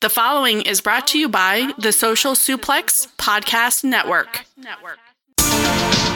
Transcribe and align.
The 0.00 0.08
following 0.08 0.62
is 0.62 0.80
brought 0.80 1.08
to 1.08 1.18
you 1.18 1.28
by 1.28 1.72
the 1.76 1.90
Social 1.90 2.34
Suplex 2.34 3.08
Podcast 3.16 3.82
Network. 3.82 4.44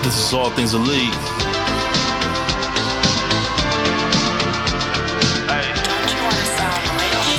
This 0.05 0.17
is 0.17 0.33
All 0.33 0.51
Things 0.51 0.73
Elite. 0.75 1.13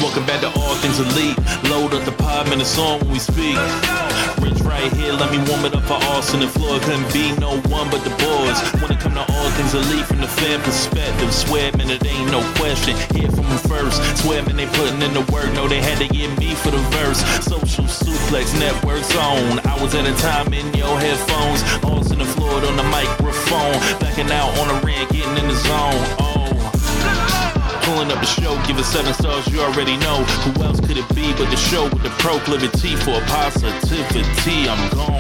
Welcome 0.02 0.26
back 0.26 0.42
to 0.42 0.48
All 0.60 0.76
Things 0.76 1.00
Elite. 1.00 1.38
Load 1.70 1.94
up 1.94 2.04
the 2.04 2.12
pod, 2.12 2.50
man, 2.50 2.60
it's 2.60 2.78
on 2.78 3.00
when 3.00 3.12
we 3.12 3.20
speak. 3.20 3.56
Right 4.64 4.92
here, 4.94 5.14
let 5.14 5.32
me 5.32 5.38
warm 5.50 5.66
it 5.66 5.76
up 5.76 5.84
for 5.84 5.94
Austin 6.12 6.42
and 6.42 6.52
Floyd. 6.52 6.82
Couldn't 6.82 7.12
be 7.14 7.32
no 7.40 7.62
one 7.70 7.90
but 7.90 8.04
the 8.04 8.10
boys. 8.10 8.58
When 8.82 8.92
it 8.92 9.00
come 9.00 9.14
to 9.14 9.22
All 9.22 9.50
Things 9.52 9.74
Elite 9.74 10.06
from 10.06 10.20
the 10.20 10.28
fan 10.28 10.60
perspective, 10.62 11.34
swear, 11.34 11.72
man, 11.78 11.90
it 11.90 12.06
ain't 12.06 12.32
no 12.32 12.42
question. 12.56 12.98
Hear 13.16 13.30
from 13.30 13.48
them 13.48 13.60
first. 13.70 14.02
Swear, 14.18 14.44
man, 14.44 14.58
they 14.58 14.66
putting 14.66 15.02
in 15.02 15.14
the 15.14 15.22
work. 15.32 15.54
No, 15.54 15.68
they 15.68 15.82
had 15.82 16.00
to 16.00 16.08
get 16.08 16.38
me 16.40 16.56
for 16.56 16.72
the 16.72 16.84
verse. 16.98 17.20
Social 17.46 17.86
Suplex 17.86 18.58
Network's 18.60 19.16
on. 19.16 19.60
Hours 19.68 19.94
at 19.96 20.06
a 20.06 20.16
time 20.22 20.54
in 20.54 20.74
your 20.74 21.00
headphones. 21.00 21.62
Austin 21.86 22.20
and 22.20 22.30
Floyd 22.32 22.66
on 22.66 22.76
the 22.76 22.84
microphone. 22.84 23.78
Backing 24.00 24.32
out 24.32 24.58
on 24.58 24.68
the 24.68 24.86
rant, 24.86 25.10
getting 25.12 25.38
in 25.38 25.48
the 25.48 25.56
zone. 25.56 26.18
Oh. 26.20 26.33
Pulling 27.84 28.12
up 28.12 28.20
the 28.22 28.26
show, 28.26 28.56
give 28.66 28.78
it 28.78 28.86
seven 28.86 29.14
stars, 29.14 29.46
you 29.48 29.60
already 29.60 29.98
know. 29.98 30.24
Who 30.24 30.64
else 30.64 30.80
could 30.80 30.98
it 30.98 31.08
be 31.14 31.34
but 31.34 31.50
the 31.50 31.58
show 31.58 31.84
with 31.84 32.02
the 32.02 32.12
proclivity 32.12 32.96
for 32.96 33.20
positivity? 33.28 34.70
I'm 34.70 34.90
gone. 34.90 35.20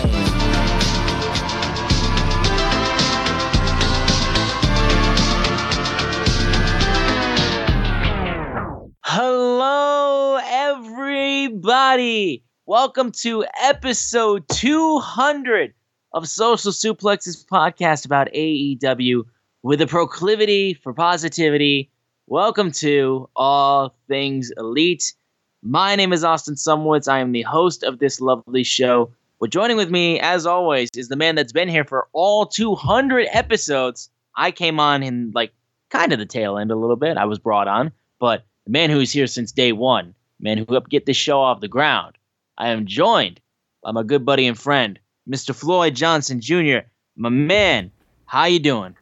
Hello, 9.03 10.39
everybody. 10.41 12.45
Welcome 12.65 13.11
to 13.23 13.43
episode 13.61 14.47
200 14.47 15.73
of 16.13 16.29
Social 16.29 16.71
Suplex's 16.71 17.43
podcast 17.43 18.05
about 18.05 18.31
AEW 18.31 19.23
with 19.63 19.81
a 19.81 19.87
proclivity 19.87 20.75
for 20.75 20.93
positivity. 20.93 21.89
Welcome 22.27 22.71
to 22.73 23.29
All 23.35 23.93
Things 24.07 24.49
Elite. 24.55 25.13
My 25.61 25.95
name 25.97 26.13
is 26.13 26.23
Austin 26.23 26.55
Szumowicz. 26.55 27.07
I 27.07 27.19
am 27.19 27.33
the 27.33 27.41
host 27.41 27.83
of 27.83 27.99
this 27.99 28.21
lovely 28.21 28.63
show. 28.63 29.11
But 29.41 29.49
joining 29.49 29.75
with 29.75 29.91
me, 29.91 30.21
as 30.21 30.45
always, 30.45 30.89
is 30.95 31.09
the 31.09 31.17
man 31.17 31.35
that's 31.35 31.51
been 31.51 31.67
here 31.67 31.83
for 31.83 32.07
all 32.13 32.45
200 32.45 33.27
episodes. 33.29 34.09
I 34.37 34.51
came 34.51 34.79
on 34.79 35.03
in 35.03 35.31
like 35.35 35.51
kind 35.89 36.13
of 36.13 36.17
the 36.17 36.25
tail 36.25 36.57
end 36.57 36.71
a 36.71 36.77
little 36.77 36.95
bit. 36.95 37.17
I 37.17 37.25
was 37.25 37.39
brought 37.39 37.67
on, 37.67 37.91
but 38.19 38.45
the 38.63 38.71
man 38.71 38.89
who's 38.89 39.11
here 39.11 39.27
since 39.27 39.51
day 39.51 39.73
one, 39.73 40.15
man 40.39 40.57
who 40.57 40.65
helped 40.69 40.89
get 40.89 41.05
this 41.05 41.17
show 41.17 41.41
off 41.41 41.59
the 41.59 41.67
ground. 41.67 42.17
I 42.57 42.69
am 42.69 42.85
joined 42.85 43.41
by 43.83 43.91
my 43.91 44.03
good 44.03 44.25
buddy 44.25 44.47
and 44.47 44.57
friend, 44.57 44.97
Mr. 45.29 45.53
Floyd 45.53 45.95
Johnson 45.95 46.39
Jr. 46.39 46.87
My 47.17 47.29
man, 47.29 47.91
how 48.25 48.45
you 48.45 48.59
doing? 48.59 48.95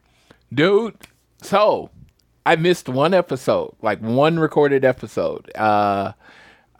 dude. 0.52 0.96
So 1.40 1.90
I 2.44 2.56
missed 2.56 2.88
one 2.88 3.14
episode, 3.14 3.74
like 3.82 4.00
one 4.00 4.38
recorded 4.38 4.84
episode. 4.84 5.50
Uh, 5.54 6.12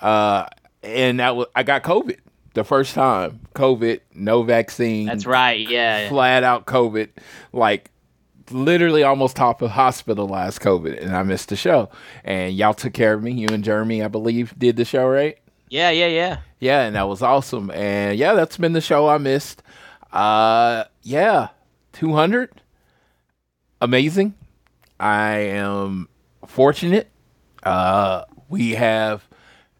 uh, 0.00 0.46
and 0.82 1.20
that 1.20 1.36
was 1.36 1.46
I 1.54 1.62
got 1.62 1.82
COVID 1.82 2.18
the 2.54 2.64
first 2.64 2.94
time. 2.94 3.40
COVID, 3.54 4.00
no 4.14 4.42
vaccine. 4.42 5.06
That's 5.06 5.26
right. 5.26 5.68
Yeah. 5.68 6.08
Flat 6.08 6.42
out 6.42 6.66
COVID, 6.66 7.10
like 7.52 7.90
literally 8.50 9.02
almost 9.02 9.36
top 9.36 9.62
of 9.62 9.70
hospitalized 9.70 10.60
COVID, 10.60 11.00
and 11.00 11.16
I 11.16 11.22
missed 11.22 11.48
the 11.48 11.56
show. 11.56 11.90
And 12.24 12.54
y'all 12.54 12.74
took 12.74 12.92
care 12.92 13.14
of 13.14 13.22
me. 13.22 13.32
You 13.32 13.48
and 13.52 13.62
Jeremy, 13.62 14.02
I 14.02 14.08
believe, 14.08 14.58
did 14.58 14.76
the 14.76 14.84
show, 14.84 15.06
right? 15.06 15.38
Yeah. 15.68 15.90
Yeah. 15.90 16.08
Yeah. 16.08 16.38
Yeah, 16.58 16.82
and 16.82 16.94
that 16.94 17.08
was 17.08 17.22
awesome. 17.22 17.70
And 17.72 18.16
yeah, 18.16 18.34
that's 18.34 18.56
been 18.56 18.72
the 18.72 18.80
show 18.80 19.08
I 19.08 19.18
missed. 19.18 19.62
Uh, 20.12 20.84
yeah, 21.02 21.48
two 21.92 22.12
hundred, 22.12 22.50
amazing. 23.80 24.34
I 25.02 25.38
am 25.38 26.08
fortunate. 26.46 27.10
Uh, 27.64 28.22
we 28.48 28.70
have. 28.76 29.28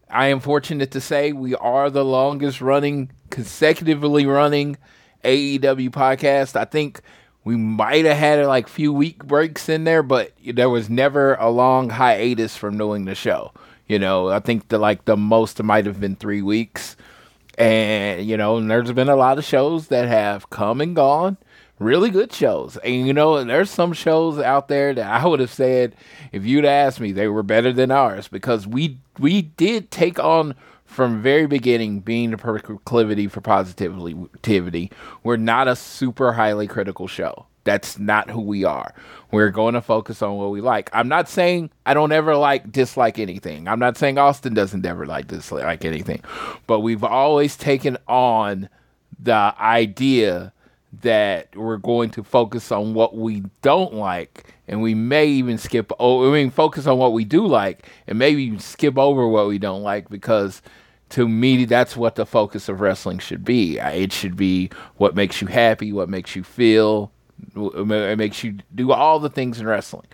I 0.09 0.27
am 0.27 0.41
fortunate 0.41 0.91
to 0.91 0.99
say 0.99 1.31
we 1.31 1.55
are 1.55 1.89
the 1.89 2.03
longest 2.03 2.59
running, 2.59 3.09
consecutively 3.29 4.25
running 4.25 4.75
AEW 5.23 5.91
podcast. 5.91 6.57
I 6.57 6.65
think 6.65 6.99
we 7.45 7.55
might 7.55 8.03
have 8.03 8.17
had 8.17 8.45
like 8.47 8.67
few 8.67 8.91
week 8.91 9.23
breaks 9.23 9.69
in 9.69 9.85
there, 9.85 10.03
but 10.03 10.33
there 10.45 10.69
was 10.69 10.89
never 10.89 11.35
a 11.35 11.49
long 11.49 11.89
hiatus 11.91 12.57
from 12.57 12.77
doing 12.77 13.05
the 13.05 13.15
show. 13.15 13.53
You 13.87 13.99
know, 13.99 14.27
I 14.27 14.41
think 14.41 14.67
the 14.67 14.77
like 14.77 15.05
the 15.05 15.15
most 15.15 15.63
might 15.63 15.85
have 15.85 16.01
been 16.01 16.17
three 16.17 16.41
weeks, 16.41 16.97
and 17.57 18.25
you 18.25 18.35
know, 18.35 18.57
and 18.57 18.69
there's 18.69 18.91
been 18.91 19.07
a 19.07 19.15
lot 19.15 19.37
of 19.37 19.45
shows 19.45 19.87
that 19.87 20.05
have 20.05 20.49
come 20.49 20.81
and 20.81 20.93
gone, 20.93 21.37
really 21.83 22.09
good 22.09 22.31
shows, 22.31 22.77
and 22.77 23.05
you 23.07 23.13
know, 23.13 23.43
there's 23.43 23.69
some 23.69 23.93
shows 23.93 24.39
out 24.39 24.67
there 24.67 24.93
that 24.93 25.05
I 25.05 25.25
would 25.25 25.39
have 25.39 25.51
said 25.51 25.95
if 26.31 26.45
you'd 26.45 26.65
asked 26.65 26.99
me 26.99 27.11
they 27.11 27.27
were 27.27 27.43
better 27.43 27.73
than 27.73 27.91
ours 27.91 28.27
because 28.27 28.65
we 28.65 28.97
we 29.19 29.43
did 29.43 29.91
take 29.91 30.19
on 30.19 30.55
from 30.85 31.21
very 31.21 31.47
beginning 31.47 31.99
being 31.99 32.31
the 32.31 32.37
proclivity 32.37 33.27
for 33.27 33.41
positivity. 33.41 34.91
We're 35.23 35.37
not 35.37 35.67
a 35.67 35.75
super 35.75 36.33
highly 36.33 36.67
critical 36.67 37.07
show. 37.07 37.47
That's 37.63 37.97
not 37.97 38.29
who 38.29 38.41
we 38.41 38.63
are. 38.63 38.93
We're 39.31 39.49
going 39.49 39.73
to 39.73 39.81
focus 39.81 40.21
on 40.21 40.37
what 40.37 40.51
we 40.51 40.61
like. 40.61 40.89
I'm 40.93 41.07
not 41.07 41.29
saying 41.29 41.71
I 41.85 41.93
don't 41.93 42.11
ever 42.11 42.35
like 42.35 42.71
dislike 42.71 43.17
anything. 43.19 43.67
I'm 43.67 43.79
not 43.79 43.97
saying 43.97 44.17
Austin 44.17 44.53
doesn't 44.53 44.85
ever 44.85 45.05
like 45.05 45.27
dislike 45.27 45.85
anything. 45.85 46.21
But 46.67 46.81
we've 46.81 47.03
always 47.03 47.55
taken 47.55 47.97
on 48.07 48.69
the 49.19 49.55
idea 49.59 50.51
that 51.01 51.55
we're 51.55 51.77
going 51.77 52.09
to 52.11 52.23
focus 52.23 52.71
on 52.71 52.93
what 52.93 53.15
we 53.15 53.43
don't 53.61 53.93
like 53.93 54.53
and 54.67 54.81
we 54.81 54.93
may 54.93 55.25
even 55.25 55.57
skip 55.57 55.91
oh 55.99 56.29
I 56.29 56.33
mean 56.33 56.51
focus 56.51 56.85
on 56.85 56.97
what 56.97 57.13
we 57.13 57.25
do 57.25 57.47
like 57.47 57.89
and 58.07 58.19
maybe 58.19 58.57
skip 58.59 58.97
over 58.97 59.27
what 59.27 59.47
we 59.47 59.57
don't 59.57 59.81
like 59.81 60.09
because 60.09 60.61
to 61.09 61.27
me 61.27 61.65
that's 61.65 61.95
what 61.95 62.15
the 62.15 62.25
focus 62.25 62.69
of 62.69 62.81
wrestling 62.81 63.19
should 63.19 63.45
be. 63.45 63.77
It 63.77 64.11
should 64.11 64.35
be 64.35 64.71
what 64.97 65.15
makes 65.15 65.41
you 65.41 65.47
happy, 65.47 65.93
what 65.93 66.09
makes 66.09 66.35
you 66.35 66.43
feel, 66.43 67.11
it 67.55 68.17
makes 68.17 68.43
you 68.43 68.57
do 68.73 68.91
all 68.91 69.19
the 69.19 69.29
things 69.29 69.59
in 69.59 69.67
wrestling. 69.67 70.07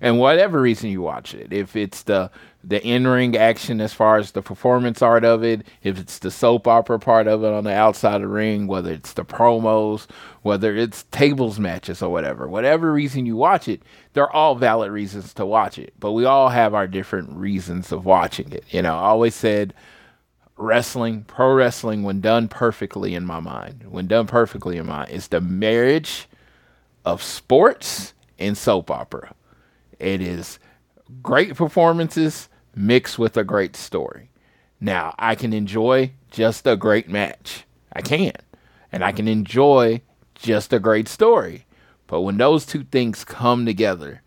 And 0.00 0.18
whatever 0.18 0.60
reason 0.60 0.90
you 0.90 1.00
watch 1.00 1.34
it, 1.34 1.52
if 1.52 1.74
it's 1.74 2.02
the 2.02 2.30
the 2.62 2.84
in-ring 2.84 3.36
action 3.36 3.80
as 3.80 3.92
far 3.92 4.18
as 4.18 4.32
the 4.32 4.42
performance 4.42 5.00
art 5.00 5.24
of 5.24 5.44
it, 5.44 5.64
if 5.84 6.00
it's 6.00 6.18
the 6.18 6.32
soap 6.32 6.66
opera 6.66 6.98
part 6.98 7.28
of 7.28 7.44
it 7.44 7.52
on 7.52 7.62
the 7.62 7.72
outside 7.72 8.16
of 8.16 8.22
the 8.22 8.28
ring, 8.28 8.66
whether 8.66 8.92
it's 8.92 9.12
the 9.12 9.24
promos, 9.24 10.08
whether 10.42 10.74
it's 10.74 11.04
tables 11.12 11.60
matches 11.60 12.02
or 12.02 12.10
whatever, 12.10 12.48
whatever 12.48 12.92
reason 12.92 13.24
you 13.24 13.36
watch 13.36 13.68
it, 13.68 13.82
they're 14.14 14.30
all 14.30 14.56
valid 14.56 14.90
reasons 14.90 15.32
to 15.32 15.46
watch 15.46 15.78
it. 15.78 15.94
But 16.00 16.12
we 16.12 16.24
all 16.24 16.48
have 16.48 16.74
our 16.74 16.88
different 16.88 17.30
reasons 17.36 17.92
of 17.92 18.04
watching 18.04 18.50
it. 18.50 18.64
You 18.70 18.82
know, 18.82 18.96
I 18.96 19.04
always 19.04 19.36
said 19.36 19.72
wrestling, 20.56 21.22
pro 21.22 21.54
wrestling, 21.54 22.02
when 22.02 22.20
done 22.20 22.48
perfectly 22.48 23.14
in 23.14 23.24
my 23.24 23.38
mind, 23.38 23.84
when 23.88 24.08
done 24.08 24.26
perfectly 24.26 24.76
in 24.76 24.86
my 24.86 24.98
mind, 24.98 25.12
is 25.12 25.28
the 25.28 25.40
marriage 25.40 26.26
of 27.06 27.22
sports 27.22 28.12
and 28.38 28.58
soap 28.58 28.90
opera. 28.90 29.32
It 29.98 30.20
is 30.20 30.58
great 31.22 31.54
performances 31.54 32.48
mixed 32.74 33.18
with 33.18 33.36
a 33.36 33.44
great 33.44 33.76
story. 33.76 34.28
Now, 34.80 35.14
I 35.18 35.36
can 35.36 35.54
enjoy 35.54 36.12
just 36.30 36.66
a 36.66 36.76
great 36.76 37.08
match. 37.08 37.64
I 37.92 38.02
can. 38.02 38.32
And 38.92 39.02
I 39.04 39.12
can 39.12 39.28
enjoy 39.28 40.02
just 40.34 40.72
a 40.72 40.80
great 40.80 41.08
story. 41.08 41.64
But 42.08 42.22
when 42.22 42.36
those 42.36 42.66
two 42.66 42.84
things 42.84 43.24
come 43.24 43.64
together, 43.64 44.20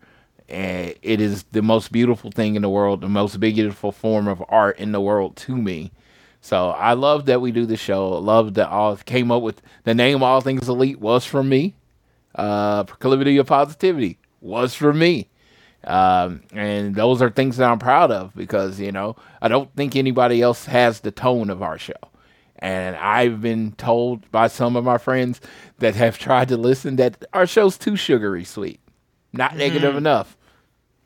and 0.48 0.94
it 1.02 1.20
is 1.20 1.44
the 1.52 1.62
most 1.62 1.92
beautiful 1.92 2.30
thing 2.30 2.56
in 2.56 2.62
the 2.62 2.68
world, 2.68 3.02
the 3.02 3.08
most 3.08 3.38
beautiful 3.38 3.92
form 3.92 4.26
of 4.26 4.42
art 4.48 4.78
in 4.78 4.92
the 4.92 5.00
world 5.00 5.36
to 5.36 5.54
me. 5.54 5.92
So 6.40 6.70
I 6.70 6.94
love 6.94 7.26
that 7.26 7.40
we 7.40 7.52
do 7.52 7.66
the 7.66 7.76
show. 7.76 8.08
Love 8.08 8.54
that 8.54 8.68
all 8.68 8.96
came 8.96 9.30
up 9.30 9.42
with 9.42 9.60
the 9.84 9.94
name 9.94 10.22
All 10.22 10.40
Things 10.40 10.68
Elite 10.68 10.98
was 10.98 11.24
from 11.24 11.48
me. 11.48 11.76
Uh, 12.34 12.84
proclivity 12.84 13.36
of 13.38 13.46
positivity 13.46 14.18
was 14.40 14.74
for 14.74 14.92
me. 14.92 15.28
Um, 15.84 16.42
and 16.52 16.94
those 16.94 17.22
are 17.22 17.30
things 17.30 17.56
that 17.56 17.70
I'm 17.70 17.78
proud 17.78 18.10
of 18.10 18.34
because, 18.34 18.78
you 18.78 18.92
know, 18.92 19.16
I 19.40 19.48
don't 19.48 19.74
think 19.74 19.96
anybody 19.96 20.42
else 20.42 20.66
has 20.66 21.00
the 21.00 21.10
tone 21.10 21.48
of 21.50 21.62
our 21.62 21.78
show. 21.78 21.94
And 22.58 22.94
I've 22.96 23.40
been 23.40 23.72
told 23.72 24.30
by 24.30 24.48
some 24.48 24.76
of 24.76 24.84
my 24.84 24.98
friends 24.98 25.40
that 25.78 25.94
have 25.94 26.18
tried 26.18 26.48
to 26.48 26.56
listen 26.56 26.96
that 26.96 27.24
our 27.32 27.46
show's 27.46 27.78
too 27.78 27.96
sugary 27.96 28.44
sweet, 28.44 28.80
not 29.32 29.56
negative 29.56 29.96
enough. 29.96 30.36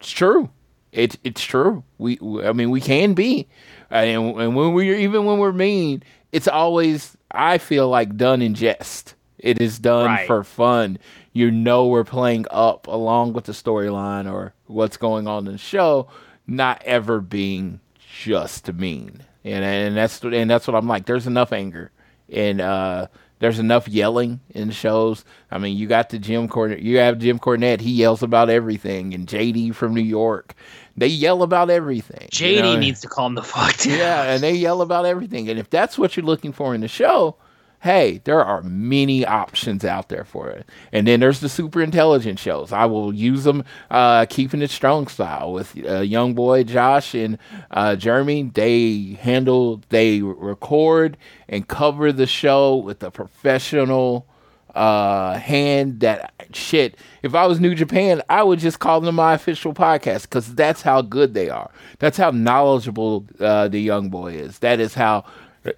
It's 0.00 0.10
true. 0.10 0.50
It's 0.90 1.16
it's 1.24 1.42
true. 1.42 1.82
We, 1.98 2.18
I 2.44 2.52
mean 2.52 2.70
we 2.70 2.80
can 2.80 3.14
be, 3.14 3.48
and, 3.90 4.38
and 4.38 4.54
when 4.54 4.72
we're 4.74 4.96
even 4.96 5.24
when 5.24 5.38
we're 5.38 5.52
mean, 5.52 6.04
it's 6.30 6.46
always 6.46 7.16
I 7.32 7.58
feel 7.58 7.88
like 7.88 8.16
done 8.16 8.42
in 8.42 8.54
jest. 8.54 9.14
It 9.44 9.60
is 9.60 9.78
done 9.78 10.06
Right. 10.06 10.26
for 10.26 10.42
fun. 10.42 10.98
You 11.34 11.50
know 11.50 11.86
we're 11.86 12.02
playing 12.04 12.46
up 12.50 12.86
along 12.86 13.34
with 13.34 13.44
the 13.44 13.52
storyline 13.52 14.30
or 14.32 14.54
what's 14.66 14.96
going 14.96 15.26
on 15.28 15.46
in 15.46 15.52
the 15.52 15.58
show, 15.58 16.08
not 16.46 16.82
ever 16.84 17.20
being 17.20 17.80
just 18.22 18.72
mean. 18.72 19.22
and 19.44 19.62
and 19.64 19.96
that's 19.96 20.22
and 20.22 20.50
that's 20.50 20.66
what 20.66 20.74
I'm 20.74 20.88
like. 20.88 21.04
There's 21.04 21.26
enough 21.26 21.52
anger, 21.52 21.90
and 22.32 22.60
uh, 22.62 23.08
there's 23.40 23.58
enough 23.58 23.86
yelling 23.86 24.40
in 24.50 24.70
shows. 24.70 25.26
I 25.50 25.58
mean, 25.58 25.76
you 25.76 25.88
got 25.88 26.08
the 26.08 26.18
Jim 26.18 26.48
Cornette. 26.48 26.82
You 26.82 26.96
have 26.98 27.18
Jim 27.18 27.38
Cornette. 27.38 27.80
He 27.80 27.90
yells 27.90 28.22
about 28.22 28.48
everything, 28.48 29.12
and 29.12 29.26
JD 29.26 29.74
from 29.74 29.92
New 29.92 30.00
York. 30.00 30.54
They 30.96 31.08
yell 31.08 31.42
about 31.42 31.68
everything. 31.68 32.28
JD 32.32 32.54
you 32.56 32.62
know? 32.62 32.76
needs 32.78 33.00
to 33.02 33.08
calm 33.08 33.34
the 33.34 33.42
fuck 33.54 33.76
down. 33.76 33.98
Yeah, 33.98 34.22
and 34.32 34.42
they 34.42 34.54
yell 34.54 34.80
about 34.80 35.04
everything. 35.04 35.50
And 35.50 35.58
if 35.58 35.68
that's 35.68 35.98
what 35.98 36.16
you're 36.16 36.24
looking 36.24 36.52
for 36.54 36.74
in 36.74 36.80
the 36.80 36.88
show, 36.88 37.36
hey, 37.84 38.18
there 38.24 38.42
are 38.42 38.62
many 38.62 39.26
options 39.26 39.84
out 39.84 40.08
there 40.08 40.24
for 40.24 40.48
it. 40.48 40.66
And 40.90 41.06
then 41.06 41.20
there's 41.20 41.40
the 41.40 41.50
super 41.50 41.82
intelligent 41.82 42.38
shows. 42.38 42.72
I 42.72 42.86
will 42.86 43.14
use 43.14 43.44
them, 43.44 43.62
uh, 43.90 44.24
keeping 44.24 44.62
it 44.62 44.70
strong 44.70 45.06
style 45.06 45.52
with 45.52 45.76
uh, 45.86 46.00
young 46.00 46.32
boy 46.32 46.64
Josh 46.64 47.14
and 47.14 47.36
uh, 47.70 47.94
Jeremy. 47.96 48.50
They 48.54 49.18
handle, 49.20 49.82
they 49.90 50.22
record 50.22 51.18
and 51.46 51.68
cover 51.68 52.10
the 52.10 52.26
show 52.26 52.76
with 52.76 53.02
a 53.02 53.10
professional 53.10 54.26
uh 54.74 55.38
hand 55.38 56.00
that 56.00 56.32
shit 56.52 56.96
if 57.22 57.32
i 57.32 57.46
was 57.46 57.60
new 57.60 57.76
japan 57.76 58.20
i 58.28 58.42
would 58.42 58.58
just 58.58 58.80
call 58.80 59.00
them 59.00 59.14
my 59.14 59.34
official 59.34 59.72
podcast 59.72 60.22
because 60.22 60.52
that's 60.56 60.82
how 60.82 61.00
good 61.00 61.32
they 61.32 61.48
are 61.48 61.70
that's 62.00 62.16
how 62.16 62.32
knowledgeable 62.32 63.24
uh 63.38 63.68
the 63.68 63.78
young 63.78 64.10
boy 64.10 64.32
is 64.32 64.58
that 64.58 64.80
is 64.80 64.94
how 64.94 65.24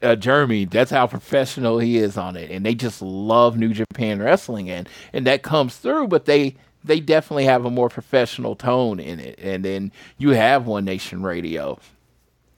uh, 0.02 0.16
Jeremy, 0.16 0.64
that's 0.64 0.90
how 0.90 1.06
professional 1.06 1.78
he 1.78 1.98
is 1.98 2.16
on 2.16 2.36
it, 2.36 2.50
and 2.50 2.64
they 2.64 2.74
just 2.74 3.02
love 3.02 3.56
New 3.56 3.72
Japan 3.72 4.20
Wrestling, 4.20 4.70
and 4.70 4.88
and 5.12 5.26
that 5.26 5.42
comes 5.42 5.76
through. 5.76 6.08
But 6.08 6.24
they 6.24 6.56
they 6.84 7.00
definitely 7.00 7.44
have 7.44 7.64
a 7.64 7.70
more 7.70 7.88
professional 7.88 8.56
tone 8.56 9.00
in 9.00 9.20
it, 9.20 9.38
and 9.40 9.64
then 9.64 9.92
you 10.18 10.30
have 10.30 10.66
One 10.66 10.84
Nation 10.84 11.22
Radio, 11.22 11.78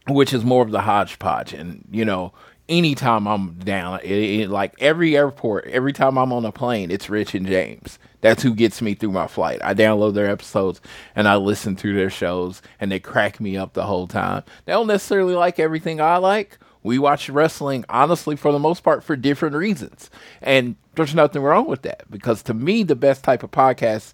which 0.06 0.32
is 0.32 0.44
more 0.44 0.62
of 0.62 0.70
the 0.70 0.82
hodgepodge, 0.82 1.52
and 1.52 1.86
you 1.90 2.04
know. 2.04 2.32
Anytime 2.70 3.26
I'm 3.26 3.54
down, 3.54 4.00
it, 4.02 4.10
it, 4.10 4.50
like 4.50 4.74
every 4.78 5.16
airport, 5.16 5.64
every 5.68 5.94
time 5.94 6.18
I'm 6.18 6.34
on 6.34 6.44
a 6.44 6.52
plane, 6.52 6.90
it's 6.90 7.08
Rich 7.08 7.34
and 7.34 7.46
James. 7.46 7.98
That's 8.20 8.42
who 8.42 8.54
gets 8.54 8.82
me 8.82 8.92
through 8.92 9.12
my 9.12 9.26
flight. 9.26 9.60
I 9.64 9.72
download 9.72 10.12
their 10.12 10.28
episodes 10.28 10.82
and 11.16 11.26
I 11.26 11.36
listen 11.36 11.76
to 11.76 11.94
their 11.94 12.10
shows, 12.10 12.60
and 12.78 12.92
they 12.92 13.00
crack 13.00 13.40
me 13.40 13.56
up 13.56 13.72
the 13.72 13.84
whole 13.84 14.06
time. 14.06 14.42
They 14.66 14.72
don't 14.72 14.86
necessarily 14.86 15.34
like 15.34 15.58
everything 15.58 16.02
I 16.02 16.18
like, 16.18 16.58
we 16.82 16.98
watch 16.98 17.28
wrestling, 17.28 17.84
honestly, 17.88 18.36
for 18.36 18.52
the 18.52 18.58
most 18.58 18.82
part, 18.82 19.02
for 19.02 19.16
different 19.16 19.56
reasons. 19.56 20.10
And 20.40 20.76
there's 20.94 21.14
nothing 21.14 21.42
wrong 21.42 21.66
with 21.66 21.82
that 21.82 22.10
because 22.10 22.42
to 22.44 22.54
me, 22.54 22.82
the 22.82 22.96
best 22.96 23.24
type 23.24 23.42
of 23.42 23.50
podcasts 23.50 24.12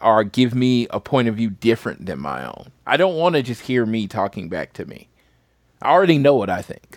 are 0.00 0.24
give 0.24 0.54
me 0.54 0.86
a 0.90 1.00
point 1.00 1.28
of 1.28 1.36
view 1.36 1.50
different 1.50 2.06
than 2.06 2.18
my 2.18 2.44
own. 2.44 2.70
I 2.86 2.96
don't 2.96 3.16
want 3.16 3.36
to 3.36 3.42
just 3.42 3.62
hear 3.62 3.86
me 3.86 4.06
talking 4.06 4.48
back 4.48 4.72
to 4.74 4.84
me. 4.84 5.08
I 5.82 5.90
already 5.90 6.18
know 6.18 6.34
what 6.34 6.50
I 6.50 6.62
think. 6.62 6.93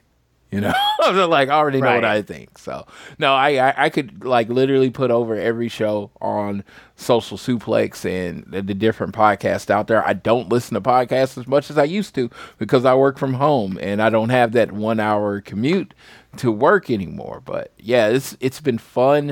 You 0.51 0.61
know, 0.61 0.73
like 1.27 1.49
I 1.49 1.53
already 1.53 1.81
know 1.81 1.87
right. 1.87 1.95
what 1.95 2.05
I 2.05 2.21
think. 2.21 2.57
So 2.57 2.87
no, 3.19 3.33
I, 3.33 3.69
I, 3.69 3.85
I 3.85 3.89
could 3.89 4.23
like 4.23 4.47
literally 4.47 4.89
put 4.89 5.11
over 5.11 5.35
every 5.35 5.67
show 5.67 6.09
on 6.21 6.63
Social 6.95 7.37
Suplex 7.37 8.05
and 8.05 8.45
the, 8.47 8.61
the, 8.61 8.73
different 8.73 9.13
podcasts 9.13 9.69
out 9.69 9.87
there. 9.87 10.07
I 10.07 10.13
don't 10.13 10.47
listen 10.47 10.75
to 10.75 10.81
podcasts 10.81 11.37
as 11.37 11.47
much 11.47 11.69
as 11.69 11.77
I 11.77 11.83
used 11.83 12.15
to 12.15 12.29
because 12.57 12.85
I 12.85 12.95
work 12.95 13.19
from 13.19 13.33
home 13.33 13.77
and 13.81 14.01
I 14.01 14.09
don't 14.09 14.29
have 14.29 14.53
that 14.53 14.71
one 14.71 15.01
hour 15.01 15.41
commute 15.41 15.93
to 16.37 16.49
work 16.49 16.89
anymore. 16.89 17.41
But 17.43 17.73
yeah, 17.77 18.07
it's 18.07 18.37
it's 18.39 18.61
been 18.61 18.77
fun. 18.77 19.31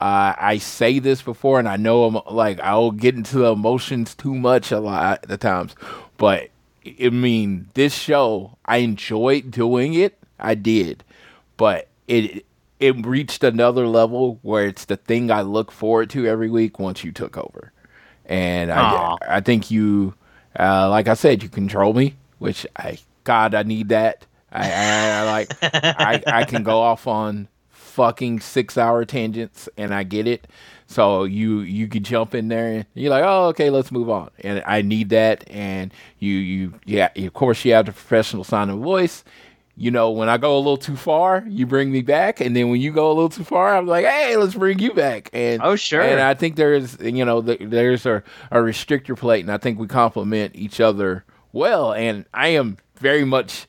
Uh, 0.00 0.34
I 0.38 0.58
say 0.58 0.98
this 0.98 1.20
before, 1.20 1.58
and 1.58 1.68
I 1.68 1.76
know 1.76 2.04
I'm 2.04 2.34
like 2.34 2.58
I'll 2.60 2.90
get 2.90 3.14
into 3.14 3.38
the 3.38 3.52
emotions 3.52 4.14
too 4.14 4.34
much 4.34 4.72
a 4.72 4.80
lot 4.80 5.24
of 5.24 5.28
the 5.28 5.36
times, 5.36 5.74
but 6.16 6.48
I 6.86 7.10
mean, 7.10 7.68
this 7.74 7.94
show 7.94 8.56
I 8.64 8.78
enjoyed 8.78 9.50
doing 9.50 9.92
it 9.92 10.18
I 10.38 10.54
did, 10.54 11.04
but 11.56 11.88
it 12.08 12.44
it 12.80 13.06
reached 13.06 13.44
another 13.44 13.86
level 13.86 14.38
where 14.42 14.66
it's 14.66 14.84
the 14.84 14.96
thing 14.96 15.30
I 15.30 15.42
look 15.42 15.70
forward 15.70 16.10
to 16.10 16.26
every 16.26 16.50
week 16.50 16.78
once 16.78 17.04
you 17.04 17.12
took 17.12 17.36
over, 17.36 17.72
and 18.26 18.70
I 18.72 19.16
I 19.28 19.40
think 19.40 19.70
you, 19.70 20.14
uh, 20.58 20.88
like 20.90 21.08
I 21.08 21.14
said, 21.14 21.42
you 21.42 21.48
control 21.48 21.94
me, 21.94 22.16
which 22.38 22.66
I 22.76 22.98
God 23.24 23.54
I 23.54 23.62
need 23.62 23.88
that. 23.90 24.26
I, 24.52 24.70
I, 24.70 25.10
I 25.10 25.24
like 25.24 25.56
I 25.62 26.22
I 26.26 26.44
can 26.44 26.62
go 26.62 26.80
off 26.80 27.06
on 27.06 27.48
fucking 27.70 28.40
six 28.40 28.76
hour 28.76 29.04
tangents 29.04 29.68
and 29.76 29.94
I 29.94 30.02
get 30.02 30.26
it. 30.26 30.48
So 30.86 31.24
you 31.24 31.60
you 31.60 31.86
can 31.88 32.02
jump 32.02 32.34
in 32.34 32.48
there 32.48 32.66
and 32.66 32.86
you're 32.94 33.10
like, 33.10 33.24
oh 33.24 33.46
okay, 33.48 33.70
let's 33.70 33.92
move 33.92 34.10
on. 34.10 34.30
And 34.40 34.62
I 34.66 34.82
need 34.82 35.10
that. 35.10 35.48
And 35.48 35.92
you 36.18 36.34
you 36.34 36.74
yeah, 36.84 37.08
of 37.16 37.32
course 37.34 37.64
you 37.64 37.72
have 37.72 37.86
the 37.86 37.92
professional 37.92 38.44
sign 38.44 38.68
of 38.68 38.80
voice 38.80 39.24
you 39.76 39.90
know, 39.90 40.10
when 40.10 40.28
I 40.28 40.36
go 40.36 40.56
a 40.56 40.58
little 40.58 40.76
too 40.76 40.96
far, 40.96 41.44
you 41.48 41.66
bring 41.66 41.90
me 41.90 42.02
back, 42.02 42.40
and 42.40 42.54
then 42.54 42.70
when 42.70 42.80
you 42.80 42.92
go 42.92 43.08
a 43.08 43.14
little 43.14 43.28
too 43.28 43.44
far, 43.44 43.76
I'm 43.76 43.86
like, 43.86 44.04
hey, 44.04 44.36
let's 44.36 44.54
bring 44.54 44.78
you 44.78 44.92
back. 44.92 45.30
And 45.32 45.60
oh, 45.62 45.74
sure. 45.74 46.00
And 46.00 46.20
I 46.20 46.34
think 46.34 46.56
there's, 46.56 47.00
you 47.00 47.24
know, 47.24 47.40
there's 47.40 48.06
a, 48.06 48.22
a 48.52 48.58
restrictor 48.58 49.16
plate, 49.16 49.40
and 49.40 49.50
I 49.50 49.58
think 49.58 49.78
we 49.78 49.88
complement 49.88 50.54
each 50.54 50.80
other 50.80 51.24
well. 51.52 51.92
And 51.92 52.24
I 52.32 52.48
am 52.48 52.76
very 52.96 53.24
much 53.24 53.66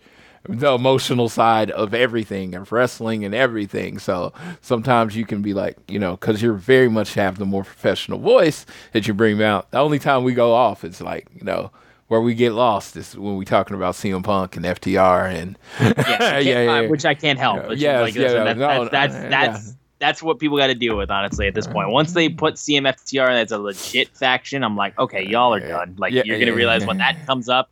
the 0.48 0.74
emotional 0.74 1.28
side 1.28 1.72
of 1.72 1.96
everything 1.96 2.54
of 2.54 2.72
wrestling 2.72 3.26
and 3.26 3.34
everything. 3.34 3.98
So 3.98 4.32
sometimes 4.62 5.16
you 5.16 5.26
can 5.26 5.42
be 5.42 5.56
like, 5.56 5.76
you 5.88 5.98
know, 5.98 6.18
because 6.18 6.40
you're 6.40 6.54
very 6.54 6.88
much 6.88 7.16
have 7.16 7.40
the 7.40 7.48
more 7.48 7.64
professional 7.64 8.20
voice 8.20 8.68
that 8.92 9.08
you 9.08 9.16
bring 9.16 9.42
out. 9.42 9.72
The 9.72 9.80
only 9.80 9.98
time 9.98 10.24
we 10.24 10.36
go 10.36 10.54
off 10.54 10.84
is 10.84 11.02
like, 11.02 11.28
you 11.34 11.44
know 11.44 11.72
where 12.08 12.22
we 12.22 12.36
get 12.36 12.54
lost 12.54 12.96
is 12.96 13.18
when 13.18 13.36
we're 13.36 13.44
talking 13.44 13.76
about 13.76 13.96
CM 13.96 14.24
Punk 14.24 14.56
and 14.56 14.66
FTR 14.66 15.34
and 15.34 15.58
yeah, 15.80 16.40
yeah, 16.40 16.64
yeah, 16.64 16.82
which 16.88 17.06
I 17.06 17.16
can't 17.16 17.40
help. 17.40 17.64
Yeah, 17.76 18.02
like, 18.02 18.16
yeah, 18.16 18.44
that's, 18.44 18.60
no, 18.60 18.68
that's, 18.68 18.92
that's, 18.92 19.14
that's, 19.14 19.68
yeah. 19.68 19.74
that's 20.00 20.24
what 20.24 20.40
people 20.40 20.58
got 20.58 20.68
to 20.68 20.76
deal 20.76 20.98
with, 20.98 21.10
honestly. 21.10 21.48
At 21.48 21.56
this 21.56 21.66
point, 21.68 21.90
once 21.90 22.14
they 22.14 22.30
put 22.30 22.56
CMFTR 22.56 23.30
as 23.30 23.52
a 23.52 23.58
legit 23.58 24.10
faction, 24.10 24.64
I'm 24.64 24.76
like, 24.76 24.98
okay, 25.00 25.26
y'all 25.26 25.54
are 25.54 25.60
done. 25.60 25.96
Like 25.98 26.14
you're 26.14 26.40
gonna 26.40 26.54
realize 26.54 26.86
when 26.86 26.98
that 26.98 27.26
comes 27.26 27.50
up, 27.50 27.72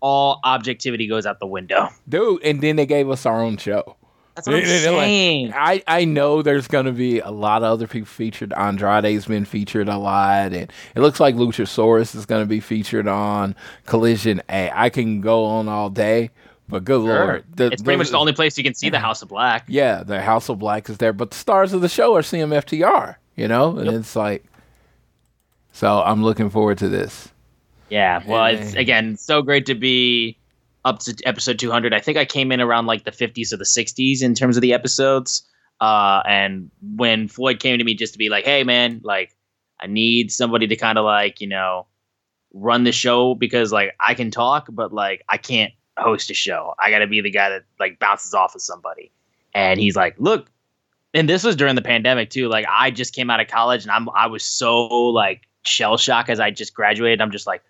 all 0.00 0.40
objectivity 0.44 1.06
goes 1.06 1.26
out 1.26 1.38
the 1.38 1.46
window, 1.46 1.90
dude. 2.08 2.42
And 2.42 2.62
then 2.62 2.76
they 2.76 2.86
gave 2.86 3.10
us 3.10 3.26
our 3.26 3.42
own 3.42 3.58
show. 3.58 3.96
That's 4.36 4.48
what 4.48 4.56
I'm 4.56 4.66
saying. 4.66 5.54
I, 5.54 5.82
I 5.86 6.04
know 6.04 6.42
there's 6.42 6.68
going 6.68 6.84
to 6.84 6.92
be 6.92 7.20
a 7.20 7.30
lot 7.30 7.62
of 7.62 7.72
other 7.72 7.86
people 7.86 8.06
featured. 8.06 8.52
Andrade's 8.52 9.24
been 9.24 9.46
featured 9.46 9.88
a 9.88 9.96
lot, 9.96 10.52
and 10.52 10.70
it 10.94 11.00
looks 11.00 11.20
like 11.20 11.36
Luchasaurus 11.36 12.14
is 12.14 12.26
going 12.26 12.42
to 12.42 12.46
be 12.46 12.60
featured 12.60 13.08
on 13.08 13.56
Collision. 13.86 14.42
Hey, 14.46 14.70
I 14.74 14.90
can 14.90 15.22
go 15.22 15.46
on 15.46 15.68
all 15.68 15.88
day, 15.88 16.30
but 16.68 16.84
good 16.84 17.00
sure. 17.00 17.26
lord, 17.26 17.44
the, 17.54 17.68
it's 17.68 17.82
pretty 17.82 17.94
the, 17.94 17.98
much 17.98 18.10
the 18.10 18.18
only 18.18 18.34
place 18.34 18.58
you 18.58 18.64
can 18.64 18.74
see 18.74 18.90
the 18.90 18.98
House 18.98 19.22
of 19.22 19.28
Black. 19.28 19.64
Yeah, 19.68 20.02
the 20.02 20.20
House 20.20 20.50
of 20.50 20.58
Black 20.58 20.90
is 20.90 20.98
there, 20.98 21.14
but 21.14 21.30
the 21.30 21.36
stars 21.38 21.72
of 21.72 21.80
the 21.80 21.88
show 21.88 22.14
are 22.14 22.22
CMFTR. 22.22 23.16
You 23.36 23.48
know, 23.48 23.78
and 23.78 23.86
yep. 23.86 23.94
it's 23.94 24.14
like, 24.14 24.44
so 25.72 26.02
I'm 26.02 26.22
looking 26.22 26.50
forward 26.50 26.76
to 26.78 26.90
this. 26.90 27.30
Yeah, 27.88 28.22
well, 28.26 28.46
it's 28.46 28.74
again 28.74 29.16
so 29.16 29.40
great 29.40 29.64
to 29.66 29.74
be 29.74 30.36
up 30.86 31.00
to 31.00 31.16
episode 31.24 31.58
200. 31.58 31.92
I 31.92 32.00
think 32.00 32.16
I 32.16 32.24
came 32.24 32.52
in 32.52 32.60
around 32.60 32.86
like 32.86 33.04
the 33.04 33.10
50s 33.10 33.52
or 33.52 33.56
the 33.56 33.64
60s 33.64 34.22
in 34.22 34.34
terms 34.34 34.56
of 34.56 34.60
the 34.62 34.72
episodes. 34.72 35.46
Uh, 35.80 36.22
and 36.26 36.70
when 36.80 37.26
Floyd 37.26 37.58
came 37.58 37.76
to 37.76 37.84
me 37.84 37.94
just 37.94 38.12
to 38.12 38.18
be 38.18 38.28
like, 38.28 38.44
hey, 38.44 38.62
man, 38.62 39.00
like, 39.02 39.36
I 39.80 39.88
need 39.88 40.30
somebody 40.30 40.68
to 40.68 40.76
kind 40.76 40.96
of 40.96 41.04
like, 41.04 41.40
you 41.40 41.48
know, 41.48 41.86
run 42.54 42.84
the 42.84 42.92
show 42.92 43.34
because 43.34 43.72
like 43.72 43.94
I 44.00 44.14
can 44.14 44.30
talk, 44.30 44.68
but 44.70 44.92
like 44.92 45.22
I 45.28 45.36
can't 45.36 45.72
host 45.98 46.30
a 46.30 46.34
show. 46.34 46.74
I 46.78 46.90
got 46.90 47.00
to 47.00 47.06
be 47.06 47.20
the 47.20 47.30
guy 47.30 47.50
that 47.50 47.64
like 47.78 47.98
bounces 47.98 48.32
off 48.32 48.54
of 48.54 48.62
somebody. 48.62 49.10
And 49.54 49.80
he's 49.80 49.96
like, 49.96 50.14
look, 50.18 50.50
and 51.12 51.28
this 51.28 51.42
was 51.42 51.56
during 51.56 51.74
the 51.74 51.82
pandemic 51.82 52.30
too. 52.30 52.48
Like 52.48 52.64
I 52.70 52.90
just 52.90 53.12
came 53.14 53.28
out 53.28 53.40
of 53.40 53.48
college 53.48 53.82
and 53.82 53.90
I'm 53.90 54.08
I 54.10 54.28
was 54.28 54.44
so 54.44 54.86
like 54.86 55.42
shell 55.62 55.96
shock 55.96 56.28
as 56.28 56.40
I 56.40 56.50
just 56.50 56.74
graduated. 56.74 57.20
I'm 57.20 57.32
just 57.32 57.46
like, 57.46 57.62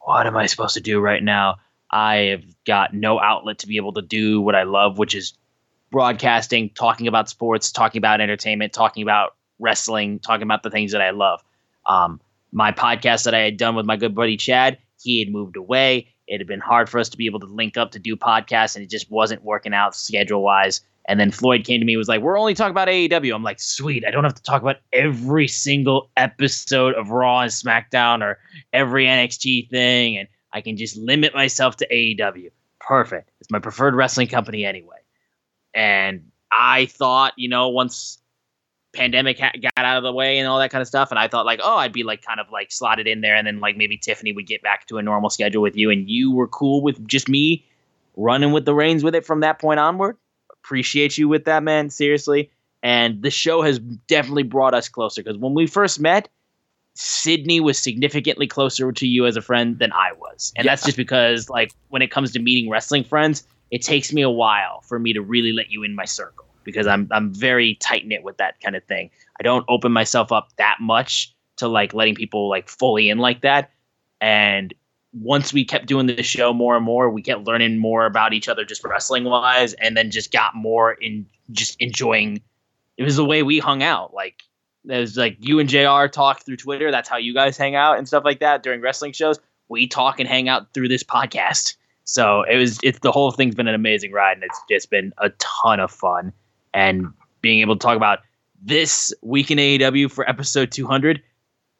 what 0.00 0.26
am 0.26 0.36
I 0.36 0.46
supposed 0.46 0.74
to 0.74 0.80
do 0.80 1.00
right 1.00 1.22
now? 1.22 1.56
I 1.90 2.16
have 2.16 2.44
got 2.64 2.94
no 2.94 3.20
outlet 3.20 3.58
to 3.60 3.66
be 3.66 3.76
able 3.76 3.92
to 3.94 4.02
do 4.02 4.40
what 4.40 4.54
I 4.54 4.62
love, 4.62 4.98
which 4.98 5.14
is 5.14 5.34
broadcasting, 5.90 6.70
talking 6.70 7.08
about 7.08 7.28
sports, 7.28 7.72
talking 7.72 7.98
about 7.98 8.20
entertainment, 8.20 8.72
talking 8.72 9.02
about 9.02 9.34
wrestling, 9.58 10.18
talking 10.20 10.44
about 10.44 10.62
the 10.62 10.70
things 10.70 10.92
that 10.92 11.02
I 11.02 11.10
love. 11.10 11.42
Um, 11.86 12.20
my 12.52 12.72
podcast 12.72 13.24
that 13.24 13.34
I 13.34 13.40
had 13.40 13.56
done 13.56 13.74
with 13.74 13.86
my 13.86 13.96
good 13.96 14.14
buddy 14.14 14.36
Chad, 14.36 14.78
he 15.00 15.18
had 15.20 15.32
moved 15.32 15.56
away. 15.56 16.08
It 16.26 16.38
had 16.38 16.46
been 16.46 16.60
hard 16.60 16.88
for 16.88 17.00
us 17.00 17.08
to 17.08 17.16
be 17.16 17.26
able 17.26 17.40
to 17.40 17.46
link 17.46 17.76
up 17.76 17.90
to 17.92 17.98
do 17.98 18.16
podcasts, 18.16 18.76
and 18.76 18.84
it 18.84 18.90
just 18.90 19.10
wasn't 19.10 19.42
working 19.42 19.74
out 19.74 19.96
schedule 19.96 20.42
wise. 20.42 20.80
And 21.08 21.18
then 21.18 21.32
Floyd 21.32 21.64
came 21.64 21.80
to 21.80 21.86
me 21.86 21.94
and 21.94 21.98
was 21.98 22.08
like, 22.08 22.20
"We're 22.20 22.38
only 22.38 22.54
talking 22.54 22.70
about 22.70 22.88
AEW." 22.88 23.34
I'm 23.34 23.42
like, 23.42 23.58
"Sweet, 23.58 24.04
I 24.06 24.12
don't 24.12 24.22
have 24.22 24.34
to 24.34 24.42
talk 24.42 24.62
about 24.62 24.76
every 24.92 25.48
single 25.48 26.10
episode 26.16 26.94
of 26.94 27.10
Raw 27.10 27.40
and 27.40 27.50
SmackDown 27.50 28.22
or 28.22 28.38
every 28.72 29.06
NXT 29.06 29.70
thing." 29.70 30.18
And 30.18 30.28
I 30.52 30.60
can 30.60 30.76
just 30.76 30.96
limit 30.96 31.34
myself 31.34 31.76
to 31.76 31.88
AEW. 31.88 32.50
Perfect. 32.80 33.30
It's 33.40 33.50
my 33.50 33.58
preferred 33.58 33.94
wrestling 33.94 34.28
company 34.28 34.64
anyway. 34.64 34.96
And 35.74 36.30
I 36.50 36.86
thought, 36.86 37.34
you 37.36 37.48
know, 37.48 37.68
once 37.68 38.18
pandemic 38.92 39.38
ha- 39.38 39.52
got 39.60 39.84
out 39.84 39.98
of 39.98 40.02
the 40.02 40.12
way 40.12 40.38
and 40.38 40.48
all 40.48 40.58
that 40.58 40.70
kind 40.70 40.82
of 40.82 40.88
stuff, 40.88 41.10
and 41.10 41.18
I 41.18 41.28
thought 41.28 41.46
like, 41.46 41.60
oh, 41.62 41.76
I'd 41.76 41.92
be 41.92 42.02
like 42.02 42.22
kind 42.22 42.40
of 42.40 42.46
like 42.50 42.72
slotted 42.72 43.06
in 43.06 43.20
there, 43.20 43.36
and 43.36 43.46
then 43.46 43.60
like 43.60 43.76
maybe 43.76 43.96
Tiffany 43.96 44.32
would 44.32 44.46
get 44.46 44.62
back 44.62 44.86
to 44.86 44.98
a 44.98 45.02
normal 45.02 45.30
schedule 45.30 45.62
with 45.62 45.76
you, 45.76 45.90
and 45.90 46.08
you 46.08 46.32
were 46.32 46.48
cool 46.48 46.82
with 46.82 47.06
just 47.06 47.28
me 47.28 47.64
running 48.16 48.52
with 48.52 48.64
the 48.64 48.74
reins 48.74 49.04
with 49.04 49.14
it 49.14 49.24
from 49.24 49.40
that 49.40 49.60
point 49.60 49.78
onward. 49.78 50.16
Appreciate 50.52 51.16
you 51.16 51.28
with 51.28 51.44
that, 51.44 51.62
man. 51.62 51.90
Seriously. 51.90 52.50
And 52.82 53.22
the 53.22 53.30
show 53.30 53.62
has 53.62 53.78
definitely 53.78 54.42
brought 54.42 54.74
us 54.74 54.88
closer 54.88 55.22
because 55.22 55.38
when 55.38 55.54
we 55.54 55.66
first 55.66 56.00
met, 56.00 56.28
Sydney 57.02 57.60
was 57.60 57.78
significantly 57.78 58.46
closer 58.46 58.92
to 58.92 59.06
you 59.06 59.24
as 59.24 59.34
a 59.34 59.40
friend 59.40 59.78
than 59.78 59.90
I 59.92 60.12
was. 60.12 60.52
And 60.54 60.66
yeah. 60.66 60.72
that's 60.72 60.84
just 60.84 60.98
because, 60.98 61.48
like, 61.48 61.72
when 61.88 62.02
it 62.02 62.10
comes 62.10 62.30
to 62.32 62.38
meeting 62.38 62.68
wrestling 62.68 63.04
friends, 63.04 63.42
it 63.70 63.80
takes 63.80 64.12
me 64.12 64.20
a 64.20 64.28
while 64.28 64.82
for 64.82 64.98
me 64.98 65.14
to 65.14 65.22
really 65.22 65.52
let 65.52 65.70
you 65.70 65.82
in 65.82 65.94
my 65.94 66.04
circle 66.04 66.44
because 66.62 66.86
I'm 66.86 67.08
I'm 67.10 67.32
very 67.32 67.76
tight 67.76 68.06
knit 68.06 68.22
with 68.22 68.36
that 68.36 68.60
kind 68.60 68.76
of 68.76 68.84
thing. 68.84 69.08
I 69.40 69.42
don't 69.42 69.64
open 69.66 69.92
myself 69.92 70.30
up 70.30 70.50
that 70.58 70.76
much 70.78 71.34
to 71.56 71.68
like 71.68 71.94
letting 71.94 72.16
people 72.16 72.50
like 72.50 72.68
fully 72.68 73.08
in 73.08 73.16
like 73.16 73.40
that. 73.40 73.70
And 74.20 74.74
once 75.14 75.54
we 75.54 75.64
kept 75.64 75.86
doing 75.86 76.06
the 76.06 76.22
show 76.22 76.52
more 76.52 76.76
and 76.76 76.84
more, 76.84 77.08
we 77.08 77.22
kept 77.22 77.46
learning 77.46 77.78
more 77.78 78.04
about 78.04 78.34
each 78.34 78.46
other 78.46 78.62
just 78.62 78.84
wrestling 78.84 79.24
wise, 79.24 79.72
and 79.74 79.96
then 79.96 80.10
just 80.10 80.32
got 80.32 80.54
more 80.54 80.92
in 80.92 81.24
just 81.50 81.80
enjoying. 81.80 82.42
It 82.98 83.04
was 83.04 83.16
the 83.16 83.24
way 83.24 83.42
we 83.42 83.58
hung 83.58 83.82
out. 83.82 84.12
Like 84.12 84.42
it 84.88 84.98
was 84.98 85.16
like 85.16 85.36
you 85.40 85.58
and 85.58 85.68
Jr. 85.68 86.06
talk 86.06 86.44
through 86.44 86.56
Twitter. 86.56 86.90
That's 86.90 87.08
how 87.08 87.16
you 87.16 87.34
guys 87.34 87.56
hang 87.56 87.74
out 87.74 87.98
and 87.98 88.06
stuff 88.06 88.24
like 88.24 88.40
that 88.40 88.62
during 88.62 88.80
wrestling 88.80 89.12
shows. 89.12 89.38
We 89.68 89.86
talk 89.86 90.18
and 90.18 90.28
hang 90.28 90.48
out 90.48 90.72
through 90.74 90.88
this 90.88 91.02
podcast. 91.02 91.76
So 92.04 92.42
it 92.42 92.56
was. 92.56 92.78
It's 92.82 92.98
the 93.00 93.12
whole 93.12 93.30
thing's 93.30 93.54
been 93.54 93.68
an 93.68 93.74
amazing 93.74 94.12
ride, 94.12 94.36
and 94.36 94.44
it's 94.44 94.60
just 94.68 94.90
been 94.90 95.12
a 95.18 95.30
ton 95.38 95.80
of 95.80 95.90
fun. 95.90 96.32
And 96.74 97.08
being 97.40 97.60
able 97.60 97.76
to 97.76 97.82
talk 97.82 97.96
about 97.96 98.20
this 98.62 99.12
week 99.22 99.50
in 99.50 99.58
AEW 99.58 100.10
for 100.10 100.28
episode 100.28 100.70
200 100.70 101.22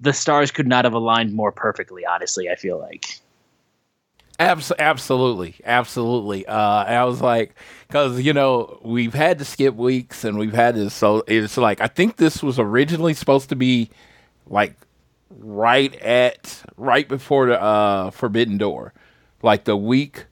the 0.00 0.12
stars 0.12 0.50
could 0.50 0.66
not 0.66 0.84
have 0.84 0.94
aligned 0.94 1.34
more 1.34 1.52
perfectly. 1.52 2.04
Honestly, 2.04 2.48
I 2.48 2.56
feel 2.56 2.78
like. 2.78 3.20
Abs- 4.40 4.72
absolutely, 4.78 5.56
absolutely. 5.66 6.46
Uh, 6.46 6.56
I 6.56 7.04
was 7.04 7.20
like, 7.20 7.54
because 7.86 8.22
you 8.22 8.32
know 8.32 8.80
we've 8.82 9.12
had 9.12 9.38
to 9.38 9.44
skip 9.44 9.74
weeks 9.74 10.24
and 10.24 10.38
we've 10.38 10.54
had 10.54 10.76
to, 10.76 10.88
so 10.88 11.22
it's 11.26 11.58
like 11.58 11.82
I 11.82 11.88
think 11.88 12.16
this 12.16 12.42
was 12.42 12.58
originally 12.58 13.12
supposed 13.12 13.50
to 13.50 13.56
be 13.56 13.90
like 14.46 14.76
right 15.28 15.94
at 15.96 16.62
right 16.78 17.06
before 17.06 17.48
the 17.48 17.60
uh, 17.60 18.10
Forbidden 18.12 18.56
Door, 18.56 18.94
like 19.42 19.64
the 19.64 19.76
week 19.76 20.24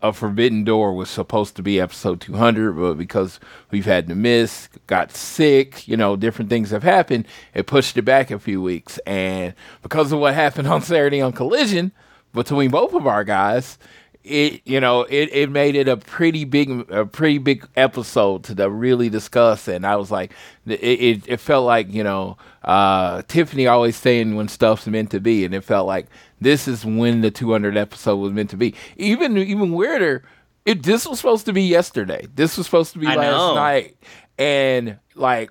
of 0.00 0.16
Forbidden 0.16 0.62
Door 0.62 0.94
was 0.94 1.10
supposed 1.10 1.56
to 1.56 1.62
be 1.64 1.80
episode 1.80 2.20
200, 2.20 2.74
but 2.74 2.94
because 2.94 3.40
we've 3.72 3.86
had 3.86 4.06
to 4.06 4.14
miss, 4.14 4.68
got 4.86 5.10
sick, 5.10 5.88
you 5.88 5.96
know, 5.96 6.14
different 6.14 6.48
things 6.48 6.70
have 6.70 6.84
happened, 6.84 7.26
it 7.54 7.66
pushed 7.66 7.96
it 7.96 8.02
back 8.02 8.30
a 8.30 8.38
few 8.38 8.62
weeks. 8.62 8.98
And 8.98 9.54
because 9.82 10.12
of 10.12 10.20
what 10.20 10.34
happened 10.34 10.68
on 10.68 10.80
Saturday 10.82 11.20
on 11.20 11.32
Collision 11.32 11.90
between 12.32 12.70
both 12.70 12.94
of 12.94 13.06
our 13.06 13.24
guys, 13.24 13.78
it 14.24 14.62
you 14.64 14.78
know 14.78 15.02
it, 15.02 15.30
it 15.32 15.50
made 15.50 15.74
it 15.74 15.88
a 15.88 15.96
pretty 15.96 16.44
big 16.44 16.90
a 16.90 17.04
pretty 17.04 17.38
big 17.38 17.66
episode 17.76 18.44
to 18.44 18.70
really 18.70 19.08
discuss. 19.08 19.68
And 19.68 19.86
i 19.86 19.96
was 19.96 20.10
like 20.10 20.32
it, 20.66 20.80
it, 20.80 21.24
it 21.26 21.40
felt 21.40 21.66
like 21.66 21.92
you 21.92 22.04
know 22.04 22.36
uh, 22.62 23.22
tiffany 23.26 23.66
always 23.66 23.96
saying 23.96 24.36
when 24.36 24.48
stuff's 24.48 24.86
meant 24.86 25.10
to 25.10 25.20
be. 25.20 25.44
And 25.44 25.54
it 25.54 25.64
felt 25.64 25.86
like 25.86 26.06
this 26.40 26.68
is 26.68 26.84
when 26.84 27.20
the 27.20 27.30
200 27.30 27.76
episode 27.76 28.16
was 28.16 28.32
meant 28.32 28.50
to 28.50 28.56
be. 28.56 28.74
Even 28.96 29.36
even 29.36 29.72
weirder 29.72 30.22
it 30.64 30.84
this 30.84 31.06
was 31.06 31.18
supposed 31.18 31.46
to 31.46 31.52
be 31.52 31.62
yesterday. 31.62 32.26
This 32.34 32.56
was 32.56 32.66
supposed 32.66 32.92
to 32.92 33.00
be 33.00 33.08
I 33.08 33.16
last 33.16 33.30
know. 33.32 33.54
night. 33.54 33.96
And 34.38 34.98
like 35.14 35.50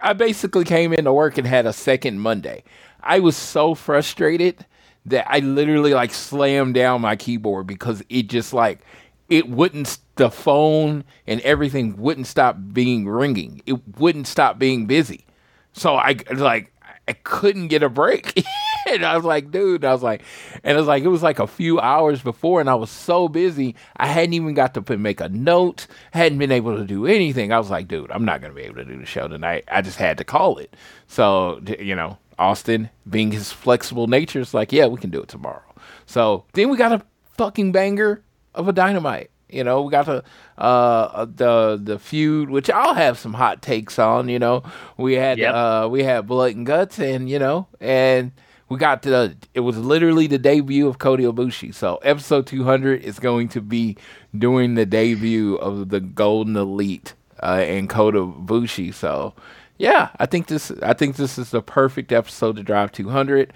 i 0.00 0.12
basically 0.12 0.64
came 0.64 0.92
into 0.92 1.12
work 1.12 1.38
and 1.38 1.46
had 1.46 1.66
a 1.66 1.72
second 1.72 2.18
monday. 2.18 2.64
I 3.00 3.20
was 3.20 3.36
so 3.36 3.76
frustrated 3.76 4.66
that 5.10 5.30
I 5.30 5.40
literally 5.40 5.94
like 5.94 6.12
slammed 6.12 6.74
down 6.74 7.00
my 7.00 7.16
keyboard 7.16 7.66
because 7.66 8.02
it 8.08 8.28
just 8.28 8.52
like 8.52 8.80
it 9.28 9.48
wouldn't 9.48 9.98
the 10.16 10.30
phone 10.30 11.04
and 11.26 11.40
everything 11.42 11.96
wouldn't 11.96 12.26
stop 12.26 12.56
being 12.72 13.08
ringing. 13.08 13.62
It 13.66 13.98
wouldn't 13.98 14.26
stop 14.26 14.58
being 14.58 14.86
busy. 14.86 15.26
So 15.72 15.94
I 15.94 16.16
like 16.32 16.72
I 17.08 17.12
couldn't 17.12 17.68
get 17.68 17.82
a 17.82 17.88
break. 17.88 18.44
and 18.86 19.04
I 19.04 19.16
was 19.16 19.24
like, 19.24 19.50
dude, 19.50 19.82
I 19.82 19.92
was 19.92 20.02
like, 20.02 20.22
and 20.62 20.76
it 20.76 20.78
was 20.78 20.86
like, 20.86 21.02
it 21.02 21.08
was 21.08 21.22
like 21.22 21.38
a 21.38 21.46
few 21.46 21.80
hours 21.80 22.20
before, 22.20 22.60
and 22.60 22.68
I 22.68 22.74
was 22.74 22.90
so 22.90 23.28
busy, 23.28 23.74
I 23.96 24.06
hadn't 24.06 24.34
even 24.34 24.52
got 24.52 24.74
to 24.74 24.98
make 24.98 25.22
a 25.22 25.30
note, 25.30 25.86
hadn't 26.12 26.38
been 26.38 26.52
able 26.52 26.76
to 26.76 26.84
do 26.84 27.06
anything. 27.06 27.50
I 27.50 27.58
was 27.58 27.70
like, 27.70 27.88
dude, 27.88 28.10
I'm 28.10 28.26
not 28.26 28.42
going 28.42 28.52
to 28.52 28.56
be 28.56 28.66
able 28.66 28.76
to 28.76 28.84
do 28.84 28.98
the 28.98 29.06
show 29.06 29.26
tonight. 29.26 29.64
I 29.68 29.80
just 29.80 29.96
had 29.96 30.18
to 30.18 30.24
call 30.24 30.58
it. 30.58 30.76
So, 31.06 31.62
you 31.78 31.94
know, 31.94 32.18
Austin, 32.38 32.90
being 33.08 33.32
his 33.32 33.52
flexible 33.52 34.06
nature, 34.06 34.40
is 34.40 34.54
like, 34.54 34.72
yeah, 34.72 34.86
we 34.86 34.98
can 34.98 35.10
do 35.10 35.20
it 35.20 35.28
tomorrow. 35.28 35.62
So 36.06 36.44
then 36.54 36.70
we 36.70 36.76
got 36.76 36.92
a 36.92 37.02
fucking 37.36 37.72
banger 37.72 38.22
of 38.54 38.68
a 38.68 38.72
dynamite. 38.72 39.30
You 39.48 39.64
know, 39.64 39.82
we 39.82 39.90
got 39.90 40.04
the 40.04 40.22
uh, 40.58 41.24
the 41.24 41.80
the 41.82 41.98
feud, 41.98 42.50
which 42.50 42.68
I'll 42.68 42.94
have 42.94 43.18
some 43.18 43.32
hot 43.32 43.62
takes 43.62 43.98
on. 43.98 44.28
You 44.28 44.38
know, 44.38 44.62
we 44.98 45.14
had 45.14 45.38
yep. 45.38 45.54
uh, 45.54 45.88
we 45.90 46.02
had 46.02 46.26
blood 46.26 46.54
and 46.54 46.66
guts, 46.66 46.98
and 46.98 47.30
you 47.30 47.38
know, 47.38 47.66
and 47.80 48.32
we 48.68 48.76
got 48.76 49.02
the. 49.02 49.36
It 49.54 49.60
was 49.60 49.78
literally 49.78 50.26
the 50.26 50.38
debut 50.38 50.86
of 50.86 50.98
Kota 50.98 51.32
Ibushi. 51.32 51.74
So 51.74 51.96
episode 52.02 52.46
two 52.46 52.64
hundred 52.64 53.02
is 53.02 53.18
going 53.18 53.48
to 53.50 53.62
be 53.62 53.96
doing 54.36 54.74
the 54.74 54.84
debut 54.84 55.56
of 55.56 55.88
the 55.88 56.00
Golden 56.00 56.54
Elite 56.54 57.14
uh, 57.42 57.64
and 57.64 57.88
Kota 57.88 58.18
Ibushi. 58.18 58.92
So 58.92 59.32
yeah, 59.78 60.10
I 60.18 60.26
think 60.26 60.48
this 60.48 60.70
I 60.82 60.92
think 60.92 61.16
this 61.16 61.38
is 61.38 61.50
the 61.50 61.62
perfect 61.62 62.12
episode 62.12 62.56
to 62.56 62.62
drive 62.62 62.92
200. 62.92 63.52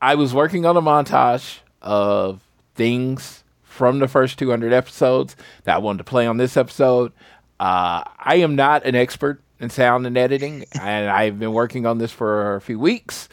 I 0.00 0.14
was 0.14 0.32
working 0.32 0.64
on 0.64 0.76
a 0.76 0.82
montage 0.82 1.58
of 1.82 2.40
things 2.74 3.42
from 3.62 3.98
the 3.98 4.08
first 4.08 4.38
200 4.38 4.72
episodes 4.72 5.34
that 5.64 5.74
I 5.74 5.78
wanted 5.78 5.98
to 5.98 6.04
play 6.04 6.26
on 6.26 6.36
this 6.36 6.56
episode. 6.56 7.12
Uh, 7.58 8.04
I 8.18 8.36
am 8.36 8.54
not 8.54 8.84
an 8.84 8.94
expert 8.94 9.42
in 9.58 9.70
sound 9.70 10.06
and 10.06 10.16
editing, 10.16 10.64
and 10.80 11.10
I've 11.10 11.38
been 11.38 11.52
working 11.52 11.86
on 11.86 11.98
this 11.98 12.12
for 12.12 12.56
a 12.56 12.60
few 12.60 12.78
weeks. 12.78 13.28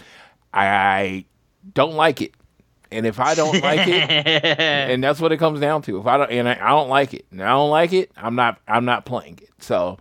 I 0.54 1.26
don't 1.74 1.94
like 1.94 2.22
it, 2.22 2.34
and 2.92 3.06
if 3.06 3.20
I 3.20 3.36
don't 3.36 3.62
like 3.62 3.88
it, 3.88 4.10
and 4.60 5.04
that's 5.04 5.20
what 5.20 5.32
it 5.32 5.38
comes 5.38 5.60
down 5.60 5.84
to. 5.84 6.00
If 6.00 6.08
I 6.08 6.18
don't, 6.18 6.32
and 6.32 6.50
I, 6.50 6.54
I 6.54 6.70
don't 6.70 6.90
like 6.90 7.14
it, 7.14 7.26
and 7.32 7.42
I 7.42 7.50
don't 7.50 7.70
like 7.70 7.94
it, 7.94 8.12
I'm 8.18 8.36
not, 8.36 8.60
I'm 8.68 8.86
not 8.86 9.06
playing 9.06 9.40
it. 9.42 9.50
So 9.60 9.98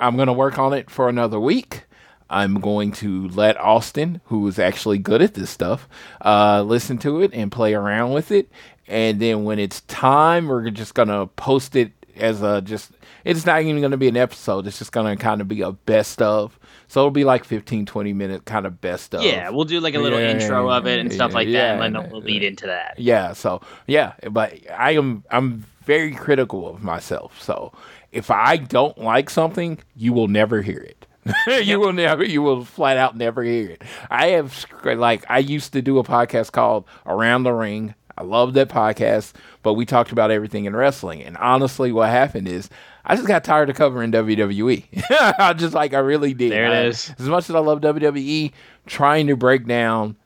I'm 0.00 0.16
going 0.16 0.26
to 0.26 0.32
work 0.32 0.58
on 0.58 0.72
it 0.72 0.90
for 0.90 1.08
another 1.08 1.38
week. 1.38 1.84
I'm 2.30 2.60
going 2.60 2.92
to 2.92 3.28
let 3.28 3.60
Austin, 3.60 4.20
who 4.26 4.46
is 4.46 4.58
actually 4.58 4.98
good 4.98 5.20
at 5.20 5.34
this 5.34 5.50
stuff, 5.50 5.88
uh, 6.24 6.62
listen 6.62 6.96
to 6.98 7.20
it 7.22 7.32
and 7.34 7.50
play 7.50 7.74
around 7.74 8.12
with 8.12 8.30
it. 8.30 8.50
And 8.86 9.20
then 9.20 9.44
when 9.44 9.58
it's 9.58 9.80
time, 9.82 10.46
we're 10.46 10.70
just 10.70 10.94
going 10.94 11.08
to 11.08 11.26
post 11.26 11.74
it 11.74 11.92
as 12.16 12.42
a 12.42 12.60
just, 12.60 12.92
it's 13.24 13.46
not 13.46 13.62
even 13.62 13.80
going 13.80 13.90
to 13.90 13.96
be 13.96 14.08
an 14.08 14.16
episode. 14.16 14.66
It's 14.66 14.78
just 14.78 14.92
going 14.92 15.16
to 15.16 15.22
kind 15.22 15.40
of 15.40 15.48
be 15.48 15.62
a 15.62 15.72
best 15.72 16.22
of. 16.22 16.58
So 16.86 17.00
it'll 17.00 17.10
be 17.10 17.24
like 17.24 17.44
15, 17.44 17.86
20 17.86 18.12
minute 18.12 18.44
kind 18.44 18.66
of 18.66 18.80
best 18.80 19.14
of. 19.14 19.22
Yeah, 19.22 19.50
we'll 19.50 19.64
do 19.64 19.80
like 19.80 19.94
a 19.94 20.00
little 20.00 20.18
yeah, 20.18 20.30
intro 20.30 20.68
of 20.70 20.86
it 20.86 20.98
and 20.98 21.12
stuff 21.12 21.32
like 21.32 21.46
yeah, 21.46 21.76
that, 21.76 21.84
and 21.84 21.94
then 21.94 22.10
we'll 22.10 22.20
lead 22.20 22.42
into 22.42 22.66
that. 22.66 22.98
Yeah, 22.98 23.32
so 23.32 23.60
yeah, 23.86 24.14
but 24.28 24.58
I 24.76 24.92
am 24.92 25.22
I'm 25.30 25.64
very 25.84 26.14
critical 26.14 26.68
of 26.68 26.82
myself. 26.82 27.40
So 27.40 27.72
if 28.12 28.30
I 28.30 28.56
don't 28.56 28.98
like 28.98 29.30
something, 29.30 29.78
you 29.94 30.12
will 30.12 30.28
never 30.28 30.62
hear 30.62 30.80
it. 30.80 31.06
you 31.64 31.78
will 31.78 31.92
never, 31.92 32.24
you 32.24 32.42
will 32.42 32.64
flat 32.64 32.96
out 32.96 33.16
never 33.16 33.42
hear 33.42 33.70
it. 33.70 33.82
I 34.10 34.28
have, 34.28 34.66
like, 34.84 35.24
I 35.28 35.38
used 35.38 35.72
to 35.74 35.82
do 35.82 35.98
a 35.98 36.04
podcast 36.04 36.52
called 36.52 36.84
Around 37.06 37.44
the 37.44 37.52
Ring. 37.52 37.94
I 38.16 38.22
love 38.22 38.54
that 38.54 38.68
podcast, 38.68 39.32
but 39.62 39.74
we 39.74 39.86
talked 39.86 40.12
about 40.12 40.30
everything 40.30 40.64
in 40.64 40.74
wrestling. 40.74 41.22
And 41.22 41.36
honestly, 41.36 41.92
what 41.92 42.10
happened 42.10 42.48
is 42.48 42.68
I 43.04 43.16
just 43.16 43.28
got 43.28 43.44
tired 43.44 43.70
of 43.70 43.76
covering 43.76 44.12
WWE. 44.12 44.84
I 45.38 45.52
just 45.54 45.74
like, 45.74 45.94
I 45.94 45.98
really 45.98 46.34
did. 46.34 46.52
There 46.52 46.66
it 46.66 46.70
I, 46.70 46.84
is. 46.84 47.14
As 47.18 47.28
much 47.28 47.48
as 47.48 47.54
I 47.54 47.60
love 47.60 47.80
WWE, 47.80 48.52
trying 48.86 49.26
to 49.28 49.36
break 49.36 49.66
down 49.66 50.16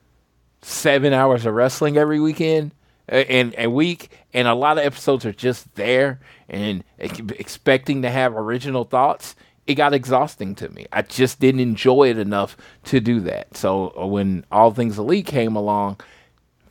seven 0.61 1.13
hours 1.13 1.45
of 1.45 1.53
wrestling 1.53 1.97
every 1.97 2.19
weekend 2.19 2.71
and 3.07 3.53
a 3.57 3.67
week, 3.67 4.11
and 4.33 4.47
a 4.47 4.55
lot 4.55 4.77
of 4.77 4.85
episodes 4.85 5.25
are 5.25 5.33
just 5.33 5.73
there 5.75 6.19
and 6.49 6.83
expecting 6.97 8.01
to 8.01 8.09
have 8.09 8.35
original 8.35 8.83
thoughts. 8.83 9.35
It 9.67 9.75
got 9.75 9.93
exhausting 9.93 10.53
to 10.55 10.69
me. 10.69 10.85
I 10.91 11.01
just 11.01 11.39
didn't 11.39 11.61
enjoy 11.61 12.09
it 12.09 12.19
enough 12.19 12.55
to 12.85 12.99
do 12.99 13.19
that. 13.21 13.57
So 13.57 13.93
uh, 13.99 14.05
when 14.05 14.45
All 14.51 14.71
Things 14.71 14.99
Elite 14.99 15.25
came 15.25 15.55
along, 15.55 15.99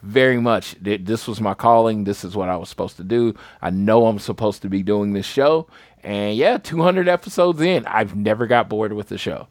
very 0.04 0.38
much 0.38 0.76
this 0.80 1.26
was 1.26 1.40
my 1.40 1.54
calling. 1.54 2.04
This 2.04 2.24
is 2.24 2.36
what 2.36 2.48
I 2.48 2.56
was 2.56 2.68
supposed 2.68 2.96
to 2.98 3.04
do. 3.04 3.34
I 3.62 3.70
know 3.70 4.06
I'm 4.06 4.18
supposed 4.18 4.62
to 4.62 4.68
be 4.68 4.82
doing 4.82 5.12
this 5.12 5.26
show. 5.26 5.66
And 6.04 6.36
yeah, 6.36 6.58
200 6.58 7.08
episodes 7.08 7.60
in, 7.60 7.86
I've 7.86 8.14
never 8.14 8.46
got 8.46 8.68
bored 8.68 8.92
with 8.92 9.08
the 9.08 9.18
show. 9.18 9.48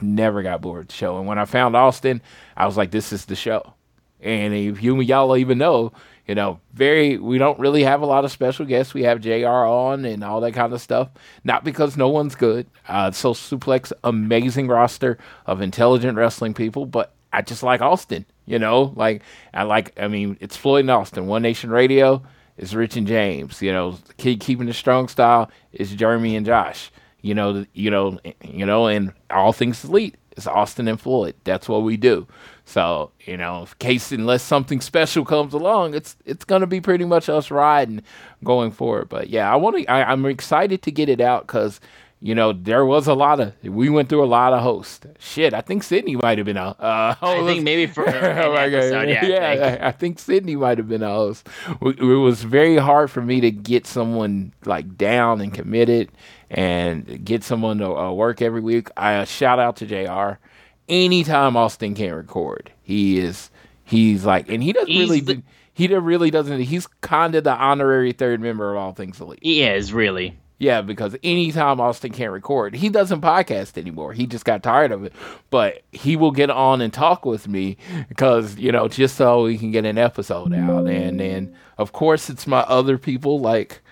Never 0.00 0.42
got 0.42 0.60
bored 0.60 0.78
with 0.78 0.88
the 0.88 0.94
show. 0.94 1.18
And 1.18 1.26
when 1.26 1.38
I 1.38 1.44
found 1.44 1.74
Austin, 1.74 2.22
I 2.56 2.66
was 2.66 2.76
like, 2.76 2.92
this 2.92 3.12
is 3.12 3.24
the 3.24 3.34
show. 3.34 3.74
And 4.20 4.54
if 4.54 4.82
you 4.82 5.00
y'all 5.00 5.36
even 5.36 5.58
know, 5.58 5.92
you 6.26 6.34
know, 6.34 6.60
very 6.74 7.18
we 7.18 7.38
don't 7.38 7.58
really 7.58 7.84
have 7.84 8.02
a 8.02 8.06
lot 8.06 8.24
of 8.24 8.32
special 8.32 8.66
guests. 8.66 8.94
We 8.94 9.04
have 9.04 9.20
JR 9.20 9.46
on 9.46 10.04
and 10.04 10.24
all 10.24 10.40
that 10.40 10.52
kind 10.52 10.72
of 10.72 10.80
stuff. 10.80 11.08
Not 11.44 11.64
because 11.64 11.96
no 11.96 12.08
one's 12.08 12.34
good. 12.34 12.66
Uh 12.88 13.10
Social 13.10 13.58
Suplex, 13.58 13.92
amazing 14.04 14.68
roster 14.68 15.18
of 15.46 15.60
intelligent 15.60 16.18
wrestling 16.18 16.54
people, 16.54 16.86
but 16.86 17.12
I 17.32 17.42
just 17.42 17.62
like 17.62 17.80
Austin, 17.80 18.24
you 18.46 18.58
know, 18.58 18.92
like 18.96 19.22
I 19.54 19.62
like 19.64 19.92
I 20.00 20.08
mean, 20.08 20.36
it's 20.40 20.56
Floyd 20.56 20.80
and 20.80 20.90
Austin, 20.90 21.26
One 21.26 21.42
Nation 21.42 21.70
Radio. 21.70 22.22
is 22.56 22.74
Rich 22.74 22.96
and 22.96 23.06
James. 23.06 23.60
You 23.62 23.72
know, 23.72 23.98
keep 24.16 24.40
keeping 24.40 24.66
the 24.66 24.72
strong 24.72 25.08
style 25.08 25.50
is 25.72 25.94
Jeremy 25.94 26.34
and 26.36 26.46
Josh. 26.46 26.90
You 27.20 27.34
know, 27.34 27.66
you 27.74 27.90
know, 27.90 28.18
you 28.42 28.64
know, 28.66 28.86
and 28.86 29.12
all 29.30 29.52
things 29.52 29.84
elite 29.84 30.16
is 30.36 30.46
Austin 30.46 30.88
and 30.88 31.00
Floyd. 31.00 31.34
That's 31.44 31.68
what 31.68 31.82
we 31.82 31.96
do. 31.96 32.26
So 32.64 33.10
you 33.20 33.36
know, 33.36 33.62
in 33.62 33.68
case 33.78 34.12
unless 34.12 34.42
something 34.42 34.80
special 34.80 35.24
comes 35.24 35.54
along, 35.54 35.94
it's 35.94 36.16
it's 36.24 36.44
gonna 36.44 36.66
be 36.66 36.80
pretty 36.80 37.04
much 37.04 37.28
us 37.28 37.50
riding 37.50 38.02
going 38.44 38.70
forward. 38.70 39.08
But 39.08 39.30
yeah, 39.30 39.52
I 39.52 39.56
want 39.56 39.76
to. 39.76 39.90
I'm 39.90 40.26
excited 40.26 40.82
to 40.82 40.90
get 40.90 41.08
it 41.08 41.20
out 41.20 41.46
because 41.46 41.80
you 42.26 42.34
know, 42.34 42.52
there 42.52 42.84
was 42.84 43.06
a 43.06 43.14
lot 43.14 43.38
of 43.38 43.54
we 43.62 43.88
went 43.88 44.08
through 44.08 44.24
a 44.24 44.26
lot 44.26 44.52
of 44.52 44.60
hosts. 44.60 45.06
Shit, 45.20 45.54
I 45.54 45.60
think 45.60 45.84
Sydney 45.84 46.16
might 46.16 46.38
have 46.38 46.44
been 46.44 46.56
a 46.56 46.70
uh, 46.70 47.14
host. 47.14 47.40
I 47.40 47.46
think 47.46 47.62
maybe 47.62 47.86
for 47.86 48.02
an 48.08 48.14
episode, 48.16 49.08
yeah. 49.08 49.24
yeah 49.24 49.78
I, 49.80 49.88
I, 49.88 49.92
think 49.92 50.18
Sydney 50.18 50.56
might 50.56 50.78
have 50.78 50.88
been 50.88 51.04
a 51.04 51.08
host. 51.08 51.48
It 51.80 52.02
was 52.02 52.42
very 52.42 52.78
hard 52.78 53.12
for 53.12 53.22
me 53.22 53.40
to 53.42 53.52
get 53.52 53.86
someone 53.86 54.52
like 54.64 54.96
down 54.96 55.40
and 55.40 55.54
committed 55.54 56.10
and 56.50 57.24
get 57.24 57.44
someone 57.44 57.78
to 57.78 57.96
uh, 57.96 58.12
work 58.12 58.42
every 58.42 58.60
week. 58.60 58.88
I 58.96 59.18
uh, 59.18 59.24
shout 59.24 59.60
out 59.60 59.76
to 59.76 59.86
Jr. 59.86 60.40
Anytime 60.88 61.56
Austin 61.56 61.94
can't 61.94 62.16
record, 62.16 62.72
he 62.82 63.20
is 63.20 63.52
he's 63.84 64.24
like, 64.24 64.48
and 64.48 64.64
he 64.64 64.72
doesn't 64.72 64.88
he's 64.88 65.08
really. 65.08 65.20
The- 65.20 65.34
do, 65.36 65.42
he 65.74 65.94
really 65.94 66.32
doesn't. 66.32 66.58
He's 66.62 66.88
kind 67.02 67.36
of 67.36 67.44
the 67.44 67.54
honorary 67.54 68.10
third 68.10 68.40
member 68.40 68.72
of 68.72 68.78
All 68.78 68.92
Things 68.92 69.20
Elite. 69.20 69.38
He 69.42 69.62
is 69.62 69.92
really. 69.92 70.36
Yeah, 70.58 70.80
because 70.80 71.14
anytime 71.22 71.80
Austin 71.80 72.12
can't 72.12 72.32
record, 72.32 72.74
he 72.74 72.88
doesn't 72.88 73.20
podcast 73.20 73.76
anymore. 73.76 74.14
He 74.14 74.26
just 74.26 74.46
got 74.46 74.62
tired 74.62 74.90
of 74.90 75.04
it. 75.04 75.12
But 75.50 75.82
he 75.92 76.16
will 76.16 76.30
get 76.30 76.48
on 76.48 76.80
and 76.80 76.92
talk 76.92 77.26
with 77.26 77.46
me 77.46 77.76
because, 78.08 78.56
you 78.56 78.72
know, 78.72 78.88
just 78.88 79.16
so 79.16 79.42
we 79.42 79.58
can 79.58 79.70
get 79.70 79.84
an 79.84 79.98
episode 79.98 80.54
out. 80.54 80.86
And 80.86 81.20
then, 81.20 81.54
of 81.76 81.92
course, 81.92 82.30
it's 82.30 82.46
my 82.46 82.60
other 82.60 82.96
people 82.96 83.38
like, 83.38 83.82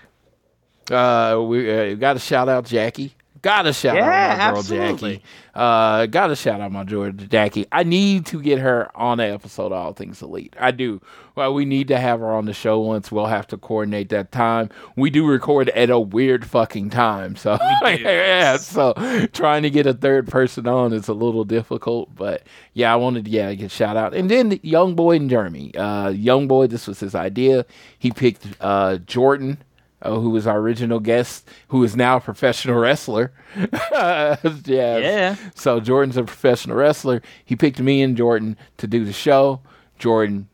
uh, 0.90 1.38
we 1.47 1.71
uh, 1.71 1.94
got 1.97 2.14
to 2.14 2.18
shout 2.18 2.49
out 2.49 2.64
Jackie. 2.64 3.14
Gotta 3.44 3.74
shout 3.74 3.96
yeah, 3.96 4.04
out 4.04 4.38
my 4.38 4.50
girl 4.52 4.58
absolutely. 4.58 5.12
Jackie. 5.16 5.24
Uh, 5.54 6.06
gotta 6.06 6.34
shout 6.34 6.62
out 6.62 6.72
my 6.72 6.82
Georgia 6.82 7.26
Jackie. 7.26 7.66
I 7.70 7.82
need 7.82 8.24
to 8.26 8.40
get 8.40 8.58
her 8.58 8.90
on 8.96 9.18
the 9.18 9.24
episode 9.24 9.66
of 9.66 9.72
All 9.74 9.92
Things 9.92 10.22
Elite. 10.22 10.56
I 10.58 10.70
do. 10.70 11.02
Well, 11.34 11.52
we 11.52 11.66
need 11.66 11.88
to 11.88 11.98
have 11.98 12.20
her 12.20 12.32
on 12.32 12.46
the 12.46 12.54
show 12.54 12.80
once. 12.80 13.12
We'll 13.12 13.26
have 13.26 13.46
to 13.48 13.58
coordinate 13.58 14.08
that 14.08 14.32
time. 14.32 14.70
We 14.96 15.10
do 15.10 15.26
record 15.26 15.68
at 15.68 15.90
a 15.90 16.00
weird 16.00 16.46
fucking 16.46 16.88
time, 16.88 17.36
so 17.36 17.58
yeah. 17.84 18.56
So 18.56 18.94
trying 19.34 19.62
to 19.64 19.70
get 19.70 19.86
a 19.86 19.92
third 19.92 20.26
person 20.26 20.66
on 20.66 20.94
is 20.94 21.08
a 21.08 21.14
little 21.14 21.44
difficult, 21.44 22.16
but 22.16 22.44
yeah, 22.72 22.94
I 22.94 22.96
wanted 22.96 23.26
to 23.26 23.30
yeah 23.30 23.52
get 23.52 23.70
shout 23.70 23.98
out. 23.98 24.14
And 24.14 24.30
then 24.30 24.58
Young 24.62 24.94
Boy 24.94 25.16
and 25.16 25.28
Jeremy. 25.28 25.74
Uh, 25.74 26.08
Young 26.08 26.48
Boy, 26.48 26.66
this 26.66 26.86
was 26.86 26.98
his 26.98 27.14
idea. 27.14 27.66
He 27.98 28.10
picked 28.10 28.46
uh 28.62 28.96
Jordan 28.96 29.58
uh, 30.04 30.18
who 30.20 30.30
was 30.30 30.46
our 30.46 30.58
original 30.58 31.00
guest, 31.00 31.49
who 31.68 31.82
is 31.82 31.96
now 31.96 32.18
a 32.18 32.20
professional 32.20 32.76
wrestler. 32.80 33.32
yes. 33.56 34.66
Yeah. 34.66 35.37
So 35.54 35.80
Jordan's 35.80 36.16
a 36.16 36.25
professional 36.25 36.76
wrestler. 36.76 37.23
He 37.44 37.56
picked 37.56 37.80
me 37.80 38.02
and 38.02 38.16
Jordan 38.16 38.56
to 38.78 38.87
do 38.87 39.04
the 39.04 39.12
show. 39.12 39.61
Jordan 39.99 40.49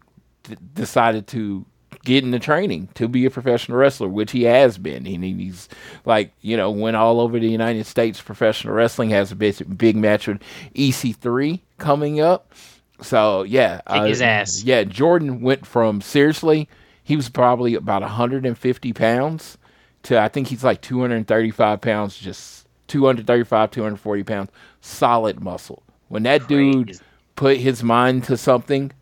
d- 0.45 0.57
decided 0.75 1.26
to 1.28 1.66
get 2.04 2.25
into 2.25 2.38
training 2.38 2.88
to 2.95 3.09
be 3.09 3.26
a 3.26 3.30
professional 3.30 3.76
wrestler, 3.76 4.09
which 4.09 4.33
he 4.33 4.45
has 4.45 4.78
been. 4.78 5.04
He, 5.04 5.16
he's 5.16 5.69
like, 6.04 6.33
you 6.40 6.57
know, 6.57 6.71
went 6.71 6.97
all 6.97 7.21
over 7.21 7.38
the 7.38 7.49
United 7.49 7.87
States 7.87 8.21
professional 8.21 8.75
wrestling, 8.75 9.11
has 9.11 9.33
a 9.33 9.37
big, 9.37 9.76
big 9.76 9.97
match 9.97 10.28
with 10.28 10.40
EC3 10.75 11.61
coming 11.78 12.21
up. 12.21 12.54
So, 13.02 13.42
yeah. 13.42 13.78
Kick 13.78 13.83
uh, 13.87 14.04
his 14.04 14.23
ass. 14.23 14.62
Yeah, 14.62 14.85
Jordan 14.85 15.40
went 15.40 15.66
from 15.66 16.00
seriously– 16.00 16.69
he 17.02 17.16
was 17.16 17.28
probably 17.28 17.75
about 17.75 18.02
150 18.02 18.92
pounds 18.92 19.59
to 20.04 20.21
I 20.21 20.28
think 20.28 20.49
he's 20.49 20.64
like 20.64 20.80
235 20.80 21.80
pounds, 21.80 22.19
just 22.19 22.66
235, 22.88 23.71
240 23.71 24.23
pounds, 24.25 24.50
solid 24.80 25.40
muscle. 25.40 25.83
When 26.09 26.22
that 26.24 26.42
Crazy. 26.42 26.72
dude 26.72 27.01
put 27.37 27.59
his 27.59 27.83
mind 27.83 28.24
to 28.24 28.37
something, 28.37 28.92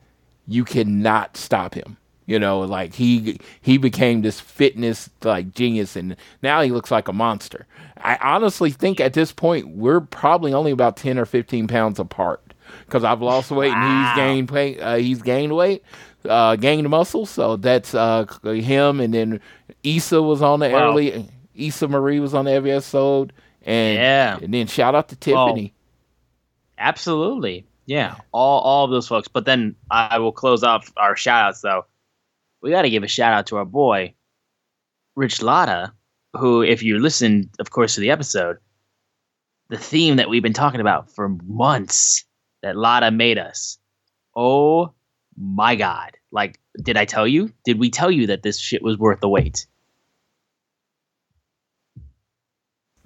you 0.46 0.64
cannot 0.64 1.36
stop 1.36 1.74
him. 1.74 1.96
You 2.26 2.38
know, 2.38 2.60
like 2.60 2.94
he 2.94 3.40
he 3.62 3.78
became 3.78 4.20
this 4.20 4.38
fitness 4.38 5.08
like 5.24 5.54
genius, 5.54 5.96
and 5.96 6.14
now 6.42 6.60
he 6.60 6.70
looks 6.70 6.90
like 6.90 7.08
a 7.08 7.12
monster. 7.12 7.66
I 7.96 8.18
honestly 8.20 8.70
think 8.70 9.00
at 9.00 9.14
this 9.14 9.32
point 9.32 9.68
we're 9.68 10.02
probably 10.02 10.52
only 10.52 10.70
about 10.70 10.98
10 10.98 11.18
or 11.18 11.24
15 11.24 11.68
pounds 11.68 11.98
apart 11.98 12.42
because 12.84 13.02
I've 13.02 13.22
lost 13.22 13.50
weight 13.50 13.70
wow. 13.70 13.82
and 13.82 14.06
he's 14.06 14.16
gained 14.16 14.50
weight. 14.50 14.78
Uh, 14.78 14.96
he's 14.96 15.22
gained 15.22 15.56
weight 15.56 15.82
uh, 16.24 16.56
gained 16.56 16.88
muscle. 16.88 17.26
So 17.26 17.56
that's 17.56 17.94
uh, 17.94 18.26
him. 18.44 19.00
And 19.00 19.14
then 19.14 19.40
Issa 19.82 20.22
was 20.22 20.42
on 20.42 20.60
the 20.60 20.70
wow. 20.70 20.90
early. 20.90 21.28
Issa 21.54 21.88
Marie 21.88 22.20
was 22.20 22.34
on 22.34 22.46
every 22.46 22.72
episode. 22.72 23.32
And, 23.62 23.98
yeah. 23.98 24.38
and 24.40 24.54
then 24.54 24.66
shout 24.66 24.94
out 24.94 25.08
to 25.08 25.16
Tiffany. 25.16 25.74
absolutely. 26.78 27.66
Yeah. 27.86 28.16
All, 28.32 28.60
all 28.60 28.84
of 28.84 28.90
those 28.90 29.08
folks. 29.08 29.28
But 29.28 29.44
then 29.44 29.74
I 29.90 30.18
will 30.18 30.32
close 30.32 30.62
off 30.62 30.92
our 30.96 31.16
shout 31.16 31.48
outs, 31.48 31.60
though. 31.60 31.86
We 32.62 32.70
got 32.70 32.82
to 32.82 32.90
give 32.90 33.02
a 33.02 33.08
shout 33.08 33.32
out 33.32 33.46
to 33.48 33.56
our 33.56 33.64
boy, 33.64 34.14
Rich 35.16 35.42
Latta, 35.42 35.92
who, 36.34 36.62
if 36.62 36.82
you 36.82 36.98
listened, 36.98 37.50
of 37.58 37.70
course, 37.70 37.94
to 37.94 38.00
the 38.00 38.10
episode, 38.10 38.58
the 39.68 39.78
theme 39.78 40.16
that 40.16 40.28
we've 40.28 40.42
been 40.42 40.52
talking 40.52 40.80
about 40.80 41.14
for 41.14 41.28
months 41.44 42.24
that 42.62 42.76
Latta 42.76 43.10
made 43.10 43.38
us. 43.38 43.78
Oh 44.34 44.92
my 45.38 45.76
God. 45.76 46.16
Like, 46.30 46.58
did 46.82 46.96
I 46.96 47.04
tell 47.04 47.26
you? 47.26 47.52
Did 47.64 47.78
we 47.78 47.90
tell 47.90 48.10
you 48.10 48.26
that 48.28 48.42
this 48.42 48.58
shit 48.58 48.82
was 48.82 48.98
worth 48.98 49.20
the 49.20 49.28
wait? 49.28 49.66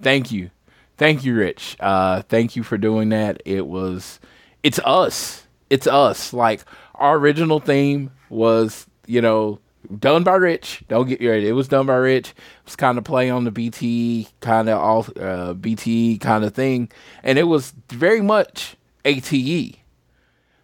Thank 0.01 0.31
you. 0.31 0.49
Thank 0.97 1.23
you, 1.23 1.35
Rich. 1.35 1.77
Uh, 1.79 2.21
thank 2.23 2.55
you 2.55 2.63
for 2.63 2.77
doing 2.77 3.09
that. 3.09 3.41
It 3.45 3.67
was, 3.67 4.19
it's 4.61 4.79
us. 4.79 5.47
It's 5.69 5.87
us. 5.87 6.33
Like, 6.33 6.63
our 6.95 7.17
original 7.17 7.59
theme 7.59 8.11
was, 8.29 8.85
you 9.07 9.21
know, 9.21 9.59
done 9.99 10.23
by 10.23 10.35
Rich. 10.35 10.83
Don't 10.87 11.07
get 11.07 11.21
ready. 11.21 11.47
It 11.47 11.53
was 11.53 11.67
done 11.67 11.85
by 11.85 11.95
Rich. 11.95 12.29
It 12.29 12.65
was 12.65 12.75
kind 12.75 12.97
of 12.97 13.03
play 13.03 13.29
on 13.29 13.43
the 13.43 13.51
BT 13.51 14.27
kind 14.39 14.69
of 14.69 14.79
all 14.79 15.07
uh, 15.19 15.53
BT 15.53 16.17
kind 16.19 16.43
of 16.43 16.53
thing, 16.53 16.89
and 17.23 17.37
it 17.37 17.43
was 17.43 17.73
very 17.89 18.21
much 18.21 18.75
ATE. 19.05 19.77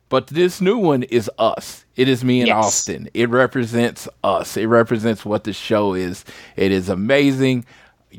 But 0.10 0.28
this 0.28 0.60
new 0.60 0.78
one 0.78 1.04
is 1.04 1.30
us. 1.38 1.86
It 1.96 2.10
is 2.10 2.24
me 2.24 2.42
and 2.42 2.48
yes. 2.48 2.66
Austin. 2.66 3.10
It 3.14 3.30
represents 3.30 4.08
us. 4.24 4.58
It 4.58 4.66
represents 4.66 5.24
what 5.24 5.44
the 5.44 5.54
show 5.54 5.94
is. 5.94 6.26
It 6.56 6.72
is 6.72 6.90
amazing. 6.90 7.66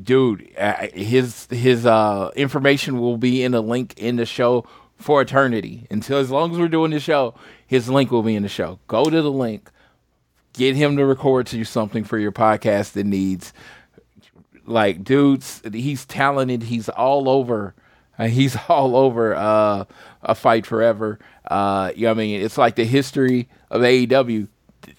Dude, 0.00 0.48
his 0.94 1.46
his 1.50 1.84
uh, 1.84 2.30
information 2.36 3.00
will 3.00 3.16
be 3.16 3.42
in 3.42 3.54
a 3.54 3.60
link 3.60 3.94
in 3.96 4.16
the 4.16 4.26
show 4.26 4.64
for 4.96 5.20
eternity. 5.20 5.88
Until 5.90 6.18
as 6.18 6.30
long 6.30 6.52
as 6.52 6.58
we're 6.58 6.68
doing 6.68 6.92
the 6.92 7.00
show, 7.00 7.34
his 7.66 7.88
link 7.88 8.12
will 8.12 8.22
be 8.22 8.36
in 8.36 8.44
the 8.44 8.48
show. 8.48 8.78
Go 8.86 9.04
to 9.04 9.22
the 9.22 9.32
link. 9.32 9.68
Get 10.52 10.76
him 10.76 10.96
to 10.96 11.04
record 11.04 11.46
to 11.48 11.58
you 11.58 11.64
something 11.64 12.04
for 12.04 12.18
your 12.18 12.32
podcast 12.32 12.92
that 12.92 13.06
needs 13.06 13.52
like 14.66 15.02
dudes 15.02 15.60
he's 15.72 16.06
talented 16.06 16.62
he's 16.64 16.88
all 16.88 17.28
over 17.28 17.74
uh, 18.18 18.26
he's 18.26 18.56
all 18.68 18.96
over 18.96 19.34
uh, 19.34 19.84
a 20.22 20.34
fight 20.34 20.64
forever 20.64 21.18
uh, 21.50 21.92
you 21.96 22.02
know 22.02 22.10
what 22.10 22.18
I 22.18 22.22
mean? 22.22 22.40
It's 22.40 22.56
like 22.56 22.76
the 22.76 22.84
history 22.84 23.48
of 23.70 23.82
AEW, 23.82 24.46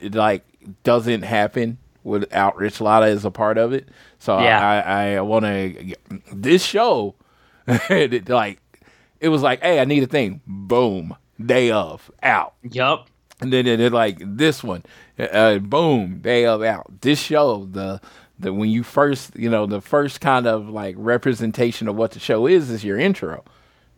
like 0.02 0.46
doesn't 0.84 1.24
happen 1.24 1.78
without 2.04 2.58
Rich 2.58 2.82
Latta 2.82 3.06
as 3.06 3.24
a 3.24 3.32
part 3.32 3.58
of 3.58 3.72
it. 3.72 3.88
So 4.20 4.38
yeah. 4.38 4.84
I, 4.86 5.16
I 5.16 5.22
want 5.22 5.46
to 5.46 5.96
this 6.34 6.64
show, 6.64 7.16
it, 7.68 8.28
like 8.30 8.60
it 9.22 9.30
was 9.30 9.42
like, 9.42 9.62
hey, 9.62 9.80
I 9.80 9.86
need 9.86 10.04
a 10.04 10.08
thing. 10.08 10.42
Boom, 10.46 11.16
day 11.44 11.72
of 11.72 12.12
out. 12.22 12.54
Yup. 12.64 13.08
And 13.40 13.52
then 13.52 13.66
it 13.66 13.92
like 13.92 14.18
this 14.20 14.64
one, 14.64 14.84
uh, 15.18 15.58
boom, 15.58 16.20
day 16.20 16.46
of 16.46 16.62
out. 16.62 17.02
This 17.02 17.20
show, 17.20 17.66
the 17.66 18.02
the 18.38 18.54
when 18.54 18.70
you 18.70 18.84
first, 18.84 19.36
you 19.36 19.50
know, 19.50 19.66
the 19.66 19.82
first 19.82 20.20
kind 20.20 20.46
of 20.46 20.70
like 20.70 20.96
representation 20.98 21.88
of 21.88 21.96
what 21.96 22.12
the 22.12 22.20
show 22.20 22.46
is 22.46 22.70
is 22.70 22.84
your 22.84 23.00
intro. 23.00 23.44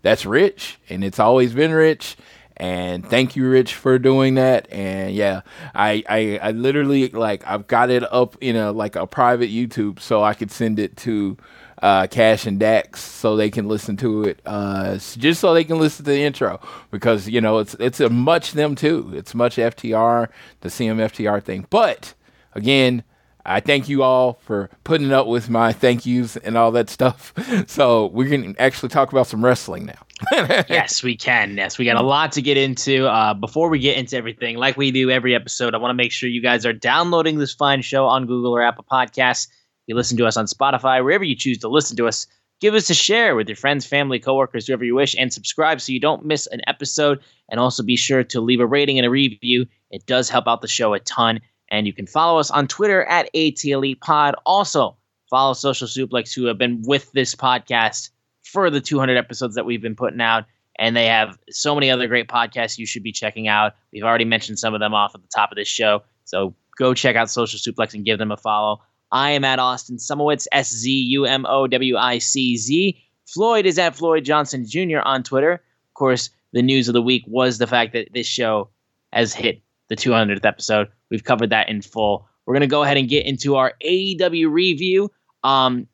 That's 0.02 0.26
rich, 0.26 0.80
and 0.90 1.04
it's 1.04 1.20
always 1.20 1.54
been 1.54 1.72
rich 1.72 2.16
and 2.64 3.06
thank 3.10 3.36
you 3.36 3.46
rich 3.50 3.76
for 3.76 4.00
doing 4.00 4.36
that 4.36 4.72
and 4.72 5.14
yeah 5.14 5.42
I, 5.76 6.02
I 6.08 6.40
i 6.42 6.52
literally 6.52 7.10
like 7.10 7.46
i've 7.46 7.68
got 7.68 7.90
it 7.90 8.04
up 8.12 8.38
in 8.40 8.56
a 8.56 8.72
like 8.72 8.96
a 8.96 9.06
private 9.06 9.50
youtube 9.50 10.00
so 10.00 10.24
i 10.24 10.34
could 10.34 10.50
send 10.50 10.80
it 10.80 10.96
to 10.98 11.38
uh, 11.82 12.08
Cash 12.08 12.46
and 12.46 12.62
Dax 12.62 13.02
so 13.02 13.36
they 13.36 13.50
can 13.50 13.68
listen 13.68 13.98
to 13.98 14.24
it, 14.24 14.40
uh, 14.46 14.94
just 14.96 15.42
so 15.42 15.54
they 15.54 15.66
can 15.66 15.80
listen 15.80 16.06
to 16.06 16.12
the 16.12 16.24
intro 16.24 16.62
because 16.92 17.28
you 17.28 17.42
know 17.42 17.58
it's 17.58 17.74
it's 17.78 18.00
a 18.00 18.10
much 18.10 18.54
them 18.54 18.74
too. 18.74 19.12
It's 19.14 19.36
much 19.36 19.58
FTR, 19.58 20.30
the 20.62 20.70
CMFTR 20.70 21.44
thing. 21.44 21.68
But 21.70 22.14
again, 22.54 23.04
I 23.46 23.60
thank 23.60 23.90
you 23.90 24.04
all 24.04 24.40
for 24.42 24.70
putting 24.84 25.12
up 25.12 25.28
with 25.28 25.50
my 25.50 25.74
thank 25.74 26.06
yous 26.06 26.38
and 26.38 26.58
all 26.58 26.72
that 26.72 26.90
stuff. 26.90 27.34
So 27.68 28.08
we 28.08 28.30
can 28.30 28.56
actually 28.60 28.90
talk 28.90 29.12
about 29.12 29.28
some 29.28 29.44
wrestling 29.44 29.86
now. 29.86 30.06
yes, 30.70 31.04
we 31.04 31.16
can. 31.16 31.56
Yes, 31.56 31.78
we 31.78 31.86
got 31.86 31.98
a 31.98 32.06
lot 32.06 32.32
to 32.34 32.42
get 32.42 32.58
into. 32.58 33.08
Uh, 33.08 33.34
before 33.34 33.70
we 33.70 33.80
get 33.80 33.98
into 33.98 34.18
everything, 34.18 34.58
like 34.58 34.76
we 34.78 34.92
do 34.92 35.10
every 35.10 35.36
episode, 35.36 35.74
I 35.74 35.78
want 35.78 35.92
to 35.92 35.96
make 35.96 36.12
sure 36.12 36.30
you 36.30 36.42
guys 36.42 36.66
are 36.66 36.74
downloading 36.74 37.38
this 37.38 37.54
fine 37.54 37.82
show 37.82 38.06
on 38.06 38.26
Google 38.26 38.56
or 38.56 38.62
Apple 38.62 38.86
Podcasts. 38.90 39.48
You 39.88 39.96
listen 39.96 40.18
to 40.18 40.26
us 40.26 40.38
on 40.38 40.46
Spotify, 40.46 41.04
wherever 41.04 41.24
you 41.24 41.36
choose 41.36 41.58
to 41.60 41.68
listen 41.68 41.98
to 41.98 42.08
us. 42.08 42.28
Give 42.60 42.76
us 42.76 42.90
a 42.90 42.94
share 42.94 43.36
with 43.36 43.50
your 43.50 43.58
friends, 43.58 43.86
family, 43.86 44.20
coworkers, 44.20 44.68
whoever 44.68 44.86
you 44.86 44.96
wish, 44.96 45.16
and 45.18 45.34
subscribe 45.34 45.82
so 45.82 45.92
you 45.92 46.00
don't 46.00 46.26
miss 46.26 46.48
an 46.48 46.62
episode. 46.68 47.20
And 47.50 47.60
also 47.60 47.84
be 47.84 47.98
sure 47.98 48.24
to 48.24 48.42
leave 48.42 48.62
a 48.62 48.66
rating 48.66 48.98
and 48.98 49.06
a 49.06 49.10
review. 49.10 49.66
It 49.92 50.06
does 50.06 50.30
help 50.30 50.48
out 50.48 50.62
the 50.62 50.68
show 50.68 50.94
a 50.94 51.00
ton. 51.02 51.42
And 51.74 51.88
you 51.88 51.94
can 51.94 52.06
follow 52.06 52.40
us 52.40 52.52
on 52.52 52.68
Twitter 52.68 53.04
at 53.06 53.32
ATLE 53.34 53.96
Pod. 54.00 54.36
Also, 54.46 54.96
follow 55.32 55.54
Social 55.54 55.88
Suplex, 55.88 56.32
who 56.32 56.46
have 56.46 56.60
been 56.60 56.84
with 56.86 57.12
this 57.14 57.34
podcast 57.34 58.12
for 58.44 58.70
the 58.70 58.80
200 58.80 59.18
episodes 59.18 59.56
that 59.56 59.66
we've 59.66 59.82
been 59.82 59.96
putting 59.96 60.22
out. 60.22 60.44
And 60.78 60.96
they 60.96 61.08
have 61.08 61.36
so 61.50 61.74
many 61.74 61.90
other 61.90 62.08
great 62.08 62.28
podcasts 62.28 62.78
you 62.78 62.86
should 62.86 63.02
be 63.02 63.12
checking 63.12 63.48
out. 63.48 63.74
We've 63.92 64.04
already 64.04 64.24
mentioned 64.24 64.60
some 64.60 64.76
of 64.76 64.82
them 64.82 64.94
off 64.94 65.16
at 65.16 65.24
the 65.24 65.28
top 65.36 65.52
of 65.52 65.56
this 65.56 65.68
show. 65.68 66.04
So 66.26 66.54
go 66.78 66.94
check 66.94 67.16
out 67.16 67.32
Social 67.32 67.58
Suplex 67.58 67.96
and 67.96 68.06
give 68.06 68.20
them 68.20 68.32
a 68.32 68.38
follow. 68.38 68.84
I 69.12 69.32
am 69.32 69.44
at 69.44 69.58
Austin 69.58 69.98
Szumowicz, 69.98 70.46
S 70.52 70.72
Z 70.72 70.92
U 70.92 71.26
M 71.26 71.44
O 71.48 71.66
W 71.66 71.98
I 71.98 72.20
C 72.20 72.56
Z. 72.56 73.04
Floyd 73.26 73.66
is 73.66 73.80
at 73.80 73.96
Floyd 73.96 74.26
Johnson 74.26 74.64
Jr. 74.68 75.00
on 75.04 75.24
Twitter. 75.24 75.54
Of 75.54 75.94
course, 75.96 76.30
the 76.52 76.62
news 76.62 76.88
of 76.88 76.94
the 76.94 77.02
week 77.02 77.24
was 77.26 77.58
the 77.58 77.66
fact 77.66 77.94
that 77.94 78.10
this 78.14 78.28
show 78.28 78.70
has 79.12 79.34
hit 79.34 79.63
the 79.90 79.96
200th 79.96 80.46
episode. 80.46 80.90
We've 81.10 81.24
covered 81.24 81.50
that 81.52 81.70
in 81.70 81.82
full. 81.82 82.28
We're 82.46 82.54
going 82.54 82.62
to 82.62 82.68
go 82.68 82.84
ahead 82.84 82.98
and 82.98 83.08
get 83.08 83.26
into 83.26 83.56
our 83.56 83.74
AEW 83.86 84.52
review. 84.52 85.12
Um, 85.44 85.88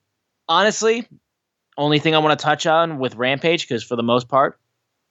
honestly, 0.47 1.07
only 1.77 1.99
thing 1.99 2.15
I 2.15 2.19
want 2.19 2.37
to 2.37 2.43
touch 2.43 2.65
on 2.65 2.99
with 2.99 3.15
Rampage, 3.15 3.67
because 3.67 3.83
for 3.83 3.95
the 3.95 4.03
most 4.03 4.27
part, 4.27 4.59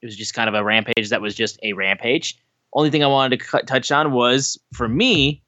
it 0.02 0.06
was 0.06 0.16
just 0.16 0.34
kind 0.34 0.48
of 0.48 0.54
a 0.54 0.62
rampage 0.62 1.10
that 1.10 1.20
was 1.20 1.34
just 1.34 1.58
a 1.62 1.72
rampage. 1.72 2.38
Only 2.72 2.90
thing 2.90 3.02
I 3.02 3.08
wanted 3.08 3.40
to 3.40 3.62
touch 3.62 3.90
on 3.90 4.12
was, 4.12 4.58
for 4.72 4.88
me, 4.88 5.42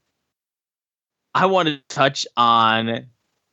I 1.34 1.46
wanted 1.46 1.88
to 1.88 1.94
touch 1.94 2.26
on 2.36 3.06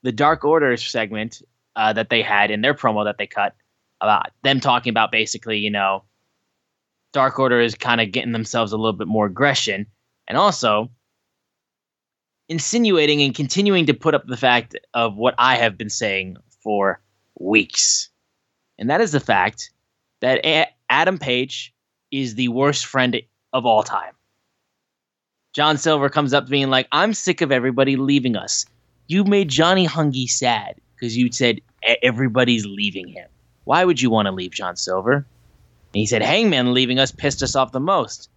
the 0.04 0.12
Dark 0.12 0.44
Order 0.44 0.76
segment 0.78 1.42
uh, 1.76 1.94
that 1.94 2.10
they 2.10 2.22
had 2.22 2.50
in 2.50 2.62
their 2.62 2.74
promo 2.74 3.06
that 3.06 3.18
they 3.18 3.28
cut 3.28 3.56
about 4.02 4.32
them 4.44 4.60
talking 4.60 4.90
about 4.90 5.12
basically, 5.12 5.58
you 5.60 5.70
know, 5.70 6.04
Dark 7.18 7.40
Order 7.40 7.60
is 7.60 7.74
kind 7.74 8.00
of 8.00 8.12
getting 8.12 8.32
themselves 8.32 8.74
a 8.74 8.78
little 8.78 8.94
bit 8.94 9.08
more 9.08 9.26
aggression 9.26 9.88
and 10.28 10.38
also 10.38 10.92
insinuating 12.48 13.24
and 13.24 13.34
continuing 13.34 13.88
to 13.88 13.96
put 13.96 14.14
up 14.14 14.28
the 14.28 14.38
fact 14.38 14.78
of 14.94 15.16
what 15.16 15.34
I 15.40 15.56
have 15.56 15.80
been 15.80 15.90
saying 15.90 16.38
for 16.62 17.02
weeks. 17.40 18.10
And 18.78 18.92
that 18.92 19.02
is 19.02 19.14
the 19.14 19.20
fact 19.20 19.72
that 20.22 20.46
A- 20.46 20.68
Adam 20.92 21.18
Page 21.18 21.74
is 22.12 22.36
the 22.36 22.50
worst 22.50 22.86
friend 22.86 23.20
of 23.52 23.66
all 23.66 23.82
time. 23.82 24.14
John 25.54 25.80
Silver 25.80 26.10
comes 26.10 26.36
up 26.36 26.48
being 26.48 26.70
like, 26.70 26.88
I'm 26.92 27.16
sick 27.16 27.42
of 27.42 27.52
everybody 27.52 27.96
leaving 27.96 28.36
us. 28.36 28.64
You 29.08 29.24
made 29.24 29.50
Johnny 29.50 29.88
Hungee 29.88 30.30
sad 30.30 30.76
because 30.94 31.18
you 31.18 31.32
said 31.32 31.62
everybody's 32.04 32.68
leaving 32.68 33.08
him. 33.08 33.28
Why 33.64 33.86
would 33.86 34.00
you 34.00 34.12
want 34.12 34.28
to 34.28 34.32
leave 34.32 34.52
John 34.52 34.76
Silver? 34.76 35.26
And 35.94 36.00
he 36.00 36.06
said, 36.06 36.22
Hangman 36.22 36.74
leaving 36.74 37.00
us 37.00 37.12
pissed 37.12 37.44
us 37.44 37.56
off 37.56 37.72
the 37.72 37.80
most. 37.80 38.30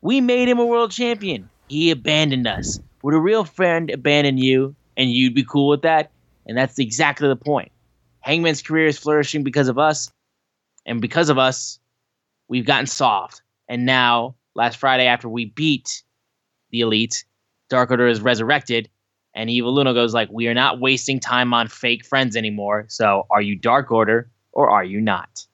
We 0.00 0.20
made 0.20 0.48
him 0.48 0.58
a 0.58 0.66
world 0.66 0.90
champion. 0.90 1.48
He 1.68 1.90
abandoned 1.90 2.46
us. 2.46 2.80
Would 3.02 3.14
a 3.14 3.18
real 3.18 3.44
friend 3.44 3.90
abandon 3.90 4.38
you 4.38 4.74
and 4.96 5.10
you'd 5.10 5.34
be 5.34 5.44
cool 5.44 5.68
with 5.68 5.82
that? 5.82 6.10
And 6.46 6.56
that's 6.58 6.78
exactly 6.78 7.28
the 7.28 7.36
point. 7.36 7.70
Hangman's 8.20 8.62
career 8.62 8.86
is 8.86 8.98
flourishing 8.98 9.42
because 9.44 9.68
of 9.68 9.78
us. 9.78 10.10
And 10.86 11.00
because 11.00 11.28
of 11.28 11.38
us, 11.38 11.78
we've 12.48 12.66
gotten 12.66 12.86
soft. 12.86 13.42
And 13.68 13.86
now, 13.86 14.34
last 14.54 14.76
Friday, 14.76 15.06
after 15.06 15.28
we 15.28 15.46
beat 15.46 16.02
the 16.72 16.80
elite. 16.80 17.24
Dark 17.68 17.90
Order 17.90 18.08
is 18.08 18.20
resurrected, 18.20 18.88
and 19.34 19.48
Evil 19.48 19.78
Uno 19.78 19.94
goes 19.94 20.12
like, 20.12 20.28
"We 20.30 20.48
are 20.48 20.54
not 20.54 20.80
wasting 20.80 21.20
time 21.20 21.54
on 21.54 21.68
fake 21.68 22.04
friends 22.04 22.36
anymore. 22.36 22.86
So, 22.88 23.26
are 23.30 23.40
you 23.40 23.56
Dark 23.56 23.90
Order 23.90 24.28
or 24.52 24.68
are 24.68 24.84
you 24.84 25.00
not?" 25.00 25.46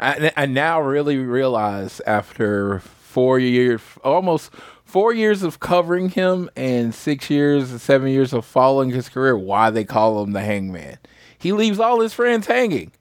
I, 0.00 0.32
I 0.36 0.46
now 0.46 0.80
really 0.80 1.18
realize 1.18 2.00
after 2.06 2.80
four 2.80 3.38
years, 3.38 3.80
almost 4.02 4.52
four 4.84 5.12
years 5.12 5.42
of 5.42 5.60
covering 5.60 6.08
him 6.08 6.48
and 6.56 6.94
six 6.94 7.28
years, 7.28 7.82
seven 7.82 8.08
years 8.08 8.32
of 8.32 8.44
following 8.44 8.90
his 8.90 9.08
career, 9.08 9.36
why 9.36 9.70
they 9.70 9.84
call 9.84 10.22
him 10.22 10.32
the 10.32 10.40
Hangman. 10.40 10.98
He 11.38 11.52
leaves 11.52 11.78
all 11.78 12.00
his 12.00 12.14
friends 12.14 12.46
hanging, 12.46 12.92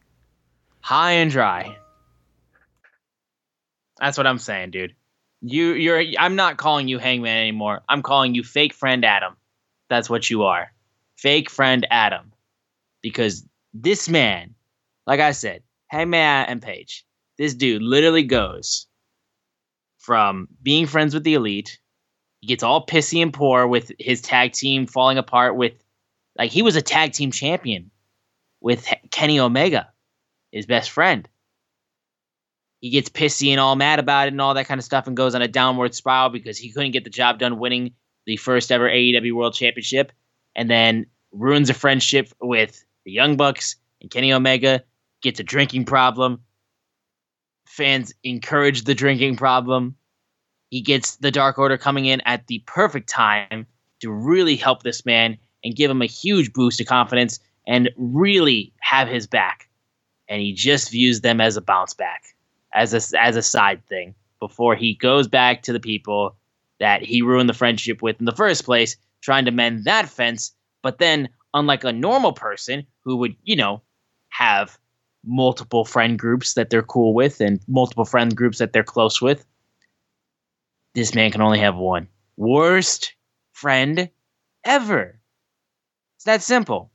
high 0.82 1.12
and 1.14 1.32
dry. 1.32 1.78
That's 4.00 4.18
what 4.18 4.28
I'm 4.28 4.40
saying, 4.40 4.72
dude. 4.72 4.96
You 5.42 5.74
you're 5.74 6.04
I'm 6.18 6.36
not 6.36 6.58
calling 6.58 6.88
you 6.88 7.00
Hangman 7.00 7.38
anymore. 7.38 7.82
I'm 7.88 8.02
calling 8.02 8.36
you 8.36 8.44
fake 8.44 8.74
friend 8.74 9.06
Adam. 9.06 9.38
That's 9.90 10.10
what 10.10 10.30
you 10.30 10.44
are. 10.44 10.72
Fake 11.16 11.50
friend 11.50 11.88
Adam. 11.90 12.34
Because 13.02 13.46
this 13.74 14.10
man, 14.10 14.54
like 15.08 15.22
I 15.22 15.32
said, 15.32 15.64
Hangman 15.90 16.46
and 16.48 16.62
Page, 16.62 17.06
this 17.38 17.54
dude 17.54 17.82
literally 17.82 18.24
goes 18.24 18.88
from 19.98 20.48
being 20.62 20.88
friends 20.88 21.14
with 21.14 21.24
the 21.24 21.34
elite, 21.34 21.80
he 22.42 22.48
gets 22.48 22.64
all 22.64 22.86
pissy 22.86 23.22
and 23.22 23.34
poor 23.34 23.68
with 23.68 23.92
his 24.00 24.22
tag 24.22 24.54
team 24.54 24.88
falling 24.88 25.18
apart 25.18 25.56
with 25.56 25.74
like 26.38 26.52
he 26.52 26.62
was 26.62 26.76
a 26.76 26.82
tag 26.82 27.12
team 27.12 27.32
champion 27.32 27.92
with 28.62 28.88
Kenny 29.12 29.40
Omega, 29.40 29.90
his 30.52 30.66
best 30.66 30.90
friend. 30.90 31.28
He 32.80 32.92
gets 32.92 33.10
pissy 33.10 33.50
and 33.50 33.60
all 33.60 33.76
mad 33.76 34.00
about 34.00 34.28
it 34.28 34.34
and 34.34 34.40
all 34.40 34.54
that 34.54 34.68
kind 34.68 34.80
of 34.80 34.86
stuff 34.86 35.06
and 35.06 35.18
goes 35.18 35.36
on 35.36 35.42
a 35.42 35.50
downward 35.50 35.94
spiral 35.94 36.30
because 36.30 36.58
he 36.58 36.72
couldn't 36.72 36.92
get 36.92 37.04
the 37.04 37.10
job 37.10 37.40
done 37.40 37.60
winning 37.60 37.94
the 38.26 38.38
first 38.38 38.72
ever 38.72 38.90
AEW 38.90 39.34
World 39.34 39.54
Championship 39.54 40.14
and 40.56 40.70
then 40.70 41.08
ruins 41.34 41.70
a 41.70 41.74
friendship 41.74 42.32
with 42.42 42.86
the 43.04 43.12
Young 43.12 43.36
Bucks 43.36 43.76
and 44.02 44.10
Kenny 44.10 44.32
Omega, 44.32 44.84
gets 45.22 45.40
a 45.40 45.44
drinking 45.44 45.86
problem. 45.86 46.42
Fans 47.68 48.14
encourage 48.24 48.84
the 48.84 48.96
drinking 48.96 49.36
problem. 49.36 49.96
He 50.70 50.82
gets 50.82 51.18
the 51.18 51.32
Dark 51.32 51.58
Order 51.58 51.78
coming 51.78 52.06
in 52.06 52.22
at 52.22 52.48
the 52.48 52.64
perfect 52.66 53.10
time 53.10 53.68
to 54.02 54.12
really 54.12 54.56
help 54.56 54.84
this 54.84 55.06
man 55.06 55.38
and 55.64 55.76
give 55.76 55.92
him 55.92 56.02
a 56.02 56.08
huge 56.08 56.54
boost 56.54 56.80
of 56.80 56.88
confidence 56.88 57.40
and 57.68 57.90
really 57.98 58.74
have 58.80 59.08
his 59.08 59.28
back. 59.28 59.70
And 60.28 60.42
he 60.42 60.54
just 60.54 60.92
views 60.92 61.22
them 61.22 61.42
as 61.42 61.58
a 61.58 61.62
bounce 61.62 61.94
back 61.94 62.24
as 62.74 62.94
a 62.94 63.20
as 63.20 63.36
a 63.36 63.42
side 63.42 63.86
thing 63.88 64.16
before 64.40 64.76
he 64.76 64.94
goes 64.96 65.28
back 65.28 65.64
to 65.64 65.74
the 65.74 65.80
people 65.80 66.36
that 66.80 67.04
he 67.04 67.22
ruined 67.22 67.50
the 67.50 67.54
friendship 67.54 68.02
with 68.02 68.20
in 68.20 68.26
the 68.26 68.32
first 68.32 68.64
place, 68.64 68.96
trying 69.22 69.46
to 69.46 69.52
mend 69.52 69.84
that 69.84 70.08
fence. 70.08 70.54
But 70.82 70.98
then, 70.98 71.30
unlike 71.54 71.84
a 71.84 71.92
normal 71.92 72.32
person 72.32 72.86
who 73.04 73.18
would, 73.18 73.36
you 73.44 73.56
know, 73.56 73.82
have 74.30 74.78
multiple 75.26 75.86
friend 75.86 76.18
groups 76.18 76.54
that 76.54 76.70
they're 76.70 76.84
cool 76.84 77.14
with 77.14 77.42
and 77.42 77.60
multiple 77.68 78.06
friend 78.06 78.36
groups 78.36 78.58
that 78.60 78.74
they're 78.74 78.84
close 78.84 79.22
with, 79.22 79.46
this 80.96 81.14
man 81.14 81.32
can 81.32 81.42
only 81.42 81.60
have 81.60 81.76
one. 81.76 82.08
Worst 82.38 83.14
friend 83.52 84.10
ever. 84.64 85.20
It's 86.18 86.26
that 86.26 86.42
simple. 86.42 86.92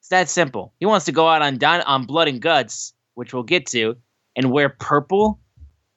It's 0.00 0.08
that 0.08 0.28
simple. 0.28 0.74
He 0.78 0.86
wants 0.86 1.06
to 1.06 1.12
go 1.12 1.28
out 1.28 1.42
on 1.42 1.62
on 1.62 2.06
blood 2.06 2.28
and 2.28 2.40
guts, 2.40 2.92
which 3.14 3.32
we'll 3.32 3.42
get 3.42 3.66
to, 3.66 3.96
and 4.36 4.50
wear 4.50 4.68
purple, 4.68 5.40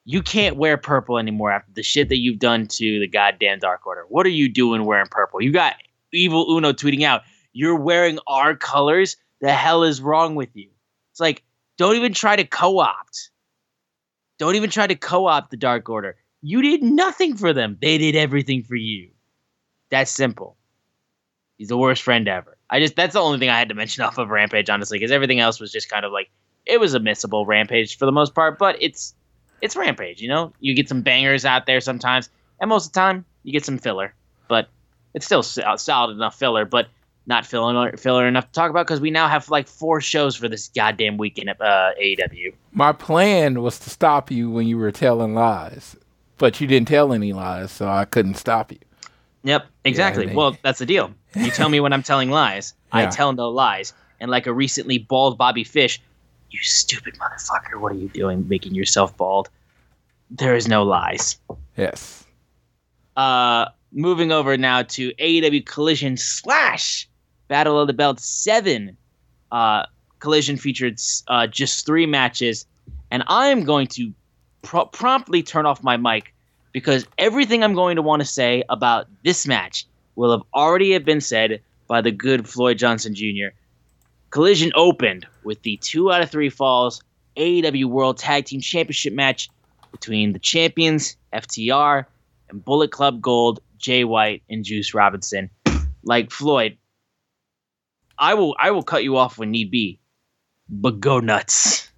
you 0.08 0.22
can't 0.22 0.56
wear 0.56 0.76
purple 0.76 1.18
anymore 1.18 1.50
after 1.50 1.72
the 1.74 1.82
shit 1.82 2.08
that 2.10 2.18
you've 2.18 2.38
done 2.38 2.68
to 2.68 3.00
the 3.00 3.08
goddamn 3.08 3.58
Dark 3.58 3.84
Order. 3.86 4.04
What 4.08 4.24
are 4.24 4.30
you 4.30 4.48
doing 4.48 4.84
wearing 4.84 5.08
purple? 5.10 5.42
You 5.42 5.52
got 5.52 5.74
Evil 6.12 6.46
Uno 6.48 6.72
tweeting 6.72 7.02
out, 7.02 7.22
You're 7.52 7.76
wearing 7.76 8.20
our 8.28 8.54
colors? 8.54 9.16
The 9.40 9.52
hell 9.52 9.82
is 9.82 10.00
wrong 10.00 10.36
with 10.36 10.50
you? 10.54 10.70
It's 11.16 11.20
like, 11.22 11.42
don't 11.78 11.96
even 11.96 12.12
try 12.12 12.36
to 12.36 12.44
co 12.44 12.78
opt. 12.78 13.30
Don't 14.38 14.54
even 14.54 14.68
try 14.68 14.86
to 14.86 14.94
co 14.94 15.26
opt 15.26 15.50
the 15.50 15.56
Dark 15.56 15.88
Order. 15.88 16.16
You 16.42 16.60
did 16.60 16.82
nothing 16.82 17.38
for 17.38 17.54
them, 17.54 17.78
they 17.80 17.96
did 17.96 18.16
everything 18.16 18.62
for 18.62 18.76
you. 18.76 19.08
That's 19.90 20.10
simple. 20.10 20.58
He's 21.56 21.68
the 21.68 21.78
worst 21.78 22.02
friend 22.02 22.28
ever. 22.28 22.58
I 22.68 22.80
just, 22.80 22.96
that's 22.96 23.14
the 23.14 23.20
only 23.20 23.38
thing 23.38 23.48
I 23.48 23.58
had 23.58 23.70
to 23.70 23.74
mention 23.74 24.04
off 24.04 24.18
of 24.18 24.28
Rampage, 24.28 24.68
honestly, 24.68 24.98
because 24.98 25.10
everything 25.10 25.40
else 25.40 25.58
was 25.58 25.72
just 25.72 25.88
kind 25.88 26.04
of 26.04 26.12
like, 26.12 26.28
it 26.66 26.78
was 26.80 26.92
a 26.92 27.00
missable 27.00 27.46
Rampage 27.46 27.96
for 27.96 28.04
the 28.04 28.12
most 28.12 28.34
part, 28.34 28.58
but 28.58 28.76
it's 28.82 29.14
it's 29.62 29.74
Rampage. 29.74 30.20
You 30.20 30.28
know, 30.28 30.52
you 30.60 30.74
get 30.74 30.86
some 30.86 31.00
bangers 31.00 31.46
out 31.46 31.64
there 31.64 31.80
sometimes, 31.80 32.28
and 32.60 32.68
most 32.68 32.88
of 32.88 32.92
the 32.92 33.00
time 33.00 33.24
you 33.42 33.52
get 33.52 33.64
some 33.64 33.78
filler, 33.78 34.14
but 34.48 34.68
it's 35.14 35.24
still 35.24 35.42
solid 35.42 36.12
enough 36.12 36.38
filler, 36.38 36.66
but 36.66 36.88
not 37.26 37.44
filler 37.46 37.96
filler 37.96 38.26
enough 38.26 38.46
to 38.46 38.52
talk 38.52 38.70
about 38.70 38.86
because 38.86 39.00
we 39.00 39.10
now 39.10 39.28
have 39.28 39.48
like 39.48 39.66
four 39.68 40.00
shows 40.00 40.36
for 40.36 40.48
this 40.48 40.68
goddamn 40.68 41.16
weekend 41.16 41.48
at 41.50 41.60
uh, 41.60 41.90
AEW. 42.00 42.54
My 42.72 42.92
plan 42.92 43.62
was 43.62 43.78
to 43.80 43.90
stop 43.90 44.30
you 44.30 44.50
when 44.50 44.66
you 44.68 44.78
were 44.78 44.92
telling 44.92 45.34
lies, 45.34 45.96
but 46.38 46.60
you 46.60 46.66
didn't 46.66 46.88
tell 46.88 47.12
any 47.12 47.32
lies, 47.32 47.72
so 47.72 47.88
I 47.88 48.04
couldn't 48.04 48.34
stop 48.34 48.70
you. 48.72 48.78
Yep, 49.42 49.66
exactly. 49.84 50.26
they- 50.26 50.34
well, 50.34 50.56
that's 50.62 50.78
the 50.78 50.86
deal. 50.86 51.10
You 51.34 51.50
tell 51.50 51.68
me 51.68 51.80
when 51.80 51.92
I'm 51.92 52.02
telling 52.02 52.30
lies. 52.30 52.74
I 52.92 53.06
tell 53.06 53.32
no 53.32 53.50
lies. 53.50 53.92
And 54.20 54.30
like 54.30 54.46
a 54.46 54.52
recently 54.52 54.96
bald 54.98 55.36
Bobby 55.36 55.64
Fish, 55.64 56.00
you 56.50 56.58
stupid 56.62 57.14
motherfucker, 57.18 57.78
what 57.78 57.92
are 57.92 57.96
you 57.96 58.08
doing 58.08 58.48
making 58.48 58.74
yourself 58.74 59.14
bald? 59.16 59.50
There 60.30 60.56
is 60.56 60.66
no 60.66 60.82
lies. 60.84 61.38
Yes. 61.76 62.24
Uh, 63.16 63.66
moving 63.92 64.32
over 64.32 64.56
now 64.56 64.82
to 64.82 65.12
AEW 65.14 65.64
Collision 65.66 66.16
slash 66.16 67.08
Battle 67.48 67.80
of 67.80 67.86
the 67.86 67.92
Belt 67.92 68.20
7. 68.20 68.96
Uh, 69.52 69.86
Collision 70.18 70.56
featured 70.56 70.98
uh, 71.28 71.46
just 71.46 71.86
three 71.86 72.06
matches. 72.06 72.66
And 73.10 73.22
I 73.26 73.48
am 73.48 73.64
going 73.64 73.86
to 73.88 74.12
pro- 74.62 74.86
promptly 74.86 75.42
turn 75.42 75.66
off 75.66 75.82
my 75.82 75.96
mic 75.96 76.34
because 76.72 77.06
everything 77.18 77.62
I'm 77.62 77.74
going 77.74 77.96
to 77.96 78.02
want 78.02 78.20
to 78.20 78.26
say 78.26 78.62
about 78.68 79.06
this 79.24 79.46
match 79.46 79.86
will 80.16 80.32
have 80.32 80.42
already 80.54 80.92
have 80.92 81.04
been 81.04 81.20
said 81.20 81.60
by 81.88 82.00
the 82.00 82.10
good 82.10 82.48
Floyd 82.48 82.78
Johnson 82.78 83.14
Jr. 83.14 83.54
Collision 84.30 84.72
opened 84.74 85.26
with 85.44 85.62
the 85.62 85.76
two 85.78 86.12
out 86.12 86.22
of 86.22 86.30
three 86.30 86.50
falls 86.50 87.02
AEW 87.36 87.84
World 87.86 88.18
Tag 88.18 88.46
Team 88.46 88.60
Championship 88.60 89.12
match 89.12 89.48
between 89.92 90.32
the 90.32 90.38
champions 90.38 91.16
FTR 91.32 92.04
and 92.48 92.64
Bullet 92.64 92.90
Club 92.90 93.20
Gold, 93.20 93.60
Jay 93.78 94.04
White 94.04 94.42
and 94.50 94.64
Juice 94.64 94.94
Robinson. 94.94 95.50
Like 96.02 96.30
Floyd, 96.30 96.76
I 98.18 98.34
will 98.34 98.56
I 98.58 98.70
will 98.70 98.82
cut 98.82 99.04
you 99.04 99.16
off 99.16 99.38
when 99.38 99.50
need 99.50 99.70
be, 99.70 100.00
but 100.68 101.00
go 101.00 101.20
nuts. 101.20 101.90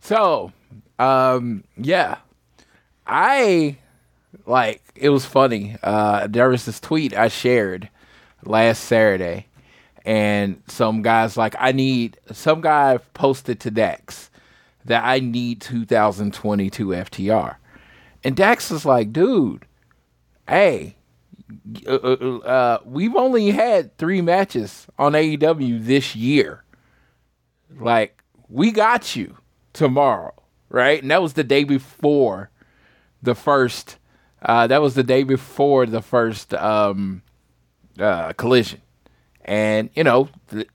So, 0.00 0.52
um, 0.98 1.64
yeah, 1.76 2.18
I 3.06 3.76
like 4.46 4.82
it 4.94 5.10
was 5.10 5.24
funny. 5.24 5.76
Uh, 5.82 6.26
there 6.26 6.48
was 6.48 6.64
this 6.64 6.80
tweet 6.80 7.16
I 7.16 7.28
shared 7.28 7.88
last 8.44 8.84
Saturday, 8.84 9.46
and 10.04 10.62
some 10.68 11.02
guys 11.02 11.36
like 11.36 11.54
I 11.58 11.72
need 11.72 12.18
some 12.32 12.60
guy 12.60 12.98
posted 13.14 13.60
to 13.60 13.70
Dax 13.70 14.30
that 14.84 15.04
I 15.04 15.18
need 15.18 15.60
2022 15.60 16.86
FTR, 16.88 17.56
and 18.24 18.36
Dax 18.36 18.70
is 18.70 18.84
like, 18.84 19.12
dude, 19.12 19.64
hey. 20.48 20.96
Uh, 21.86 21.92
uh, 21.92 22.78
we've 22.84 23.14
only 23.14 23.50
had 23.50 23.96
three 23.98 24.20
matches 24.20 24.86
on 24.98 25.12
AEW 25.12 25.84
this 25.84 26.16
year. 26.16 26.64
Like, 27.78 28.22
we 28.48 28.70
got 28.72 29.14
you 29.14 29.36
tomorrow, 29.72 30.34
right? 30.68 31.00
And 31.00 31.10
that 31.10 31.22
was 31.22 31.34
the 31.34 31.44
day 31.44 31.64
before 31.64 32.50
the 33.22 33.34
first. 33.34 33.98
Uh, 34.42 34.66
that 34.66 34.82
was 34.82 34.94
the 34.94 35.02
day 35.02 35.22
before 35.22 35.86
the 35.86 36.02
first 36.02 36.52
um, 36.54 37.22
uh, 37.98 38.32
collision, 38.34 38.80
and 39.44 39.90
you 39.94 40.04
know, 40.04 40.28
th- 40.50 40.68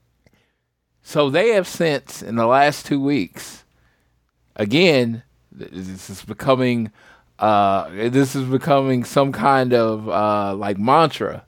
so 1.02 1.30
they 1.30 1.50
have 1.50 1.66
since 1.66 2.22
in 2.22 2.36
the 2.36 2.46
last 2.46 2.86
two 2.86 3.00
weeks. 3.00 3.64
Again, 4.56 5.22
th- 5.56 5.70
this 5.72 6.10
is 6.10 6.22
becoming. 6.24 6.90
Uh, 7.42 7.88
this 8.08 8.36
is 8.36 8.44
becoming 8.44 9.02
some 9.02 9.32
kind 9.32 9.74
of 9.74 10.08
uh, 10.08 10.54
like 10.54 10.78
mantra. 10.78 11.44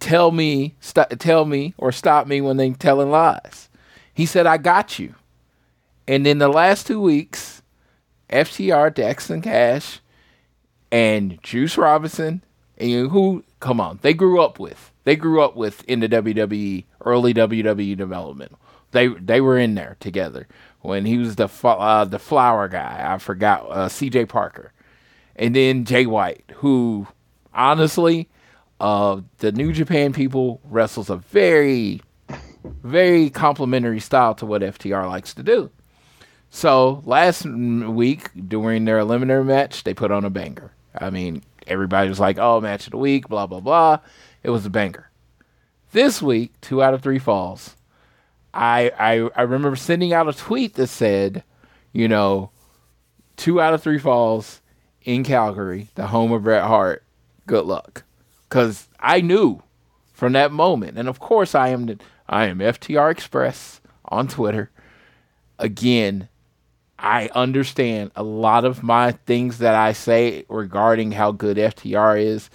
Tell 0.00 0.32
me, 0.32 0.74
st- 0.80 1.20
tell 1.20 1.44
me, 1.44 1.72
or 1.78 1.92
stop 1.92 2.26
me 2.26 2.40
when 2.40 2.56
they're 2.56 2.72
telling 2.74 3.10
lies. 3.10 3.68
He 4.12 4.26
said, 4.26 4.44
"I 4.44 4.56
got 4.56 4.98
you." 4.98 5.14
And 6.08 6.26
in 6.26 6.38
the 6.38 6.48
last 6.48 6.84
two 6.84 7.00
weeks, 7.00 7.62
FTR, 8.28 8.92
Dax 8.92 9.30
and 9.30 9.40
Cash, 9.40 10.00
and 10.90 11.38
Juice 11.44 11.78
Robinson, 11.78 12.42
and 12.76 13.08
who, 13.10 13.44
come 13.60 13.80
on, 13.80 14.00
they 14.02 14.14
grew 14.14 14.40
up 14.40 14.58
with. 14.58 14.90
They 15.04 15.14
grew 15.14 15.42
up 15.42 15.54
with 15.54 15.84
in 15.84 16.00
the 16.00 16.08
WWE, 16.08 16.84
early 17.04 17.32
WWE 17.32 17.96
development. 17.96 18.52
They 18.96 19.08
they 19.08 19.42
were 19.42 19.58
in 19.58 19.74
there 19.74 19.98
together 20.00 20.48
when 20.80 21.04
he 21.04 21.18
was 21.18 21.36
the 21.36 21.48
uh, 21.62 22.06
the 22.06 22.18
flower 22.18 22.66
guy. 22.66 23.04
I 23.06 23.18
forgot 23.18 23.66
uh, 23.70 23.88
C.J. 23.90 24.24
Parker, 24.24 24.72
and 25.36 25.54
then 25.54 25.84
Jay 25.84 26.06
White, 26.06 26.44
who 26.56 27.06
honestly, 27.52 28.30
uh, 28.80 29.20
the 29.38 29.52
New 29.52 29.74
Japan 29.74 30.14
people 30.14 30.62
wrestles 30.64 31.10
a 31.10 31.16
very 31.16 32.00
very 32.82 33.28
complementary 33.28 34.00
style 34.00 34.34
to 34.36 34.46
what 34.46 34.62
FTR 34.62 35.06
likes 35.08 35.34
to 35.34 35.42
do. 35.42 35.70
So 36.48 37.02
last 37.04 37.44
week 37.44 38.30
during 38.48 38.86
their 38.86 38.98
eliminator 38.98 39.44
match, 39.44 39.84
they 39.84 39.92
put 39.92 40.10
on 40.10 40.24
a 40.24 40.30
banger. 40.30 40.72
I 40.98 41.10
mean, 41.10 41.42
everybody 41.66 42.08
was 42.08 42.18
like, 42.18 42.38
"Oh, 42.38 42.62
match 42.62 42.86
of 42.86 42.92
the 42.92 42.96
week," 42.96 43.28
blah 43.28 43.46
blah 43.46 43.60
blah. 43.60 43.98
It 44.42 44.48
was 44.48 44.64
a 44.64 44.70
banger. 44.70 45.10
This 45.92 46.22
week, 46.22 46.58
two 46.62 46.82
out 46.82 46.94
of 46.94 47.02
three 47.02 47.18
falls. 47.18 47.75
I 48.56 48.90
I 48.98 49.30
I 49.36 49.42
remember 49.42 49.76
sending 49.76 50.12
out 50.12 50.28
a 50.28 50.32
tweet 50.32 50.74
that 50.74 50.86
said, 50.86 51.44
you 51.92 52.08
know, 52.08 52.50
two 53.36 53.60
out 53.60 53.74
of 53.74 53.82
three 53.82 53.98
falls 53.98 54.62
in 55.02 55.22
Calgary, 55.24 55.88
the 55.94 56.06
home 56.06 56.32
of 56.32 56.44
Bret 56.44 56.64
Hart. 56.64 57.04
Good 57.46 57.66
luck, 57.66 58.04
because 58.48 58.88
I 58.98 59.20
knew 59.20 59.62
from 60.12 60.32
that 60.32 60.50
moment, 60.50 60.96
and 60.98 61.06
of 61.08 61.20
course 61.20 61.54
I 61.54 61.68
am 61.68 61.86
the, 61.86 61.98
I 62.28 62.46
am 62.46 62.58
FTR 62.58 63.10
Express 63.10 63.80
on 64.06 64.26
Twitter. 64.26 64.70
Again, 65.58 66.28
I 66.98 67.28
understand 67.34 68.10
a 68.16 68.22
lot 68.22 68.64
of 68.64 68.82
my 68.82 69.12
things 69.12 69.58
that 69.58 69.74
I 69.74 69.92
say 69.92 70.44
regarding 70.48 71.12
how 71.12 71.32
good 71.32 71.58
FTR 71.58 72.20
is 72.20 72.48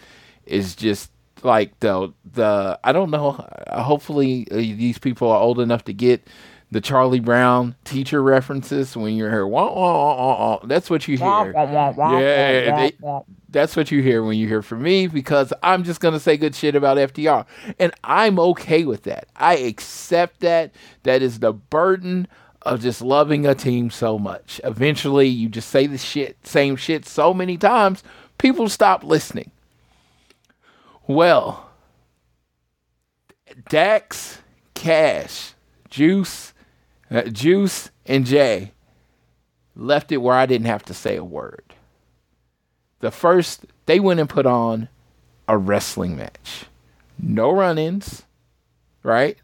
is 0.46 0.76
just 0.76 1.12
like 1.44 1.80
the 1.80 2.14
the 2.34 2.80
I 2.84 2.92
don't 2.92 3.12
know. 3.12 3.32
Hopefully, 3.72 4.48
uh, 4.52 4.56
these 4.56 4.98
people 4.98 5.30
are 5.30 5.40
old 5.40 5.60
enough 5.60 5.84
to 5.86 5.94
get 5.94 6.28
the 6.72 6.80
Charlie 6.82 7.20
Brown 7.20 7.76
teacher 7.84 8.24
references 8.24 8.96
when 8.96 9.16
you're 9.16 9.30
here. 9.30 9.46
Wah, 9.46 9.66
wah, 9.66 9.94
wah, 9.94 10.16
wah, 10.16 10.40
wah. 10.56 10.60
That's 10.66 10.90
what 10.90 11.08
you 11.08 11.18
hear. 11.44 11.54
Yeah, 12.22 12.66
they- 12.78 12.94
that's 13.50 13.76
what 13.76 13.92
you 13.92 14.02
hear 14.02 14.24
when 14.24 14.38
you 14.38 14.48
hear 14.48 14.62
from 14.62 14.82
me 14.82 15.08
because 15.08 15.52
I'm 15.62 15.84
just 15.84 16.00
gonna 16.00 16.20
say 16.22 16.38
good 16.38 16.56
shit 16.56 16.74
about 16.76 16.98
FTR, 16.98 17.46
and 17.78 17.92
I'm 18.04 18.40
okay 18.40 18.86
with 18.86 19.04
that. 19.04 19.28
I 19.36 19.56
accept 19.58 20.40
that. 20.42 20.72
That 21.04 21.22
is 21.22 21.40
the 21.40 21.52
burden 21.52 22.28
of 22.62 22.80
just 22.82 23.02
loving 23.02 23.46
a 23.46 23.54
team 23.56 23.90
so 23.90 24.18
much. 24.18 24.62
Eventually, 24.64 25.28
you 25.28 25.50
just 25.50 25.70
say 25.70 25.88
the 25.88 25.98
shit, 25.98 26.38
same 26.48 26.76
shit 26.78 27.06
so 27.06 27.34
many 27.34 27.58
times, 27.58 28.04
people 28.38 28.70
stop 28.70 29.04
listening. 29.04 29.52
Well, 31.14 31.70
Dax, 33.70 34.40
Cash, 34.74 35.56
Juice, 35.90 36.54
uh, 37.10 37.24
Juice, 37.24 37.92
and 38.06 38.26
Jay 38.26 38.72
left 39.76 40.14
it 40.14 40.18
where 40.18 40.36
I 40.36 40.46
didn't 40.46 40.68
have 40.68 40.84
to 40.84 40.94
say 40.94 41.18
a 41.18 41.24
word. 41.24 41.74
The 43.02 43.12
first, 43.12 43.66
they 43.88 44.00
went 44.00 44.22
and 44.22 44.30
put 44.30 44.46
on 44.46 44.88
a 45.50 45.58
wrestling 45.58 46.16
match. 46.16 46.68
No 47.20 47.52
run 47.52 47.78
ins, 47.78 48.24
right? 49.04 49.38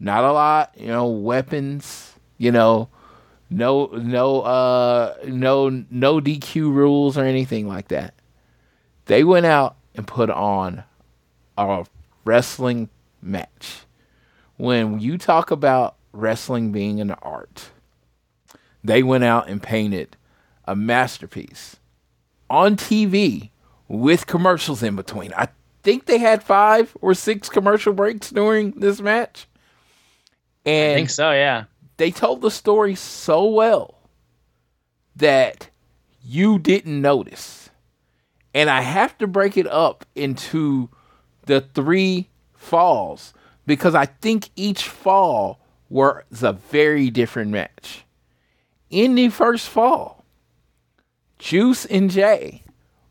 Not 0.00 0.24
a 0.24 0.32
lot, 0.32 0.74
you 0.76 0.88
know, 0.88 1.06
weapons, 1.06 2.14
you 2.38 2.50
know, 2.50 2.88
no 3.50 3.86
no 3.92 4.40
uh 4.40 5.14
no 5.26 5.68
no 5.68 6.20
DQ 6.20 6.74
rules 6.74 7.16
or 7.16 7.24
anything 7.24 7.68
like 7.68 7.86
that. 7.88 8.14
They 9.04 9.22
went 9.22 9.46
out 9.46 9.76
and 9.94 10.06
put 10.06 10.30
on 10.30 10.84
a 11.56 11.84
wrestling 12.24 12.88
match. 13.20 13.80
When 14.56 15.00
you 15.00 15.18
talk 15.18 15.50
about 15.50 15.96
wrestling 16.12 16.72
being 16.72 17.00
an 17.00 17.10
art, 17.22 17.70
they 18.84 19.02
went 19.02 19.24
out 19.24 19.48
and 19.48 19.62
painted 19.62 20.16
a 20.66 20.76
masterpiece 20.76 21.76
on 22.48 22.76
TV 22.76 23.50
with 23.88 24.26
commercials 24.26 24.82
in 24.82 24.96
between. 24.96 25.32
I 25.36 25.48
think 25.82 26.06
they 26.06 26.18
had 26.18 26.42
five 26.42 26.96
or 27.00 27.14
six 27.14 27.48
commercial 27.48 27.92
breaks 27.92 28.30
during 28.30 28.72
this 28.72 29.00
match. 29.00 29.46
And 30.64 30.92
I 30.92 30.94
think 30.94 31.10
so, 31.10 31.32
yeah. 31.32 31.64
they 31.96 32.10
told 32.10 32.40
the 32.40 32.50
story 32.50 32.94
so 32.94 33.46
well 33.46 33.98
that 35.16 35.68
you 36.24 36.58
didn't 36.58 37.00
notice. 37.00 37.61
And 38.54 38.68
I 38.68 38.82
have 38.82 39.16
to 39.18 39.26
break 39.26 39.56
it 39.56 39.66
up 39.66 40.04
into 40.14 40.90
the 41.46 41.60
three 41.60 42.28
falls 42.54 43.32
because 43.66 43.94
I 43.94 44.06
think 44.06 44.50
each 44.56 44.84
fall 44.84 45.60
was 45.88 46.42
a 46.42 46.52
very 46.52 47.10
different 47.10 47.50
match. 47.50 48.04
In 48.90 49.14
the 49.14 49.28
first 49.30 49.68
fall, 49.68 50.24
Juice 51.38 51.84
and 51.86 52.10
Jay 52.10 52.62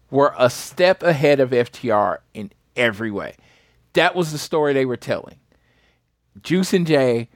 were 0.10 0.34
a 0.38 0.50
step 0.50 1.04
ahead 1.04 1.40
of 1.40 1.52
FTR 1.52 2.20
in 2.34 2.52
every 2.76 3.12
way. 3.12 3.36
That 3.94 4.16
was 4.16 4.32
the 4.32 4.38
story 4.38 4.74
they 4.74 4.86
were 4.86 4.98
telling. 4.98 5.38
Juice 6.42 6.74
and 6.74 6.88
Jay 6.88 7.30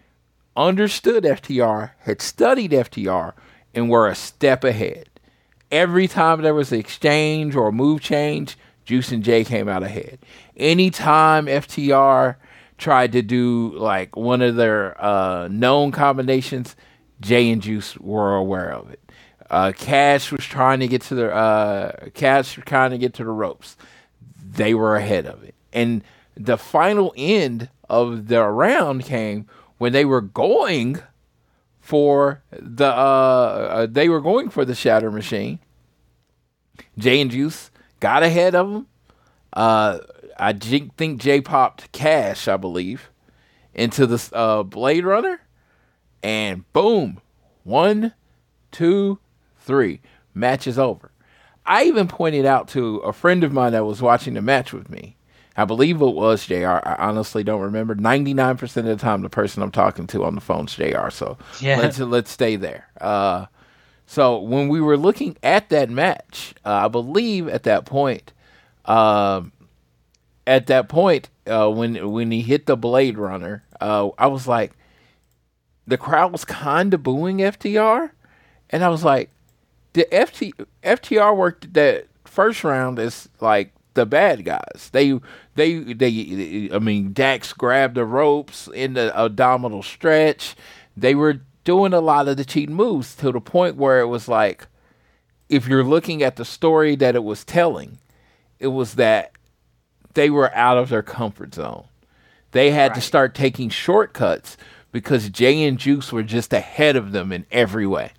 understood 0.56 1.24
FTR, 1.24 1.92
had 2.00 2.22
studied 2.22 2.72
FTR, 2.72 3.34
and 3.74 3.90
were 3.90 4.08
a 4.08 4.16
step 4.16 4.64
ahead. 4.64 5.10
Every 5.72 6.08
time 6.08 6.42
there 6.42 6.54
was 6.54 6.72
an 6.72 6.80
exchange 6.80 7.56
or 7.56 7.70
a 7.70 7.72
move 7.72 8.02
change, 8.02 8.58
Juice 8.86 9.12
and 9.12 9.24
Jay 9.24 9.44
came 9.44 9.68
out 9.68 9.84
ahead. 9.84 10.20
Anytime 10.56 11.48
FTR 11.48 12.36
tried 12.78 13.12
to 13.14 13.22
do 13.22 13.74
like 13.76 14.16
one 14.16 14.42
of 14.42 14.56
their 14.56 15.02
uh, 15.04 15.48
known 15.50 15.92
combinations, 15.92 16.76
Jay 17.20 17.50
and 17.50 17.62
Juice 17.62 17.98
were 17.98 18.36
aware 18.36 18.72
of 18.72 18.92
it. 18.92 19.00
Uh, 19.50 19.72
Cash 19.76 20.32
was 20.32 20.44
trying 20.44 20.80
to 20.80 20.88
get 20.88 21.02
to 21.04 21.16
the 21.16 21.34
uh, 21.34 22.10
Cash 22.14 22.58
was 22.58 22.66
trying 22.66 22.92
to 22.92 22.98
get 22.98 23.14
to 23.16 23.24
the 23.24 23.30
ropes. 23.30 23.78
They 24.44 24.74
were 24.74 24.96
ahead 24.96 25.26
of 25.26 25.44
it, 25.44 25.56
and 25.72 26.04
the 26.36 26.58
final 26.58 27.14
end 27.16 27.70
of 27.90 28.28
the 28.28 28.44
round 28.44 29.06
came 29.06 29.48
when 29.78 29.94
they 29.94 30.06
were 30.06 30.22
going 30.22 31.00
for 31.86 32.42
the 32.52 32.88
uh, 32.88 32.90
uh 32.90 33.86
they 33.86 34.10
were 34.10 34.20
going 34.20 34.50
for 34.50 34.66
the 34.66 34.74
Shatter 34.74 35.12
Machine. 35.12 35.60
Jay 36.98 37.22
and 37.22 37.30
Juice 37.30 37.70
got 38.00 38.24
ahead 38.24 38.56
of 38.56 38.72
them. 38.72 38.88
Uh, 39.54 40.00
I 40.40 40.54
think 40.54 41.22
Jay 41.22 41.42
popped 41.42 41.92
Cash, 41.92 42.48
I 42.48 42.58
believe, 42.58 43.12
into 43.76 44.08
the 44.08 44.36
uh, 44.36 44.64
Blade 44.64 45.06
Runner, 45.06 45.40
and 46.24 46.72
boom, 46.74 47.22
one, 47.64 48.14
two, 48.72 49.20
three, 49.60 50.02
match 50.34 50.66
is 50.66 50.80
over. 50.80 51.12
I 51.68 51.84
even 51.84 52.08
pointed 52.08 52.48
out 52.48 52.68
to 52.70 52.98
a 52.98 53.14
friend 53.14 53.44
of 53.44 53.54
mine 53.54 53.74
that 53.74 53.86
was 53.86 54.02
watching 54.02 54.34
the 54.34 54.42
match 54.42 54.74
with 54.74 54.90
me. 54.90 55.18
I 55.58 55.66
believe 55.66 56.02
it 56.02 56.06
was 56.06 56.46
JR. 56.46 56.82
I 56.84 56.96
honestly 57.00 57.44
don't 57.44 57.62
remember. 57.62 57.96
99% 57.96 58.62
of 58.78 58.86
the 58.86 58.96
time, 58.98 59.22
the 59.22 59.30
person 59.30 59.64
I'm 59.64 59.72
talking 59.72 60.08
to 60.08 60.26
on 60.26 60.36
the 60.36 60.42
phone 60.42 60.66
is 60.66 60.76
JR. 60.76 61.10
So 61.10 61.38
yeah. 61.62 61.78
let's, 61.78 62.00
let's 62.00 62.30
stay 62.30 62.58
there. 62.58 62.88
Uh, 63.00 63.46
so 64.06 64.40
when 64.40 64.68
we 64.68 64.82
were 64.82 64.98
looking 64.98 65.38
at 65.42 65.70
that 65.70 65.90
match, 65.90 66.54
uh, 66.66 66.86
I 66.86 66.88
believe 66.88 67.48
at 67.48 67.64
that 67.64 67.86
point, 67.86 68.34
uh, 68.86 69.42
at 70.46 70.68
that 70.68 70.90
point, 70.90 71.30
uh, 71.48 71.70
when 71.70 72.12
when 72.12 72.32
he 72.32 72.42
hit 72.42 72.66
the 72.66 72.78
Blade 72.78 73.18
Runner, 73.18 73.64
uh, 73.82 74.10
I 74.18 74.28
was 74.28 74.48
like, 74.48 74.74
the 75.88 75.98
crowd 75.98 76.32
was 76.32 76.46
kind 76.46 76.94
of 76.94 77.04
booing 77.04 77.38
FTR, 77.38 78.12
and 78.70 78.84
I 78.84 78.90
was 78.90 79.04
like, 79.04 79.32
the 79.94 80.08
FT, 80.12 80.54
FTR 80.84 81.36
worked 81.36 81.74
that 81.74 82.08
first 82.26 82.64
round 82.64 83.00
as 83.00 83.30
like 83.40 83.74
the 83.96 84.06
bad 84.06 84.46
guys. 84.46 84.90
They 84.92 85.20
they 85.56 85.80
they 85.80 86.70
I 86.72 86.80
mean 86.80 87.14
Dax 87.14 87.52
grabbed 87.54 87.96
the 87.96 88.06
ropes 88.06 88.70
in 88.74 88.94
the 88.94 89.18
abdominal 89.18 89.84
stretch. 89.84 90.56
They 90.96 91.16
were 91.16 91.42
doing 91.64 91.94
a 91.94 92.00
lot 92.00 92.28
of 92.28 92.38
the 92.38 92.46
cheat 92.46 92.70
moves 92.70 93.16
to 93.16 93.32
the 93.32 93.42
point 93.42 93.76
where 93.76 94.00
it 94.00 94.08
was 94.08 94.28
like 94.28 94.68
if 95.50 95.68
you're 95.68 95.84
looking 95.84 96.24
at 96.24 96.38
the 96.38 96.46
story 96.46 96.96
that 96.96 97.16
it 97.16 97.24
was 97.24 97.44
telling, 97.44 97.98
it 98.60 98.68
was 98.68 98.96
that 98.96 99.32
they 100.14 100.30
were 100.30 100.54
out 100.56 100.78
of 100.78 100.90
their 100.90 101.04
comfort 101.04 101.54
zone. 101.56 101.86
They 102.52 102.72
had 102.72 102.92
right. 102.92 102.96
to 102.96 103.02
start 103.02 103.36
taking 103.36 103.70
shortcuts 103.70 104.58
because 104.92 105.30
Jay 105.30 105.64
and 105.66 105.78
Juice 105.78 106.12
were 106.12 106.24
just 106.24 106.54
ahead 106.54 106.96
of 106.96 107.12
them 107.12 107.32
in 107.32 107.46
every 107.52 107.86
way. 107.86 108.14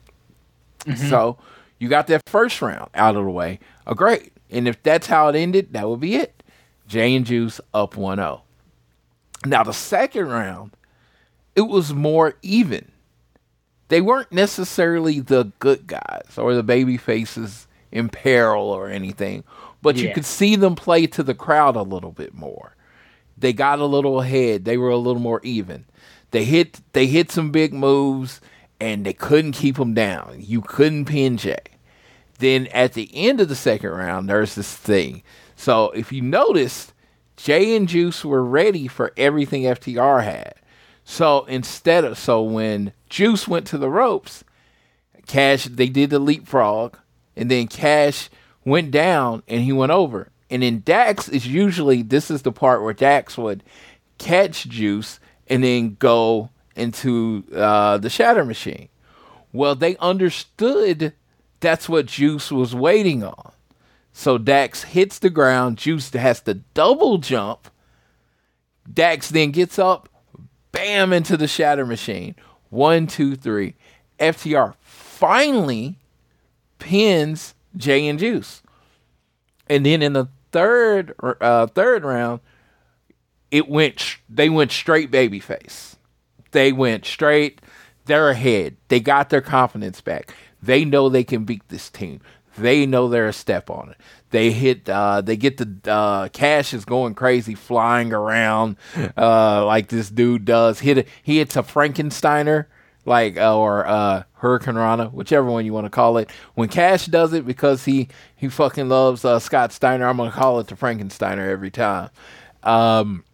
Mm-hmm. 0.80 1.08
So 1.08 1.38
you 1.78 1.88
got 1.88 2.06
that 2.08 2.22
first 2.26 2.60
round 2.62 2.90
out 2.94 3.16
of 3.16 3.24
the 3.24 3.30
way. 3.30 3.58
Oh, 3.86 3.94
great. 3.94 4.32
And 4.50 4.68
if 4.68 4.82
that's 4.82 5.06
how 5.06 5.28
it 5.28 5.36
ended, 5.36 5.72
that 5.72 5.88
would 5.88 6.00
be 6.00 6.16
it. 6.16 6.42
Jay 6.86 7.14
and 7.14 7.26
Juice 7.26 7.60
up 7.74 7.96
1 7.96 8.18
0. 8.18 8.42
Now, 9.44 9.62
the 9.62 9.72
second 9.72 10.28
round, 10.28 10.72
it 11.54 11.62
was 11.62 11.92
more 11.92 12.34
even. 12.42 12.90
They 13.88 14.00
weren't 14.00 14.32
necessarily 14.32 15.20
the 15.20 15.52
good 15.58 15.86
guys 15.86 16.36
or 16.36 16.54
the 16.54 16.62
baby 16.62 16.96
faces 16.96 17.66
in 17.92 18.08
peril 18.08 18.64
or 18.70 18.88
anything, 18.88 19.44
but 19.80 19.96
yeah. 19.96 20.08
you 20.08 20.14
could 20.14 20.24
see 20.24 20.56
them 20.56 20.74
play 20.74 21.06
to 21.06 21.22
the 21.22 21.34
crowd 21.34 21.76
a 21.76 21.82
little 21.82 22.12
bit 22.12 22.34
more. 22.34 22.74
They 23.38 23.52
got 23.52 23.78
a 23.78 23.86
little 23.86 24.20
ahead. 24.20 24.64
They 24.64 24.76
were 24.76 24.90
a 24.90 24.96
little 24.96 25.22
more 25.22 25.40
even. 25.44 25.84
They 26.30 26.44
hit 26.44 26.80
they 26.92 27.06
hit 27.06 27.30
some 27.30 27.50
big 27.50 27.72
moves 27.72 28.40
and 28.80 29.06
they 29.06 29.12
couldn't 29.12 29.52
keep 29.52 29.76
them 29.76 29.94
down. 29.94 30.36
You 30.40 30.62
couldn't 30.62 31.06
pin 31.06 31.36
Jay. 31.36 31.58
Then 32.38 32.66
at 32.68 32.92
the 32.92 33.10
end 33.14 33.40
of 33.40 33.48
the 33.48 33.56
second 33.56 33.90
round, 33.90 34.28
there's 34.28 34.54
this 34.54 34.74
thing. 34.74 35.22
So 35.56 35.90
if 35.90 36.12
you 36.12 36.22
noticed, 36.22 36.92
Jay 37.36 37.76
and 37.76 37.88
Juice 37.88 38.24
were 38.24 38.44
ready 38.44 38.88
for 38.88 39.12
everything 39.16 39.62
FTR 39.62 40.22
had. 40.22 40.54
So 41.04 41.44
instead 41.44 42.04
of 42.04 42.18
so 42.18 42.42
when 42.42 42.92
Juice 43.08 43.46
went 43.46 43.66
to 43.68 43.78
the 43.78 43.88
ropes, 43.88 44.44
Cash 45.26 45.64
they 45.64 45.88
did 45.88 46.10
the 46.10 46.18
leapfrog, 46.18 46.96
and 47.36 47.50
then 47.50 47.68
Cash 47.68 48.28
went 48.64 48.90
down 48.90 49.42
and 49.48 49.62
he 49.62 49.72
went 49.72 49.92
over. 49.92 50.30
And 50.50 50.62
then 50.62 50.82
Dax 50.84 51.28
is 51.28 51.46
usually 51.46 52.02
this 52.02 52.30
is 52.30 52.42
the 52.42 52.52
part 52.52 52.82
where 52.82 52.92
Dax 52.92 53.38
would 53.38 53.62
catch 54.18 54.68
Juice 54.68 55.20
and 55.48 55.62
then 55.62 55.96
go 55.98 56.50
into 56.74 57.44
uh, 57.54 57.98
the 57.98 58.10
Shatter 58.10 58.44
Machine. 58.44 58.88
Well, 59.52 59.74
they 59.74 59.96
understood 59.96 61.14
that's 61.60 61.88
what 61.88 62.06
Juice 62.06 62.50
was 62.50 62.74
waiting 62.74 63.24
on. 63.24 63.52
So 64.12 64.38
Dax 64.38 64.84
hits 64.84 65.18
the 65.18 65.30
ground. 65.30 65.78
Juice 65.78 66.10
has 66.12 66.40
to 66.42 66.54
double 66.54 67.18
jump. 67.18 67.68
Dax 68.90 69.30
then 69.30 69.50
gets 69.50 69.78
up, 69.78 70.08
bam, 70.72 71.12
into 71.12 71.36
the 71.36 71.46
Shatter 71.46 71.84
Machine. 71.84 72.34
One, 72.70 73.06
two, 73.06 73.36
three. 73.36 73.74
FTR 74.18 74.74
finally 74.80 75.98
pins 76.78 77.54
Jay 77.76 78.06
and 78.06 78.18
Juice. 78.18 78.62
And 79.68 79.84
then 79.84 80.02
in 80.02 80.12
the 80.12 80.28
third 80.52 81.14
uh, 81.22 81.66
third 81.66 82.04
round, 82.04 82.40
it 83.50 83.68
went 83.68 84.18
they 84.28 84.48
went 84.48 84.72
straight 84.72 85.10
babyface. 85.10 85.96
They 86.52 86.72
went 86.72 87.04
straight. 87.04 87.60
They're 88.06 88.30
ahead. 88.30 88.76
They 88.88 89.00
got 89.00 89.30
their 89.30 89.40
confidence 89.40 90.00
back. 90.00 90.32
They 90.66 90.84
know 90.84 91.08
they 91.08 91.24
can 91.24 91.44
beat 91.44 91.66
this 91.68 91.88
team. 91.88 92.20
They 92.58 92.86
know 92.86 93.08
they're 93.08 93.28
a 93.28 93.32
step 93.32 93.70
on 93.70 93.90
it. 93.90 93.96
They 94.30 94.50
hit. 94.50 94.88
Uh, 94.88 95.20
they 95.20 95.36
get 95.36 95.58
the 95.58 95.90
uh, 95.90 96.28
cash 96.28 96.74
is 96.74 96.84
going 96.84 97.14
crazy, 97.14 97.54
flying 97.54 98.12
around 98.12 98.76
uh, 99.16 99.64
like 99.64 99.88
this 99.88 100.10
dude 100.10 100.44
does. 100.44 100.80
Hit 100.80 100.98
a, 100.98 101.04
he 101.22 101.38
hits 101.38 101.56
a 101.56 101.62
Frankensteiner 101.62 102.66
like 103.06 103.36
uh, 103.38 103.56
or 103.56 103.86
uh, 103.86 104.24
Hurricanrana, 104.40 105.12
whichever 105.12 105.46
one 105.46 105.64
you 105.64 105.72
want 105.72 105.86
to 105.86 105.90
call 105.90 106.18
it. 106.18 106.30
When 106.54 106.68
Cash 106.68 107.06
does 107.06 107.32
it 107.32 107.46
because 107.46 107.84
he 107.84 108.08
he 108.34 108.48
fucking 108.48 108.88
loves 108.88 109.24
uh, 109.24 109.38
Scott 109.38 109.72
Steiner, 109.72 110.06
I'm 110.06 110.16
gonna 110.16 110.32
call 110.32 110.58
it 110.60 110.66
the 110.66 110.74
Frankensteiner 110.74 111.48
every 111.48 111.70
time. 111.70 112.10
Um, 112.62 113.24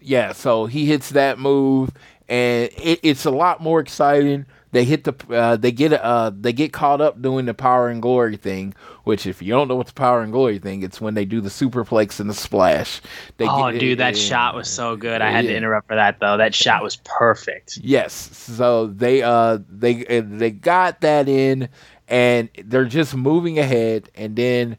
yeah, 0.00 0.32
so 0.32 0.66
he 0.66 0.86
hits 0.86 1.10
that 1.10 1.38
move, 1.38 1.90
and 2.28 2.70
it, 2.76 3.00
it's 3.02 3.26
a 3.26 3.30
lot 3.30 3.60
more 3.60 3.80
exciting. 3.80 4.46
They 4.72 4.84
hit 4.84 5.04
the 5.04 5.14
uh, 5.34 5.56
they 5.56 5.72
get 5.72 5.92
uh 5.92 6.30
they 6.38 6.52
get 6.52 6.72
caught 6.72 7.00
up 7.00 7.20
doing 7.20 7.46
the 7.46 7.54
power 7.54 7.88
and 7.88 8.00
glory 8.00 8.36
thing, 8.36 8.74
which 9.02 9.26
if 9.26 9.42
you 9.42 9.52
don't 9.52 9.66
know 9.66 9.74
what 9.74 9.88
the 9.88 9.92
power 9.92 10.22
and 10.22 10.30
glory 10.30 10.60
thing, 10.60 10.82
it's 10.82 11.00
when 11.00 11.14
they 11.14 11.24
do 11.24 11.40
the 11.40 11.48
superplex 11.48 12.20
and 12.20 12.30
the 12.30 12.34
splash. 12.34 13.00
They 13.36 13.48
oh, 13.48 13.72
get, 13.72 13.80
dude, 13.80 13.98
that 13.98 14.16
shot 14.16 14.54
was 14.54 14.70
so 14.70 14.96
good. 14.96 15.22
I 15.22 15.30
had 15.32 15.44
yeah. 15.44 15.52
to 15.52 15.56
interrupt 15.56 15.88
for 15.88 15.96
that 15.96 16.20
though. 16.20 16.36
That 16.36 16.54
shot 16.54 16.84
was 16.84 16.96
perfect. 17.04 17.78
Yes, 17.82 18.12
so 18.12 18.86
they 18.86 19.22
uh 19.22 19.58
they 19.68 20.04
they 20.20 20.52
got 20.52 21.00
that 21.00 21.28
in, 21.28 21.68
and 22.06 22.48
they're 22.64 22.84
just 22.84 23.16
moving 23.16 23.58
ahead, 23.58 24.08
and 24.14 24.36
then 24.36 24.76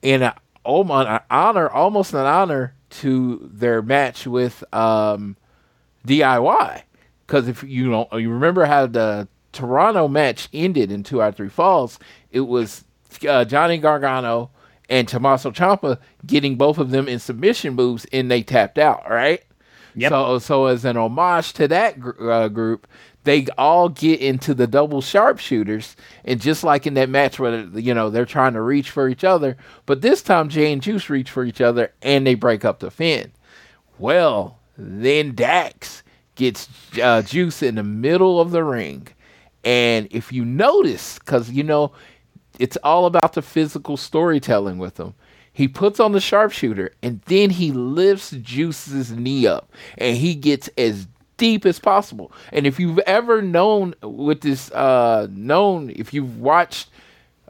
in 0.00 0.22
a, 0.22 0.34
oh, 0.64 0.82
an 0.84 1.20
honor, 1.30 1.68
almost 1.68 2.14
an 2.14 2.20
honor 2.20 2.74
to 2.88 3.46
their 3.52 3.82
match 3.82 4.26
with 4.26 4.64
um 4.72 5.36
DIY 6.06 6.82
because 7.26 7.48
if 7.48 7.62
you 7.62 7.90
don't 7.90 8.12
you 8.12 8.30
remember 8.30 8.64
how 8.64 8.86
the 8.86 9.26
Toronto 9.54 10.08
match 10.08 10.48
ended 10.52 10.92
in 10.92 11.02
two 11.02 11.22
out 11.22 11.30
of 11.30 11.36
three 11.36 11.48
falls, 11.48 11.98
it 12.30 12.40
was 12.40 12.84
uh, 13.26 13.44
Johnny 13.44 13.78
Gargano 13.78 14.50
and 14.88 15.08
Tommaso 15.08 15.50
Ciampa 15.50 15.98
getting 16.26 16.56
both 16.56 16.78
of 16.78 16.90
them 16.90 17.08
in 17.08 17.18
submission 17.18 17.74
moves, 17.74 18.06
and 18.12 18.30
they 18.30 18.42
tapped 18.42 18.78
out. 18.78 19.08
Right. 19.08 19.42
Yep. 19.94 20.10
So, 20.10 20.38
so 20.40 20.66
as 20.66 20.84
an 20.84 20.96
homage 20.96 21.52
to 21.54 21.68
that 21.68 22.00
gr- 22.00 22.30
uh, 22.30 22.48
group, 22.48 22.88
they 23.22 23.46
all 23.56 23.88
get 23.88 24.20
into 24.20 24.52
the 24.52 24.66
double 24.66 25.00
sharpshooters, 25.00 25.96
and 26.24 26.40
just 26.40 26.64
like 26.64 26.86
in 26.86 26.94
that 26.94 27.08
match 27.08 27.38
where 27.38 27.60
you 27.60 27.94
know 27.94 28.10
they're 28.10 28.26
trying 28.26 28.52
to 28.54 28.60
reach 28.60 28.90
for 28.90 29.08
each 29.08 29.24
other, 29.24 29.56
but 29.86 30.02
this 30.02 30.20
time 30.20 30.48
Jay 30.48 30.72
and 30.72 30.82
Juice 30.82 31.08
reach 31.08 31.30
for 31.30 31.44
each 31.44 31.60
other, 31.60 31.92
and 32.02 32.26
they 32.26 32.34
break 32.34 32.64
up 32.64 32.80
the 32.80 32.90
Finn. 32.90 33.32
Well, 33.98 34.58
then 34.76 35.34
Dax 35.34 36.02
gets 36.34 36.68
uh, 37.00 37.22
Juice 37.22 37.62
in 37.62 37.76
the 37.76 37.84
middle 37.84 38.40
of 38.40 38.50
the 38.50 38.64
ring 38.64 39.08
and 39.64 40.08
if 40.10 40.32
you 40.32 40.44
notice, 40.44 41.18
because 41.18 41.50
you 41.50 41.62
know, 41.62 41.92
it's 42.58 42.76
all 42.84 43.06
about 43.06 43.32
the 43.34 43.42
physical 43.42 43.96
storytelling 43.96 44.78
with 44.78 44.98
him. 44.98 45.14
He 45.52 45.68
puts 45.68 46.00
on 46.00 46.12
the 46.12 46.20
sharpshooter 46.20 46.92
and 47.02 47.20
then 47.26 47.50
he 47.50 47.72
lifts 47.72 48.30
Juice's 48.32 49.12
knee 49.12 49.46
up 49.46 49.70
and 49.98 50.16
he 50.16 50.34
gets 50.34 50.68
as 50.76 51.06
deep 51.36 51.64
as 51.64 51.78
possible. 51.78 52.32
And 52.52 52.66
if 52.66 52.80
you've 52.80 52.98
ever 53.00 53.40
known 53.42 53.94
with 54.02 54.40
this, 54.40 54.70
uh, 54.72 55.28
known, 55.30 55.90
if 55.94 56.12
you've 56.12 56.40
watched 56.40 56.90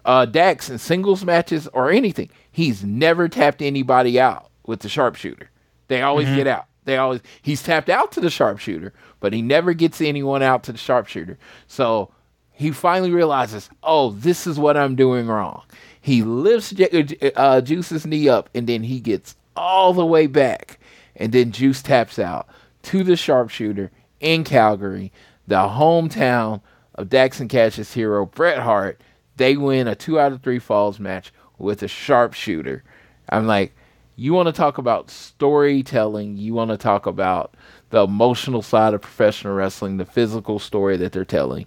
uh, 0.05 0.27
Dax 0.27 0.69
in 0.71 0.79
singles 0.79 1.25
matches 1.25 1.67
or 1.69 1.91
anything, 1.91 2.29
he's 2.53 2.85
never 2.85 3.29
tapped 3.29 3.63
anybody 3.63 4.21
out 4.21 4.51
with 4.67 4.81
the 4.81 4.89
sharpshooter. 4.89 5.51
They 5.89 6.03
always 6.03 6.27
Mm-hmm. 6.27 6.37
get 6.37 6.47
out. 6.47 6.67
They 6.85 6.97
always 6.97 7.21
he's 7.43 7.63
tapped 7.63 7.89
out 7.89 8.13
to 8.13 8.21
the 8.21 8.31
sharpshooter, 8.31 8.93
but 9.21 9.33
he 9.33 9.43
never 9.43 9.73
gets 9.73 10.01
anyone 10.01 10.43
out 10.43 10.63
to 10.65 10.73
the 10.73 10.79
sharpshooter. 10.79 11.39
So 11.67 12.11
he 12.53 12.71
finally 12.71 13.11
realizes, 13.11 13.69
oh, 13.83 14.11
this 14.11 14.47
is 14.47 14.59
what 14.59 14.77
I'm 14.77 14.95
doing 14.95 15.27
wrong. 15.27 15.63
He 16.01 16.23
lifts 16.23 16.71
Ju- 16.71 17.17
uh, 17.35 17.61
Juice's 17.61 18.07
knee 18.07 18.29
up, 18.29 18.51
and 18.55 18.67
then 18.67 18.83
he 18.85 19.01
gets 19.01 19.37
all 19.57 19.93
the 19.93 20.05
way 20.07 20.27
back, 20.27 20.79
and 21.17 21.33
then 21.33 21.51
Juice 21.53 21.83
taps 21.83 22.19
out 22.19 22.49
to 22.83 23.03
the 23.03 23.17
sharpshooter 23.17 23.91
in 24.21 24.45
Calgary, 24.45 25.13
the 25.47 25.57
hometown 25.57 26.61
of 26.95 27.09
Dax 27.09 27.41
and 27.41 27.51
Cash's 27.51 27.95
hero 27.95 28.27
Bret 28.27 28.59
Hart. 28.59 29.01
They 29.37 29.57
win 29.57 29.89
a 29.89 29.95
two 29.95 30.21
out 30.21 30.33
of 30.33 30.43
three 30.43 30.59
falls 30.59 31.01
match 31.01 31.33
with 31.59 31.83
a 31.83 31.89
sharpshooter. 31.89 32.85
I'm 33.29 33.47
like, 33.47 33.75
you 34.17 34.33
want 34.33 34.47
to 34.47 34.53
talk 34.53 34.79
about 34.79 35.11
storytelling? 35.11 36.37
You 36.37 36.55
want 36.55 36.71
to 36.71 36.77
talk 36.77 37.07
about 37.07 37.55
the 37.91 38.05
emotional 38.05 38.63
side 38.63 38.95
of 38.95 39.01
professional 39.03 39.55
wrestling, 39.55 39.97
the 39.97 40.05
physical 40.05 40.59
story 40.59 40.97
that 40.99 41.13
they're 41.13 41.25
telling 41.25 41.67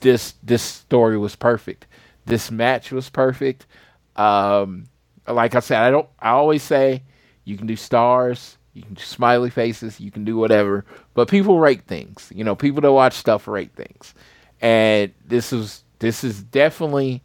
this 0.00 0.34
this 0.42 0.62
story 0.62 1.18
was 1.18 1.36
perfect. 1.36 1.86
This 2.26 2.50
match 2.50 2.92
was 2.92 3.08
perfect. 3.08 3.66
Um, 4.16 4.86
like 5.26 5.54
I 5.54 5.60
said, 5.60 5.78
I 5.82 5.90
don't. 5.90 6.08
I 6.20 6.30
always 6.30 6.62
say 6.62 7.02
you 7.44 7.56
can 7.56 7.66
do 7.66 7.76
stars, 7.76 8.58
you 8.74 8.82
can 8.82 8.94
do 8.94 9.02
smiley 9.02 9.50
faces, 9.50 10.00
you 10.00 10.10
can 10.10 10.24
do 10.24 10.36
whatever, 10.36 10.84
but 11.14 11.28
people 11.28 11.58
rate 11.58 11.82
things. 11.86 12.30
You 12.34 12.44
know, 12.44 12.54
people 12.54 12.80
that 12.82 12.92
watch 12.92 13.14
stuff 13.14 13.48
rate 13.48 13.72
things, 13.74 14.14
and 14.60 15.12
this 15.26 15.52
is 15.52 15.84
this 15.98 16.24
is 16.24 16.42
definitely 16.42 17.22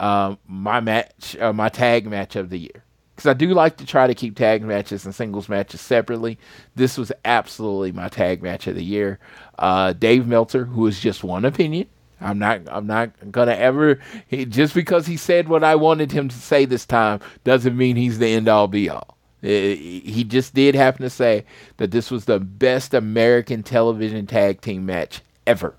um, 0.00 0.38
my 0.46 0.80
match, 0.80 1.36
uh, 1.38 1.52
my 1.52 1.68
tag 1.68 2.06
match 2.06 2.36
of 2.36 2.50
the 2.50 2.58
year. 2.58 2.84
Because 3.14 3.30
I 3.30 3.34
do 3.34 3.54
like 3.54 3.76
to 3.76 3.86
try 3.86 4.08
to 4.08 4.14
keep 4.14 4.36
tag 4.36 4.62
matches 4.62 5.04
and 5.04 5.14
singles 5.14 5.48
matches 5.48 5.80
separately. 5.80 6.36
This 6.74 6.98
was 6.98 7.12
absolutely 7.24 7.92
my 7.92 8.08
tag 8.08 8.42
match 8.42 8.66
of 8.66 8.74
the 8.74 8.82
year. 8.82 9.20
Uh, 9.56 9.92
Dave 9.92 10.26
Meltzer, 10.26 10.64
who 10.64 10.86
is 10.88 10.98
just 10.98 11.22
one 11.22 11.44
opinion. 11.44 11.86
I'm 12.20 12.38
not. 12.38 12.62
I'm 12.68 12.86
not 12.86 13.10
gonna 13.30 13.52
ever. 13.52 14.00
He, 14.26 14.46
just 14.46 14.74
because 14.74 15.06
he 15.06 15.16
said 15.16 15.48
what 15.48 15.62
I 15.62 15.74
wanted 15.76 16.10
him 16.10 16.28
to 16.28 16.36
say 16.36 16.64
this 16.64 16.86
time 16.86 17.20
doesn't 17.44 17.76
mean 17.76 17.96
he's 17.96 18.18
the 18.18 18.28
end 18.28 18.48
all 18.48 18.66
be 18.66 18.88
all. 18.88 19.16
He 19.42 20.24
just 20.26 20.54
did 20.54 20.74
happen 20.74 21.02
to 21.02 21.10
say 21.10 21.44
that 21.76 21.90
this 21.90 22.10
was 22.10 22.24
the 22.24 22.40
best 22.40 22.94
American 22.94 23.62
television 23.62 24.26
tag 24.26 24.62
team 24.62 24.86
match 24.86 25.20
ever. 25.46 25.74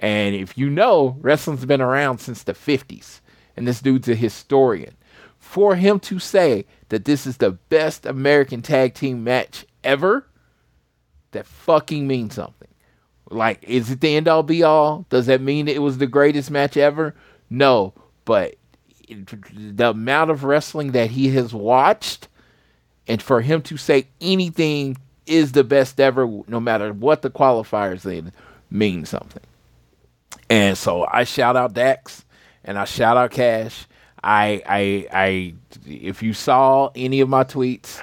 And 0.00 0.34
if 0.34 0.56
you 0.56 0.70
know, 0.70 1.16
wrestling's 1.20 1.66
been 1.66 1.82
around 1.82 2.18
since 2.18 2.42
the 2.42 2.54
50s, 2.54 3.20
and 3.56 3.68
this 3.68 3.82
dude's 3.82 4.08
a 4.08 4.14
historian. 4.14 4.96
For 5.38 5.76
him 5.76 6.00
to 6.00 6.18
say 6.18 6.64
that 6.88 7.04
this 7.04 7.26
is 7.26 7.36
the 7.36 7.52
best 7.52 8.06
American 8.06 8.62
tag 8.62 8.94
team 8.94 9.22
match 9.22 9.66
ever, 9.84 10.26
that 11.32 11.46
fucking 11.46 12.06
means 12.06 12.34
something. 12.34 12.68
Like, 13.28 13.62
is 13.62 13.90
it 13.90 14.00
the 14.00 14.16
end 14.16 14.26
all 14.26 14.42
be 14.42 14.62
all? 14.62 15.04
Does 15.10 15.26
that 15.26 15.42
mean 15.42 15.68
it 15.68 15.82
was 15.82 15.98
the 15.98 16.06
greatest 16.06 16.50
match 16.50 16.78
ever? 16.78 17.14
No, 17.50 17.92
but 18.24 18.56
the 19.06 19.90
amount 19.90 20.30
of 20.30 20.44
wrestling 20.44 20.92
that 20.92 21.10
he 21.10 21.28
has 21.30 21.52
watched, 21.52 22.28
and 23.06 23.22
for 23.22 23.42
him 23.42 23.60
to 23.62 23.76
say 23.76 24.08
anything 24.20 24.96
is 25.26 25.52
the 25.52 25.64
best 25.64 26.00
ever, 26.00 26.26
no 26.48 26.58
matter 26.58 26.90
what 26.92 27.20
the 27.20 27.30
qualifiers 27.30 28.10
in, 28.10 28.32
means 28.70 29.10
something. 29.10 29.42
And 30.48 30.76
so 30.76 31.06
I 31.10 31.24
shout 31.24 31.56
out 31.56 31.72
Dax 31.74 32.24
and 32.64 32.78
I 32.78 32.84
shout 32.84 33.16
out 33.16 33.30
Cash. 33.30 33.86
I 34.22 34.62
I 34.66 35.06
I 35.12 35.54
if 35.86 36.22
you 36.22 36.34
saw 36.34 36.90
any 36.94 37.20
of 37.20 37.28
my 37.28 37.44
tweets, 37.44 38.00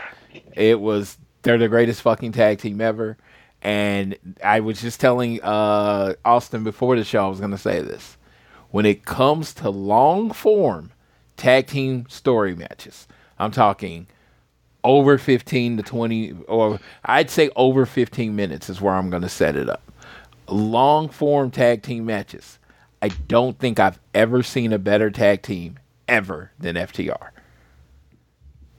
it 0.53 0.79
was 0.79 1.17
they're 1.43 1.57
the 1.57 1.67
greatest 1.67 2.01
fucking 2.01 2.31
tag 2.31 2.59
team 2.59 2.81
ever. 2.81 3.17
And 3.61 4.17
I 4.43 4.59
was 4.59 4.81
just 4.81 4.99
telling 4.99 5.41
uh, 5.41 6.13
Austin 6.23 6.63
before 6.63 6.95
the 6.95 7.03
show 7.03 7.25
I 7.25 7.29
was 7.29 7.39
gonna 7.39 7.57
say 7.57 7.81
this. 7.81 8.17
When 8.71 8.85
it 8.85 9.05
comes 9.05 9.53
to 9.55 9.69
long 9.69 10.31
form 10.31 10.91
tag 11.37 11.67
team 11.67 12.05
story 12.09 12.55
matches, 12.55 13.07
I'm 13.39 13.51
talking 13.51 14.07
over 14.83 15.17
15 15.17 15.77
to 15.77 15.83
20 15.83 16.33
or 16.47 16.79
I'd 17.05 17.29
say 17.29 17.49
over 17.55 17.85
15 17.85 18.35
minutes 18.35 18.69
is 18.69 18.79
where 18.81 18.93
I'm 18.93 19.09
going 19.09 19.21
to 19.21 19.29
set 19.29 19.55
it 19.55 19.69
up. 19.69 19.86
Long 20.49 21.09
form 21.09 21.51
tag 21.51 21.83
team 21.83 22.05
matches. 22.05 22.59
I 23.01 23.09
don't 23.09 23.59
think 23.59 23.79
I've 23.79 23.99
ever 24.13 24.41
seen 24.43 24.73
a 24.73 24.79
better 24.79 25.11
tag 25.11 25.41
team 25.43 25.79
ever 26.07 26.51
than 26.59 26.75
FTR. 26.75 27.29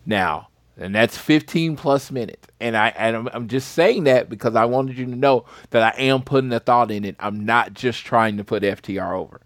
Now, 0.05 0.49
and 0.77 0.95
that's 0.95 1.19
15 1.19 1.77
plus 1.77 2.11
minutes. 2.11 2.49
And 2.61 2.77
I 2.77 2.89
and 2.97 3.17
I'm, 3.17 3.29
I'm 3.33 3.49
just 3.49 3.73
saying 3.73 4.05
that 4.05 4.29
because 4.29 4.55
I 4.55 4.65
wanted 4.65 4.97
you 4.97 5.07
to 5.07 5.15
know 5.15 5.45
that 5.71 5.83
I 5.83 6.01
am 6.01 6.23
putting 6.23 6.53
a 6.53 6.61
thought 6.61 6.91
in 6.91 7.05
it. 7.05 7.17
I'm 7.19 7.45
not 7.45 7.75
just 7.75 8.05
trying 8.05 8.37
to 8.39 8.45
put 8.45 8.63
FTR 8.63 9.13
over. 9.13 9.41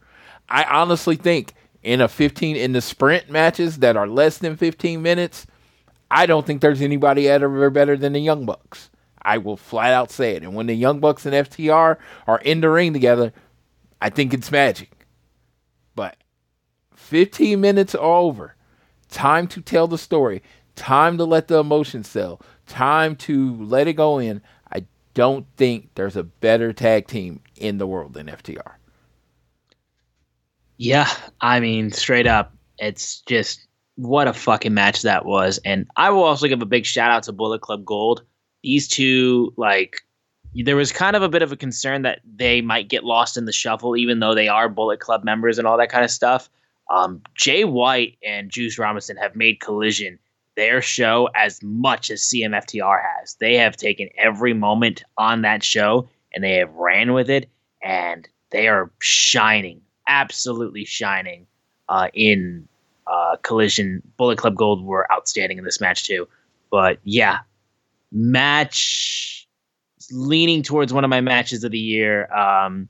I 0.49 0.65
honestly 0.65 1.17
think 1.17 1.55
in 1.83 2.01
a 2.01 2.09
15 2.09 2.57
in 2.57 2.73
the 2.73 2.81
sprint 2.81 3.31
matches 3.31 3.79
that 3.79 3.97
are 3.97 4.07
less 4.07 4.39
than 4.39 4.57
15 4.57 5.03
minutes, 5.03 5.47
I 6.11 6.27
don't 6.27 6.47
think 6.47 6.61
there's 6.61 6.83
anybody 6.83 7.29
ever 7.29 7.71
better 7.71 7.97
than 7.97 8.13
the 8.13 8.21
Young 8.21 8.45
Bucks. 8.45 8.91
I 9.23 9.39
will 9.39 9.57
flat 9.57 9.93
out 9.93 10.11
say 10.11 10.37
it. 10.37 10.43
And 10.43 10.55
when 10.55 10.67
the 10.67 10.75
Young 10.75 11.01
Bucks 11.01 11.27
and 11.27 11.35
FTR 11.35 11.97
are 12.27 12.39
in 12.39 12.61
the 12.61 12.71
ring 12.71 12.93
together, 12.93 13.33
I 14.01 14.11
think 14.11 14.35
it's 14.35 14.51
magic. 14.51 15.07
But 15.95 16.17
15 16.95 17.61
minutes 17.61 17.95
are 17.95 18.19
over. 18.19 18.57
Time 19.09 19.47
to 19.49 19.61
tell 19.61 19.87
the 19.87 19.99
story. 19.99 20.43
Time 20.75 21.19
to 21.19 21.25
let 21.25 21.49
the 21.49 21.59
emotion 21.59 22.03
sell. 22.03 22.41
Time 22.67 23.17
to 23.17 23.63
let 23.63 23.87
it 23.87 23.95
go 23.95 24.19
in. 24.19 24.41
I 24.73 24.87
don't 25.15 25.47
think 25.57 25.91
there's 25.95 26.17
a 26.17 26.23
better 26.25 26.73
tag 26.73 27.07
team 27.07 27.41
in 27.57 27.79
the 27.79 27.87
world 27.87 28.15
than 28.15 28.27
FTR. 28.27 28.73
Yeah, 30.79 31.09
I 31.41 31.61
mean, 31.61 31.93
straight 31.93 32.27
up, 32.27 32.55
it's 32.79 33.21
just 33.21 33.69
what 33.97 34.27
a 34.27 34.33
fucking 34.33 34.75
match 34.75 35.03
that 35.03 35.25
was. 35.25 35.61
And 35.65 35.87
I 35.97 36.11
will 36.11 36.25
also 36.25 36.49
give 36.49 36.63
a 36.63 36.67
big 36.67 36.87
shout 36.87 37.11
out 37.11 37.25
to 37.25 37.33
Bullet 37.33 37.61
Club 37.61 37.85
Gold. 37.85 38.25
These 38.63 38.89
two, 38.89 39.53
like, 39.57 40.03
there 40.55 40.77
was 40.77 40.93
kind 40.93 41.17
of 41.17 41.23
a 41.23 41.29
bit 41.29 41.43
of 41.43 41.53
a 41.53 41.57
concern 41.57 42.03
that 42.03 42.21
they 42.37 42.61
might 42.61 42.89
get 42.89 43.05
lost 43.05 43.37
in 43.37 43.47
the 43.47 43.53
shuffle, 43.53 43.97
even 43.97 44.21
though 44.21 44.35
they 44.35 44.49
are 44.49 44.69
Bullet 44.69 45.01
Club 45.01 45.25
members 45.25 45.59
and 45.59 45.67
all 45.67 45.79
that 45.79 45.91
kind 45.91 46.05
of 46.05 46.11
stuff. 46.11 46.49
Um, 46.91 47.23
Jay 47.35 47.65
White 47.65 48.19
and 48.25 48.51
Juice 48.51 48.79
Robinson 48.79 49.17
have 49.17 49.35
made 49.35 49.61
Collision 49.61 50.19
their 50.57 50.83
show 50.83 51.29
as 51.35 51.63
much 51.63 52.11
as 52.11 52.21
CMFTR 52.23 53.01
has. 53.03 53.37
They 53.41 53.57
have 53.57 53.77
taken 53.77 54.09
every 54.19 54.53
moment 54.53 55.03
on 55.17 55.43
that 55.43 55.65
show 55.65 56.09
and 56.35 56.45
they 56.45 56.57
have 56.57 56.73
ran 56.75 57.13
with 57.13 57.31
it, 57.31 57.49
and 57.83 58.29
they 58.51 58.69
are 58.69 58.91
shining, 59.01 59.81
absolutely 60.09 60.85
shining 60.85 61.47
uh, 61.89 62.09
in 62.15 62.67
uh, 63.07 63.37
Collision. 63.43 64.03
Bullet 64.17 64.39
Club 64.39 64.55
Gold 64.55 64.85
were 64.85 65.11
outstanding 65.13 65.59
in 65.59 65.65
this 65.65 65.81
match 65.81 66.05
too. 66.05 66.27
But 66.71 66.99
yeah, 67.05 67.41
match 68.13 69.49
leaning 70.11 70.63
towards 70.63 70.93
one 70.93 71.05
of 71.05 71.11
my 71.11 71.21
matches 71.21 71.65
of 71.65 71.73
the 71.73 71.79
year. 71.79 72.33
Um, 72.33 72.89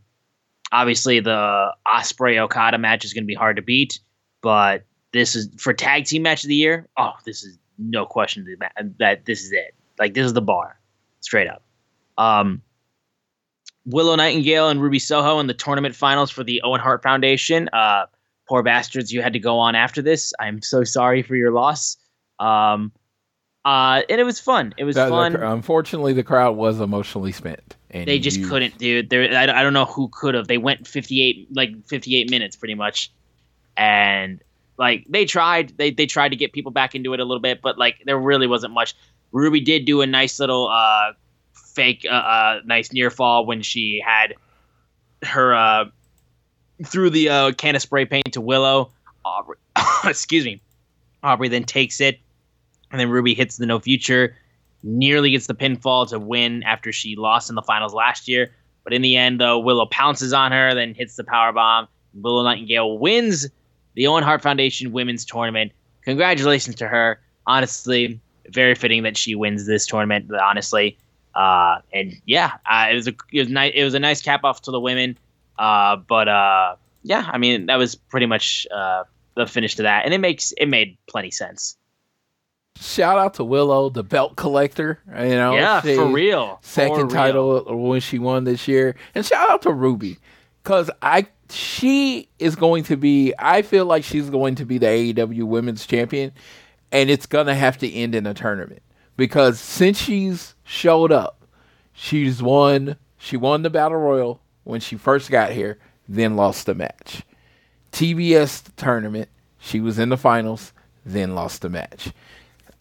obviously, 0.72 1.20
the 1.20 1.72
Osprey 1.86 2.38
Okada 2.38 2.78
match 2.78 3.04
is 3.04 3.12
going 3.12 3.24
to 3.24 3.28
be 3.28 3.34
hard 3.34 3.56
to 3.56 3.62
beat, 3.62 4.00
but 4.42 4.84
this 5.12 5.36
is 5.36 5.48
for 5.58 5.72
tag 5.72 6.04
team 6.04 6.22
match 6.22 6.42
of 6.44 6.48
the 6.48 6.56
year. 6.56 6.88
Oh, 6.96 7.12
this 7.24 7.42
is 7.44 7.58
no 7.78 8.04
question 8.04 8.46
that, 8.98 9.24
this 9.24 9.44
is 9.44 9.52
it. 9.52 9.74
Like 9.98 10.14
this 10.14 10.26
is 10.26 10.32
the 10.32 10.42
bar, 10.42 10.80
straight 11.20 11.48
up. 11.48 11.62
Um, 12.18 12.62
Willow 13.84 14.14
Nightingale 14.16 14.68
and 14.68 14.80
Ruby 14.80 14.98
Soho 14.98 15.38
in 15.38 15.46
the 15.46 15.54
tournament 15.54 15.94
finals 15.94 16.30
for 16.30 16.44
the 16.44 16.62
Owen 16.62 16.80
Hart 16.80 17.02
Foundation. 17.02 17.68
Uh, 17.72 18.06
poor 18.48 18.62
bastards, 18.62 19.12
you 19.12 19.22
had 19.22 19.32
to 19.32 19.38
go 19.38 19.58
on 19.58 19.74
after 19.74 20.02
this. 20.02 20.32
I'm 20.40 20.62
so 20.62 20.84
sorry 20.84 21.22
for 21.22 21.36
your 21.36 21.52
loss. 21.52 21.96
Um, 22.38 22.92
uh, 23.64 24.02
and 24.08 24.20
it 24.20 24.24
was 24.24 24.40
fun. 24.40 24.74
It 24.76 24.84
was 24.84 24.96
The- 24.96 25.04
the 25.04 25.10
fun. 25.10 25.34
cr- 25.34 25.44
unfortunately, 25.44 26.12
the 26.12 26.22
crowd 26.24 26.56
was 26.56 26.80
emotionally 26.80 27.32
spent. 27.32 27.76
And 27.90 28.06
they 28.08 28.18
just 28.18 28.38
you- 28.38 28.48
couldn't, 28.48 28.78
dude. 28.78 29.10
There, 29.10 29.22
I, 29.36 29.42
I 29.60 29.62
don't 29.62 29.72
know 29.74 29.84
who 29.84 30.08
could 30.12 30.34
have. 30.34 30.48
They 30.48 30.58
went 30.58 30.86
58, 30.86 31.48
like 31.54 31.86
58 31.86 32.30
minutes, 32.30 32.56
pretty 32.56 32.74
much, 32.74 33.10
and 33.76 34.40
like 34.78 35.04
they 35.08 35.24
tried. 35.26 35.76
They 35.76 35.90
they 35.90 36.06
tried 36.06 36.30
to 36.30 36.36
get 36.36 36.52
people 36.52 36.72
back 36.72 36.94
into 36.94 37.12
it 37.12 37.20
a 37.20 37.24
little 37.24 37.40
bit, 37.40 37.60
but 37.62 37.78
like 37.78 38.02
there 38.06 38.18
really 38.18 38.46
wasn't 38.46 38.72
much. 38.72 38.94
Ruby 39.30 39.60
did 39.60 39.84
do 39.84 40.00
a 40.00 40.06
nice 40.06 40.40
little 40.40 40.68
uh 40.68 41.12
fake, 41.52 42.06
uh, 42.08 42.14
uh 42.14 42.60
nice 42.64 42.92
near 42.92 43.10
fall 43.10 43.44
when 43.46 43.60
she 43.62 44.02
had 44.04 44.34
her 45.22 45.54
uh 45.54 45.84
threw 46.84 47.10
the 47.10 47.28
uh, 47.28 47.52
can 47.52 47.76
of 47.76 47.82
spray 47.82 48.06
paint 48.06 48.32
to 48.32 48.40
Willow. 48.40 48.90
Aubrey, 49.24 49.56
excuse 50.04 50.44
me. 50.44 50.60
Aubrey 51.22 51.48
then 51.48 51.64
takes 51.64 52.00
it, 52.00 52.18
and 52.92 53.00
then 53.00 53.10
Ruby 53.10 53.34
hits 53.34 53.56
the 53.56 53.66
no 53.66 53.80
future 53.80 54.36
nearly 54.82 55.30
gets 55.30 55.46
the 55.46 55.54
pinfall 55.54 56.08
to 56.08 56.18
win 56.18 56.62
after 56.64 56.92
she 56.92 57.16
lost 57.16 57.48
in 57.48 57.54
the 57.54 57.62
finals 57.62 57.94
last 57.94 58.28
year. 58.28 58.52
But 58.84 58.92
in 58.92 59.02
the 59.02 59.16
end, 59.16 59.40
though, 59.40 59.58
Willow 59.58 59.86
pounces 59.86 60.32
on 60.32 60.52
her, 60.52 60.74
then 60.74 60.94
hits 60.94 61.16
the 61.16 61.24
power 61.24 61.52
bomb, 61.52 61.86
Willow 62.14 62.42
Nightingale 62.42 62.98
wins 62.98 63.48
the 63.94 64.06
Owen 64.06 64.24
Hart 64.24 64.42
Foundation 64.42 64.92
Women's 64.92 65.24
Tournament. 65.24 65.72
Congratulations 66.02 66.76
to 66.76 66.88
her. 66.88 67.20
Honestly, 67.46 68.20
very 68.48 68.74
fitting 68.74 69.02
that 69.04 69.16
she 69.16 69.34
wins 69.34 69.66
this 69.66 69.86
tournament. 69.86 70.30
Honestly, 70.32 70.98
uh, 71.34 71.76
and 71.92 72.20
yeah, 72.26 72.54
uh, 72.70 72.88
it 72.90 72.94
was 72.94 73.08
a 73.08 73.14
it 73.32 73.40
was 73.40 73.48
nice 73.48 73.72
it 73.74 73.84
was 73.84 73.94
a 73.94 74.00
nice 74.00 74.22
cap 74.22 74.44
off 74.44 74.62
to 74.62 74.70
the 74.70 74.80
women. 74.80 75.18
Uh, 75.58 75.96
but 75.96 76.28
uh, 76.28 76.76
yeah, 77.02 77.28
I 77.32 77.38
mean 77.38 77.66
that 77.66 77.76
was 77.76 77.94
pretty 77.94 78.26
much 78.26 78.66
uh, 78.74 79.04
the 79.36 79.46
finish 79.46 79.76
to 79.76 79.82
that, 79.82 80.04
and 80.04 80.14
it 80.14 80.18
makes 80.18 80.52
it 80.56 80.66
made 80.66 80.98
plenty 81.08 81.30
sense. 81.30 81.76
Shout 82.80 83.18
out 83.18 83.34
to 83.34 83.44
Willow, 83.44 83.90
the 83.90 84.02
belt 84.02 84.36
collector. 84.36 84.98
You 85.06 85.30
know, 85.30 85.54
Yeah, 85.54 85.80
she- 85.82 85.94
for 85.94 86.06
real. 86.06 86.58
second 86.62 87.10
For 87.10 87.14
title 87.14 87.64
when 87.88 88.00
she 88.00 88.18
won 88.18 88.44
this 88.44 88.66
year. 88.66 88.96
And 89.14 89.24
shout 89.24 89.50
out 89.50 89.62
to 89.62 89.72
Ruby 89.72 90.18
because 90.62 90.90
I 91.00 91.26
she 91.50 92.28
is 92.38 92.56
going 92.56 92.84
to 92.84 92.96
be. 92.96 93.34
I 93.38 93.62
feel 93.62 93.84
like 93.84 94.04
she's 94.04 94.30
going 94.30 94.54
to 94.56 94.64
be 94.64 94.78
the 94.78 94.86
AEW 94.86 95.44
Women's 95.44 95.86
Champion, 95.86 96.32
and 96.90 97.10
it's 97.10 97.26
gonna 97.26 97.54
have 97.54 97.76
to 97.78 97.92
end 97.92 98.14
in 98.14 98.26
a 98.26 98.32
tournament 98.34 98.80
because 99.16 99.60
since 99.60 99.98
she's 99.98 100.54
showed 100.64 101.12
up, 101.12 101.44
she's 101.92 102.42
won. 102.42 102.96
She 103.18 103.36
won 103.36 103.62
the 103.62 103.70
battle 103.70 103.98
royal 103.98 104.40
when 104.64 104.80
she 104.80 104.96
first 104.96 105.30
got 105.30 105.52
here, 105.52 105.78
then 106.08 106.36
lost 106.36 106.66
the 106.66 106.74
match. 106.74 107.22
TBS 107.92 108.64
tournament, 108.76 109.28
she 109.58 109.78
was 109.78 109.98
in 109.98 110.08
the 110.08 110.16
finals, 110.16 110.72
then 111.04 111.34
lost 111.34 111.60
the 111.62 111.68
match 111.68 112.12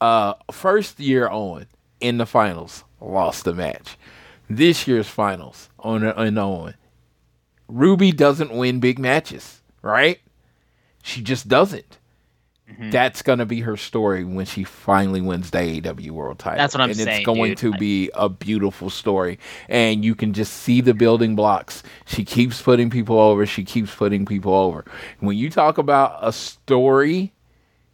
uh, 0.01 0.33
first 0.51 0.99
year 0.99 1.29
on 1.29 1.67
in 2.01 2.17
the 2.17 2.25
finals, 2.25 2.83
lost 2.99 3.45
the 3.45 3.53
match. 3.53 3.97
This 4.49 4.87
year's 4.87 5.07
finals 5.07 5.69
on 5.79 6.03
and 6.03 6.37
on, 6.37 6.73
Ruby 7.69 8.11
doesn't 8.11 8.51
win 8.51 8.81
big 8.81 8.99
matches, 8.99 9.61
right? 9.81 10.19
She 11.03 11.21
just 11.21 11.47
doesn't. 11.47 11.99
Mm-hmm. 12.69 12.89
That's 12.89 13.21
gonna 13.21 13.45
be 13.45 13.61
her 13.61 13.77
story 13.77 14.23
when 14.23 14.45
she 14.45 14.63
finally 14.63 15.21
wins 15.21 15.51
the 15.51 15.57
AEW 15.57 16.11
World 16.11 16.39
Title. 16.39 16.57
That's 16.57 16.73
what 16.73 16.81
I'm 16.81 16.89
and 16.89 16.99
saying, 16.99 17.17
it's 17.17 17.25
going 17.25 17.51
dude. 17.51 17.57
to 17.59 17.71
be 17.73 18.09
a 18.13 18.29
beautiful 18.29 18.89
story, 18.89 19.39
and 19.69 20.03
you 20.03 20.15
can 20.15 20.33
just 20.33 20.53
see 20.53 20.81
the 20.81 20.93
building 20.93 21.35
blocks. 21.35 21.83
She 22.05 22.23
keeps 22.23 22.61
putting 22.61 22.89
people 22.89 23.19
over. 23.19 23.45
She 23.45 23.63
keeps 23.63 23.93
putting 23.93 24.25
people 24.25 24.53
over. 24.53 24.85
When 25.19 25.37
you 25.37 25.49
talk 25.49 25.77
about 25.77 26.17
a 26.21 26.31
story 26.31 27.33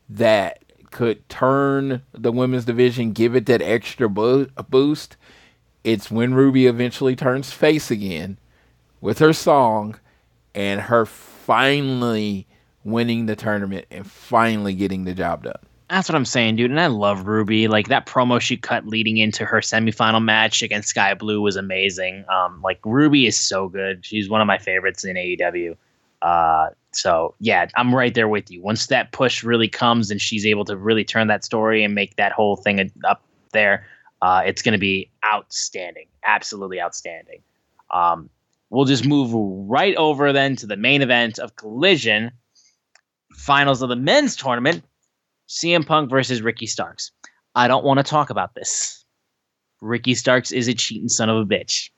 that 0.09 0.63
could 0.91 1.27
turn 1.29 2.01
the 2.13 2.31
women's 2.31 2.65
division, 2.65 3.13
give 3.13 3.35
it 3.35 3.45
that 3.47 3.61
extra 3.61 4.09
bo- 4.09 4.47
boost, 4.69 5.17
it's 5.83 6.11
when 6.11 6.33
Ruby 6.33 6.67
eventually 6.67 7.15
turns 7.15 7.51
face 7.51 7.91
again 7.91 8.37
with 8.99 9.19
her 9.19 9.33
song 9.33 9.99
and 10.53 10.81
her 10.81 11.05
finally 11.05 12.47
winning 12.83 13.25
the 13.25 13.35
tournament 13.35 13.85
and 13.91 14.09
finally 14.09 14.73
getting 14.73 15.03
the 15.03 15.13
job 15.13 15.43
done. 15.43 15.59
That's 15.89 16.09
what 16.09 16.15
I'm 16.15 16.25
saying, 16.25 16.57
dude. 16.57 16.71
And 16.71 16.79
I 16.79 16.87
love 16.87 17.27
Ruby. 17.27 17.69
Like 17.69 17.87
that 17.87 18.05
promo 18.05 18.41
she 18.41 18.57
cut 18.57 18.85
leading 18.85 19.17
into 19.17 19.45
her 19.45 19.59
semifinal 19.59 20.21
match 20.21 20.61
against 20.61 20.89
Skye 20.89 21.13
Blue 21.13 21.41
was 21.41 21.55
amazing. 21.55 22.25
Um, 22.29 22.61
like 22.61 22.79
Ruby 22.83 23.25
is 23.25 23.39
so 23.39 23.69
good. 23.69 24.05
She's 24.05 24.29
one 24.29 24.41
of 24.41 24.47
my 24.47 24.57
favorites 24.57 25.05
in 25.05 25.15
AEW. 25.15 25.77
Uh, 26.21 26.69
so 26.91 27.35
yeah, 27.39 27.67
I'm 27.75 27.93
right 27.93 28.13
there 28.13 28.27
with 28.27 28.49
you. 28.49 28.61
Once 28.61 28.87
that 28.87 29.11
push 29.11 29.43
really 29.43 29.67
comes 29.67 30.09
and 30.09 30.21
she's 30.21 30.45
able 30.45 30.65
to 30.65 30.75
really 30.75 31.03
turn 31.03 31.27
that 31.27 31.45
story 31.45 31.83
and 31.83 31.93
make 31.93 32.15
that 32.15 32.31
whole 32.31 32.55
thing 32.55 32.91
up 33.03 33.23
there, 33.51 33.85
uh, 34.21 34.41
it's 34.45 34.61
going 34.61 34.73
to 34.73 34.79
be 34.79 35.09
outstanding. 35.25 36.07
Absolutely 36.23 36.81
outstanding. 36.81 37.41
Um, 37.91 38.29
we'll 38.69 38.85
just 38.85 39.05
move 39.05 39.31
right 39.69 39.95
over 39.95 40.33
then 40.33 40.55
to 40.57 40.67
the 40.67 40.77
main 40.77 41.01
event 41.01 41.39
of 41.39 41.55
Collision, 41.55 42.31
finals 43.33 43.81
of 43.81 43.89
the 43.89 43.95
men's 43.95 44.35
tournament. 44.35 44.83
CM 45.47 45.85
Punk 45.85 46.09
versus 46.09 46.41
Ricky 46.41 46.65
Starks. 46.65 47.11
I 47.55 47.67
don't 47.67 47.85
want 47.85 47.99
to 47.99 48.03
talk 48.03 48.29
about 48.29 48.53
this. 48.53 49.05
Ricky 49.81 50.13
Starks 50.13 50.51
is 50.51 50.67
a 50.67 50.73
cheating 50.73 51.09
son 51.09 51.29
of 51.29 51.37
a 51.37 51.45
bitch. 51.45 51.89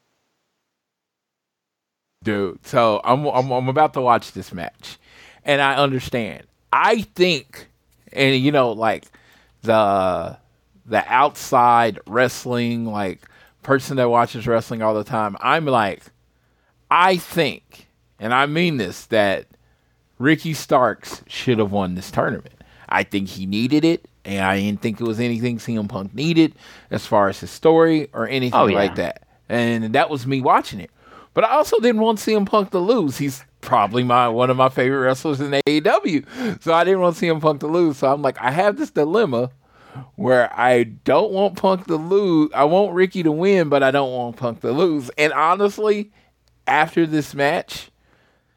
Dude. 2.24 2.66
So 2.66 3.02
I'm, 3.04 3.26
I'm 3.26 3.52
I'm 3.52 3.68
about 3.70 3.94
to 3.94 4.02
watch 4.02 4.32
this 4.34 4.54
match, 4.54 4.98
and 5.46 5.62
I 5.62 5.76
understand. 5.76 6.44
I 6.72 7.02
think, 7.02 7.68
and 8.12 8.36
you 8.36 8.52
know, 8.52 8.72
like 8.72 9.06
the 9.62 10.38
the 10.86 11.04
outside 11.12 12.00
wrestling, 12.08 12.86
like 12.86 13.22
person 13.64 13.98
that 13.98 14.10
watches 14.10 14.48
wrestling 14.48 14.82
all 14.82 14.94
the 14.94 15.04
time. 15.04 15.36
I'm 15.40 15.66
like, 15.66 16.04
I 16.92 17.18
think, 17.18 17.88
and 18.20 18.34
I 18.34 18.46
mean 18.46 18.78
this, 18.78 19.06
that 19.08 19.46
Ricky 20.18 20.54
Starks 20.54 21.24
should 21.28 21.60
have 21.60 21.72
won 21.72 21.96
this 21.96 22.12
tournament. 22.12 22.54
I 22.88 23.04
think 23.04 23.28
he 23.30 23.46
needed 23.46 23.86
it, 23.86 24.08
and 24.26 24.44
I 24.44 24.60
didn't 24.60 24.82
think 24.82 25.00
it 25.00 25.04
was 25.06 25.20
anything 25.20 25.58
CM 25.60 25.88
Punk 25.88 26.14
needed 26.14 26.56
as 26.90 27.06
far 27.06 27.30
as 27.30 27.40
his 27.40 27.52
story 27.52 28.10
or 28.14 28.28
anything 28.28 28.60
Oh, 28.60 28.66
yeah. 28.66 28.78
like 28.78 28.96
that. 28.96 29.24
And 29.48 29.94
that 29.94 30.10
was 30.10 30.26
me 30.28 30.42
watching 30.42 30.80
it. 30.80 30.90
But 31.34 31.44
I 31.44 31.52
also 31.52 31.80
didn't 31.80 32.02
want 32.02 32.20
CM 32.20 32.46
Punk 32.46 32.72
to 32.72 32.80
lose. 32.80 33.18
He's 33.18 33.44
probably 33.62 34.04
my 34.04 34.28
one 34.28 34.50
of 34.50 34.58
my 34.58 34.70
favorite 34.70 35.00
wrestlers 35.00 35.40
in 35.40 35.52
AEW. 35.52 36.62
So 36.62 36.74
I 36.74 36.84
didn't 36.84 37.02
want 37.02 37.16
CM 37.18 37.42
Punk 37.42 37.60
to 37.62 37.68
lose. 37.68 37.98
So 37.98 38.12
I'm 38.12 38.22
like, 38.22 38.40
I 38.42 38.52
have 38.52 38.78
this 38.78 38.90
dilemma 38.92 39.52
where 40.16 40.52
I 40.58 40.84
don't 40.84 41.32
want 41.32 41.58
Punk 41.58 41.88
to 41.88 41.96
lose. 41.96 42.52
I 42.54 42.64
want 42.66 42.94
Ricky 42.94 43.24
to 43.24 43.32
win, 43.32 43.70
but 43.70 43.84
I 43.84 43.92
don't 43.92 44.12
want 44.12 44.38
Punk 44.38 44.62
to 44.62 44.72
lose. 44.72 45.10
And 45.18 45.34
honestly, 45.34 46.12
after 46.68 47.06
this 47.06 47.34
match, 47.34 47.90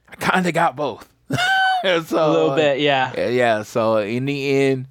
I 0.09 0.17
kind 0.17 0.47
of 0.47 0.55
got 0.55 0.77
both. 0.77 1.09
so, 1.31 1.37
A 1.85 2.31
little 2.31 2.55
bit, 2.57 2.81
yeah. 2.81 3.13
yeah, 3.17 3.29
yeah. 3.29 3.63
So 3.63 3.99
in 3.99 4.25
the 4.27 4.51
end, 4.51 4.89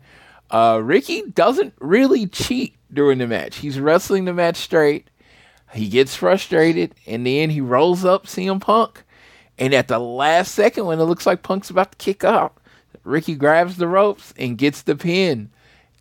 uh, 0.50 0.82
Ricky 0.84 1.24
doesn't 1.34 1.74
really 1.80 2.28
cheat 2.28 2.76
during 2.94 3.20
the 3.20 3.28
match. 3.28 3.58
He's 3.58 3.80
wrestling 3.80 4.26
the 4.26 4.34
match 4.34 4.58
straight. 4.58 5.10
He 5.74 5.88
gets 5.88 6.16
frustrated. 6.16 6.96
and 7.08 7.26
then 7.26 7.50
he 7.50 7.62
rolls 7.62 8.04
up 8.06 8.26
CM 8.28 8.60
Punk. 8.62 9.04
And 9.58 9.74
at 9.74 9.88
the 9.88 10.00
last 10.00 10.54
second, 10.54 10.86
when 10.86 11.00
it 11.00 11.04
looks 11.04 11.26
like 11.26 11.44
Punk's 11.44 11.70
about 11.70 11.92
to 11.92 11.98
kick 11.98 12.24
out, 12.24 12.56
Ricky 13.04 13.36
grabs 13.36 13.78
the 13.78 13.88
ropes 13.88 14.34
and 14.38 14.58
gets 14.58 14.82
the 14.82 14.96
pin. 14.96 15.50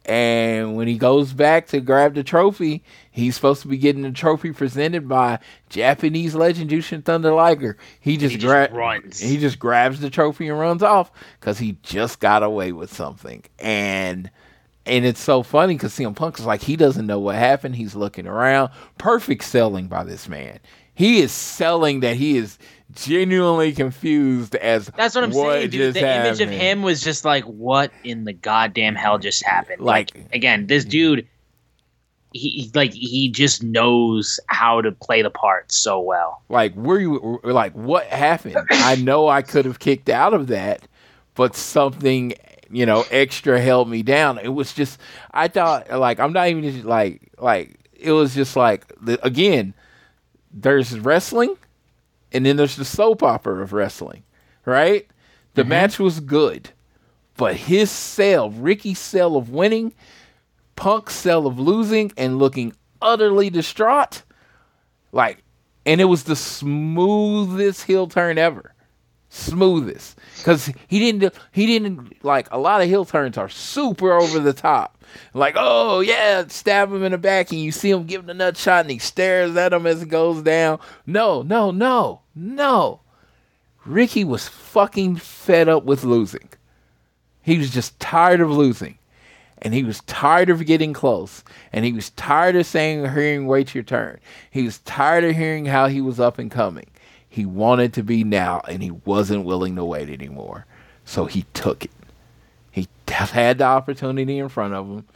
And 0.06 0.76
when 0.76 0.88
he 0.88 0.96
goes 0.96 1.34
back 1.34 1.66
to 1.68 1.80
grab 1.80 2.14
the 2.14 2.24
trophy, 2.24 2.82
he's 3.10 3.34
supposed 3.36 3.60
to 3.62 3.68
be 3.68 3.76
getting 3.76 4.00
the 4.02 4.10
trophy 4.12 4.50
presented 4.50 5.06
by 5.06 5.38
Japanese 5.68 6.34
legend 6.34 6.70
Jushin 6.70 7.04
Thunder 7.04 7.32
Liger. 7.32 7.76
He 8.00 8.16
just, 8.16 8.32
He 8.32 8.38
just 8.38 8.46
gra- 8.50 8.70
runs. 8.72 9.20
He 9.20 9.36
just 9.36 9.58
grabs 9.58 10.00
the 10.00 10.08
trophy 10.10 10.48
and 10.48 10.58
runs 10.58 10.82
off 10.82 11.12
because 11.38 11.58
he 11.58 11.76
just 11.82 12.18
got 12.18 12.42
away 12.42 12.72
with 12.72 12.92
something. 12.92 13.44
And 13.58 14.30
and 14.90 15.06
it's 15.06 15.20
so 15.20 15.42
funny 15.44 15.74
because 15.74 15.92
CM 15.94 16.16
Punk 16.16 16.38
is 16.38 16.44
like 16.44 16.62
he 16.62 16.74
doesn't 16.74 17.06
know 17.06 17.20
what 17.20 17.36
happened. 17.36 17.76
He's 17.76 17.94
looking 17.94 18.26
around. 18.26 18.70
Perfect 18.98 19.44
selling 19.44 19.86
by 19.86 20.02
this 20.02 20.28
man. 20.28 20.58
He 20.94 21.20
is 21.20 21.30
selling 21.32 22.00
that 22.00 22.16
he 22.16 22.36
is 22.36 22.58
genuinely 22.92 23.72
confused 23.72 24.56
as 24.56 24.90
That's 24.96 25.14
what 25.14 25.24
I'm 25.24 25.32
saying, 25.32 25.70
dude. 25.70 25.94
The 25.94 26.00
image 26.00 26.40
of 26.40 26.50
him 26.50 26.82
was 26.82 27.00
just 27.00 27.24
like, 27.24 27.44
what 27.44 27.92
in 28.02 28.24
the 28.24 28.32
goddamn 28.32 28.96
hell 28.96 29.18
just 29.18 29.44
happened? 29.44 29.80
Like- 29.80 30.10
again, 30.32 30.66
this 30.66 30.82
mm-hmm. 30.82 30.90
dude, 30.90 31.28
he 32.32 32.50
he- 32.50 32.70
like 32.74 32.92
he 32.92 33.30
just 33.30 33.62
knows 33.62 34.40
how 34.46 34.80
to 34.82 34.90
play 34.90 35.22
the 35.22 35.30
part 35.30 35.70
so 35.70 36.00
well. 36.00 36.42
like 36.48 36.74
were 36.74 36.98
you 37.00 37.40
like 37.44 37.72
what 37.72 38.06
happened 38.06 38.56
i 38.70 38.94
know 38.94 39.26
i 39.26 39.42
could 39.42 39.64
have 39.64 39.80
kicked 39.80 40.08
out 40.08 40.32
of 40.32 40.46
that 40.46 40.86
but 41.34 41.56
something 41.56 42.32
you 42.70 42.86
know 42.86 43.04
extra 43.10 43.60
held 43.60 43.88
me 43.88 44.02
down. 44.02 44.38
It 44.38 44.48
was 44.48 44.72
just 44.72 44.98
i 45.32 45.48
thought 45.48 45.90
like 45.90 46.20
i'm 46.20 46.32
not 46.32 46.48
even 46.48 46.62
just 46.62 46.84
like 46.84 47.32
like 47.38 47.90
it 47.94 48.12
was 48.12 48.34
just 48.34 48.56
like 48.56 48.92
the, 49.00 49.24
again 49.24 49.74
there's 50.52 50.98
wrestling 50.98 51.56
and 52.32 52.46
then 52.46 52.56
there's 52.56 52.76
the 52.76 52.84
soap 52.84 53.22
opera 53.22 53.62
of 53.62 53.72
wrestling 53.72 54.24
right? 54.66 55.06
The 55.54 55.62
mm-hmm. 55.62 55.70
match 55.70 55.98
was 55.98 56.20
good 56.20 56.70
but 57.36 57.56
his 57.56 57.90
sell 57.90 58.50
ricky's 58.50 58.98
sell 58.98 59.36
of 59.36 59.50
winning 59.50 59.94
punk's 60.76 61.14
sell 61.14 61.46
of 61.46 61.58
losing 61.58 62.12
and 62.16 62.38
looking 62.38 62.74
utterly 63.02 63.50
distraught 63.50 64.22
like 65.12 65.42
and 65.86 66.00
it 66.00 66.04
was 66.04 66.24
the 66.24 66.36
smoothest 66.36 67.84
heel 67.84 68.06
turn 68.06 68.38
ever 68.38 68.74
smoothest. 69.30 70.18
Because 70.36 70.70
he 70.88 70.98
didn't 70.98 71.34
he 71.52 71.66
didn't 71.66 72.22
like 72.22 72.48
a 72.50 72.58
lot 72.58 72.82
of 72.82 72.88
heel 72.88 73.04
turns 73.04 73.38
are 73.38 73.48
super 73.48 74.12
over 74.12 74.38
the 74.38 74.52
top. 74.52 75.02
Like 75.32 75.54
oh 75.56 76.00
yeah 76.00 76.46
stab 76.48 76.92
him 76.92 77.02
in 77.02 77.12
the 77.12 77.18
back 77.18 77.50
and 77.50 77.60
you 77.60 77.72
see 77.72 77.90
him 77.90 78.04
giving 78.04 78.26
the 78.26 78.34
nut 78.34 78.56
shot 78.56 78.82
and 78.82 78.90
he 78.90 78.98
stares 78.98 79.56
at 79.56 79.72
him 79.72 79.86
as 79.86 80.02
it 80.02 80.08
goes 80.08 80.42
down. 80.42 80.80
No 81.06 81.42
no 81.42 81.70
no 81.70 82.20
no. 82.34 83.00
Ricky 83.86 84.24
was 84.24 84.46
fucking 84.46 85.16
fed 85.16 85.68
up 85.68 85.84
with 85.84 86.04
losing. 86.04 86.48
He 87.40 87.56
was 87.56 87.70
just 87.70 87.98
tired 87.98 88.40
of 88.40 88.50
losing. 88.50 88.98
And 89.62 89.74
he 89.74 89.84
was 89.84 90.00
tired 90.02 90.48
of 90.48 90.64
getting 90.64 90.94
close. 90.94 91.44
And 91.72 91.84
he 91.84 91.92
was 91.92 92.10
tired 92.10 92.56
of 92.56 92.66
saying 92.66 93.00
hearing 93.12 93.46
wait 93.46 93.74
your 93.74 93.84
turn. 93.84 94.18
He 94.50 94.62
was 94.62 94.78
tired 94.80 95.24
of 95.24 95.36
hearing 95.36 95.66
how 95.66 95.88
he 95.88 96.00
was 96.00 96.18
up 96.18 96.38
and 96.38 96.50
coming 96.50 96.90
He 97.30 97.46
wanted 97.46 97.94
to 97.94 98.02
be 98.02 98.24
now, 98.24 98.60
and 98.68 98.82
he 98.82 98.90
wasn't 98.90 99.44
willing 99.44 99.76
to 99.76 99.84
wait 99.84 100.10
anymore. 100.10 100.66
So 101.04 101.24
he 101.24 101.46
took 101.54 101.84
it. 101.84 101.90
He 102.72 102.88
had 103.06 103.58
the 103.58 103.64
opportunity 103.64 104.38
in 104.38 104.48
front 104.48 104.74
of 104.74 104.86
him. 104.86 105.06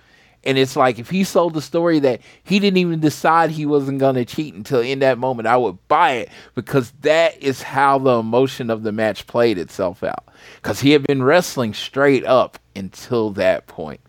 And 0.45 0.59
it's 0.59 0.77
like 0.77 0.99
if 0.99 1.11
he 1.11 1.25
sold 1.25 1.55
the 1.55 1.62
story 1.62 1.99
that 2.01 2.21
he 2.45 2.59
didn't 2.59 2.77
even 2.77 3.01
decide 3.01 3.51
he 3.51 3.67
wasn't 3.67 3.99
going 3.99 4.15
to 4.15 4.25
cheat 4.25 4.55
until 4.55 4.81
in 4.81 4.99
that 5.01 5.19
moment, 5.19 5.49
I 5.49 5.57
would 5.57 5.89
buy 5.89 6.12
it 6.12 6.29
because 6.55 6.93
that 7.01 7.43
is 7.43 7.62
how 7.62 7.99
the 7.99 8.19
emotion 8.19 8.71
of 8.71 8.83
the 8.83 8.93
match 8.93 9.27
played 9.27 9.59
itself 9.59 10.05
out. 10.05 10.25
Because 10.57 10.81
he 10.81 10.91
had 10.91 11.03
been 11.03 11.23
wrestling 11.23 11.75
straight 11.75 12.25
up 12.27 12.59
until 12.77 13.31
that 13.31 13.67
point 13.67 14.01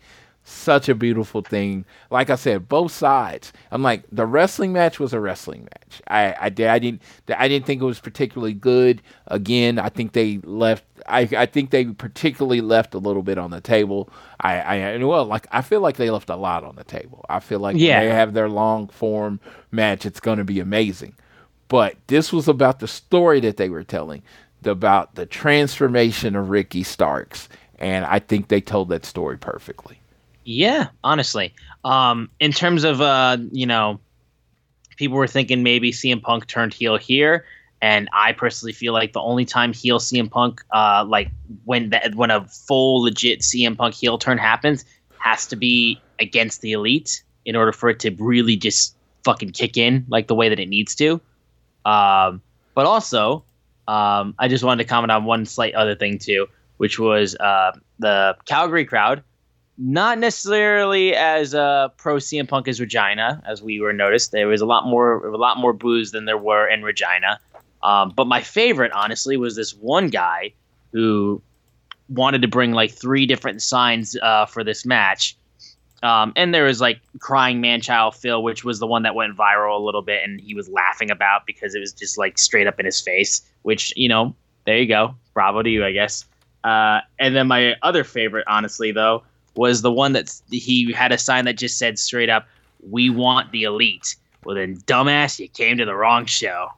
such 0.45 0.87
a 0.89 0.95
beautiful 0.95 1.41
thing. 1.41 1.85
Like 2.11 2.29
I 2.29 2.35
said, 2.35 2.69
both 2.69 2.91
sides. 2.91 3.51
I'm 3.71 3.81
like 3.83 4.03
the 4.11 4.25
wrestling 4.27 4.73
match 4.73 4.99
was 4.99 5.13
a 5.13 5.19
wrestling 5.19 5.63
match. 5.63 6.01
I 6.07 6.33
I, 6.33 6.45
I 6.45 6.79
didn't 6.79 7.01
I 7.35 7.47
didn't 7.47 7.65
think 7.65 7.81
it 7.81 7.85
was 7.85 7.99
particularly 7.99 8.53
good. 8.53 9.01
Again, 9.27 9.79
I 9.79 9.89
think 9.89 10.13
they 10.13 10.39
left. 10.43 10.85
I 11.07 11.21
I 11.35 11.45
think 11.47 11.71
they 11.71 11.85
particularly 11.85 12.61
left 12.61 12.93
a 12.93 12.99
little 12.99 13.23
bit 13.23 13.37
on 13.39 13.51
the 13.51 13.61
table. 13.61 14.09
I 14.39 14.59
I 14.61 15.03
well 15.03 15.25
like 15.25 15.47
I 15.51 15.61
feel 15.61 15.81
like 15.81 15.97
they 15.97 16.11
left 16.11 16.29
a 16.29 16.35
lot 16.35 16.63
on 16.63 16.75
the 16.75 16.83
table. 16.83 17.25
I 17.29 17.39
feel 17.39 17.59
like 17.59 17.75
Yeah. 17.77 17.99
when 17.99 18.09
they 18.09 18.15
have 18.15 18.33
their 18.33 18.49
long 18.49 18.87
form 18.87 19.39
match, 19.71 20.05
it's 20.05 20.19
going 20.19 20.37
to 20.37 20.45
be 20.45 20.59
amazing. 20.59 21.15
But 21.67 21.95
this 22.07 22.31
was 22.31 22.47
about 22.47 22.79
the 22.79 22.87
story 22.87 23.39
that 23.41 23.57
they 23.57 23.69
were 23.69 23.83
telling, 23.83 24.21
about 24.63 25.15
the 25.15 25.25
transformation 25.25 26.35
of 26.35 26.49
Ricky 26.51 26.83
Starks, 26.83 27.49
and 27.79 28.05
I 28.05 28.19
think 28.19 28.47
they 28.49 28.61
told 28.61 28.89
that 28.89 29.05
story 29.05 29.37
perfectly. 29.37 29.99
Yeah, 30.45 30.89
honestly. 31.03 31.53
Um, 31.83 32.29
in 32.39 32.51
terms 32.51 32.83
of 32.83 33.01
uh, 33.01 33.37
you 33.51 33.65
know, 33.65 33.99
people 34.95 35.17
were 35.17 35.27
thinking 35.27 35.63
maybe 35.63 35.91
CM 35.91 36.21
Punk 36.21 36.47
turned 36.47 36.73
heel 36.73 36.97
here, 36.97 37.45
and 37.81 38.07
I 38.13 38.31
personally 38.31 38.71
feel 38.71 38.93
like 38.93 39.13
the 39.13 39.21
only 39.21 39.43
time 39.43 39.73
heel 39.73 39.99
CM 39.99 40.29
Punk, 40.29 40.63
uh, 40.71 41.03
like 41.07 41.31
when 41.65 41.89
that 41.89 42.13
when 42.13 42.29
a 42.29 42.45
full 42.47 43.01
legit 43.01 43.41
CM 43.41 43.75
Punk 43.75 43.95
heel 43.95 44.19
turn 44.19 44.37
happens, 44.37 44.85
has 45.17 45.47
to 45.47 45.55
be 45.55 45.99
against 46.19 46.61
the 46.61 46.73
elite 46.73 47.23
in 47.43 47.55
order 47.55 47.71
for 47.71 47.89
it 47.89 47.99
to 48.01 48.11
really 48.11 48.55
just 48.55 48.95
fucking 49.23 49.51
kick 49.51 49.77
in 49.77 50.05
like 50.09 50.27
the 50.27 50.35
way 50.35 50.49
that 50.49 50.59
it 50.59 50.69
needs 50.69 50.93
to. 50.95 51.19
Um, 51.85 52.41
but 52.75 52.85
also, 52.85 53.43
um, 53.87 54.35
I 54.37 54.47
just 54.47 54.63
wanted 54.63 54.83
to 54.83 54.89
comment 54.89 55.11
on 55.11 55.25
one 55.25 55.47
slight 55.47 55.73
other 55.73 55.95
thing 55.95 56.19
too, 56.19 56.47
which 56.77 56.99
was 56.99 57.35
uh, 57.35 57.71
the 57.97 58.35
Calgary 58.45 58.85
crowd 58.85 59.23
not 59.77 60.19
necessarily 60.19 61.15
as 61.15 61.53
uh, 61.53 61.89
pro 61.97 62.15
CM 62.15 62.47
Punk 62.47 62.67
as 62.67 62.79
Regina, 62.79 63.41
as 63.45 63.61
we 63.61 63.79
were 63.79 63.93
noticed. 63.93 64.31
There 64.31 64.47
was 64.47 64.61
a 64.61 64.65
lot 64.65 64.85
more, 64.85 65.27
a 65.27 65.37
lot 65.37 65.57
more 65.57 65.73
boos 65.73 66.11
than 66.11 66.25
there 66.25 66.37
were 66.37 66.67
in 66.67 66.83
Regina. 66.83 67.39
Um, 67.83 68.13
but 68.15 68.25
my 68.25 68.41
favorite, 68.41 68.91
honestly, 68.93 69.37
was 69.37 69.55
this 69.55 69.71
one 69.71 70.07
guy 70.09 70.53
who 70.91 71.41
wanted 72.09 72.41
to 72.41 72.47
bring 72.47 72.71
like 72.71 72.91
three 72.91 73.25
different 73.25 73.61
signs 73.61 74.15
uh, 74.21 74.45
for 74.45 74.63
this 74.63 74.85
match. 74.85 75.37
Um, 76.03 76.33
and 76.35 76.53
there 76.53 76.65
was 76.65 76.81
like 76.81 76.99
crying 77.19 77.61
man 77.61 77.81
child 77.81 78.15
Phil, 78.15 78.43
which 78.43 78.63
was 78.63 78.79
the 78.79 78.87
one 78.87 79.03
that 79.03 79.15
went 79.15 79.35
viral 79.35 79.79
a 79.79 79.83
little 79.83 80.01
bit, 80.01 80.23
and 80.23 80.39
he 80.39 80.53
was 80.53 80.69
laughing 80.69 81.09
about 81.09 81.45
because 81.45 81.73
it 81.73 81.79
was 81.79 81.93
just 81.93 82.17
like 82.17 82.37
straight 82.37 82.67
up 82.67 82.79
in 82.79 82.85
his 82.85 83.01
face. 83.01 83.41
Which 83.63 83.93
you 83.95 84.07
know, 84.07 84.35
there 84.65 84.77
you 84.77 84.87
go, 84.87 85.15
bravo 85.33 85.63
to 85.63 85.69
you, 85.69 85.83
I 85.83 85.91
guess. 85.91 86.25
Uh, 86.63 87.01
and 87.19 87.35
then 87.35 87.47
my 87.47 87.75
other 87.81 88.03
favorite, 88.03 88.45
honestly, 88.47 88.91
though, 88.91 89.23
was 89.55 89.81
the 89.81 89.91
one 89.91 90.13
that 90.13 90.33
he 90.49 90.91
had 90.91 91.11
a 91.11 91.17
sign 91.17 91.45
that 91.45 91.53
just 91.53 91.77
said 91.77 91.97
straight 91.99 92.29
up, 92.29 92.47
"We 92.87 93.09
want 93.09 93.51
the 93.51 93.63
elite." 93.63 94.15
Well, 94.43 94.55
then, 94.55 94.77
dumbass, 94.77 95.39
you 95.39 95.47
came 95.47 95.77
to 95.77 95.85
the 95.85 95.95
wrong 95.95 96.25
show. 96.25 96.69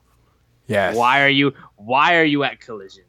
Yes. 0.67 0.95
Why 0.95 1.21
are 1.21 1.29
you? 1.29 1.53
Why 1.75 2.15
are 2.15 2.23
you 2.23 2.43
at 2.43 2.59
Collision? 2.59 3.03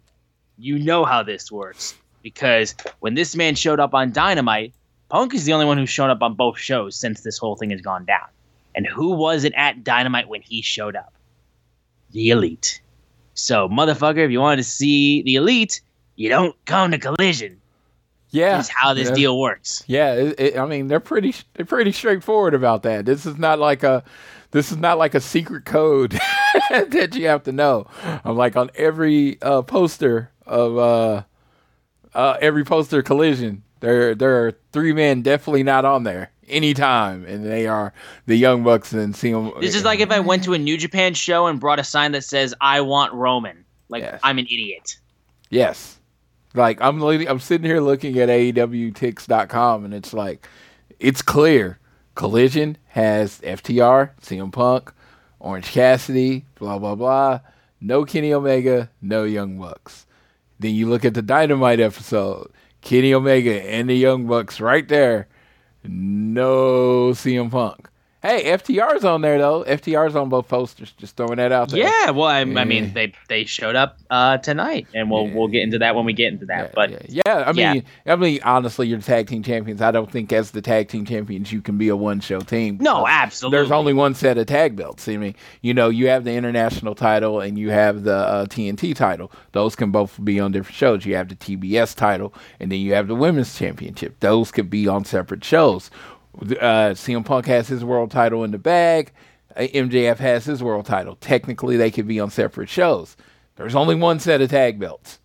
You 0.59 0.79
know 0.79 1.05
how 1.05 1.23
this 1.23 1.53
works 1.53 1.95
because 2.23 2.75
when 3.01 3.15
this 3.15 3.37
man 3.37 3.55
showed 3.55 3.81
up 3.81 3.95
on 3.95 4.13
Dynamite, 4.13 4.75
Punk 5.09 5.35
is 5.35 5.45
the 5.45 5.53
only 5.53 5.67
one 5.67 5.79
who's 5.79 5.89
shown 5.89 6.11
up 6.11 6.23
on 6.23 6.35
both 6.35 6.59
shows 6.59 6.97
since 6.97 7.23
this 7.23 7.39
whole 7.39 7.57
thing 7.57 7.71
has 7.71 7.81
gone 7.81 8.05
down. 8.05 8.27
And 8.75 8.87
who 8.87 9.13
wasn't 9.13 9.55
at 9.57 9.83
Dynamite 9.83 10.29
when 10.29 10.43
he 10.43 10.63
showed 10.63 10.97
up? 10.97 11.13
The 12.13 12.31
Elite. 12.31 12.81
So, 13.35 13.69
motherfucker, 13.69 14.25
if 14.25 14.31
you 14.31 14.41
wanted 14.41 14.57
to 14.57 14.65
see 14.65 15.23
the 15.23 15.37
Elite, 15.37 15.81
you 16.17 16.29
don't 16.29 16.55
come 16.65 16.91
to 16.91 16.99
Collision. 16.99 17.61
Yeah. 18.31 18.57
That's 18.57 18.69
how 18.69 18.95
this 18.95 19.09
Yeah. 19.09 19.15
deal 19.15 19.39
works. 19.41 19.83
Yeah, 19.87 20.13
it, 20.15 20.41
it, 20.41 20.59
I 20.59 20.67
mean 20.67 20.89
they're 20.89 21.01
pretty 21.01 21.35
they're 21.55 21.67
pretty 21.67 21.93
straightforward 21.93 22.55
about 22.55 22.83
that. 22.83 23.07
This 23.07 23.25
is 23.27 23.39
not 23.39 23.59
like 23.59 23.83
a 23.83 24.05
this 24.51 24.71
is 24.71 24.79
not 24.79 24.99
like 24.99 25.15
a 25.15 25.21
secret 25.21 25.65
code 25.65 26.13
that 26.71 27.15
you 27.15 27.27
have 27.29 27.43
to 27.45 27.53
know. 27.53 27.87
I'm 28.25 28.37
like 28.37 28.57
on 28.57 28.71
every 28.75 29.41
uh, 29.43 29.63
poster 29.63 30.31
of 30.47 30.79
uh, 30.79 31.23
uh, 32.15 32.37
every 32.41 32.65
poster 32.65 33.03
collision. 33.03 33.63
There 33.81 34.15
there 34.15 34.47
are 34.47 34.53
three 34.73 34.93
men 34.93 35.23
definitely 35.23 35.63
not 35.63 35.85
on 35.85 36.03
there 36.05 36.31
anytime, 36.49 37.25
and 37.27 37.45
they 37.47 37.67
are 37.67 37.93
the 38.27 38.37
Young 38.37 38.65
Bucks 38.65 38.93
and 38.93 39.15
see 39.15 39.33
them. 39.33 39.53
This 39.61 39.75
is 39.75 39.85
like 39.85 40.01
if 40.01 40.11
I 40.11 40.21
went 40.21 40.45
to 40.45 40.55
a 40.55 40.59
New 40.59 40.77
Japan 40.77 41.15
show 41.15 41.47
and 41.47 41.61
brought 41.61 41.79
a 41.79 41.85
sign 41.85 42.13
that 42.13 42.25
says 42.25 42.55
"I 42.61 42.81
want 42.81 43.13
Roman." 43.13 43.65
Like 43.91 44.03
Yes. 44.03 44.21
I'm 44.25 44.39
an 44.39 44.47
idiot. 44.47 44.97
Yes. 45.51 45.98
Like 46.55 46.81
I'm 46.81 47.03
I'm 47.03 47.41
sitting 47.41 47.67
here 47.67 47.81
looking 47.81 48.19
at 48.19 48.29
AEWTix.com 48.29 49.85
and 49.85 49.95
it's 49.95 50.13
like 50.13 50.47
it's 50.99 51.23
clear. 51.23 51.79
Collision 52.15 52.77
has 52.89 53.41
FTR, 53.41 54.11
CM 54.21 54.51
Punk, 54.53 54.93
Orange 55.39 55.71
Cassidy, 55.71 56.47
blah 56.57 56.79
blah 56.79 56.95
blah. 56.95 57.41
No 57.81 58.05
Kenny 58.05 58.33
Omega, 58.33 58.91
no 59.01 59.25
Young 59.25 59.59
Bucks. 59.59 60.07
Then 60.59 60.75
you 60.75 60.89
look 60.89 61.05
at 61.05 61.15
the 61.15 61.23
Dynamite 61.23 61.79
episode, 61.79 62.51
Kenny 62.81 63.15
Omega 63.15 63.63
and 63.63 63.89
the 63.89 63.97
Young 63.97 64.27
Bucks 64.27 64.61
right 64.61 64.89
there. 64.89 65.29
No 65.85 67.11
CM 67.13 67.51
Punk. 67.51 67.88
Hey, 68.21 68.47
FTR's 68.47 69.05
on 69.05 69.21
there 69.21 69.39
though. 69.39 69.63
FTR's 69.63 70.17
on 70.17 70.29
both 70.29 70.49
posters. 70.49 70.91
Just 70.99 71.17
throwing 71.17 71.37
that 71.37 71.53
out 71.53 71.69
there. 71.71 71.79
Yeah, 71.85 72.11
well, 72.11 72.27
I, 72.27 72.41
I 72.41 72.65
mean, 72.65 72.93
they 72.93 73.13
they 73.29 73.45
showed 73.45 73.77
up 73.77 73.97
uh, 74.11 74.39
tonight, 74.39 74.89
and 74.93 75.09
we'll 75.09 75.29
Yeah. 75.29 75.35
we'll 75.35 75.47
get 75.47 75.63
into 75.63 75.79
that 75.79 75.95
when 75.95 76.05
we 76.05 76.13
get 76.15 76.33
into 76.33 76.45
that. 76.47 76.65
Yeah, 76.65 76.71
but 76.75 76.91
yeah, 76.91 77.23
yeah, 77.27 77.35
I 77.47 77.51
yeah. 77.53 77.73
mean, 77.75 77.85
I 78.07 78.17
mean, 78.17 78.41
honestly, 78.43 78.89
you're 78.89 78.99
the 78.99 79.05
tag 79.05 79.29
team 79.29 79.45
champions. 79.45 79.81
I 79.81 79.93
don't 79.93 80.11
think 80.11 80.33
as 80.33 80.51
the 80.51 80.61
tag 80.61 80.89
team 80.89 81.05
champions 81.05 81.53
you 81.53 81.63
can 81.63 81.79
be 81.79 81.89
a 81.91 81.95
one 81.97 82.19
show 82.19 82.41
team. 82.41 82.79
no, 82.81 83.07
absolutely. 83.07 83.57
There's 83.57 83.71
only 83.71 83.93
one 83.93 84.17
set 84.17 84.37
of 84.37 84.47
tag 84.47 84.75
belts. 84.75 85.09
I 85.09 85.17
mean, 85.17 85.37
you 85.63 85.73
know, 85.73 85.89
you 85.89 86.09
have 86.09 86.25
the 86.25 86.33
international 86.35 86.97
title 86.97 87.41
and 87.41 87.57
you 87.57 87.71
have 87.71 88.03
the 88.03 88.17
uh, 88.17 88.47
TNT 88.47 88.97
title. 88.97 89.31
Those 89.53 89.77
can 89.77 89.93
both 89.93 90.19
be 90.25 90.41
on 90.41 90.51
different 90.51 90.75
shows. 90.77 91.07
You 91.07 91.15
have 91.15 91.29
the 91.29 91.37
TBS 91.37 91.95
title 91.95 92.35
and 92.59 92.73
then 92.73 92.81
you 92.81 92.95
have 92.95 93.07
the 93.07 93.15
women's 93.15 93.57
championship. 93.57 94.19
Those 94.19 94.51
could 94.51 94.69
be 94.71 94.89
on 94.89 95.05
separate 95.05 95.45
shows. 95.45 95.89
Uh, 96.41 96.95
CM 96.95 97.25
Punk 97.25 97.47
has 97.47 97.69
his 97.69 97.85
world 97.85 98.11
title 98.11 98.45
in 98.45 98.51
the 98.51 98.59
bag. 98.59 99.13
Uh, 99.57 99.63
MJF 99.63 100.19
has 100.19 100.45
his 100.45 100.63
world 100.63 100.87
title. 100.87 101.17
Technically, 101.17 101.77
they 101.77 101.91
could 101.91 102.07
be 102.07 102.21
on 102.21 102.31
separate 102.31 102.69
shows. 102.69 103.17
There's 103.57 103.75
only 103.75 103.97
one 103.97 104.21
set 104.21 104.41
of 104.41 104.51
tag 104.51 104.79
belts. 104.79 105.19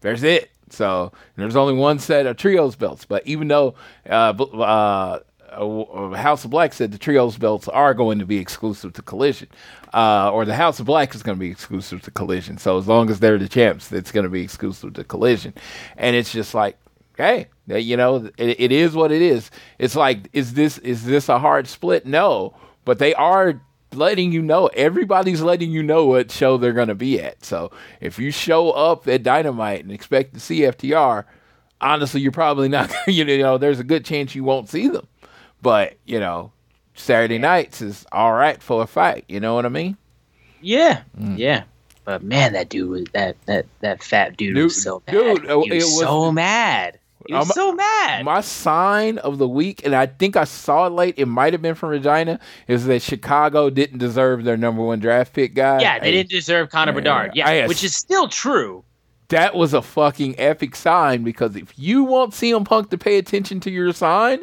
There's 0.00 0.22
it. 0.22 0.50
So 0.70 1.12
there's 1.36 1.56
only 1.56 1.74
one 1.74 1.98
set 1.98 2.26
of 2.26 2.36
trios 2.36 2.76
belts. 2.76 3.04
But 3.04 3.26
even 3.26 3.48
though 3.48 3.74
uh, 4.08 4.34
uh, 4.38 5.20
uh, 5.50 6.10
House 6.14 6.44
of 6.44 6.50
Black 6.50 6.72
said 6.72 6.92
the 6.92 6.98
trios 6.98 7.36
belts 7.38 7.68
are 7.68 7.94
going 7.94 8.18
to 8.18 8.26
be 8.26 8.38
exclusive 8.38 8.92
to 8.94 9.02
Collision, 9.02 9.48
uh, 9.92 10.30
or 10.32 10.44
the 10.44 10.54
House 10.54 10.80
of 10.80 10.86
Black 10.86 11.14
is 11.14 11.22
going 11.22 11.36
to 11.36 11.40
be 11.40 11.50
exclusive 11.50 12.02
to 12.02 12.10
Collision. 12.10 12.58
So 12.58 12.78
as 12.78 12.86
long 12.86 13.10
as 13.10 13.20
they're 13.20 13.38
the 13.38 13.48
champs, 13.48 13.92
it's 13.92 14.12
going 14.12 14.24
to 14.24 14.30
be 14.30 14.42
exclusive 14.42 14.94
to 14.94 15.04
Collision. 15.04 15.54
And 15.96 16.16
it's 16.16 16.32
just 16.32 16.54
like, 16.54 16.78
hey, 17.16 17.48
you 17.76 17.96
know, 17.96 18.30
it, 18.36 18.60
it 18.60 18.72
is 18.72 18.94
what 18.94 19.12
it 19.12 19.22
is. 19.22 19.50
It's 19.78 19.96
like, 19.96 20.28
is 20.32 20.54
this 20.54 20.78
is 20.78 21.04
this 21.04 21.28
a 21.28 21.38
hard 21.38 21.66
split? 21.68 22.06
No, 22.06 22.54
but 22.84 22.98
they 22.98 23.14
are 23.14 23.60
letting 23.94 24.32
you 24.32 24.42
know. 24.42 24.66
Everybody's 24.68 25.42
letting 25.42 25.70
you 25.70 25.82
know 25.82 26.06
what 26.06 26.30
show 26.30 26.56
they're 26.56 26.72
going 26.72 26.88
to 26.88 26.94
be 26.94 27.20
at. 27.20 27.44
So 27.44 27.70
if 28.00 28.18
you 28.18 28.30
show 28.30 28.70
up 28.70 29.06
at 29.08 29.22
Dynamite 29.22 29.82
and 29.82 29.92
expect 29.92 30.34
to 30.34 30.40
see 30.40 30.60
FTR, 30.60 31.24
honestly, 31.80 32.20
you're 32.20 32.32
probably 32.32 32.68
not. 32.68 32.92
You 33.06 33.24
know, 33.24 33.58
there's 33.58 33.80
a 33.80 33.84
good 33.84 34.04
chance 34.04 34.34
you 34.34 34.44
won't 34.44 34.68
see 34.68 34.88
them. 34.88 35.06
But 35.62 35.96
you 36.06 36.20
know, 36.20 36.52
Saturday 36.94 37.38
nights 37.38 37.82
is 37.82 38.06
all 38.12 38.32
right 38.32 38.62
for 38.62 38.82
a 38.82 38.86
fight. 38.86 39.24
You 39.28 39.40
know 39.40 39.54
what 39.54 39.66
I 39.66 39.70
mean? 39.70 39.96
yeah, 40.62 41.02
Mm. 41.18 41.38
yeah. 41.38 41.64
But 42.04 42.22
man, 42.22 42.52
that 42.54 42.68
dude 42.70 42.88
was 42.90 43.04
that 43.12 43.36
that 43.46 43.66
that 43.80 44.02
fat 44.02 44.36
dude, 44.36 44.54
Dude- 44.54 44.64
was 44.64 44.82
so 44.82 45.02
mad. 45.06 45.12
dude, 45.12 45.42
he 45.42 45.48
uh, 45.48 45.56
was, 45.58 45.66
it 45.70 45.74
was- 45.76 45.98
so 46.00 46.32
mad. 46.32 46.98
He 47.26 47.34
was 47.34 47.46
I'm- 47.50 47.54
so 47.54 47.72
mad. 47.72 48.24
My 48.24 48.40
sign 48.40 49.18
of 49.18 49.38
the 49.38 49.48
week, 49.48 49.82
and 49.84 49.94
I 49.94 50.06
think 50.06 50.36
I 50.36 50.44
saw 50.44 50.86
it 50.86 50.90
late. 50.90 51.14
It 51.16 51.26
might 51.26 51.52
have 51.52 51.60
been 51.62 51.74
from 51.74 51.90
Regina. 51.90 52.40
Is 52.66 52.86
that 52.86 53.02
Chicago 53.02 53.68
didn't 53.70 53.98
deserve 53.98 54.44
their 54.44 54.56
number 54.56 54.82
one 54.82 55.00
draft 55.00 55.32
pick 55.32 55.54
guy? 55.54 55.80
yeah, 55.80 55.98
they 55.98 56.06
Hey, 56.06 56.12
didn't 56.12 56.30
deserve 56.30 56.70
Connor 56.70 56.92
Yeah, 56.92 56.96
Bedard. 56.98 57.30
Yeah, 57.34 57.48
I- 57.48 57.66
which 57.66 57.84
is 57.84 57.94
still 57.94 58.28
true. 58.28 58.84
That 59.28 59.54
was 59.54 59.74
a 59.74 59.82
fucking 59.82 60.34
epic 60.38 60.74
sign 60.74 61.22
because 61.22 61.54
if 61.54 61.72
you 61.78 62.02
want 62.04 62.32
CM 62.32 62.64
Punk 62.64 62.90
to 62.90 62.98
pay 62.98 63.16
attention 63.18 63.60
to 63.60 63.70
your 63.70 63.92
sign, 63.92 64.42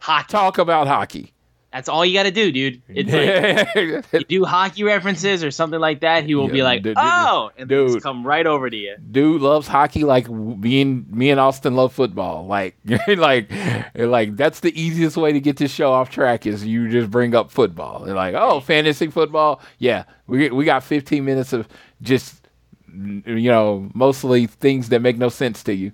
Hockey, 0.00 0.30
talk 0.30 0.58
about 0.58 0.86
hockey. 0.88 1.32
That's 1.76 1.90
all 1.90 2.06
you 2.06 2.14
got 2.14 2.22
to 2.22 2.30
do, 2.30 2.50
dude. 2.50 2.80
It's 2.88 3.12
like 3.12 4.04
you 4.14 4.24
do 4.24 4.44
hockey 4.46 4.82
references 4.82 5.44
or 5.44 5.50
something 5.50 5.78
like 5.78 6.00
that. 6.00 6.24
He 6.24 6.34
will 6.34 6.46
Yeah, 6.46 6.52
be 6.52 6.62
like, 6.62 6.82
dude, 6.82 6.96
"Oh," 6.98 7.50
and 7.58 7.68
dude. 7.68 7.88
just 7.92 8.02
come 8.02 8.26
right 8.26 8.46
over 8.46 8.70
to 8.70 8.76
you. 8.76 8.96
dude 9.10 9.42
loves 9.42 9.68
hockey 9.68 10.02
like 10.04 10.26
me 10.30 10.80
and 10.80 11.10
me 11.12 11.28
and 11.28 11.38
Austin 11.38 11.76
love 11.76 11.92
football. 11.92 12.46
Like, 12.46 12.76
like, 13.08 13.52
like 13.94 14.36
that's 14.36 14.60
the 14.60 14.72
easiest 14.80 15.18
way 15.18 15.34
to 15.34 15.40
get 15.40 15.58
this 15.58 15.70
show 15.70 15.92
off 15.92 16.08
track 16.08 16.46
is 16.46 16.64
you 16.64 16.88
just 16.88 17.10
bring 17.10 17.34
up 17.34 17.50
football. 17.50 18.06
They're 18.06 18.14
like, 18.14 18.34
oh, 18.34 18.60
fantasy 18.60 19.08
football. 19.08 19.60
Yeah, 19.78 20.04
we 20.26 20.48
we 20.48 20.64
got 20.64 20.82
15 20.82 21.22
minutes 21.22 21.52
of 21.52 21.68
just 22.00 22.48
you 22.88 23.50
know 23.50 23.90
mostly 23.92 24.46
things 24.46 24.88
that 24.88 25.02
make 25.02 25.18
no 25.18 25.28
sense 25.28 25.62
to 25.64 25.74
you. 25.74 25.92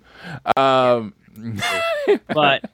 Um, 0.56 1.12
but 2.28 2.70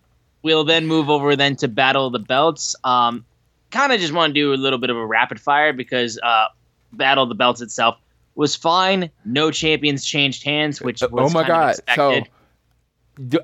we'll 0.48 0.64
then 0.64 0.86
move 0.86 1.10
over 1.10 1.36
then 1.36 1.56
to 1.56 1.68
Battle 1.68 2.06
of 2.06 2.12
the 2.12 2.18
Belts. 2.18 2.74
Um, 2.84 3.24
kind 3.70 3.92
of 3.92 4.00
just 4.00 4.12
want 4.12 4.30
to 4.30 4.34
do 4.34 4.54
a 4.54 4.56
little 4.56 4.78
bit 4.78 4.90
of 4.90 4.96
a 4.96 5.06
rapid 5.06 5.38
fire 5.38 5.72
because 5.72 6.18
uh, 6.22 6.46
Battle 6.92 7.24
of 7.24 7.28
the 7.28 7.34
Belts 7.34 7.60
itself 7.60 7.98
was 8.34 8.56
fine. 8.56 9.10
No 9.24 9.50
champions 9.50 10.04
changed 10.04 10.42
hands, 10.42 10.80
which 10.80 11.02
was 11.02 11.32
oh 11.32 11.38
my 11.38 11.46
god! 11.46 11.76
So 11.94 12.22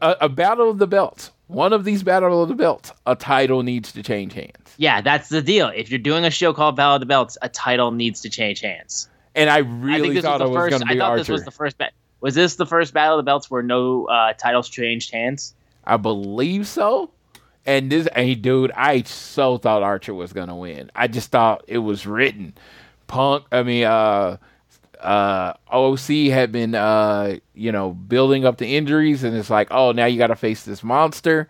a, 0.00 0.16
a, 0.22 0.28
battle 0.28 0.70
of 0.70 0.78
the 0.78 0.86
belts. 0.86 1.30
One 1.48 1.72
of 1.72 1.84
these 1.84 2.02
battle 2.02 2.42
of 2.42 2.48
the 2.48 2.54
belts, 2.54 2.92
a 3.04 3.14
title 3.14 3.62
needs 3.62 3.92
to 3.92 4.02
change 4.02 4.32
hands. 4.32 4.74
yeah, 4.78 5.02
that's 5.02 5.28
the 5.28 5.42
deal. 5.42 5.68
If 5.68 5.90
you're 5.90 5.98
doing 5.98 6.24
a 6.24 6.30
show 6.30 6.54
called 6.54 6.76
Battle 6.76 6.94
of 6.94 7.00
the 7.00 7.06
Belts, 7.06 7.36
a 7.42 7.48
title 7.50 7.90
needs 7.90 8.22
to 8.22 8.30
change 8.30 8.60
hands. 8.60 9.08
And 9.34 9.50
I 9.50 9.56
I 9.56 9.58
really 9.58 10.00
think 10.00 10.14
this 10.14 10.24
thought 10.24 10.40
was 10.40 10.48
it 10.48 10.52
the 10.52 10.58
was 10.58 10.62
first. 10.62 10.70
going 10.70 10.88
to 10.88 10.94
I 10.94 10.98
thought 10.98 11.10
Archer. 11.10 11.20
this 11.20 11.28
was 11.28 11.44
the 11.44 11.50
first. 11.50 11.76
Ba- 11.76 11.90
was 12.20 12.34
this 12.34 12.54
the 12.56 12.66
first 12.66 12.94
Battle 12.94 13.18
of 13.18 13.24
the 13.24 13.28
Belts 13.28 13.50
where 13.50 13.62
no 13.62 14.06
uh, 14.06 14.32
titles 14.32 14.68
changed 14.70 15.12
hands? 15.12 15.54
I 15.86 15.96
believe 15.96 16.66
so. 16.66 17.10
And 17.66 17.90
this, 17.90 18.06
hey, 18.14 18.34
dude, 18.34 18.72
I 18.72 19.02
so 19.02 19.58
thought 19.58 19.82
Archer 19.82 20.14
was 20.14 20.32
gonna 20.32 20.56
win. 20.56 20.90
I 20.94 21.08
just 21.08 21.30
thought 21.30 21.64
it 21.66 21.78
was 21.78 22.06
written. 22.06 22.54
Punk, 23.06 23.44
I 23.52 23.62
mean, 23.62 23.84
uh, 23.84 24.38
uh, 25.04 25.52
OC 25.70 26.30
had 26.30 26.50
been, 26.50 26.74
uh, 26.74 27.36
you 27.54 27.70
know, 27.70 27.90
building 27.90 28.44
up 28.44 28.56
the 28.56 28.76
injuries, 28.76 29.22
and 29.22 29.36
it's 29.36 29.50
like, 29.50 29.68
oh, 29.70 29.92
now 29.92 30.06
you 30.06 30.18
got 30.18 30.28
to 30.28 30.36
face 30.36 30.64
this 30.64 30.82
monster. 30.82 31.48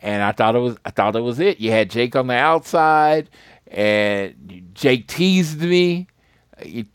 And 0.00 0.22
I 0.22 0.32
thought 0.32 0.56
it 0.56 0.60
was, 0.60 0.76
I 0.84 0.90
thought 0.90 1.16
it 1.16 1.20
was 1.20 1.40
it. 1.40 1.60
You 1.60 1.70
had 1.70 1.90
Jake 1.90 2.16
on 2.16 2.26
the 2.26 2.34
outside, 2.34 3.30
and 3.68 4.68
Jake 4.74 5.06
teased 5.06 5.60
me. 5.60 6.08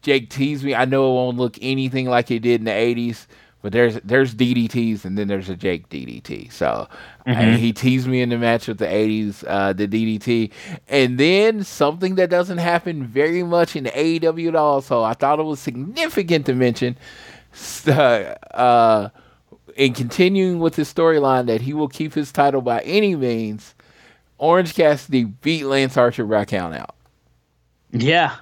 Jake 0.01 0.29
teased 0.29 0.63
me. 0.63 0.75
I 0.75 0.85
know 0.85 1.09
it 1.09 1.15
won't 1.15 1.37
look 1.37 1.57
anything 1.61 2.09
like 2.09 2.29
it 2.31 2.39
did 2.39 2.61
in 2.61 2.65
the 2.65 2.71
'80s, 2.71 3.27
but 3.63 3.71
there's 3.71 3.95
there's 4.01 4.35
DDTs 4.35 5.05
and 5.05 5.17
then 5.17 5.29
there's 5.29 5.49
a 5.49 5.55
Jake 5.55 5.89
DDT. 5.89 6.51
So 6.51 6.87
and 7.25 7.57
he 7.57 7.71
teased 7.71 8.07
me 8.07 8.21
in 8.21 8.29
the 8.29 8.37
match 8.37 8.67
with 8.67 8.77
the 8.77 8.85
'80s, 8.85 9.43
uh, 9.47 9.71
the 9.71 9.87
DDT, 9.87 10.51
and 10.89 11.17
then 11.17 11.63
something 11.63 12.15
that 12.15 12.29
doesn't 12.29 12.57
happen 12.57 13.07
very 13.07 13.41
much 13.41 13.77
in 13.77 13.85
AEW 13.85 14.49
at 14.49 14.55
all. 14.55 14.81
So 14.81 15.01
I 15.01 15.13
thought 15.13 15.39
it 15.39 15.43
was 15.43 15.59
significant 15.59 16.45
to 16.45 16.53
mention. 16.53 16.97
Uh, 17.87 18.35
uh, 18.51 19.09
in 19.75 19.93
continuing 19.93 20.59
with 20.59 20.75
his 20.75 20.91
storyline 20.91 21.45
that 21.45 21.61
he 21.61 21.73
will 21.73 21.87
keep 21.87 22.13
his 22.13 22.31
title 22.31 22.61
by 22.61 22.79
any 22.81 23.15
means, 23.15 23.75
Orange 24.39 24.73
Cassidy 24.73 25.25
beat 25.25 25.65
Lance 25.65 25.95
Archer 25.95 26.25
by 26.25 26.45
count 26.45 26.75
out. 26.75 26.95
Yeah, 27.91 28.35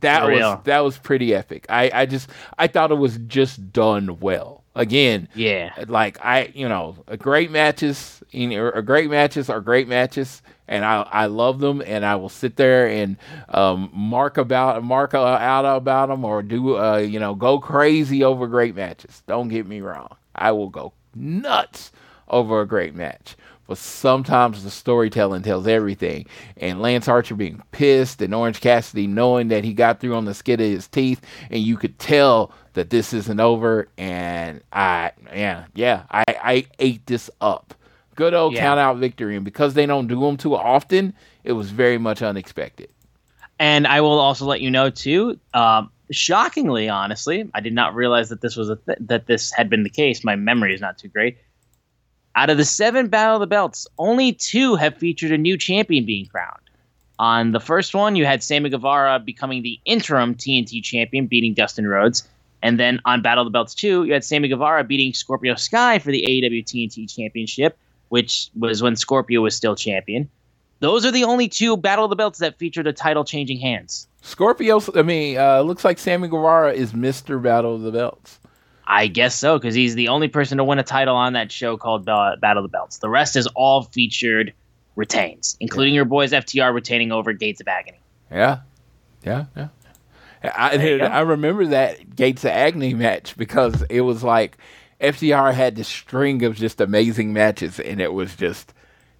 That 0.00 0.22
For 0.22 0.30
was 0.30 0.38
real. 0.38 0.60
that 0.64 0.80
was 0.80 0.98
pretty 0.98 1.34
epic. 1.34 1.66
I, 1.68 1.90
I 1.92 2.06
just 2.06 2.28
I 2.58 2.66
thought 2.66 2.90
it 2.90 2.96
was 2.96 3.18
just 3.26 3.72
done 3.72 4.20
well. 4.20 4.62
Again, 4.74 5.28
yeah. 5.34 5.72
like 5.88 6.22
I 6.22 6.52
you 6.54 6.68
know, 6.68 6.96
great 7.18 7.50
matches, 7.50 8.22
you 8.30 8.48
know, 8.48 8.70
great 8.82 9.08
matches 9.08 9.48
are 9.48 9.62
great 9.62 9.88
matches, 9.88 10.42
and 10.68 10.84
I 10.84 11.00
I 11.10 11.26
love 11.26 11.60
them, 11.60 11.82
and 11.86 12.04
I 12.04 12.16
will 12.16 12.28
sit 12.28 12.56
there 12.56 12.86
and 12.86 13.16
um, 13.48 13.90
mark 13.94 14.36
about 14.36 14.84
mark 14.84 15.14
uh, 15.14 15.22
out 15.24 15.64
about 15.64 16.10
them 16.10 16.26
or 16.26 16.42
do 16.42 16.76
uh, 16.76 16.98
you 16.98 17.18
know 17.18 17.34
go 17.34 17.58
crazy 17.58 18.22
over 18.22 18.46
great 18.46 18.74
matches. 18.76 19.22
Don't 19.26 19.48
get 19.48 19.66
me 19.66 19.80
wrong, 19.80 20.14
I 20.34 20.52
will 20.52 20.68
go 20.68 20.92
nuts 21.14 21.90
over 22.28 22.60
a 22.60 22.66
great 22.66 22.94
match. 22.94 23.34
But 23.66 23.78
sometimes 23.78 24.62
the 24.62 24.70
storytelling 24.70 25.42
tells 25.42 25.66
everything. 25.66 26.26
And 26.56 26.80
Lance 26.80 27.08
Archer 27.08 27.34
being 27.34 27.62
pissed 27.72 28.22
and 28.22 28.34
Orange 28.34 28.60
Cassidy 28.60 29.06
knowing 29.06 29.48
that 29.48 29.64
he 29.64 29.72
got 29.72 30.00
through 30.00 30.14
on 30.14 30.24
the 30.24 30.34
skid 30.34 30.60
of 30.60 30.66
his 30.68 30.86
teeth 30.86 31.20
and 31.50 31.60
you 31.62 31.76
could 31.76 31.98
tell 31.98 32.52
that 32.74 32.90
this 32.90 33.12
isn't 33.12 33.40
over. 33.40 33.88
And 33.98 34.60
I, 34.72 35.12
yeah, 35.34 35.64
yeah, 35.74 36.04
I, 36.10 36.24
I 36.28 36.66
ate 36.78 37.04
this 37.06 37.28
up. 37.40 37.74
Good 38.14 38.34
old 38.34 38.54
Yeah. 38.54 38.60
count 38.60 38.80
out 38.80 38.98
victory. 38.98 39.34
And 39.36 39.44
because 39.44 39.74
they 39.74 39.84
don't 39.86 40.06
do 40.06 40.20
them 40.20 40.36
too 40.36 40.54
often, 40.54 41.12
it 41.44 41.52
was 41.52 41.70
very 41.70 41.98
much 41.98 42.22
unexpected. 42.22 42.88
And 43.58 43.86
I 43.86 44.00
will 44.00 44.18
also 44.18 44.44
let 44.44 44.60
you 44.60 44.70
know 44.70 44.90
too. 44.90 45.38
Um, 45.54 45.90
shockingly, 46.10 46.88
honestly, 46.88 47.50
I 47.54 47.60
did 47.60 47.72
not 47.72 47.94
realize 47.94 48.28
that 48.28 48.40
this 48.42 48.54
was 48.56 48.68
a 48.70 48.76
th- 48.76 48.98
that 49.00 49.26
this 49.26 49.50
had 49.52 49.68
been 49.70 49.82
the 49.82 49.90
case. 49.90 50.22
My 50.24 50.36
memory 50.36 50.74
is 50.74 50.80
not 50.80 50.98
too 50.98 51.08
great. 51.08 51.38
Out 52.36 52.50
of 52.50 52.58
the 52.58 52.66
seven 52.66 53.08
Battle 53.08 53.36
of 53.36 53.40
the 53.40 53.46
Belts, 53.46 53.86
only 53.98 54.30
two 54.30 54.76
have 54.76 54.98
featured 54.98 55.32
a 55.32 55.38
new 55.38 55.56
champion 55.56 56.04
being 56.04 56.26
crowned. 56.26 56.60
On 57.18 57.52
the 57.52 57.60
first 57.60 57.94
one, 57.94 58.14
you 58.14 58.26
had 58.26 58.42
Sammy 58.42 58.68
Guevara 58.68 59.18
becoming 59.18 59.62
the 59.62 59.80
interim 59.86 60.34
TNT 60.34 60.82
champion, 60.84 61.26
beating 61.26 61.54
Dustin 61.54 61.86
Rhodes. 61.86 62.28
And 62.60 62.78
then 62.78 63.00
on 63.06 63.22
Battle 63.22 63.40
of 63.40 63.46
the 63.46 63.56
Belts 63.56 63.74
2, 63.74 64.04
you 64.04 64.12
had 64.12 64.22
Sammy 64.22 64.48
Guevara 64.48 64.84
beating 64.84 65.14
Scorpio 65.14 65.54
Sky 65.54 65.98
for 65.98 66.10
the 66.10 66.26
AEW 66.28 66.62
TNT 66.62 67.10
championship, 67.10 67.78
which 68.10 68.50
was 68.54 68.82
when 68.82 68.96
Scorpio 68.96 69.40
was 69.40 69.56
still 69.56 69.74
champion. 69.74 70.28
Those 70.80 71.06
are 71.06 71.10
the 71.10 71.24
only 71.24 71.48
two 71.48 71.74
Battle 71.78 72.04
of 72.04 72.10
the 72.10 72.16
Belts 72.16 72.38
that 72.40 72.58
featured 72.58 72.86
a 72.86 72.92
title 72.92 73.24
changing 73.24 73.60
hands. 73.60 74.08
Scorpio, 74.20 74.82
I 74.94 75.00
mean, 75.00 75.38
uh, 75.38 75.62
looks 75.62 75.86
like 75.86 75.98
Sammy 75.98 76.28
Guevara 76.28 76.74
is 76.74 76.92
Mr. 76.92 77.42
Battle 77.42 77.76
of 77.76 77.80
the 77.80 77.92
Belts. 77.92 78.40
I 78.86 79.08
guess 79.08 79.34
so, 79.34 79.58
because 79.58 79.74
he's 79.74 79.94
the 79.94 80.08
only 80.08 80.28
person 80.28 80.58
to 80.58 80.64
win 80.64 80.78
a 80.78 80.84
title 80.84 81.16
on 81.16 81.32
that 81.32 81.50
show 81.50 81.76
called 81.76 82.04
Ba- 82.04 82.36
Battle 82.40 82.64
of 82.64 82.70
the 82.70 82.76
Belts. 82.76 82.98
The 82.98 83.08
rest 83.08 83.36
is 83.36 83.46
all 83.48 83.82
featured 83.82 84.52
retains, 84.94 85.56
including 85.60 85.94
your 85.94 86.04
boys 86.04 86.32
FTR 86.32 86.72
retaining 86.72 87.12
over 87.12 87.32
Gates 87.32 87.60
of 87.60 87.68
Agony. 87.68 87.98
Yeah, 88.30 88.60
yeah, 89.24 89.46
yeah. 89.56 89.68
I. 90.42 91.00
I 91.00 91.20
remember 91.20 91.66
that 91.66 92.14
Gates 92.14 92.44
of 92.44 92.50
Agony 92.50 92.94
match 92.94 93.36
because 93.36 93.82
it 93.90 94.02
was 94.02 94.22
like 94.22 94.56
FTR 95.00 95.52
had 95.52 95.76
this 95.76 95.88
string 95.88 96.44
of 96.44 96.56
just 96.56 96.80
amazing 96.80 97.32
matches, 97.32 97.80
and 97.80 98.00
it 98.00 98.12
was 98.12 98.36
just, 98.36 98.72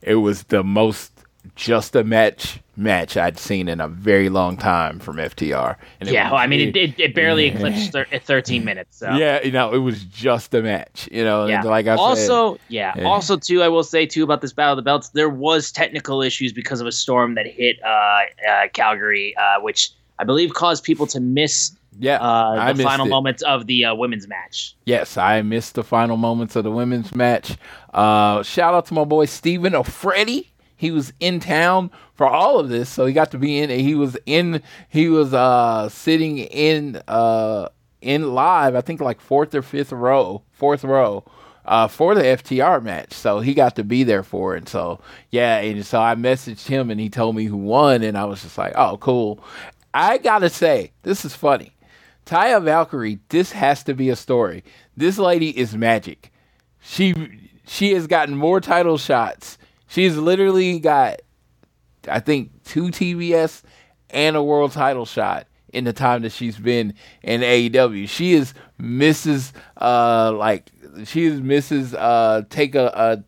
it 0.02 0.16
was 0.16 0.44
the 0.44 0.62
most 0.62 1.15
just 1.54 1.94
a 1.96 2.04
match 2.04 2.60
match 2.78 3.16
I'd 3.16 3.38
seen 3.38 3.68
in 3.68 3.80
a 3.80 3.88
very 3.88 4.28
long 4.28 4.56
time 4.58 4.98
from 4.98 5.16
FTR. 5.16 5.76
And 6.00 6.10
Yeah, 6.10 6.24
was- 6.24 6.32
well, 6.32 6.40
I 6.42 6.46
mean, 6.46 6.60
it, 6.68 6.76
it, 6.76 7.00
it 7.00 7.14
barely 7.14 7.46
eclipsed 7.46 7.92
thir- 7.92 8.04
13 8.12 8.64
minutes. 8.70 8.98
So. 8.98 9.10
yeah, 9.14 9.42
you 9.42 9.50
know, 9.50 9.72
it 9.72 9.78
was 9.78 10.04
just 10.04 10.52
a 10.52 10.60
match. 10.62 11.08
You 11.10 11.24
know, 11.24 11.46
Yeah. 11.46 11.62
like 11.62 11.86
I 11.86 11.96
said, 11.96 12.02
also, 12.02 12.58
yeah, 12.68 12.92
Yeah. 12.96 13.04
Also, 13.04 13.36
too, 13.38 13.62
I 13.62 13.68
will 13.68 13.82
say 13.84 14.04
too 14.04 14.22
about 14.24 14.42
this 14.42 14.52
Battle 14.52 14.72
of 14.72 14.76
the 14.76 14.82
Belts, 14.82 15.08
there 15.10 15.30
was 15.30 15.72
technical 15.72 16.20
issues 16.20 16.52
because 16.52 16.82
of 16.82 16.86
a 16.86 16.92
storm 16.92 17.34
that 17.36 17.46
hit 17.46 17.76
uh, 17.82 17.88
uh, 17.88 18.68
Calgary, 18.74 19.34
uh, 19.38 19.60
which 19.62 19.90
I 20.18 20.24
believe 20.24 20.52
caused 20.52 20.84
people 20.84 21.06
to 21.08 21.20
miss 21.20 21.74
yeah, 21.98 22.18
uh, 22.20 22.74
the 22.74 22.82
final 22.82 23.06
it. 23.06 23.08
moments 23.08 23.42
of 23.44 23.66
the 23.66 23.86
uh, 23.86 23.94
women's 23.94 24.28
match. 24.28 24.74
Yes, 24.84 25.16
I 25.16 25.40
missed 25.40 25.76
the 25.76 25.82
final 25.84 26.18
moments 26.18 26.54
of 26.56 26.64
the 26.64 26.70
women's 26.70 27.14
match. 27.14 27.56
Uh, 27.94 28.42
shout 28.42 28.74
out 28.74 28.84
to 28.86 28.94
my 28.94 29.04
boy 29.04 29.24
Steven 29.24 29.74
O'Freddy. 29.74 30.52
He 30.76 30.90
was 30.90 31.12
in 31.20 31.40
town 31.40 31.90
for 32.14 32.26
all 32.26 32.58
of 32.60 32.68
this, 32.68 32.88
so 32.88 33.06
he 33.06 33.12
got 33.12 33.30
to 33.32 33.38
be 33.38 33.58
in. 33.58 33.70
He 33.70 33.94
was 33.94 34.16
in. 34.26 34.62
He 34.88 35.08
was 35.08 35.32
uh, 35.34 35.88
sitting 35.88 36.38
in 36.38 37.00
uh, 37.08 37.68
in 38.00 38.34
live. 38.34 38.74
I 38.74 38.80
think 38.82 39.00
like 39.00 39.20
fourth 39.20 39.54
or 39.54 39.62
fifth 39.62 39.92
row, 39.92 40.42
fourth 40.52 40.84
row. 40.84 41.24
Uh, 41.64 41.88
for 41.88 42.14
the 42.14 42.22
FTR 42.22 42.80
match, 42.80 43.12
so 43.12 43.40
he 43.40 43.52
got 43.52 43.74
to 43.74 43.82
be 43.82 44.04
there 44.04 44.22
for 44.22 44.54
it. 44.56 44.68
So 44.68 45.00
yeah, 45.30 45.56
and 45.58 45.84
so 45.84 46.00
I 46.00 46.14
messaged 46.14 46.68
him, 46.68 46.92
and 46.92 47.00
he 47.00 47.08
told 47.10 47.34
me 47.34 47.46
who 47.46 47.56
won, 47.56 48.04
and 48.04 48.16
I 48.16 48.24
was 48.24 48.42
just 48.42 48.56
like, 48.56 48.72
"Oh, 48.76 48.98
cool." 48.98 49.42
I 49.96 50.18
gotta 50.18 50.50
say, 50.50 50.92
this 51.04 51.24
is 51.24 51.34
funny. 51.34 51.72
Taya 52.26 52.62
Valkyrie, 52.62 53.18
this 53.30 53.52
has 53.52 53.82
to 53.84 53.94
be 53.94 54.10
a 54.10 54.16
story. 54.16 54.62
This 54.94 55.16
lady 55.16 55.56
is 55.56 55.74
magic. 55.74 56.30
She 56.80 57.14
she 57.66 57.92
has 57.92 58.06
gotten 58.06 58.36
more 58.36 58.60
title 58.60 58.98
shots. 58.98 59.55
She's 59.86 60.16
literally 60.16 60.78
got 60.78 61.20
I 62.08 62.20
think 62.20 62.64
two 62.64 62.84
TBS 62.84 63.62
and 64.10 64.36
a 64.36 64.42
world 64.42 64.72
title 64.72 65.06
shot 65.06 65.46
in 65.72 65.84
the 65.84 65.92
time 65.92 66.22
that 66.22 66.32
she's 66.32 66.56
been 66.56 66.94
in 67.22 67.40
AEW. 67.40 68.08
She 68.08 68.32
is 68.32 68.54
Mrs. 68.80 69.52
Uh 69.80 70.32
like 70.32 70.70
she 71.04 71.24
is 71.24 71.40
Mrs. 71.40 71.94
Uh 71.98 72.42
take 72.50 72.74
a, 72.74 72.86
a 72.94 73.24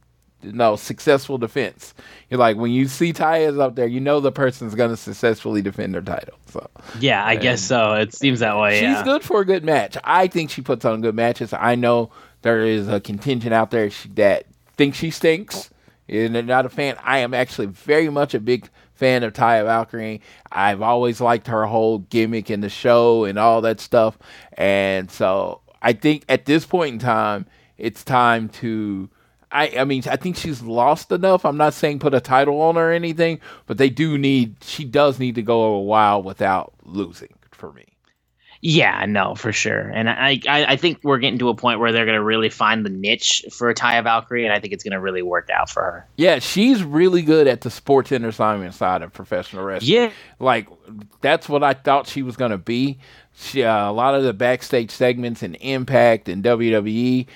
no 0.47 0.77
successful 0.77 1.37
defense. 1.37 1.95
You're 2.31 2.39
like 2.39 2.57
when 2.57 2.71
you 2.71 2.87
see 2.87 3.13
Taya's 3.13 3.59
up 3.59 3.75
there, 3.75 3.87
you 3.87 4.01
know 4.01 4.21
the 4.21 4.33
person's 4.33 4.75
gonna 4.75 4.97
successfully 4.97 5.63
defend 5.63 5.95
their 5.95 6.03
title. 6.03 6.39
So 6.47 6.69
Yeah, 7.01 7.25
I 7.25 7.37
guess 7.37 7.61
so. 7.61 7.95
It 7.95 8.15
seems 8.15 8.41
that 8.41 8.57
way. 8.57 8.77
She's 8.77 8.83
yeah. 8.83 9.05
good 9.05 9.23
for 9.23 9.41
a 9.41 9.45
good 9.45 9.65
match. 9.65 9.97
I 10.05 10.27
think 10.29 10.51
she 10.51 10.63
puts 10.63 10.85
on 10.85 11.01
good 11.01 11.15
matches. 11.15 11.53
I 11.53 11.75
know 11.75 12.11
there 12.43 12.65
is 12.65 12.89
a 12.89 13.01
contingent 13.01 13.53
out 13.53 13.71
there 13.71 13.91
that 14.15 14.47
thinks 14.77 14.97
she 14.97 15.11
stinks 15.11 15.71
and 16.09 16.35
they're 16.35 16.43
not 16.43 16.67
a 16.67 16.69
fan. 16.69 16.97
I 17.03 17.19
am 17.19 17.35
actually 17.35 17.67
very 17.67 18.09
much 18.09 18.35
a 18.35 18.41
big 18.41 18.69
fan 18.95 19.23
of 19.23 19.33
Taya 19.33 19.65
Valkyrie. 19.65 20.21
I've 20.51 20.83
always 20.83 21.21
liked 21.21 21.47
her 21.47 21.67
whole 21.67 21.99
gimmick 21.99 22.51
in 22.51 22.61
the 22.61 22.69
show 22.69 23.25
and 23.25 23.39
all 23.39 23.61
that 23.63 23.81
stuff. 23.81 24.19
And 24.55 25.11
so 25.11 25.61
I 25.83 25.93
think 25.93 26.25
at 26.29 26.47
this 26.47 26.67
point 26.67 26.95
in 26.95 26.99
time, 26.99 27.47
it's 27.77 28.03
time 28.03 28.49
to. 28.49 29.09
I, 29.51 29.73
I 29.79 29.85
mean, 29.85 30.03
I 30.11 30.17
think 30.17 30.37
she's 30.37 30.61
lost 30.61 31.11
enough. 31.11 31.47
I'm 31.47 31.57
not 31.57 31.73
saying 31.73 32.01
put 32.01 32.13
a 32.13 32.21
title 32.21 32.61
on 32.61 32.75
her 32.75 32.91
or 32.91 32.93
anything, 32.93 33.41
but 33.65 33.79
they 33.79 33.89
do 33.89 34.19
need, 34.19 34.57
she 34.63 34.85
does 34.85 35.19
need 35.19 35.37
to 35.37 35.43
go 35.43 35.63
a 35.63 35.81
while 35.81 36.23
without 36.23 36.75
losing 36.85 37.33
for 37.51 37.73
me. 37.73 37.87
Yeah, 38.61 39.05
no, 39.07 39.35
for 39.35 39.53
sure. 39.53 39.89
And 39.89 40.11
I, 40.11 40.41
I, 40.49 40.65
I 40.67 40.77
think 40.77 40.99
we're 41.05 41.19
getting 41.19 41.39
to 41.39 41.49
a 41.49 41.55
point 41.55 41.79
where 41.79 41.93
they're 41.93 42.05
going 42.05 42.17
to 42.17 42.23
really 42.23 42.49
find 42.49 42.85
the 42.85 42.91
niche 42.91 43.45
for 43.53 43.73
Taya 43.73 44.03
Valkyrie, 44.03 44.45
and 44.45 44.53
I 44.53 44.59
think 44.59 44.73
it's 44.73 44.83
going 44.83 44.93
to 44.93 45.01
really 45.01 45.23
work 45.23 45.49
out 45.51 45.71
for 45.71 45.83
her. 45.83 46.09
Yeah, 46.17 46.41
she's 46.41 46.83
really 46.83 47.23
good 47.23 47.47
at 47.47 47.61
the 47.61 47.71
sports 47.71 48.11
entertainment 48.11 48.75
side 48.75 49.03
of 49.03 49.13
professional 49.13 49.65
wrestling. 49.65 49.93
Yeah, 49.93 50.11
like 50.41 50.69
that's 51.21 51.49
what 51.49 51.63
I 51.63 51.75
thought 51.75 52.09
she 52.09 52.23
was 52.23 52.37
going 52.37 52.51
to 52.51 52.59
be. 52.59 52.99
She, 53.35 53.63
uh, 53.63 53.89
a 53.89 53.93
lot 53.93 54.17
of 54.17 54.25
the 54.25 54.33
backstage 54.33 54.91
segments 54.91 55.45
in 55.45 55.55
Impact 55.57 56.29
and 56.29 56.43
WWE, 56.43 57.27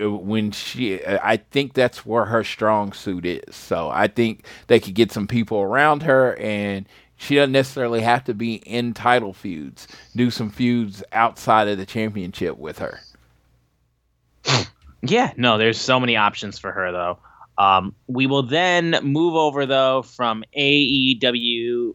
when 0.00 0.50
she, 0.50 1.04
I 1.06 1.36
think 1.36 1.74
that's 1.74 2.06
where 2.06 2.24
her 2.24 2.42
strong 2.42 2.92
suit 2.92 3.26
is. 3.26 3.54
So 3.54 3.90
I 3.90 4.08
think 4.08 4.46
they 4.66 4.80
could 4.80 4.94
get 4.94 5.12
some 5.12 5.28
people 5.28 5.58
around 5.58 6.02
her 6.02 6.34
and 6.36 6.86
she 7.16 7.36
doesn't 7.36 7.52
necessarily 7.52 8.00
have 8.00 8.24
to 8.24 8.34
be 8.34 8.56
in 8.56 8.94
title 8.94 9.32
feuds. 9.32 9.88
Do 10.14 10.30
some 10.30 10.50
feuds 10.50 11.02
outside 11.12 11.68
of 11.68 11.78
the 11.78 11.86
championship 11.86 12.58
with 12.58 12.78
her. 12.78 13.00
Yeah, 15.06 15.32
no, 15.36 15.58
there's 15.58 15.78
so 15.78 16.00
many 16.00 16.16
options 16.16 16.58
for 16.58 16.72
her 16.72 16.90
though. 16.90 17.18
Um, 17.58 17.94
we 18.06 18.26
will 18.26 18.42
then 18.42 18.98
move 19.02 19.34
over 19.34 19.66
though 19.66 20.02
from 20.02 20.44
AEW 20.56 21.94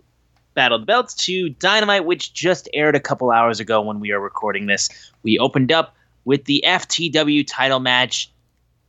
Battle 0.53 0.79
Belts 0.79 1.13
to 1.25 1.49
Dynamite, 1.49 2.05
which 2.05 2.33
just 2.33 2.69
aired 2.73 2.95
a 2.95 2.99
couple 2.99 3.31
hours 3.31 3.59
ago 3.59 3.81
when 3.81 3.99
we 3.99 4.11
are 4.11 4.19
recording 4.19 4.67
this. 4.67 4.89
We 5.23 5.39
opened 5.39 5.71
up 5.71 5.95
with 6.25 6.45
the 6.45 6.63
FTW 6.65 7.45
title 7.47 7.79
match, 7.79 8.31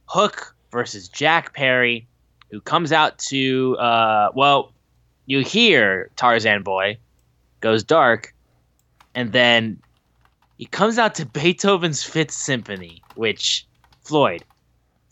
Hook 0.07 0.55
versus 0.71 1.09
Jack 1.09 1.55
Perry, 1.55 2.07
who 2.51 2.61
comes 2.61 2.93
out 2.93 3.19
to 3.19 3.77
uh, 3.79 4.33
well, 4.35 4.73
you 5.31 5.45
hear 5.45 6.11
Tarzan 6.17 6.65
Boy 6.65 6.99
goes 7.61 7.85
dark, 7.85 8.35
and 9.15 9.31
then 9.31 9.81
he 10.59 10.67
comes 10.67 10.99
out 10.99 11.15
to 11.15 11.27
Beethoven's 11.41 12.03
Fifth 12.03 12.33
Symphony, 12.33 13.01
which 13.15 13.65
Floyd, 14.03 14.45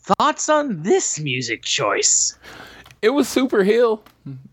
thoughts 0.01 0.49
on 0.49 0.83
this 0.83 1.21
music 1.21 1.63
choice? 1.63 2.37
It 3.01 3.11
was 3.11 3.29
super 3.29 3.63
heel. 3.63 4.03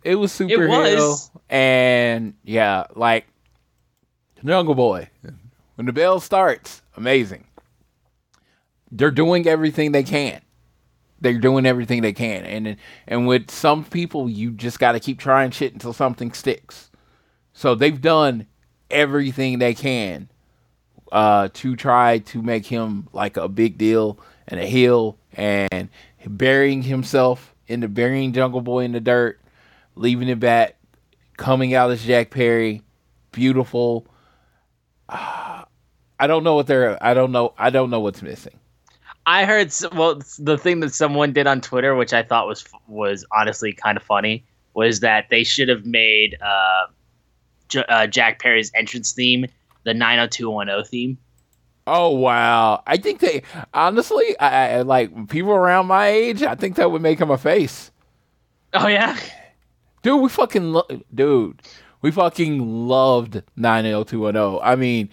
It 0.05 0.15
was 0.15 0.31
super 0.31 0.67
it 0.67 0.69
was. 0.69 1.31
heel. 1.31 1.43
And 1.51 2.35
yeah, 2.45 2.85
like 2.95 3.27
Jungle 4.45 4.77
Boy. 4.77 5.11
When 5.75 5.87
the 5.87 5.93
bell 5.93 6.21
starts, 6.21 6.81
amazing. 6.97 7.45
They're 8.93 9.11
doing 9.11 9.49
everything 9.49 9.91
they 9.91 10.05
can. 10.05 10.41
They're 11.21 11.39
doing 11.39 11.67
everything 11.67 12.03
they 12.03 12.13
can. 12.13 12.45
And 12.45 12.77
and 13.07 13.27
with 13.27 13.51
some 13.51 13.85
people 13.85 14.29
you 14.29 14.51
just 14.51 14.79
gotta 14.79 15.01
keep 15.01 15.19
trying 15.19 15.51
shit 15.51 15.73
until 15.73 15.93
something 15.93 16.33
sticks. 16.33 16.91
So 17.53 17.75
they've 17.75 18.01
done 18.01 18.47
everything 18.91 19.59
they 19.59 19.75
can 19.75 20.29
uh, 21.13 21.49
to 21.55 21.77
try 21.77 22.19
to 22.19 22.43
make 22.43 22.67
him 22.67 23.09
like 23.13 23.37
a 23.37 23.49
big 23.49 23.79
deal 23.79 24.19
and 24.47 24.61
a 24.61 24.67
heel 24.67 25.19
and 25.33 25.89
burying 26.27 26.83
himself 26.83 27.55
in 27.67 27.81
the 27.81 27.89
burying 27.89 28.33
Jungle 28.33 28.61
Boy 28.61 28.85
in 28.85 28.93
the 28.93 29.01
dirt, 29.01 29.41
leaving 29.95 30.29
it 30.29 30.41
back, 30.41 30.77
coming 31.37 31.75
out 31.75 31.91
as 31.91 32.05
Jack 32.05 32.31
Perry, 32.31 32.83
beautiful. 33.33 34.07
Uh, 35.09 35.65
I 36.19 36.27
don't 36.27 36.45
know 36.45 36.55
what 36.55 36.67
they're. 36.67 36.97
I 37.05 37.13
don't 37.13 37.31
know. 37.31 37.53
I 37.59 37.69
don't 37.69 37.91
know 37.91 38.01
what's 38.01 38.23
missing. 38.23 38.59
I 39.27 39.45
heard 39.45 39.73
well 39.93 40.21
the 40.39 40.57
thing 40.57 40.81
that 40.81 40.95
someone 40.95 41.33
did 41.33 41.47
on 41.47 41.61
Twitter, 41.61 41.95
which 41.95 42.13
I 42.13 42.23
thought 42.23 42.47
was 42.47 42.65
was 42.87 43.27
honestly 43.37 43.73
kind 43.73 43.97
of 43.97 44.03
funny, 44.03 44.45
was 44.75 45.01
that 45.01 45.29
they 45.31 45.43
should 45.43 45.69
have 45.69 45.85
made 45.85 46.37
uh, 46.41 46.87
J- 47.69 47.85
uh, 47.89 48.07
Jack 48.07 48.41
Perry's 48.41 48.71
entrance 48.75 49.13
theme 49.13 49.47
the 49.87 49.95
90210 49.95 50.85
theme. 50.85 51.19
Oh 51.87 52.11
wow! 52.11 52.83
I 52.87 52.97
think 52.97 53.21
they 53.21 53.43
honestly, 53.73 54.37
I, 54.41 54.71
I, 54.71 54.83
like 54.83 55.29
people 55.29 55.53
around 55.53 55.87
my 55.87 56.09
age. 56.09 56.43
I 56.43 56.57
think 56.57 56.75
that 56.77 56.91
would 56.91 57.01
make 57.01 57.21
him 57.21 57.31
a 57.31 57.39
face. 57.39 57.93
Oh 58.75 58.89
yeah, 58.89 59.17
dude, 60.03 60.21
we 60.21 60.29
fucking 60.29 60.73
lo- 60.73 61.03
dude, 61.15 61.63
we 62.03 62.11
fucking 62.11 62.89
loved 62.89 63.41
nine 63.55 63.85
zero 63.85 64.01
oh 64.01 64.03
two 64.03 64.19
one 64.19 64.35
zero. 64.35 64.59
I 64.61 64.75
mean, 64.75 65.11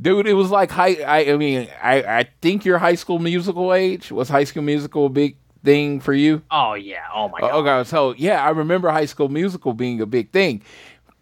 dude, 0.00 0.26
it 0.26 0.34
was 0.34 0.50
like 0.50 0.70
high. 0.70 0.96
I, 1.02 1.32
I 1.32 1.36
mean, 1.36 1.68
I, 1.82 2.02
I 2.02 2.28
think 2.40 2.64
your 2.64 2.78
High 2.78 2.94
School 2.94 3.18
Musical 3.18 3.72
age 3.72 4.10
was 4.10 4.28
High 4.28 4.44
School 4.44 4.62
Musical 4.62 5.06
a 5.06 5.10
big 5.10 5.36
thing 5.64 6.00
for 6.00 6.12
you. 6.12 6.42
Oh 6.50 6.74
yeah. 6.74 7.04
Oh 7.12 7.28
my 7.28 7.38
oh, 7.42 7.62
god. 7.62 7.80
Okay, 7.80 7.88
so 7.88 8.14
yeah, 8.16 8.42
I 8.42 8.50
remember 8.50 8.90
High 8.90 9.06
School 9.06 9.28
Musical 9.28 9.74
being 9.74 10.00
a 10.00 10.06
big 10.06 10.30
thing. 10.30 10.62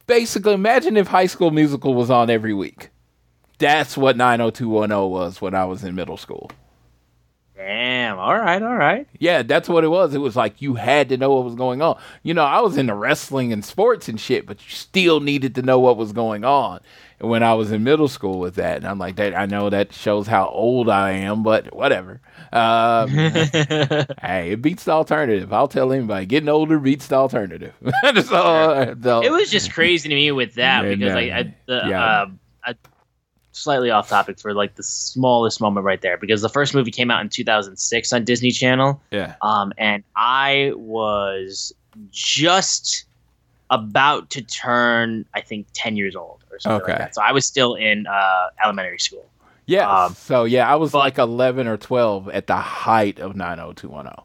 Basically, 0.06 0.52
imagine 0.52 0.96
if 0.96 1.08
High 1.08 1.26
School 1.26 1.50
Musical 1.50 1.94
was 1.94 2.10
on 2.10 2.30
every 2.30 2.54
week. 2.54 2.90
That's 3.58 3.96
what 3.96 4.16
90210 4.16 5.10
was 5.10 5.40
when 5.40 5.54
I 5.54 5.64
was 5.64 5.84
in 5.84 5.94
middle 5.94 6.16
school. 6.16 6.50
Damn. 8.14 8.24
All 8.24 8.38
right. 8.38 8.62
All 8.62 8.74
right. 8.74 9.06
Yeah, 9.18 9.42
that's 9.42 9.68
what 9.68 9.84
it 9.84 9.88
was. 9.88 10.14
It 10.14 10.18
was 10.18 10.36
like 10.36 10.62
you 10.62 10.74
had 10.74 11.08
to 11.08 11.16
know 11.16 11.32
what 11.32 11.44
was 11.44 11.54
going 11.54 11.82
on. 11.82 11.98
You 12.22 12.34
know, 12.34 12.44
I 12.44 12.60
was 12.60 12.76
into 12.76 12.94
wrestling 12.94 13.52
and 13.52 13.64
sports 13.64 14.08
and 14.08 14.20
shit, 14.20 14.46
but 14.46 14.64
you 14.64 14.70
still 14.70 15.20
needed 15.20 15.54
to 15.56 15.62
know 15.62 15.80
what 15.80 15.96
was 15.96 16.12
going 16.12 16.44
on. 16.44 16.80
And 17.20 17.30
when 17.30 17.42
I 17.42 17.54
was 17.54 17.72
in 17.72 17.84
middle 17.84 18.08
school 18.08 18.38
with 18.38 18.56
that, 18.56 18.78
and 18.78 18.86
I'm 18.86 18.98
like, 18.98 19.16
that 19.16 19.36
I 19.36 19.46
know 19.46 19.70
that 19.70 19.92
shows 19.92 20.26
how 20.26 20.48
old 20.48 20.88
I 20.88 21.12
am, 21.12 21.42
but 21.42 21.74
whatever. 21.74 22.20
Um, 22.52 23.08
hey, 23.10 24.52
it 24.52 24.62
beats 24.62 24.84
the 24.84 24.92
alternative. 24.92 25.52
I'll 25.52 25.68
tell 25.68 25.92
anybody, 25.92 26.26
getting 26.26 26.48
older 26.48 26.78
beats 26.78 27.06
the 27.06 27.16
alternative. 27.16 27.74
so, 28.24 28.36
uh, 28.36 28.94
so, 29.02 29.22
it 29.22 29.30
was 29.30 29.50
just 29.50 29.72
crazy 29.72 30.08
to 30.08 30.14
me 30.14 30.30
with 30.32 30.54
that 30.54 30.82
because 30.82 31.14
like 31.14 31.30
I, 31.30 31.54
the, 31.66 31.82
yeah. 31.88 32.22
Um, 32.22 32.40
I 32.64 32.74
slightly 33.54 33.90
off 33.90 34.08
topic 34.08 34.38
for 34.38 34.52
like 34.52 34.74
the 34.74 34.82
smallest 34.82 35.60
moment 35.60 35.84
right 35.84 36.00
there 36.00 36.16
because 36.16 36.42
the 36.42 36.48
first 36.48 36.74
movie 36.74 36.90
came 36.90 37.10
out 37.10 37.20
in 37.20 37.28
2006 37.28 38.12
on 38.12 38.24
Disney 38.24 38.50
Channel. 38.50 39.00
Yeah. 39.10 39.36
Um, 39.42 39.72
and 39.78 40.02
I 40.16 40.72
was 40.74 41.72
just 42.10 43.04
about 43.70 44.30
to 44.30 44.42
turn, 44.42 45.24
I 45.34 45.40
think, 45.40 45.66
10 45.74 45.96
years 45.96 46.16
old 46.16 46.44
or 46.50 46.58
something 46.58 46.82
okay. 46.82 46.92
like 46.92 46.98
that. 46.98 47.14
So 47.14 47.22
I 47.22 47.32
was 47.32 47.46
still 47.46 47.74
in 47.74 48.06
uh, 48.06 48.48
elementary 48.62 48.98
school. 48.98 49.26
Yeah. 49.66 49.88
Um, 49.88 50.14
so 50.14 50.44
yeah, 50.44 50.70
I 50.70 50.76
was 50.76 50.92
but, 50.92 50.98
like 50.98 51.18
11 51.18 51.66
or 51.66 51.76
12 51.76 52.28
at 52.28 52.46
the 52.46 52.56
height 52.56 53.18
of 53.18 53.36
90210. 53.36 54.24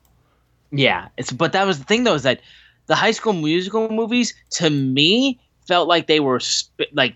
Yeah. 0.72 1.08
It's 1.18 1.32
but 1.32 1.54
that 1.54 1.66
was 1.66 1.80
the 1.80 1.86
thing 1.86 2.04
though 2.04 2.16
is 2.16 2.24
that 2.24 2.42
the 2.88 2.96
High 2.96 3.12
School 3.12 3.34
Musical 3.34 3.90
movies 3.90 4.34
to 4.52 4.70
me 4.70 5.40
felt 5.68 5.88
like 5.88 6.08
they 6.08 6.20
were 6.20 6.40
sp- 6.42 6.92
like 6.94 7.16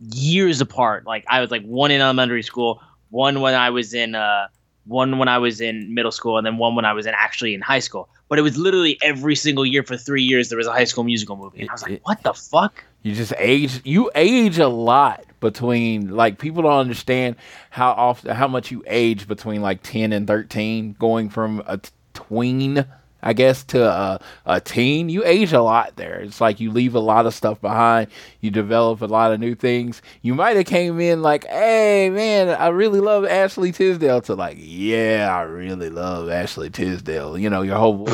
years 0.00 0.60
apart. 0.60 1.06
Like 1.06 1.24
I 1.28 1.40
was 1.40 1.50
like 1.50 1.62
one 1.62 1.90
in 1.90 2.00
elementary 2.00 2.42
school, 2.42 2.82
one 3.10 3.40
when 3.40 3.54
I 3.54 3.70
was 3.70 3.94
in 3.94 4.14
uh 4.14 4.48
one 4.86 5.18
when 5.18 5.28
I 5.28 5.38
was 5.38 5.60
in 5.60 5.94
middle 5.94 6.10
school, 6.10 6.38
and 6.38 6.46
then 6.46 6.56
one 6.56 6.74
when 6.74 6.84
I 6.84 6.92
was 6.92 7.06
in 7.06 7.14
actually 7.14 7.54
in 7.54 7.60
high 7.60 7.78
school. 7.78 8.08
But 8.28 8.38
it 8.38 8.42
was 8.42 8.56
literally 8.56 8.98
every 9.02 9.36
single 9.36 9.66
year 9.66 9.82
for 9.82 9.96
three 9.96 10.22
years 10.22 10.48
there 10.48 10.58
was 10.58 10.66
a 10.66 10.72
high 10.72 10.84
school 10.84 11.04
musical 11.04 11.36
movie. 11.36 11.60
And 11.60 11.70
I 11.70 11.72
was 11.72 11.82
like, 11.82 12.00
what 12.06 12.22
the 12.22 12.32
fuck? 12.32 12.84
You 13.02 13.14
just 13.14 13.32
age 13.38 13.80
you 13.84 14.10
age 14.14 14.58
a 14.58 14.68
lot 14.68 15.24
between 15.40 16.10
like 16.10 16.38
people 16.38 16.62
don't 16.62 16.72
understand 16.72 17.36
how 17.70 17.90
often 17.92 18.34
how 18.34 18.48
much 18.48 18.70
you 18.70 18.82
age 18.86 19.26
between 19.26 19.62
like 19.62 19.82
ten 19.82 20.12
and 20.12 20.26
thirteen, 20.26 20.96
going 20.98 21.28
from 21.30 21.62
a 21.66 21.80
tween 22.14 22.86
I 23.22 23.32
guess, 23.32 23.64
to 23.64 23.84
a, 23.84 24.20
a 24.46 24.60
teen, 24.60 25.08
you 25.08 25.24
age 25.24 25.52
a 25.52 25.62
lot 25.62 25.96
there. 25.96 26.20
It's 26.20 26.40
like 26.40 26.60
you 26.60 26.70
leave 26.70 26.94
a 26.94 27.00
lot 27.00 27.26
of 27.26 27.34
stuff 27.34 27.60
behind. 27.60 28.08
You 28.40 28.50
develop 28.50 29.02
a 29.02 29.06
lot 29.06 29.32
of 29.32 29.40
new 29.40 29.54
things. 29.54 30.02
You 30.22 30.34
might 30.34 30.56
have 30.56 30.66
came 30.66 31.00
in 31.00 31.22
like, 31.22 31.46
hey, 31.46 32.10
man, 32.10 32.48
I 32.48 32.68
really 32.68 33.00
love 33.00 33.24
Ashley 33.26 33.72
Tisdale 33.72 34.20
to 34.22 34.34
like, 34.34 34.56
yeah, 34.58 35.28
I 35.32 35.42
really 35.42 35.90
love 35.90 36.30
Ashley 36.30 36.70
Tisdale. 36.70 37.38
You 37.38 37.50
know, 37.50 37.62
your 37.62 37.76
whole 37.76 38.06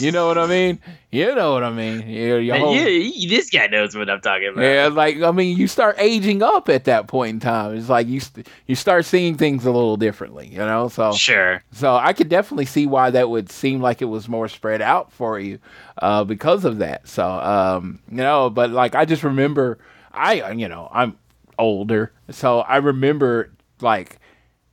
You 0.00 0.12
know 0.12 0.26
what 0.26 0.38
I 0.38 0.46
mean? 0.46 0.80
You 1.12 1.34
know 1.34 1.52
what 1.52 1.62
I 1.62 1.70
mean? 1.70 2.08
Your, 2.08 2.40
your 2.40 2.56
whole, 2.56 2.74
yeah, 2.74 3.28
this 3.28 3.50
guy 3.50 3.68
knows 3.68 3.94
what 3.94 4.10
I'm 4.10 4.20
talking 4.20 4.48
about. 4.48 4.62
Yeah, 4.62 4.88
like, 4.90 5.20
I 5.20 5.30
mean, 5.30 5.56
you 5.56 5.68
start 5.68 5.96
aging 5.98 6.42
up 6.42 6.68
at 6.68 6.84
that 6.84 7.06
point 7.06 7.34
in 7.34 7.40
time. 7.40 7.76
It's 7.76 7.88
like 7.88 8.08
you, 8.08 8.20
you 8.66 8.74
start 8.74 9.04
seeing 9.04 9.36
things 9.36 9.64
a 9.64 9.70
little 9.70 9.96
differently, 9.96 10.48
you 10.48 10.58
know? 10.58 10.88
So, 10.88 11.12
sure. 11.12 11.62
So 11.70 11.94
I 11.94 12.14
could 12.14 12.28
definitely 12.28 12.64
see 12.64 12.86
why 12.86 13.10
that 13.10 13.28
would 13.30 13.50
seem 13.50 13.80
like 13.80 13.92
like 13.92 14.00
it 14.00 14.06
was 14.06 14.26
more 14.26 14.48
spread 14.48 14.80
out 14.80 15.12
for 15.12 15.38
you 15.38 15.58
uh, 15.98 16.24
because 16.24 16.64
of 16.64 16.78
that. 16.78 17.06
So, 17.06 17.28
um, 17.28 17.98
you 18.10 18.16
know, 18.16 18.48
but 18.48 18.70
like 18.70 18.94
I 18.94 19.04
just 19.04 19.22
remember, 19.22 19.78
I, 20.12 20.50
you 20.52 20.66
know, 20.66 20.88
I'm 20.90 21.18
older, 21.58 22.10
so 22.30 22.60
I 22.60 22.78
remember 22.78 23.52
like, 23.82 24.18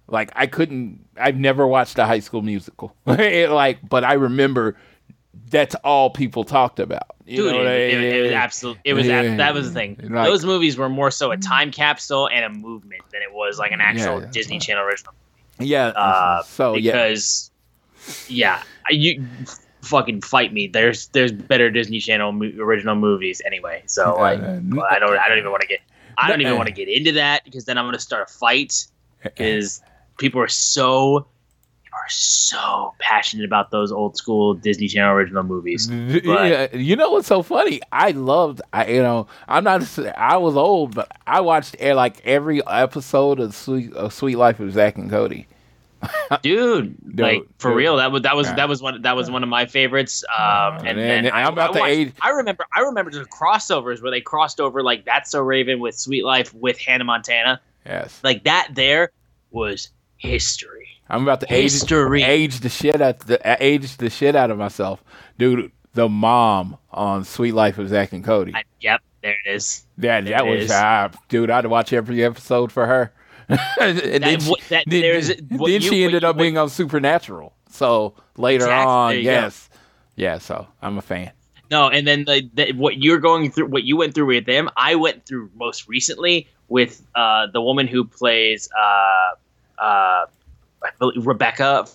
like 0.08 0.32
I 0.38 0.48
couldn't, 0.48 1.06
I've 1.18 1.36
never 1.36 1.68
watched 1.68 2.00
a 2.00 2.06
High 2.06 2.22
School 2.22 2.42
Musical, 2.42 2.96
like, 3.06 3.80
but 3.90 4.06
I 4.06 4.14
remember 4.14 4.78
that's 5.50 5.76
all 5.84 6.10
people 6.10 6.44
talked 6.44 6.80
about. 6.80 7.04
You 7.26 7.38
Dude, 7.44 7.52
know 7.52 7.58
what 7.60 7.68
I 7.68 7.72
it, 7.72 7.94
it, 8.04 8.16
it 8.16 8.22
was 8.24 8.32
absolutely. 8.32 8.82
It 8.86 8.94
was 8.94 9.06
Yeah. 9.08 9.22
ab- 9.22 9.38
that 9.38 9.54
was 9.54 9.68
the 9.70 9.74
thing. 9.80 10.00
Like- 10.10 10.26
Those 10.28 10.46
movies 10.46 10.78
were 10.78 10.90
more 10.90 11.12
so 11.12 11.32
a 11.32 11.38
time 11.38 11.72
capsule 11.72 12.28
and 12.30 12.44
a 12.46 12.50
movement 12.50 13.02
than 13.12 13.22
it 13.22 13.32
was 13.34 13.60
like 13.60 13.72
an 13.72 13.82
actual 13.82 14.22
Yeah. 14.22 14.28
Disney 14.32 14.60
Channel 14.60 14.84
original. 14.84 15.14
yeah. 15.60 15.88
Uh, 15.88 16.44
so 16.44 16.76
yeah, 16.76 16.92
because 16.92 17.52
yeah, 18.28 18.64
you 18.90 19.24
fucking 19.82 20.22
fight 20.22 20.52
me. 20.54 20.68
There's 20.68 21.08
there's 21.10 21.32
better 21.32 21.70
Disney 21.70 22.00
Channel 22.00 22.32
mo- 22.32 22.52
original 22.60 22.96
movies 22.96 23.42
anyway. 23.46 23.84
So 23.86 24.16
like, 24.18 24.40
Uh, 24.40 24.60
well, 24.70 24.88
I 24.90 25.00
don't 25.00 25.18
I 25.18 25.28
don't 25.28 25.38
even 25.38 25.52
want 25.52 25.62
to 25.62 25.68
get 25.68 25.80
I 26.18 26.28
don't 26.30 26.42
even 26.42 26.56
want 26.58 26.68
to 26.68 26.74
get 26.74 26.88
into 26.90 27.14
that 27.14 27.44
because 27.46 27.66
then 27.66 27.78
I'm 27.78 27.86
gonna 27.86 28.00
start 28.00 28.30
a 28.30 28.34
fight 28.34 28.86
because 29.24 29.82
people 30.18 30.42
are 30.42 30.48
so 30.48 31.20
people 31.20 31.28
are 32.10 32.12
so 32.12 32.94
passionate 33.00 33.46
about 33.46 33.72
those 33.72 33.92
old 33.92 34.18
school 34.18 34.54
Disney 34.56 34.88
Channel 34.88 35.14
original 35.14 35.44
movies. 35.44 35.88
But- 35.90 36.22
Yeah, 36.24 36.76
you 36.76 36.96
know 36.96 37.12
what's 37.12 37.28
so 37.28 37.42
funny? 37.44 37.82
I 37.92 38.12
loved, 38.12 38.62
I 38.74 38.88
you 38.88 39.02
know, 39.04 39.28
I'm 39.48 39.64
not, 39.64 39.84
I 40.18 40.38
was 40.38 40.56
old, 40.56 40.96
but 40.96 41.12
I 41.28 41.42
watched 41.42 41.76
eh, 41.80 41.94
like 41.94 42.26
every 42.26 42.66
episode 42.66 43.40
of 43.40 43.54
Suite, 43.56 43.94
of 43.94 44.14
Suite 44.14 44.38
Life 44.38 44.60
of 44.60 44.72
Zack 44.74 44.98
and 44.98 45.10
Cody. 45.10 45.48
dude, 46.42 46.96
Dude, 47.04 47.20
like 47.20 47.44
for 47.58 47.72
dude. 47.72 47.78
real 47.78 47.98
that 47.98 48.10
was 48.10 48.22
that 48.22 48.34
was 48.34 48.48
that 48.54 48.70
was 48.70 48.82
one 48.82 49.02
that 49.02 49.18
was 49.18 49.30
one 49.30 49.44
of 49.44 49.50
my 49.50 49.66
favorites 49.66 50.24
um 50.30 50.78
and, 50.78 50.88
And- 50.88 51.00
and 51.02 51.28
and 51.28 51.36
I, 51.36 51.42
I'm 51.44 51.52
about 51.52 51.72
I 51.72 51.74
to 51.74 51.80
watched- 51.82 51.92
age- 51.92 52.14
I 52.22 52.30
remember 52.30 52.66
I 52.74 52.80
remember 52.84 53.12
the 53.12 53.26
crossovers 53.26 54.02
where 54.02 54.10
they 54.10 54.22
crossed 54.22 54.62
over 54.62 54.82
like 54.82 55.04
that's 55.04 55.30
so 55.32 55.42
raven 55.42 55.82
with 55.82 55.96
suite 56.00 56.24
life 56.24 56.54
with 56.54 56.80
hannah 56.80 57.04
montana 57.04 57.60
Yes, 57.86 58.18
like 58.24 58.46
that 58.46 58.70
there 58.76 59.12
was 59.52 59.90
history 60.16 60.79
I'm 61.10 61.24
about 61.24 61.42
to 61.42 61.54
age, 61.54 61.72
History. 61.72 62.24
age 62.24 62.60
the 62.60 62.70
shit 62.70 63.02
out 63.02 63.20
the 63.20 63.40
age 63.64 63.98
the 63.98 64.10
shit 64.10 64.36
out 64.36 64.52
of 64.52 64.58
myself, 64.58 65.04
dude. 65.38 65.72
The 65.96 66.08
mom 66.08 66.78
on 66.92 67.24
Suite 67.24 67.56
Life 67.56 67.80
of 67.80 67.90
Zack 67.90 68.14
and 68.14 68.24
Cody. 68.24 68.54
I, 68.56 68.64
yep 68.80 69.02
there 69.22 69.36
it 69.46 69.50
is 69.56 69.86
Yeah, 69.98 70.22
that 70.22 70.46
was, 70.46 70.72
is. 70.72 71.20
dude. 71.28 71.50
I'd 71.50 71.66
watch 71.66 71.92
every 71.92 72.24
episode 72.24 72.72
for 72.72 72.86
her. 72.86 73.12
and 73.82 73.98
then 74.24 74.40
she, 74.40 74.54
that- 74.70 74.84
then, 74.88 75.02
then 75.50 75.68
you- 75.68 75.82
she 75.82 76.04
ended 76.06 76.22
you- 76.22 76.28
up 76.30 76.38
being 76.38 76.58
on 76.58 76.70
Supernatural. 76.70 77.54
So 77.72 78.14
later 78.38 78.66
Exactly, 78.66 78.86
on, 78.92 79.10
there 79.10 79.18
you 79.18 79.24
go. 79.26 79.30
yes, 79.32 79.70
yeah. 80.16 80.38
So 80.38 80.68
I'm 80.82 80.98
a 80.98 81.02
fan. 81.02 81.32
No, 81.72 81.90
and 81.90 82.08
then 82.08 82.26
the, 82.26 82.50
the, 82.54 82.72
what 82.74 82.98
you're 82.98 83.20
going 83.20 83.52
through, 83.52 83.68
what 83.68 83.84
you 83.84 83.98
went 83.98 84.14
through 84.16 84.28
with 84.28 84.46
them, 84.46 84.70
I 84.78 84.96
went 84.96 85.26
through 85.26 85.50
most 85.56 85.88
recently 85.88 86.48
with 86.68 87.02
uh, 87.16 87.48
the 87.52 87.62
woman 87.62 87.88
who 87.88 88.06
plays 88.06 88.70
uh, 88.80 89.84
uh, 89.84 90.26
I 90.84 90.90
believe 91.00 91.26
Rebecca 91.26 91.88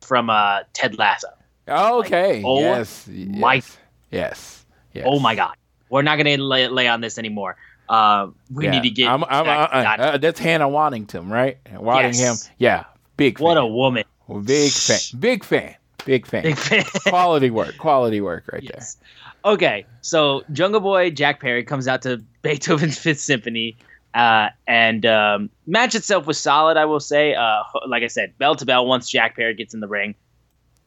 from 0.00 0.30
uh, 0.30 0.60
Ted 0.72 0.98
Lasso. 0.98 1.28
Okay. 1.68 2.42
oh 2.44 2.60
yes. 2.60 3.06
my- 3.08 3.54
yes. 3.54 3.78
Yes. 4.10 4.64
Yes. 4.94 5.04
Oh 5.06 5.18
my 5.20 5.34
God, 5.34 5.54
we're 5.90 6.02
not 6.02 6.16
going 6.16 6.36
to 6.38 6.42
lay, 6.42 6.66
lay 6.68 6.88
on 6.88 7.00
this 7.00 7.18
anymore. 7.18 7.56
Uh, 7.88 8.28
we 8.52 8.64
Yeah. 8.64 8.70
need 8.72 8.82
to 8.84 8.90
get. 8.90 9.08
I'm, 9.08 9.22
I'm, 9.24 9.44
back- 9.44 9.98
uh, 9.98 10.02
uh, 10.02 10.16
that's 10.18 10.38
Hannah 10.40 10.68
Waddington, 10.68 11.28
right? 11.28 11.58
Waddingham. 11.64 12.18
Yes. 12.18 12.50
Yeah. 12.58 12.84
Big. 13.16 13.38
what 13.40 13.56
a 13.58 13.66
woman! 13.66 14.04
big 14.44 14.70
fan. 14.70 14.98
Big 15.20 15.44
fan. 15.44 15.74
Big 16.04 16.26
fan. 16.26 16.42
Big 16.42 16.56
fan. 16.56 16.84
quality 17.06 17.50
work. 17.50 17.76
Quality 17.78 18.20
work 18.20 18.48
right 18.52 18.62
Yes. 18.62 18.96
Okay, 19.44 19.86
so 20.00 20.42
Jungle 20.52 20.80
Boy 20.80 21.10
Jack 21.10 21.40
Perry 21.40 21.64
comes 21.64 21.86
out 21.88 22.02
to 22.02 22.18
Beethoven's 22.42 22.98
Fifth 22.98 23.20
Symphony, 23.20 23.76
uh, 24.18 24.48
and 24.66 25.06
um, 25.06 25.48
match 25.66 25.94
itself 25.94 26.26
was 26.26 26.38
solid. 26.38 26.76
I 26.76 26.84
will 26.84 27.00
say, 27.00 27.34
uh, 27.34 27.62
like 27.86 28.02
I 28.02 28.08
said, 28.08 28.36
bell 28.38 28.54
to 28.56 28.66
bell. 28.66 28.86
Once 28.86 29.08
Jack 29.08 29.36
Perry 29.36 29.54
gets 29.54 29.72
in 29.74 29.80
the 29.80 29.88
ring, 29.88 30.14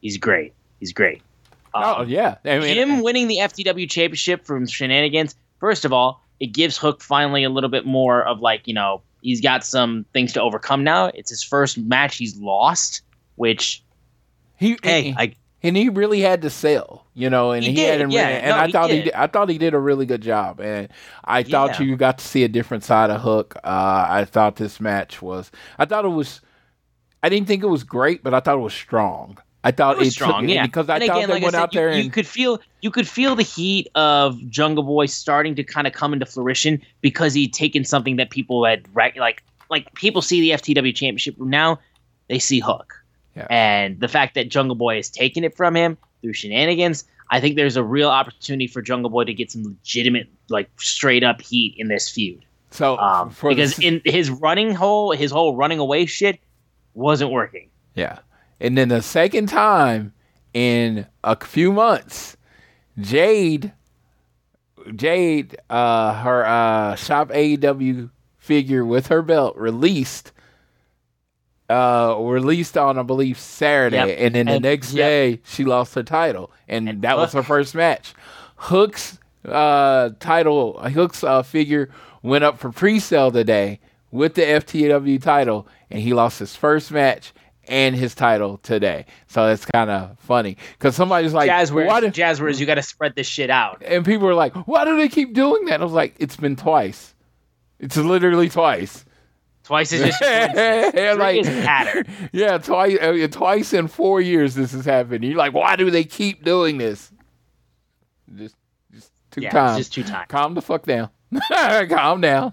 he's 0.00 0.18
great. 0.18 0.52
He's 0.80 0.92
great. 0.92 1.22
there. 1.74 1.82
Oh 1.82 2.02
Um, 2.02 2.08
yeah. 2.08 2.36
I 2.44 2.58
mean, 2.58 2.76
him 2.76 3.02
winning 3.02 3.28
the 3.28 3.38
FTW 3.38 3.88
championship 3.88 4.44
from 4.44 4.66
Shenanigans. 4.66 5.34
First 5.58 5.84
of 5.84 5.92
all, 5.92 6.22
it 6.40 6.48
gives 6.48 6.76
Hook 6.76 7.00
finally 7.02 7.44
a 7.44 7.50
little 7.50 7.70
bit 7.70 7.86
more 7.86 8.22
of 8.22 8.40
like 8.40 8.66
you 8.68 8.74
know 8.74 9.00
he's 9.22 9.40
got 9.40 9.64
some 9.64 10.04
things 10.12 10.32
to 10.34 10.42
overcome 10.42 10.84
now. 10.84 11.06
It's 11.06 11.30
his 11.30 11.42
first 11.42 11.78
match 11.78 12.16
he's 12.16 12.36
lost, 12.36 13.00
which 13.36 13.82
he, 14.58 14.76
hey, 14.82 15.02
he- 15.02 15.14
I 15.16 15.34
and 15.62 15.76
he 15.76 15.88
really 15.88 16.20
had 16.20 16.42
to 16.42 16.50
sell, 16.50 17.06
you 17.14 17.30
know, 17.30 17.52
and 17.52 17.62
He 17.62 17.70
he, 17.70 17.76
did, 17.76 17.90
hadn't 17.92 18.10
yeah. 18.10 18.28
and 18.28 18.48
No, 18.50 18.56
I 18.56 18.66
he 18.66 18.72
thought 18.72 18.90
he 18.90 18.96
did. 18.96 19.04
did, 19.04 19.14
I 19.14 19.26
thought 19.26 19.48
he 19.48 19.58
did 19.58 19.74
a 19.74 19.78
really 19.78 20.06
good 20.06 20.22
job, 20.22 20.60
and 20.60 20.88
I 21.24 21.42
thought 21.42 21.78
Yeah. 21.78 21.86
you 21.86 21.96
got 21.96 22.18
to 22.18 22.24
see 22.26 22.44
a 22.44 22.48
different 22.48 22.84
side 22.84 23.10
of 23.10 23.20
Hook. 23.20 23.54
Uh, 23.64 24.06
I 24.08 24.24
thought 24.24 24.56
this 24.56 24.80
match 24.80 25.22
was, 25.22 25.50
I 25.78 25.84
thought 25.84 26.04
it 26.04 26.08
was, 26.08 26.40
I 27.22 27.28
didn't 27.28 27.46
think 27.48 27.62
it 27.62 27.68
was 27.68 27.84
great, 27.84 28.22
but 28.24 28.34
I 28.34 28.40
thought 28.40 28.56
it 28.56 28.62
was 28.62 28.74
strong. 28.74 29.38
I 29.64 29.70
thought 29.70 29.94
it 29.96 30.00
was 30.00 30.16
took- 30.16 30.26
strong, 30.26 30.48
yeah. 30.48 30.66
because 30.66 30.88
I 30.88 30.96
and 30.96 31.04
thought 31.06 31.16
again, 31.18 31.28
they 31.28 31.34
like 31.34 31.42
went 31.44 31.54
said, 31.54 31.62
out 31.62 31.74
you- 31.74 31.80
there 31.80 31.92
you, 31.96 32.10
could 32.10 32.26
feel 32.26 32.60
you 32.80 32.90
could 32.90 33.06
feel 33.06 33.36
the 33.36 33.44
heat 33.44 33.86
of 33.94 34.36
Jungle 34.48 34.82
Boy 34.82 35.06
starting 35.06 35.54
to 35.54 35.62
kind 35.62 35.86
of 35.86 35.92
come 35.92 36.12
into 36.12 36.26
fruition 36.26 36.82
because 37.00 37.32
he'd 37.32 37.52
taken 37.52 37.84
something 37.84 38.16
that 38.16 38.30
people 38.30 38.64
had 38.64 38.88
like 38.94 39.40
like 39.70 39.94
people 39.94 40.20
see 40.20 40.40
the 40.40 40.50
FTW 40.50 40.92
championship 40.92 41.38
now 41.38 41.78
they 42.28 42.40
see 42.40 42.58
Hook, 42.58 42.92
Yeah. 43.34 43.46
and 43.48 43.98
the 43.98 44.08
fact 44.08 44.34
that 44.34 44.48
Jungle 44.50 44.76
Boy 44.76 44.96
has 44.96 45.08
taken 45.08 45.42
it 45.42 45.56
from 45.56 45.74
him 45.74 45.96
through 46.20 46.34
shenanigans. 46.34 47.04
I 47.30 47.40
think 47.40 47.56
there's 47.56 47.76
a 47.76 47.82
real 47.82 48.10
opportunity 48.10 48.66
for 48.66 48.82
Jungle 48.82 49.10
Boy 49.10 49.24
to 49.24 49.32
get 49.32 49.50
some 49.50 49.62
legitimate, 49.62 50.28
like 50.50 50.68
straight 50.78 51.24
up 51.24 51.40
heat 51.40 51.74
in 51.78 51.88
this 51.88 52.08
feud. 52.08 52.44
so 52.70 52.98
Um, 52.98 53.30
the 53.30 53.48
because 53.48 53.78
in 53.82 54.02
his 54.04 54.28
running 54.30 54.74
whole, 54.74 55.12
his 55.12 55.30
whole 55.30 55.56
running 55.56 55.78
away 55.78 56.04
shit 56.04 56.38
wasn't 56.94 57.30
working. 57.30 57.70
Yeah. 57.94 58.18
And 58.60 58.76
then 58.76 58.88
the 58.88 59.00
second 59.00 59.48
time 59.48 60.12
in 60.52 61.06
a 61.24 61.36
few 61.44 61.72
months, 61.72 62.36
Jade, 63.00 63.72
Jade, 64.94 65.56
uh, 65.70 66.14
her 66.22 66.44
uh, 66.44 66.94
shop 66.96 67.30
AEW 67.30 68.10
figure 68.38 68.84
with 68.84 69.06
her 69.06 69.22
belt 69.22 69.56
released, 69.56 70.32
uh, 71.72 72.16
released 72.20 72.76
on 72.76 72.98
I 72.98 73.02
believe 73.02 73.38
Saturday, 73.38 73.96
Yep. 73.96 74.16
and 74.18 74.34
then 74.34 74.46
the 74.46 74.52
And- 74.52 74.62
next 74.62 74.92
yep. 74.92 75.08
day 75.08 75.40
she 75.44 75.64
lost 75.64 75.94
her 75.94 76.02
title, 76.02 76.50
and, 76.68 76.88
And 76.88 77.02
that 77.02 77.16
was 77.16 77.32
her 77.32 77.42
first 77.42 77.74
match. 77.74 78.14
Hook's 78.56 79.18
uh, 79.48 80.10
title, 80.20 80.78
Hook's 80.80 81.24
uh, 81.24 81.42
figure 81.42 81.90
went 82.22 82.44
up 82.44 82.58
for 82.58 82.70
pre-sale 82.70 83.30
today 83.32 83.80
with 84.12 84.34
the 84.34 84.42
FTW 84.42 85.20
title, 85.20 85.66
and 85.90 86.00
he 86.00 86.12
lost 86.14 86.38
his 86.38 86.54
first 86.54 86.92
match 86.92 87.32
and 87.68 87.94
his 87.96 88.14
title 88.14 88.58
today. 88.58 89.06
So 89.28 89.48
it's 89.48 89.64
kind 89.64 89.88
of 89.90 90.18
funny 90.18 90.56
because 90.78 90.94
somebody's 90.96 91.32
like, 91.32 91.50
Jazwares, 91.50 91.86
why 91.86 92.00
do, 92.00 92.08
Jazwares, 92.08 92.60
you 92.60 92.66
got 92.66 92.74
to 92.76 92.82
spread 92.82 93.14
this 93.16 93.26
shit 93.26 93.50
out. 93.50 93.82
and 93.84 94.04
people 94.04 94.28
are 94.28 94.34
like, 94.34 94.54
why 94.68 94.84
do 94.84 94.96
they 94.96 95.08
keep 95.08 95.32
doing 95.32 95.64
that? 95.66 95.80
I 95.80 95.84
was 95.84 95.92
like, 95.92 96.14
it's 96.18 96.36
been 96.36 96.56
twice. 96.56 97.14
It's 97.80 97.96
literally 97.96 98.48
twice. 98.48 99.04
Twice 99.64 99.92
is 99.92 100.02
just 100.04 100.18
coincidence. 100.20 100.94
Yeah, 100.94 101.14
Three 101.14 101.42
like- 101.42 101.44
pattern. 101.64 102.06
Yeah, 102.32 102.58
twice. 102.58 102.98
Uh, 103.00 103.26
twice 103.30 103.72
in 103.72 103.88
four 103.88 104.20
years 104.20 104.54
this 104.54 104.72
has 104.72 104.84
happened. 104.84 105.24
You're 105.24 105.36
like, 105.36 105.52
why 105.54 105.76
do 105.76 105.90
they 105.90 106.04
keep 106.04 106.44
doing 106.44 106.78
this? 106.78 107.10
Just, 108.34 108.56
just 108.92 109.10
two 109.30 109.42
Yeah, 109.42 109.50
times. 109.50 109.78
just 109.78 109.92
two 109.92 110.02
times. 110.04 110.26
Calm 110.28 110.54
the 110.54 110.62
fuck 110.62 110.84
down. 110.84 111.10
Calm 111.88 112.20
down. 112.20 112.52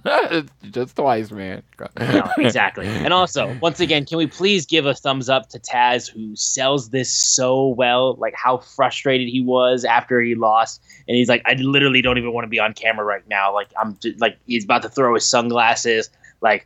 just 0.72 0.96
twice, 0.96 1.32
man. 1.32 1.64
No, 2.00 2.30
exactly. 2.38 2.88
And 2.88 3.12
also, 3.14 3.58
once 3.62 3.80
again, 3.82 4.06
can 4.06 4.18
we 4.18 4.26
please 4.28 4.66
give 4.66 4.86
a 4.86 4.94
thumbs 4.94 5.28
up 5.30 5.50
to 5.50 5.60
Taz, 5.60 6.10
who 6.10 6.34
sells 6.36 6.90
this 6.90 7.12
so 7.14 7.68
well? 7.68 8.16
Like 8.16 8.34
how 8.36 8.58
frustrated 8.60 9.28
he 9.28 9.42
was 9.42 9.84
after 9.84 10.22
he 10.22 10.34
lost, 10.36 10.82
and 11.10 11.16
he's 11.18 11.28
like, 11.28 11.42
"I 11.46 11.54
literally 11.56 12.02
don't 12.02 12.18
even 12.18 12.32
want 12.32 12.46
to 12.46 12.50
be 12.50 12.60
on 12.60 12.74
camera 12.74 13.04
right 13.04 13.28
now. 13.28 13.54
Like 13.54 13.68
I'm 13.78 13.98
just, 14.00 14.22
like 14.22 14.38
he's 14.48 14.64
about 14.64 14.84
to 14.84 14.90
throw 14.90 15.14
his 15.14 15.26
sunglasses. 15.26 16.10
Like 16.40 16.66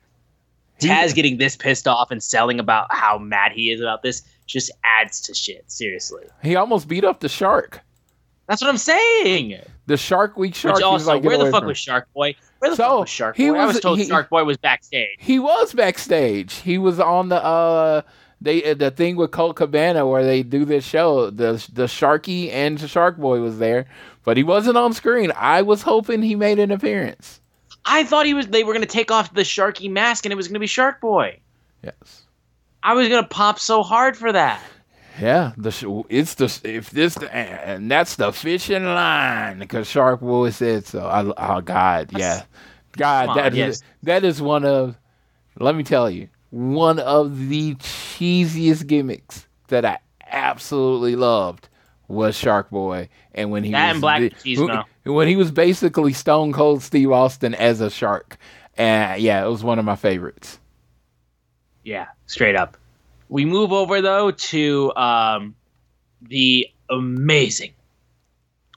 Taz 0.89 1.13
getting 1.15 1.37
this 1.37 1.55
pissed 1.55 1.87
off 1.87 2.11
and 2.11 2.21
selling 2.23 2.59
about 2.59 2.87
how 2.91 3.17
mad 3.17 3.51
he 3.53 3.71
is 3.71 3.79
about 3.81 4.03
this 4.03 4.21
just 4.47 4.71
adds 4.99 5.21
to 5.21 5.33
shit. 5.33 5.63
Seriously, 5.71 6.23
He 6.41 6.55
almost 6.55 6.87
beat 6.87 7.03
up 7.03 7.19
the 7.21 7.29
shark. 7.29 7.81
that's 8.47 8.61
what 8.61 8.69
I'm 8.69 8.77
saying. 8.77 9.59
The 9.85 9.97
Shark 9.97 10.37
Week 10.37 10.55
shark. 10.55 10.75
Which 10.75 10.83
also, 10.83 11.07
like, 11.15 11.23
where 11.23 11.37
the 11.37 11.51
fuck 11.51 11.61
from 11.61 11.67
was 11.67 11.77
Shark 11.77 12.07
Boy? 12.13 12.35
Where 12.59 12.71
the 12.71 12.77
So, 12.77 12.83
fuck 12.83 12.99
was 13.01 13.09
Shark 13.09 13.35
Boy? 13.37 13.53
I 13.53 13.65
was- 13.65 13.75
was 13.75 13.81
told 13.81 13.99
he- 13.99 14.05
Shark 14.07 14.29
Boy 14.29 14.43
was 14.45 14.55
backstage. 14.57 15.17
He 15.19 15.39
was 15.39 15.73
backstage. 15.73 16.53
He 16.55 16.77
was 16.77 16.99
on 17.01 17.27
the 17.29 17.43
uh 17.43 18.01
they 18.39 18.63
uh, 18.63 18.73
the 18.75 18.91
thing 18.91 19.15
with 19.17 19.31
Colt 19.31 19.55
Cabana 19.57 20.05
where 20.07 20.23
they 20.23 20.41
do 20.43 20.63
this 20.65 20.85
show. 20.85 21.29
The 21.29 21.65
the 21.73 21.83
Sharky 21.85 22.49
and 22.51 22.77
the 22.77 22.87
Shark 22.87 23.17
Boy 23.17 23.39
was 23.41 23.57
there, 23.59 23.85
but 24.23 24.37
he 24.37 24.43
wasn't 24.43 24.77
on 24.77 24.93
screen. 24.93 25.31
I 25.37 25.61
was 25.61 25.81
hoping 25.83 26.21
he 26.21 26.35
made 26.35 26.59
an 26.59 26.71
appearance. 26.71 27.39
I 27.85 28.03
thought 28.03 28.25
he 28.25 28.33
was. 28.33 28.47
They 28.47 28.63
were 28.63 28.73
gonna 28.73 28.85
take 28.85 29.11
off 29.11 29.33
the 29.33 29.41
Sharky 29.41 29.89
mask 29.89 30.25
and 30.25 30.31
it 30.31 30.35
was 30.35 30.47
gonna 30.47 30.59
be 30.59 30.67
Shark 30.67 31.01
Boy. 31.01 31.39
Yes. 31.83 32.23
I 32.81 32.93
was 32.93 33.07
gonna 33.07 33.27
pop 33.27 33.59
so 33.59 33.83
hard 33.83 34.17
for 34.17 34.31
that. 34.31 34.61
Yeah, 35.19 35.53
the 35.57 36.03
it's 36.09 36.35
the 36.35 36.59
if 36.63 36.89
this 36.89 37.17
and 37.17 37.89
that's 37.89 38.15
the 38.15 38.31
fishing 38.31 38.83
line 38.83 39.59
because 39.59 39.87
Shark 39.87 40.21
Boy 40.21 40.49
said 40.49 40.85
so. 40.85 41.05
I, 41.05 41.57
oh 41.57 41.61
God, 41.61 42.09
yeah, 42.17 42.43
God, 42.93 43.27
Come 43.27 43.35
that 43.37 43.53
on, 43.53 43.53
is 43.53 43.57
yes. 43.57 43.83
that 44.03 44.23
is 44.23 44.41
one 44.41 44.65
of. 44.65 44.97
Let 45.59 45.75
me 45.75 45.83
tell 45.83 46.09
you, 46.09 46.29
one 46.49 46.97
of 46.97 47.47
the 47.47 47.75
cheesiest 47.75 48.87
gimmicks 48.87 49.45
that 49.67 49.85
I 49.85 49.99
absolutely 50.31 51.15
loved 51.15 51.69
was 52.13 52.35
Shark 52.35 52.69
Boy, 52.69 53.09
and 53.33 53.51
when 53.51 53.63
he 53.63 53.71
That 53.71 53.93
was 53.93 54.01
Black 54.01 54.21
Machismo. 54.21 54.85
when 55.03 55.27
he 55.27 55.35
was 55.35 55.51
basically 55.51 56.13
Stone 56.13 56.53
Cold 56.53 56.81
Steve 56.81 57.11
Austin 57.11 57.53
as 57.55 57.81
a 57.81 57.89
shark, 57.89 58.37
and 58.77 59.21
yeah, 59.21 59.43
it 59.45 59.49
was 59.49 59.63
one 59.63 59.79
of 59.79 59.85
my 59.85 59.95
favorites. 59.95 60.59
Yeah, 61.83 62.07
straight 62.27 62.55
up. 62.55 62.77
We 63.29 63.45
move 63.45 63.71
over 63.71 64.01
though 64.01 64.31
to 64.31 64.95
um, 64.95 65.55
the 66.21 66.67
amazing, 66.89 67.73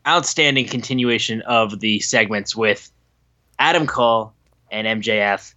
outstanding 0.06 0.66
continuation 0.66 1.42
of 1.42 1.80
the 1.80 2.00
segments 2.00 2.56
with 2.56 2.90
Adam 3.58 3.86
Cole 3.86 4.32
and 4.70 5.02
MJF. 5.02 5.54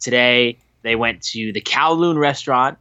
Today 0.00 0.58
they 0.82 0.96
went 0.96 1.22
to 1.22 1.52
the 1.52 1.60
Kowloon 1.60 2.18
restaurant, 2.18 2.78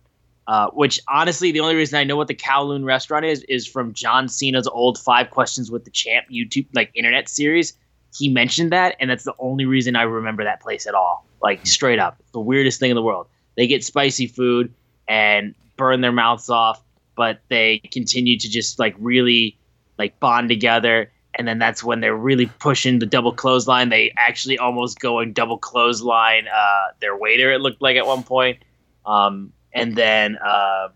uh, 0.49 0.67
which 0.71 0.99
honestly, 1.07 1.51
the 1.51 1.59
only 1.59 1.75
reason 1.75 1.99
I 1.99 2.03
know 2.03 2.17
what 2.17 2.27
the 2.27 2.33
Kowloon 2.33 2.83
restaurant 2.83 3.23
is 3.23 3.43
is 3.43 3.67
from 3.67 3.93
John 3.93 4.27
Cena's 4.27 4.67
old 4.67 4.97
Five 4.97 5.29
Questions 5.29 5.69
with 5.69 5.85
the 5.85 5.91
Champ 5.91 6.25
YouTube 6.27 6.65
like 6.73 6.89
internet 6.95 7.29
series. 7.29 7.77
He 8.17 8.29
mentioned 8.29 8.71
that, 8.71 8.95
and 8.99 9.11
that's 9.11 9.25
the 9.25 9.35
only 9.37 9.65
reason 9.65 9.95
I 9.95 10.01
remember 10.01 10.43
that 10.43 10.59
place 10.59 10.87
at 10.87 10.95
all. 10.95 11.23
Like 11.39 11.67
straight 11.67 11.99
up, 11.99 12.17
the 12.31 12.39
weirdest 12.39 12.79
thing 12.79 12.89
in 12.89 12.95
the 12.95 13.03
world. 13.03 13.27
They 13.57 13.67
get 13.67 13.83
spicy 13.83 14.25
food 14.25 14.73
and 15.07 15.53
burn 15.77 16.01
their 16.01 16.11
mouths 16.11 16.49
off, 16.49 16.81
but 17.15 17.41
they 17.49 17.77
continue 17.91 18.39
to 18.39 18.49
just 18.49 18.79
like 18.79 18.95
really 18.97 19.55
like 19.99 20.19
bond 20.19 20.49
together. 20.49 21.11
And 21.35 21.47
then 21.47 21.59
that's 21.59 21.83
when 21.83 21.99
they're 21.99 22.15
really 22.15 22.47
pushing 22.57 22.97
the 22.97 23.05
double 23.05 23.33
clothesline. 23.33 23.89
They 23.89 24.13
actually 24.17 24.57
almost 24.57 24.99
go 24.99 25.19
and 25.19 25.35
double 25.35 25.59
clothesline 25.59 26.47
uh, 26.47 26.87
their 27.01 27.15
waiter. 27.15 27.53
It 27.53 27.61
looked 27.61 27.83
like 27.83 27.97
at 27.97 28.07
one 28.07 28.23
point. 28.23 28.63
Um, 29.05 29.53
and 29.73 29.95
then 29.95 30.37
uh, 30.37 30.89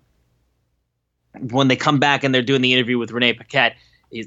when 1.49 1.67
they 1.67 1.75
come 1.75 1.99
back 1.99 2.23
and 2.23 2.33
they're 2.33 2.41
doing 2.41 2.61
the 2.61 2.73
interview 2.73 2.97
with 2.97 3.11
Renee 3.11 3.33
Paquette, 3.33 3.75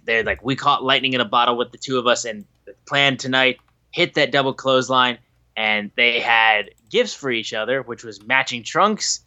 they're 0.04 0.24
like, 0.24 0.44
"We 0.44 0.56
caught 0.56 0.82
lightning 0.82 1.12
in 1.12 1.20
a 1.20 1.24
bottle 1.24 1.56
with 1.56 1.72
the 1.72 1.78
two 1.78 1.98
of 1.98 2.06
us, 2.06 2.24
and 2.24 2.44
the 2.64 2.74
plan 2.86 3.16
tonight 3.16 3.58
hit 3.90 4.14
that 4.14 4.32
double 4.32 4.54
clothesline." 4.54 5.18
And 5.56 5.90
they 5.96 6.20
had 6.20 6.70
gifts 6.90 7.14
for 7.14 7.30
each 7.30 7.54
other, 7.54 7.82
which 7.82 8.04
was 8.04 8.22
matching 8.26 8.62
trunks, 8.62 9.24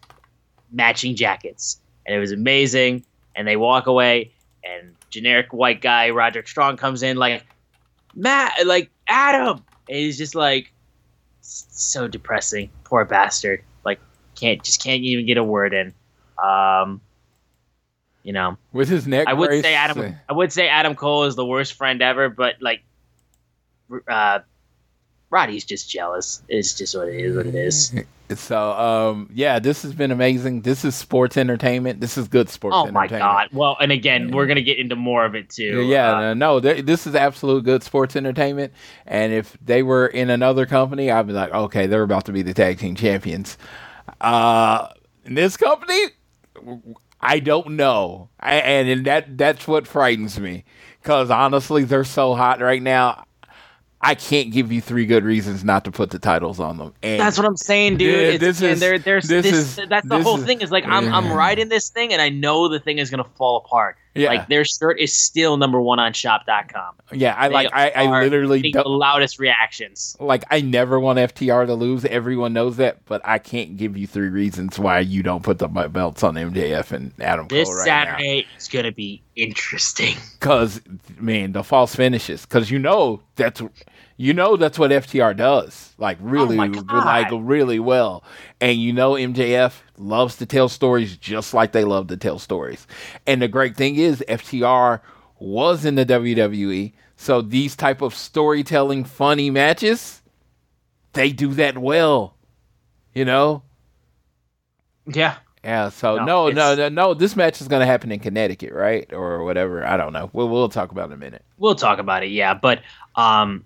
matching 0.71 1.15
jackets, 1.15 1.81
and 2.05 2.15
it 2.15 2.19
was 2.19 2.31
amazing. 2.31 3.05
And 3.35 3.47
they 3.47 3.55
walk 3.55 3.87
away, 3.87 4.31
and 4.63 4.95
generic 5.09 5.53
white 5.53 5.81
guy 5.81 6.09
Roderick 6.09 6.47
Strong 6.47 6.77
comes 6.77 7.03
in 7.03 7.17
like, 7.17 7.45
Matt, 8.15 8.65
like 8.65 8.89
Adam, 9.07 9.63
and 9.87 9.97
he's 9.97 10.17
just 10.17 10.35
like, 10.35 10.73
so 11.41 12.07
depressing, 12.07 12.69
poor 12.83 13.05
bastard. 13.05 13.63
Can't 14.39 14.63
just 14.63 14.81
can't 14.83 15.01
even 15.03 15.25
get 15.25 15.37
a 15.37 15.43
word 15.43 15.73
in. 15.73 15.93
Um, 16.41 17.01
you 18.23 18.33
know, 18.33 18.57
With 18.73 18.89
his 18.89 19.07
neck 19.07 19.27
I 19.27 19.33
would 19.33 19.47
brace, 19.47 19.63
say 19.63 19.73
Adam. 19.73 20.15
I 20.27 20.33
would 20.33 20.51
say 20.51 20.67
Adam 20.67 20.95
Cole 20.95 21.23
is 21.23 21.35
the 21.35 21.45
worst 21.45 21.73
friend 21.73 22.01
ever, 22.01 22.29
but 22.29 22.55
like, 22.61 22.83
uh, 24.07 24.39
Roddy's 25.29 25.65
just 25.65 25.89
jealous. 25.89 26.41
It's 26.47 26.73
just 26.73 26.95
what 26.95 27.07
it 27.07 27.19
is. 27.19 27.35
What 27.35 27.47
it 27.47 27.55
is. 27.55 27.93
So, 28.35 28.73
um, 28.73 29.27
yeah, 29.33 29.57
this 29.57 29.81
has 29.81 29.93
been 29.93 30.11
amazing. 30.11 30.61
This 30.61 30.85
is 30.85 30.93
sports 30.93 31.35
entertainment. 31.35 31.99
This 31.99 32.15
is 32.15 32.27
good 32.27 32.47
sports 32.47 32.75
Oh 32.77 32.91
my 32.91 33.07
god! 33.07 33.49
Well, 33.51 33.75
and 33.81 33.91
again, 33.91 34.29
we're 34.29 34.45
gonna 34.45 34.61
get 34.61 34.77
into 34.77 34.95
more 34.95 35.25
of 35.25 35.33
it 35.33 35.49
too. 35.49 35.81
Yeah, 35.81 36.15
Uh, 36.15 36.33
no, 36.35 36.59
no 36.59 36.59
this 36.59 37.07
is 37.07 37.15
absolute 37.15 37.63
good 37.63 37.81
sports 37.81 38.15
entertainment. 38.15 38.71
And 39.07 39.33
if 39.33 39.57
they 39.65 39.81
were 39.81 40.05
in 40.05 40.29
another 40.29 40.67
company, 40.67 41.09
I'd 41.09 41.25
be 41.25 41.33
like, 41.33 41.51
okay, 41.51 41.87
they're 41.87 42.03
about 42.03 42.25
to 42.25 42.31
be 42.31 42.43
the 42.43 42.53
tag 42.53 42.77
team 42.77 42.93
champions. 42.93 43.57
Uh, 44.21 44.89
in 45.25 45.35
this 45.35 45.57
company, 45.57 45.99
I 47.21 47.39
don't 47.39 47.71
know, 47.71 48.29
I, 48.39 48.55
and 48.55 49.05
that 49.05 49.37
that's 49.37 49.67
what 49.67 49.87
frightens 49.87 50.39
me. 50.39 50.63
Because 51.01 51.29
honestly, 51.29 51.83
they're 51.83 52.03
so 52.03 52.35
hot 52.35 52.61
right 52.61 52.81
now. 52.81 53.23
I 54.01 54.15
can't 54.15 54.51
give 54.51 54.71
you 54.71 54.79
three 54.79 55.05
good 55.05 55.25
reasons 55.25 55.65
not 55.65 55.83
to 55.83 55.91
put 55.91 56.09
the 56.11 56.19
titles 56.19 56.59
on 56.61 56.77
them. 56.77 56.93
And 57.03 57.19
That's 57.19 57.37
what 57.37 57.45
I'm 57.45 57.57
saying, 57.57 57.97
dude. 57.97 58.15
It's, 58.15 58.39
this 58.39 58.61
and 58.61 58.71
is- 58.71 58.79
they're, 58.79 58.97
they're, 58.97 59.19
this 59.19 59.27
this, 59.27 59.77
is- 59.77 59.79
that's 59.89 60.07
the 60.07 60.23
whole 60.23 60.37
is- 60.39 60.45
thing. 60.45 60.61
Is 60.61 60.71
like 60.71 60.85
I'm 60.85 61.13
I'm 61.13 61.31
riding 61.33 61.67
this 61.69 61.89
thing, 61.89 62.13
and 62.13 62.21
I 62.21 62.29
know 62.29 62.69
the 62.69 62.79
thing 62.79 62.97
is 62.99 63.09
gonna 63.09 63.27
fall 63.37 63.57
apart. 63.57 63.97
Yeah. 64.15 64.29
Like 64.29 64.47
their 64.47 64.65
shirt 64.65 64.99
is 64.99 65.13
still 65.13 65.57
number 65.57 65.79
one 65.79 65.99
on 65.99 66.13
Shop.com. 66.13 66.95
yeah, 67.13 67.35
I 67.37 67.47
They 67.47 67.53
like. 67.53 67.69
I, 67.71 67.89
I 67.91 68.21
literally 68.23 68.71
the 68.71 68.83
loudest 68.83 69.39
reactions. 69.39 70.17
like 70.19 70.43
I 70.49 70.61
never 70.61 70.99
want 70.99 71.19
FTR 71.19 71.67
to 71.67 71.75
lose. 71.75 72.05
Everyone 72.05 72.53
knows 72.53 72.77
that, 72.77 73.05
but 73.05 73.21
I 73.23 73.37
can't 73.37 73.77
give 73.77 73.95
you 73.95 74.07
three 74.07 74.29
reasons 74.29 74.79
why 74.79 74.99
you 74.99 75.21
don't 75.21 75.43
put 75.43 75.59
the 75.59 75.67
belts 75.67 76.23
on 76.23 76.35
MJF 76.35 76.91
and 76.91 77.13
Adam 77.19 77.47
This 77.47 77.67
Cole 77.67 77.77
right 77.77 77.85
Saturday 77.85 78.47
is 78.57 78.67
gonna 78.67 78.91
be 78.91 79.21
interesting. 79.35 80.15
Because 80.39 80.81
man, 81.17 81.51
the 81.51 81.63
false 81.63 81.95
finishes. 81.95 82.45
Because 82.45 82.71
you 82.71 82.79
know 82.79 83.21
that's 83.35 83.61
you 84.21 84.33
know 84.33 84.57
that's 84.57 84.77
what 84.77 84.91
FTR 84.91 85.33
does. 85.37 85.93
Like 85.97 86.17
really, 86.19 86.57
Oh 86.57 86.83
like 86.93 87.29
really 87.31 87.79
well. 87.79 88.21
And 88.59 88.77
you 88.77 88.91
know 88.91 89.13
MJF 89.13 89.75
loves 89.97 90.35
to 90.37 90.45
tell 90.45 90.67
stories 90.67 91.15
just 91.15 91.53
like 91.53 91.71
they 91.71 91.85
love 91.85 92.07
to 92.07 92.17
tell 92.17 92.37
stories. 92.37 92.85
And 93.25 93.41
the 93.41 93.47
great 93.47 93.77
thing 93.77 93.95
is 93.95 94.21
FTR 94.27 94.99
was 95.39 95.85
in 95.85 95.95
the 95.95 96.05
WWE, 96.05 96.91
so 97.15 97.41
these 97.41 97.77
type 97.77 98.01
of 98.01 98.13
storytelling, 98.13 99.05
funny 99.05 99.49
matches, 99.49 100.21
they 101.13 101.31
do 101.31 101.53
that 101.53 101.77
well. 101.77 102.35
You 103.13 103.23
know. 103.23 103.63
Yeah. 105.05 105.37
Yeah, 105.63 105.89
so 105.89 106.17
No, 106.17 106.49
no, 106.49 106.49
no, 106.49 106.75
no, 106.75 106.89
no. 106.89 107.13
This 107.13 107.37
match 107.37 107.61
is 107.61 107.69
going 107.69 107.81
to 107.81 107.85
happen 107.85 108.11
in 108.11 108.19
Connecticut, 108.19 108.73
right, 108.73 109.11
or 109.13 109.45
whatever. 109.45 109.85
I 109.85 109.95
don't 109.95 110.11
know. 110.13 110.29
We'll 110.33 110.49
we'll 110.49 110.69
talk 110.69 110.91
about 110.91 111.03
it 111.03 111.13
in 111.13 111.13
a 111.13 111.17
minute. 111.17 111.45
We'll 111.57 111.75
talk 111.75 111.99
about 111.99 112.23
it, 112.23 112.31
yeah. 112.31 112.53
But 112.53 112.81
um, 113.15 113.65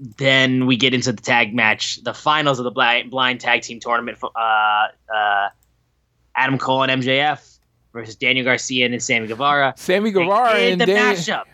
then 0.00 0.64
we 0.66 0.76
get 0.76 0.94
into 0.94 1.12
the 1.12 1.20
tag 1.20 1.54
match, 1.54 2.02
the 2.02 2.14
finals 2.14 2.58
of 2.58 2.64
the 2.64 2.70
blind, 2.70 3.10
blind 3.10 3.40
tag 3.40 3.62
team 3.62 3.80
tournament. 3.80 4.18
Uh, 4.22 4.88
uh, 5.14 5.48
Adam 6.34 6.58
Cole 6.58 6.84
and 6.84 7.02
MJF 7.02 7.58
versus 7.92 8.16
Daniel 8.16 8.44
Garcia 8.44 8.86
and 8.86 9.02
Sammy 9.02 9.26
Guevara. 9.26 9.74
Sammy 9.76 10.10
Guevara 10.10 10.54
and 10.58 10.80
the 10.80 10.86
Dan- 10.86 11.14
mashup. 11.16 11.44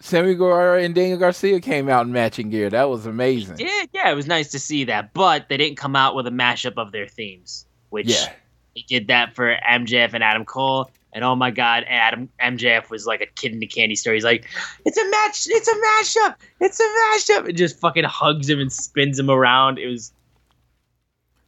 Sammy 0.00 0.34
Guevara 0.34 0.82
and 0.82 0.94
Daniel 0.94 1.16
Garcia 1.18 1.60
came 1.60 1.88
out 1.88 2.04
in 2.06 2.12
matching 2.12 2.50
gear. 2.50 2.68
That 2.68 2.90
was 2.90 3.06
amazing. 3.06 3.56
Yeah, 3.58 3.84
yeah, 3.92 4.10
it 4.10 4.14
was 4.14 4.26
nice 4.26 4.50
to 4.50 4.58
see 4.58 4.84
that. 4.84 5.14
But 5.14 5.48
they 5.48 5.56
didn't 5.56 5.76
come 5.78 5.94
out 5.96 6.14
with 6.16 6.26
a 6.26 6.30
mashup 6.30 6.74
of 6.76 6.90
their 6.92 7.06
themes, 7.06 7.64
which 7.90 8.08
Yeah. 8.08 8.32
they 8.74 8.84
did 8.88 9.06
that 9.06 9.34
for 9.36 9.56
MJF 9.66 10.12
and 10.12 10.24
Adam 10.24 10.44
Cole. 10.44 10.90
And 11.12 11.24
oh 11.24 11.36
my 11.36 11.50
God, 11.50 11.84
Adam 11.88 12.30
MJF 12.40 12.88
was 12.88 13.06
like 13.06 13.20
a 13.20 13.26
kid 13.26 13.52
in 13.52 13.62
a 13.62 13.66
candy 13.66 13.94
store. 13.96 14.14
He's 14.14 14.24
like, 14.24 14.46
"It's 14.86 14.96
a 14.96 15.10
match! 15.10 15.46
It's 15.46 15.68
a 15.68 15.74
mashup! 15.74 16.36
It's 16.60 16.80
a 16.80 16.82
mashup!" 16.84 17.48
And 17.48 17.56
just 17.56 17.78
fucking 17.80 18.04
hugs 18.04 18.48
him 18.48 18.60
and 18.60 18.72
spins 18.72 19.18
him 19.18 19.28
around. 19.30 19.78
It 19.78 19.88
was 19.88 20.12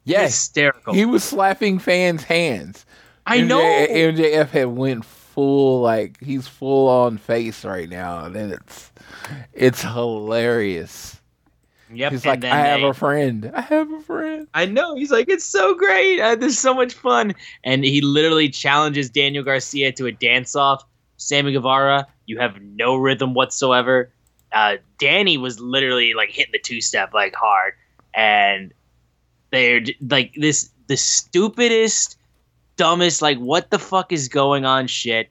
Yes, 0.03 0.31
hysterical. 0.33 0.93
he 0.93 1.03
was 1.05 1.23
slapping 1.23 1.79
fans' 1.79 2.23
hands. 2.23 2.85
I 3.25 3.41
know. 3.41 3.59
MJF 3.59 4.49
had 4.51 4.67
went 4.67 5.03
full 5.03 5.81
like 5.81 6.23
he's 6.23 6.47
full 6.47 6.87
on 6.87 7.17
face 7.17 7.65
right 7.65 7.89
now, 7.89 8.25
and 8.25 8.35
it's 8.53 8.91
it's 9.51 9.81
hilarious. 9.81 11.19
Yep. 11.93 12.11
He's 12.11 12.21
and 12.23 12.29
like, 12.31 12.41
then 12.41 12.51
I 12.51 12.57
have 12.59 12.79
they- 12.81 12.87
a 12.87 12.93
friend. 12.93 13.51
I 13.53 13.61
have 13.61 13.91
a 13.91 14.01
friend. 14.01 14.47
I 14.53 14.65
know. 14.65 14.95
He's 14.95 15.11
like, 15.11 15.29
it's 15.29 15.45
so 15.45 15.75
great. 15.75 16.19
Uh, 16.19 16.35
there's 16.35 16.57
so 16.57 16.73
much 16.73 16.93
fun. 16.93 17.35
And 17.63 17.83
he 17.85 18.01
literally 18.01 18.49
challenges 18.49 19.09
Daniel 19.09 19.43
Garcia 19.43 19.91
to 19.93 20.07
a 20.07 20.11
dance 20.11 20.55
off. 20.55 20.83
Sammy 21.17 21.53
Guevara, 21.53 22.07
you 22.25 22.39
have 22.39 22.59
no 22.61 22.95
rhythm 22.95 23.33
whatsoever. 23.33 24.11
Uh, 24.51 24.77
Danny 24.97 25.37
was 25.37 25.59
literally 25.59 26.13
like 26.13 26.29
hitting 26.31 26.51
the 26.51 26.59
two 26.59 26.81
step 26.81 27.13
like 27.13 27.35
hard. 27.35 27.73
And 28.13 28.73
they're 29.51 29.81
like 30.09 30.33
this, 30.35 30.69
the 30.87 30.97
stupidest, 30.97 32.17
dumbest, 32.77 33.21
like, 33.21 33.37
what 33.37 33.69
the 33.69 33.79
fuck 33.79 34.11
is 34.11 34.27
going 34.27 34.65
on 34.65 34.87
shit. 34.87 35.29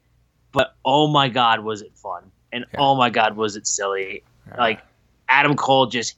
But 0.52 0.74
oh 0.84 1.08
my 1.08 1.28
God, 1.28 1.60
was 1.60 1.82
it 1.82 1.92
fun. 1.96 2.30
And 2.52 2.64
Yeah. 2.72 2.80
oh 2.80 2.94
my 2.94 3.10
God, 3.10 3.36
was 3.36 3.56
it 3.56 3.66
silly. 3.66 4.22
Like, 4.56 4.80
Adam 5.28 5.56
Cole 5.56 5.86
just 5.86 6.14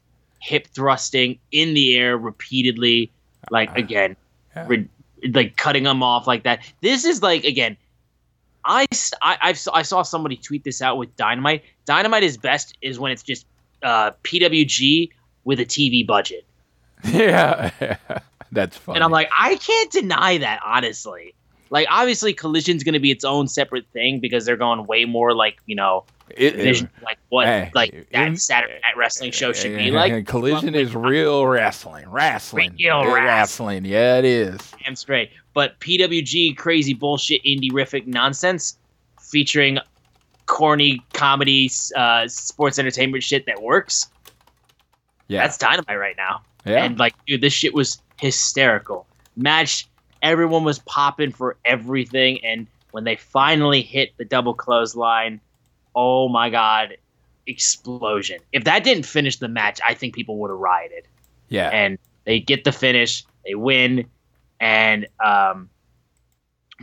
hip 0.47 0.69
thrusting 0.69 1.39
in 1.51 1.75
the 1.75 1.97
air 1.97 2.17
repeatedly, 2.17 3.11
like 3.51 3.71
Uh, 3.71 3.75
again, 3.85 4.17
yeah. 4.55 4.67
re- 4.69 4.89
like 5.35 5.57
cutting 5.57 5.83
them 5.83 6.03
off 6.03 6.27
like 6.27 6.45
that. 6.45 6.61
This 6.83 7.05
is 7.05 7.21
like 7.23 7.45
again, 7.45 7.77
I 8.65 8.87
I 9.23 9.39
I've, 9.43 9.61
I 9.73 9.83
saw 9.83 10.03
somebody 10.03 10.37
tweet 10.37 10.63
this 10.65 10.81
out 10.81 10.99
with 10.99 11.15
Dynamite. 11.17 11.65
Dynamite 11.85 12.23
is 12.23 12.37
best 12.37 12.77
is 12.81 12.99
when 12.99 13.11
it's 13.13 13.23
just 13.25 13.45
uh, 13.83 14.13
PWG 14.23 15.11
with 15.45 15.59
a 15.61 15.65
TV 15.65 16.07
budget, 16.07 16.45
yeah, 17.05 17.71
that's 18.53 18.77
funny. 18.77 18.97
and 18.97 19.05
I'm 19.05 19.11
like, 19.11 19.29
I 19.37 19.57
can't 19.57 19.91
deny 19.93 20.39
that 20.39 20.61
honestly. 20.65 21.35
Like 21.71 21.89
obviously, 21.91 22.33
Collision's 22.35 22.85
going 22.85 22.95
to 22.95 23.01
be 23.01 23.11
its 23.11 23.25
own 23.25 23.49
separate 23.49 23.87
thing 23.93 24.21
because 24.21 24.45
they're 24.45 24.57
going 24.57 24.87
way 24.87 25.05
more 25.07 25.35
like 25.35 25.57
you 25.67 25.75
know 25.75 26.05
It- 26.31 26.57
it- 26.59 26.89
like 27.03 27.19
what 27.29 27.47
Hey, 27.47 27.71
like 27.75 27.93
it- 27.93 28.09
that 28.13 28.39
Saturday 28.39 28.75
Night 28.75 28.97
Wrestling 28.97 29.31
show 29.31 29.53
should 29.53 29.77
be 29.77 29.91
like. 29.91 30.27
collision 30.27 30.75
is 30.75 30.95
real 30.95 31.47
wrestling. 31.47 32.09
Wrestling. 32.09 32.75
Real 32.79 33.05
wrestling. 33.13 33.85
Yeah, 33.85 34.19
it 34.19 34.25
is. 34.25 34.59
damn 34.85 34.97
straight. 34.97 35.31
But 35.55 35.79
PWG 35.81 36.57
crazy 36.57 36.95
bullshit 36.95 37.43
indie 37.45 37.71
rific 37.71 38.07
nonsense 38.07 38.77
featuring 39.21 39.79
corny 40.47 41.03
comedy, 41.13 41.71
uh, 41.97 42.29
sports 42.29 42.79
entertainment 42.79 43.23
shit 43.25 43.47
that 43.47 43.61
works. 43.63 44.09
Yeah. 45.29 45.43
That's 45.43 45.59
dynamite 45.59 45.99
right 45.99 46.17
now. 46.17 46.43
yeah. 46.65 46.85
And 46.85 46.99
like, 46.99 47.15
dude, 47.27 47.41
this 47.41 47.53
shit 47.53 47.75
was 47.75 48.01
hysterical. 48.21 49.07
Match, 49.37 49.87
everyone 50.23 50.65
was 50.65 50.79
popping 50.81 51.33
for 51.33 51.57
everything, 51.65 52.45
and 52.45 52.67
when 52.93 53.05
they 53.05 53.17
finally 53.17 53.83
hit 53.83 54.17
the 54.19 54.25
double 54.25 54.55
clothesline, 54.55 55.41
oh 55.97 56.29
my 56.29 56.51
god, 56.51 56.97
explosion! 57.47 58.39
If 58.53 58.65
that 58.65 58.85
didn't 58.85 59.05
finish 59.07 59.39
the 59.39 59.49
match, 59.49 59.81
I 59.87 59.95
think 59.95 60.15
people 60.15 60.39
would 60.39 60.51
have 60.51 60.59
rioted. 60.59 61.09
yeah. 61.49 61.71
And 61.71 61.99
they 62.25 62.39
get 62.41 62.65
the 62.65 62.73
finish, 62.73 63.25
they 63.45 63.55
win, 63.55 64.07
and 64.61 65.07
um, 65.25 65.69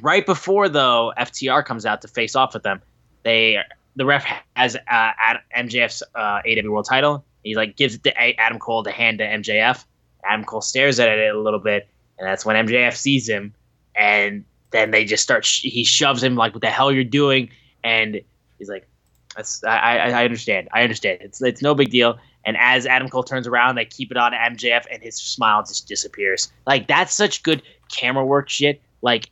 right 0.02 0.26
before 0.26 0.70
though, 0.70 1.14
FTR 1.18 1.66
comes 1.66 1.86
out 1.86 2.02
to 2.02 2.08
face 2.08 2.36
off 2.36 2.54
with 2.54 2.64
them. 2.64 2.82
They 3.24 3.60
the 3.96 4.06
ref 4.06 4.26
has 4.56 4.76
uh, 4.76 4.80
Ad- 4.88 5.42
MJF's 5.56 6.02
uh, 6.16 6.42
AW 6.46 6.72
World 6.72 6.86
Title. 6.90 7.24
He 7.44 7.56
like 7.56 7.76
gives 7.76 7.96
it 7.96 8.04
to 8.04 8.10
A- 8.22 8.36
Adam 8.38 8.58
Cole 8.60 8.84
to 8.84 8.92
hand 8.92 9.20
to 9.20 9.26
MJF. 9.26 9.86
Adam 10.26 10.46
Cole 10.46 10.62
stares 10.62 11.00
at 11.00 11.10
it 11.10 11.36
a 11.36 11.40
little 11.40 11.60
bit, 11.60 11.88
and 12.18 12.28
that's 12.28 12.46
when 12.46 12.66
MJF 12.66 12.96
sees 12.96 13.28
him, 13.28 13.54
and 13.96 14.46
then 14.72 14.92
they 14.92 15.04
just 15.06 15.22
start. 15.24 15.44
Sh- 15.46 15.62
he 15.64 15.84
shoves 15.84 16.24
him 16.24 16.36
like, 16.36 16.54
"What 16.54 16.62
the 16.62 16.70
hell 16.70 16.92
you're 16.92 17.04
doing?" 17.04 17.50
And 17.84 18.22
he's 18.58 18.70
like, 18.70 18.82
"That's 18.84 18.93
I, 19.36 19.98
I, 19.98 20.24
understand. 20.24 20.70
I 20.74 20.84
understand. 20.84 21.20
It's 21.22 21.42
it's 21.42 21.62
no 21.62 21.74
big 21.76 21.90
deal." 21.90 22.18
And 22.46 22.58
as 22.58 22.86
Adam 22.86 23.10
Cole 23.10 23.24
turns 23.24 23.48
around, 23.48 23.76
they 23.76 23.86
keep 23.86 24.12
it 24.12 24.18
on 24.18 24.34
MJF, 24.34 24.86
and 24.92 25.02
his 25.02 25.16
smile 25.16 25.64
just 25.64 25.88
disappears. 25.88 26.52
Like 26.68 26.88
that's 26.88 27.14
such 27.14 27.44
good 27.44 27.62
camera 27.90 28.26
work 28.26 28.50
shit. 28.50 28.82
Like 29.02 29.30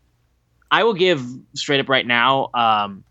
I 0.71 0.83
will 0.83 0.93
give 0.93 1.23
straight 1.53 1.79
up 1.79 1.89
right 1.89 2.07
now. 2.07 2.49
Um, 2.53 3.03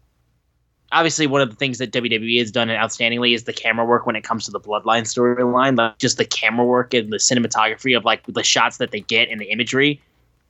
obviously, 0.90 1.26
one 1.26 1.42
of 1.42 1.50
the 1.50 1.56
things 1.56 1.78
that 1.78 1.92
WWE 1.92 2.38
has 2.38 2.50
done 2.50 2.68
outstandingly 2.68 3.34
is 3.34 3.44
the 3.44 3.52
camera 3.52 3.84
work 3.84 4.06
when 4.06 4.16
it 4.16 4.24
comes 4.24 4.46
to 4.46 4.50
the 4.50 4.60
Bloodline 4.60 5.02
storyline. 5.02 5.76
Like 5.76 5.98
just 5.98 6.16
the 6.16 6.24
camera 6.24 6.64
work 6.64 6.94
and 6.94 7.12
the 7.12 7.18
cinematography 7.18 7.96
of 7.96 8.04
like 8.04 8.24
the 8.26 8.42
shots 8.42 8.78
that 8.78 8.90
they 8.90 9.00
get 9.00 9.28
and 9.28 9.40
the 9.40 9.50
imagery, 9.50 10.00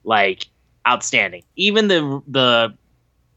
like 0.04 0.46
outstanding. 0.88 1.42
Even 1.56 1.88
the 1.88 2.22
the 2.28 2.74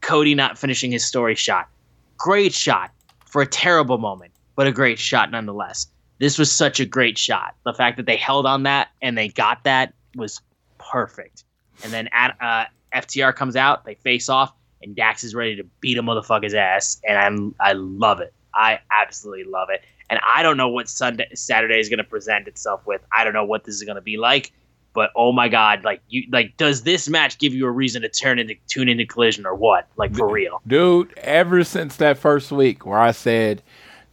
Cody 0.00 0.34
not 0.34 0.58
finishing 0.58 0.92
his 0.92 1.04
story 1.04 1.34
shot, 1.34 1.68
great 2.16 2.52
shot 2.52 2.90
for 3.26 3.42
a 3.42 3.46
terrible 3.46 3.98
moment, 3.98 4.32
but 4.56 4.66
a 4.66 4.72
great 4.72 4.98
shot 4.98 5.30
nonetheless. 5.30 5.86
This 6.18 6.38
was 6.38 6.50
such 6.50 6.80
a 6.80 6.86
great 6.86 7.18
shot. 7.18 7.54
The 7.64 7.74
fact 7.74 7.96
that 7.96 8.06
they 8.06 8.16
held 8.16 8.46
on 8.46 8.62
that 8.62 8.88
and 9.02 9.18
they 9.18 9.28
got 9.28 9.64
that 9.64 9.92
was 10.16 10.40
perfect. 10.78 11.44
And 11.82 11.92
then 11.92 12.08
at, 12.12 12.36
uh, 12.40 12.64
FTR 12.94 13.34
comes 13.34 13.56
out, 13.56 13.84
they 13.84 13.94
face 13.94 14.28
off, 14.28 14.52
and 14.82 14.94
Dax 14.94 15.24
is 15.24 15.34
ready 15.34 15.56
to 15.56 15.64
beat 15.80 15.98
a 15.98 16.02
motherfucker's 16.02 16.54
ass, 16.54 17.00
and 17.08 17.18
I'm 17.18 17.54
I 17.58 17.72
love 17.72 18.20
it. 18.20 18.32
I 18.54 18.78
absolutely 18.90 19.44
love 19.44 19.68
it. 19.70 19.82
And 20.10 20.20
I 20.22 20.42
don't 20.42 20.56
know 20.56 20.68
what 20.68 20.88
Sunday 20.88 21.26
Saturday 21.34 21.80
is 21.80 21.88
going 21.88 21.98
to 21.98 22.04
present 22.04 22.46
itself 22.46 22.86
with. 22.86 23.00
I 23.10 23.24
don't 23.24 23.32
know 23.32 23.44
what 23.44 23.64
this 23.64 23.74
is 23.74 23.82
going 23.82 23.96
to 23.96 24.02
be 24.02 24.16
like, 24.16 24.52
but 24.94 25.10
oh 25.16 25.32
my 25.32 25.48
god, 25.48 25.84
like 25.84 26.00
you 26.08 26.24
like 26.30 26.56
does 26.56 26.82
this 26.82 27.08
match 27.08 27.38
give 27.38 27.52
you 27.52 27.66
a 27.66 27.70
reason 27.70 28.02
to 28.02 28.08
turn 28.08 28.38
into 28.38 28.54
tune 28.68 28.88
into 28.88 29.04
collision 29.04 29.44
or 29.44 29.54
what? 29.54 29.86
Like 29.96 30.14
for 30.14 30.30
real. 30.30 30.62
Dude, 30.66 31.12
ever 31.18 31.64
since 31.64 31.96
that 31.96 32.16
first 32.16 32.50
week 32.50 32.86
where 32.86 32.98
I 32.98 33.10
said 33.10 33.62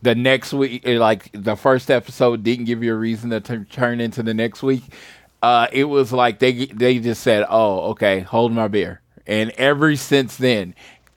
the 0.01 0.15
next 0.15 0.53
week, 0.53 0.85
eh, 0.85 0.97
like 0.97 1.29
the 1.33 1.55
first 1.55 1.89
episode 1.89 2.43
didn't 2.43 2.65
give 2.65 2.83
you 2.83 2.93
a 2.93 2.97
reason 2.97 3.29
to 3.29 3.39
t- 3.39 3.63
turn 3.65 4.01
into 4.01 4.23
the 4.23 4.33
next 4.33 4.63
week, 4.63 4.83
uh, 5.41 5.67
it 5.71 5.85
was 5.85 6.11
like 6.11 6.39
they 6.39 6.65
they 6.65 6.99
just 6.99 7.21
said, 7.21 7.45
"Oh, 7.49 7.91
okay, 7.91 8.21
hold 8.21 8.51
my 8.51 8.67
beer." 8.67 9.01
And 9.27 9.51
ever 9.51 9.95
since 9.95 10.37
then, 10.37 10.73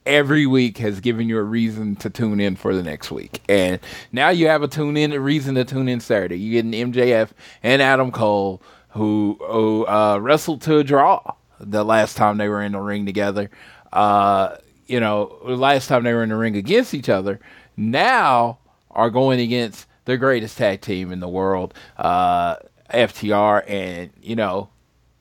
every 0.06 0.46
week 0.46 0.78
has 0.78 1.00
given 1.00 1.28
you 1.28 1.38
a 1.38 1.42
reason 1.42 1.96
to 1.96 2.10
tune 2.10 2.40
in 2.40 2.56
for 2.56 2.74
the 2.74 2.82
next 2.82 3.10
week. 3.10 3.40
And 3.48 3.80
now 4.12 4.28
you 4.28 4.46
have 4.48 4.62
a 4.62 4.68
tune 4.68 4.96
in 4.96 5.12
a 5.12 5.20
reason 5.20 5.54
to 5.54 5.64
tune 5.64 5.88
in 5.88 6.00
Saturday. 6.00 6.38
You 6.38 6.52
get 6.52 6.64
an 6.64 6.92
MJF 6.92 7.30
and 7.62 7.80
Adam 7.80 8.10
Cole 8.10 8.60
who, 8.94 9.38
who 9.40 9.86
uh, 9.86 10.18
wrestled 10.20 10.62
to 10.62 10.78
a 10.78 10.84
draw 10.84 11.20
the 11.60 11.84
last 11.84 12.16
time 12.16 12.38
they 12.38 12.48
were 12.48 12.62
in 12.62 12.72
the 12.72 12.80
ring 12.80 13.06
together. 13.06 13.50
Uh, 13.92 14.56
you 14.86 15.00
know, 15.00 15.38
the 15.46 15.56
last 15.56 15.88
time 15.88 16.04
they 16.04 16.12
were 16.12 16.22
in 16.22 16.28
the 16.28 16.36
ring 16.36 16.56
against 16.56 16.94
each 16.94 17.08
other. 17.08 17.40
Now 17.76 18.58
are 18.90 19.10
going 19.10 19.40
against 19.40 19.86
the 20.04 20.16
greatest 20.16 20.58
tag 20.58 20.80
team 20.80 21.10
in 21.12 21.20
the 21.20 21.28
world, 21.28 21.74
uh, 21.96 22.56
FTR, 22.92 23.68
and 23.68 24.10
you 24.22 24.36
know, 24.36 24.68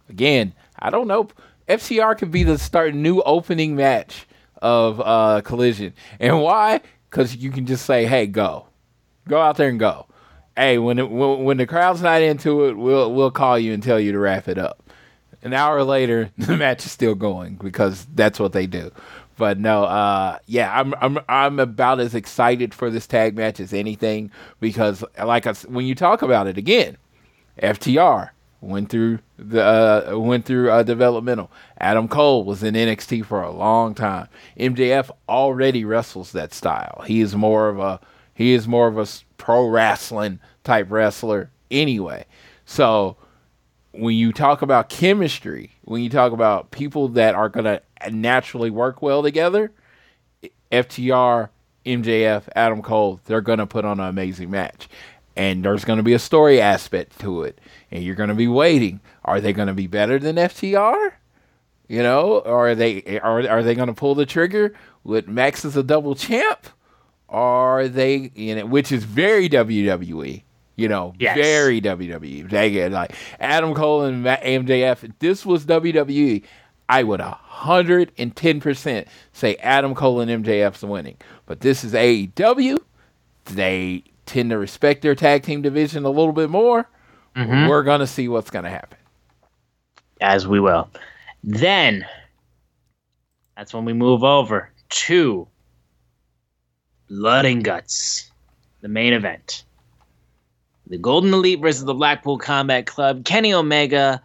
again, 0.10 0.54
I 0.78 0.90
don't 0.90 1.08
know. 1.08 1.30
FTR 1.68 2.18
could 2.18 2.32
be 2.32 2.44
the 2.44 2.58
start 2.58 2.94
new 2.94 3.22
opening 3.22 3.76
match 3.76 4.28
of 4.62 5.02
uh, 5.02 5.42
Collision, 5.44 5.94
and 6.20 6.42
why? 6.42 6.82
Because 7.10 7.36
you 7.36 7.52
can 7.52 7.66
just 7.66 7.86
say, 7.86 8.06
"Hey, 8.06 8.28
go, 8.28 8.68
go 9.28 9.40
out 9.40 9.58
there 9.58 9.70
and 9.70 9.80
go." 9.80 10.08
Hey, 10.56 10.78
when 10.78 11.00
it, 11.00 11.10
when, 11.10 11.58
the 11.58 11.66
crowd's 11.66 12.02
not 12.02 12.22
into 12.22 12.66
it, 12.66 12.78
we'll 12.78 13.12
we'll 13.12 13.32
call 13.32 13.58
you 13.58 13.74
and 13.74 13.82
tell 13.82 14.00
you 14.00 14.12
to 14.12 14.20
wrap 14.20 14.48
it 14.48 14.58
up. 14.58 14.84
An 15.42 15.54
hour 15.54 15.84
later, 15.84 16.30
the 16.38 16.56
match 16.56 16.86
is 16.86 16.92
still 16.92 17.16
going 17.16 17.56
because 17.56 18.06
that's 18.14 18.40
what 18.40 18.54
they 18.54 18.68
do. 18.68 18.92
But 19.36 19.60
no, 19.60 19.86
uh, 19.86 20.38
yeah, 20.46 20.80
I'm 20.80 20.94
I'm 21.02 21.20
I'm 21.28 21.60
about 21.60 22.00
as 22.00 22.14
excited 22.14 22.74
for 22.74 22.92
this 22.92 23.08
tag 23.08 23.36
match 23.36 23.60
as 23.60 23.74
anything 23.74 24.32
because, 24.60 25.04
like 25.24 25.48
I, 25.48 25.54
when 25.68 25.86
you 25.86 25.96
talk 25.96 26.22
about 26.22 26.46
it 26.46 26.58
again, 26.58 26.98
FTR 27.62 28.30
went 28.62 28.90
through 28.90 29.20
the 29.38 29.62
uh, 29.62 30.18
went 30.18 30.46
through 30.46 30.70
uh, 30.70 30.84
developmental. 30.84 31.52
Adam 31.80 32.08
Cole 32.08 32.44
was 32.44 32.64
in 32.64 32.76
NXT 32.76 33.26
for 33.26 33.42
a 33.42 33.52
long 33.52 33.94
time. 33.94 34.28
MJF 34.58 35.10
already 35.28 35.84
wrestles 35.84 36.32
that 36.32 36.54
style. 36.54 37.04
He 37.06 37.22
is 37.22 37.36
more 37.36 37.70
of 37.70 37.80
a 37.80 38.00
he 38.34 38.54
is 38.54 38.68
more 38.68 38.88
of 38.88 38.98
a 38.98 39.08
pro 39.38 39.68
wrestling 39.68 40.40
type 40.64 40.88
wrestler 40.90 41.52
anyway. 41.70 42.26
So 42.66 43.18
when 43.92 44.16
you 44.16 44.34
talk 44.34 44.62
about 44.62 44.90
chemistry, 44.90 45.72
when 45.84 46.02
you 46.02 46.10
talk 46.10 46.32
about 46.32 46.72
people 46.72 47.10
that 47.10 47.36
are 47.36 47.50
going 47.50 47.66
to 47.66 47.82
naturally 48.12 48.70
work 48.70 49.02
well 49.02 49.22
together, 49.22 49.72
FTR, 50.72 51.50
MJF, 51.86 52.44
Adam 52.56 52.82
Cole, 52.82 53.20
they're 53.26 53.42
going 53.42 53.60
to 53.60 53.68
put 53.68 53.86
on 53.86 54.00
an 54.00 54.08
amazing 54.08 54.50
match. 54.50 54.90
And 55.36 55.64
there's 55.64 55.86
going 55.86 55.98
to 55.98 56.04
be 56.04 56.14
a 56.14 56.20
story 56.20 56.62
aspect 56.62 57.20
to 57.20 57.44
it. 57.44 57.60
And 57.92 58.04
you're 58.04 58.16
going 58.16 58.30
to 58.30 58.36
be 58.36 58.48
waiting. 58.48 59.00
Are 59.26 59.42
they 59.42 59.54
going 59.54 59.68
to 59.68 59.74
be 59.74 59.88
better 59.88 60.20
than 60.20 60.36
FTR? 60.36 61.14
You 61.88 62.02
know, 62.02 62.42
are 62.42 62.76
they 62.76 63.20
are 63.22 63.48
are 63.48 63.62
they 63.62 63.76
going 63.76 63.88
to 63.88 63.94
pull 63.94 64.16
the 64.16 64.26
trigger 64.26 64.74
with 65.04 65.28
Max 65.28 65.66
as 65.66 65.76
a 65.76 65.84
double 65.84 66.16
champ? 66.16 66.68
Are 67.34 67.88
they, 67.88 68.32
you 68.36 68.56
know, 68.56 68.66
which 68.68 68.92
is 68.92 69.04
very 69.04 69.50
WWE, 69.50 70.44
you 70.76 70.88
know, 70.88 71.14
Yes. 71.20 71.36
very 71.36 71.82
WWE. 71.82 72.48
They 72.50 72.70
get 72.72 72.92
like 72.92 73.14
Adam 73.40 73.74
Cole 73.74 74.04
and 74.04 74.24
MJF. 74.24 75.04
If 75.04 75.20
this 75.20 75.46
was 75.46 75.66
WWE, 75.66 76.44
I 76.88 77.02
would 77.04 77.20
hundred 77.22 78.12
and 78.18 78.36
ten 78.36 78.60
percent 78.60 79.08
say 79.32 79.56
Adam 79.56 79.96
Cole 79.96 80.20
and 80.22 80.46
MJF's 80.46 80.84
winning. 80.84 81.18
But 81.48 81.62
this 81.62 81.84
is 81.84 81.94
AEW. 81.94 82.78
They 83.46 84.04
tend 84.26 84.52
to 84.52 84.58
respect 84.58 85.02
their 85.02 85.16
tag 85.16 85.44
team 85.44 85.62
division 85.62 86.06
a 86.06 86.10
little 86.10 86.34
bit 86.34 86.50
more. 86.50 86.88
Mm-hmm. 87.36 87.68
We're 87.68 87.84
gonna 87.84 88.06
see 88.08 88.28
what's 88.28 88.50
gonna 88.52 88.70
happen. 88.70 88.98
as 90.22 90.48
we 90.48 90.60
will. 90.60 90.88
Then 91.44 92.06
that's 93.58 93.74
when 93.74 93.86
we 93.86 93.94
move 93.94 94.24
over 94.24 94.70
to 94.90 95.48
Blood 97.10 97.46
and 97.46 97.64
Guts, 97.64 98.32
the 98.82 98.88
main 98.88 99.14
event. 99.14 99.66
The 100.88 100.98
Golden 100.98 101.34
Elite 101.34 101.60
versus 101.60 101.86
the 101.86 101.94
Blackpool 101.94 102.38
Combat 102.38 102.86
Club, 102.86 103.26
Kenny 103.26 103.54
Omega, 103.54 104.22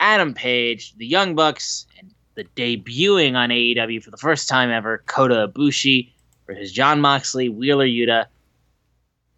Adam 0.00 0.34
Page, 0.34 0.94
the 0.96 1.06
Young 1.06 1.34
Bucks, 1.34 1.86
and 1.98 2.10
the 2.34 2.44
debuting 2.56 3.34
on 3.34 3.50
AEW 3.50 4.02
for 4.02 4.10
the 4.10 4.16
first 4.16 4.48
time 4.48 4.70
ever, 4.70 5.02
Kota 5.06 5.48
Ibushi 5.52 6.10
versus 6.46 6.72
Jon 6.72 7.00
Moxley, 7.00 7.48
Wheeler 7.48 7.86
Yuta, 7.86 8.26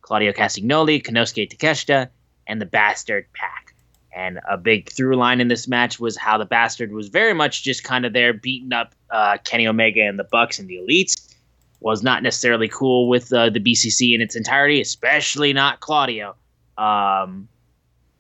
Claudio 0.01 0.33
Castagnoli, 0.33 1.03
Konosuke 1.03 1.51
Takeshita, 1.55 2.09
and 2.47 2.61
the 2.61 2.67
Bastard 2.67 3.27
Pac. 3.33 3.75
And 4.15 4.41
a 4.49 4.57
big 4.57 4.91
through 4.91 5.17
line 5.17 5.41
in 5.41 5.49
this 5.49 5.69
match 5.69 6.01
was 6.01 6.17
how 6.17 6.37
the 6.37 6.45
Bastard 6.45 6.93
was 6.93 7.09
very 7.09 7.33
much 7.33 7.63
just 7.63 7.85
kind 7.85 8.05
of 8.05 8.13
there 8.13 8.33
beating 8.33 8.73
up 8.73 8.95
uh, 9.11 9.39
Kenny 9.45 9.67
Omega 9.67 10.03
and 10.03 10.19
the 10.19 10.25
Bucks 10.25 10.59
and 10.59 10.69
the 10.69 10.77
Elites. 10.77 11.30
Was 11.81 12.03
not 12.03 12.23
necessarily 12.23 12.69
cool 12.69 13.09
with 13.09 13.33
uh, 13.33 13.51
the 13.51 13.61
BCC 13.61 14.15
in 14.15 14.21
its 14.21 14.37
entirety, 14.37 14.81
especially 14.81 15.53
not 15.53 15.81
Claudio. 15.81 16.37
Um, 16.77 17.49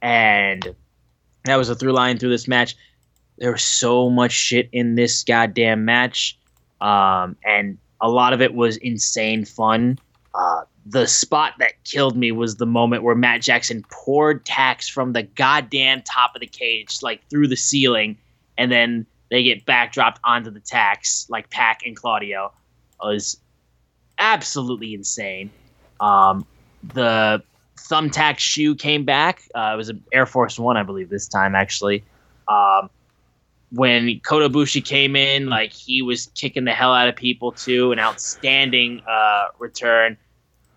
and 0.01 0.74
that 1.45 1.57
was 1.57 1.69
a 1.69 1.74
through 1.74 1.93
line 1.93 2.19
through 2.19 2.31
this 2.31 2.49
match. 2.49 2.77
There 3.39 3.53
was 3.53 3.62
so 3.62 4.11
much 4.11 4.32
shit 4.32 4.69
in 4.73 4.95
this 4.95 5.24
goddamn 5.24 5.85
match, 5.85 6.39
um, 6.81 7.37
and 7.45 7.78
a 8.01 8.09
lot 8.09 8.32
of 8.32 8.41
it 8.43 8.55
was 8.55 8.77
insane 8.78 9.45
fun. 9.45 9.99
Uh, 10.35 10.62
the 10.87 11.07
spot 11.07 11.55
that 11.59 11.85
killed 11.85 12.16
me 12.16 12.32
was 12.32 12.57
the 12.57 12.66
moment 12.66 13.03
where 13.03 13.15
Matt 13.15 13.43
Jackson 13.43 13.85
poured 13.91 14.45
tacks 14.45 14.89
from 14.89 15.12
the 15.12 15.23
goddamn 15.23 16.03
top 16.03 16.35
of 16.35 16.41
the 16.41 16.47
cage, 16.47 16.99
like 17.03 17.20
through 17.28 17.49
the 17.49 17.57
ceiling, 17.57 18.19
and 18.59 18.70
then 18.70 19.07
they 19.31 19.43
get 19.43 19.65
backdropped 19.65 20.16
onto 20.24 20.51
the 20.51 20.61
tacks, 20.61 21.27
like 21.28 21.51
Pac 21.51 21.81
and 21.85 21.97
Claudio. 21.97 22.53
It 23.03 23.07
was 23.07 23.39
absolutely 24.20 24.94
insane. 24.94 25.51
Um, 25.98 26.47
the 26.94 27.42
thumbtack 27.76 28.38
shoe 28.38 28.74
came 28.74 29.05
back. 29.05 29.42
Uh, 29.55 29.72
it 29.74 29.76
was 29.76 29.88
an 29.88 30.05
Air 30.12 30.26
Force 30.26 30.59
One, 30.59 30.76
I 30.76 30.84
believe, 30.84 31.09
this 31.09 31.26
time 31.26 31.55
actually. 31.55 32.05
Um, 32.47 32.88
when 33.72 34.20
Kota 34.20 34.48
Ibushi 34.48 34.84
came 34.84 35.16
in, 35.16 35.47
like 35.47 35.72
he 35.72 36.02
was 36.02 36.26
kicking 36.34 36.64
the 36.64 36.72
hell 36.72 36.92
out 36.92 37.09
of 37.09 37.16
people 37.16 37.52
too. 37.52 37.92
An 37.92 37.98
outstanding 37.98 39.02
uh, 39.09 39.48
return. 39.59 40.16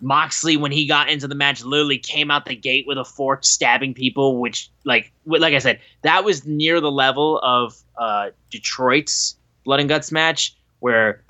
Moxley, 0.01 0.57
when 0.57 0.71
he 0.71 0.85
got 0.85 1.09
into 1.09 1.27
the 1.27 1.35
match, 1.35 1.63
literally 1.63 1.97
came 1.97 2.29
out 2.29 2.45
the 2.45 2.55
gate 2.55 2.85
with 2.85 2.97
a 2.97 3.05
fork, 3.05 3.45
stabbing 3.45 3.93
people. 3.93 4.39
Which, 4.39 4.69
like, 4.83 5.11
like 5.25 5.53
I 5.53 5.59
said, 5.59 5.79
that 6.01 6.25
was 6.25 6.45
near 6.45 6.81
the 6.81 6.91
level 6.91 7.39
of 7.39 7.75
uh, 7.97 8.31
Detroit's 8.49 9.37
Blood 9.63 9.79
and 9.79 9.89
Guts 9.89 10.11
match, 10.11 10.55
where 10.79 11.23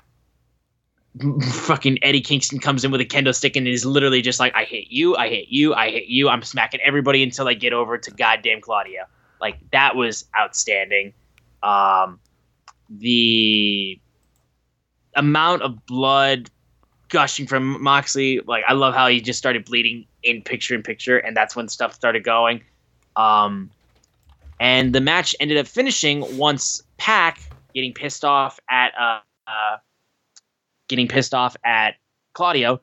fucking 1.42 1.98
Eddie 2.02 2.20
Kingston 2.20 2.58
comes 2.58 2.84
in 2.84 2.90
with 2.90 3.00
a 3.00 3.04
kendo 3.04 3.34
stick 3.34 3.56
and 3.56 3.68
is 3.68 3.84
literally 3.84 4.20
just 4.20 4.40
like, 4.40 4.54
I 4.54 4.64
hit 4.64 4.86
you, 4.88 5.16
I 5.16 5.28
hit 5.28 5.48
you, 5.48 5.74
I 5.74 5.90
hit 5.90 6.06
you. 6.06 6.28
I'm 6.28 6.42
smacking 6.42 6.80
everybody 6.80 7.22
until 7.22 7.46
I 7.46 7.54
get 7.54 7.72
over 7.72 7.98
to 7.98 8.10
goddamn 8.10 8.60
Claudio. 8.60 9.04
Like 9.40 9.58
that 9.70 9.94
was 9.96 10.24
outstanding. 10.38 11.12
Um, 11.62 12.18
the 12.90 13.98
amount 15.14 15.62
of 15.62 15.86
blood 15.86 16.50
gushing 17.08 17.46
from 17.46 17.82
Moxley, 17.82 18.40
like 18.46 18.64
I 18.66 18.72
love 18.72 18.94
how 18.94 19.06
he 19.06 19.20
just 19.20 19.38
started 19.38 19.64
bleeding 19.64 20.06
in 20.22 20.42
picture 20.42 20.74
in 20.74 20.82
picture, 20.82 21.18
and 21.18 21.36
that's 21.36 21.54
when 21.54 21.68
stuff 21.68 21.94
started 21.94 22.24
going. 22.24 22.62
Um, 23.16 23.70
and 24.58 24.92
the 24.92 25.00
match 25.00 25.36
ended 25.38 25.58
up 25.58 25.66
finishing 25.66 26.36
once 26.36 26.82
Pac 26.96 27.40
getting 27.72 27.92
pissed 27.92 28.24
off 28.24 28.58
at 28.68 28.92
uh, 28.98 29.20
uh 29.46 29.76
getting 30.88 31.08
pissed 31.08 31.34
off 31.34 31.56
at 31.64 31.94
Claudio, 32.32 32.80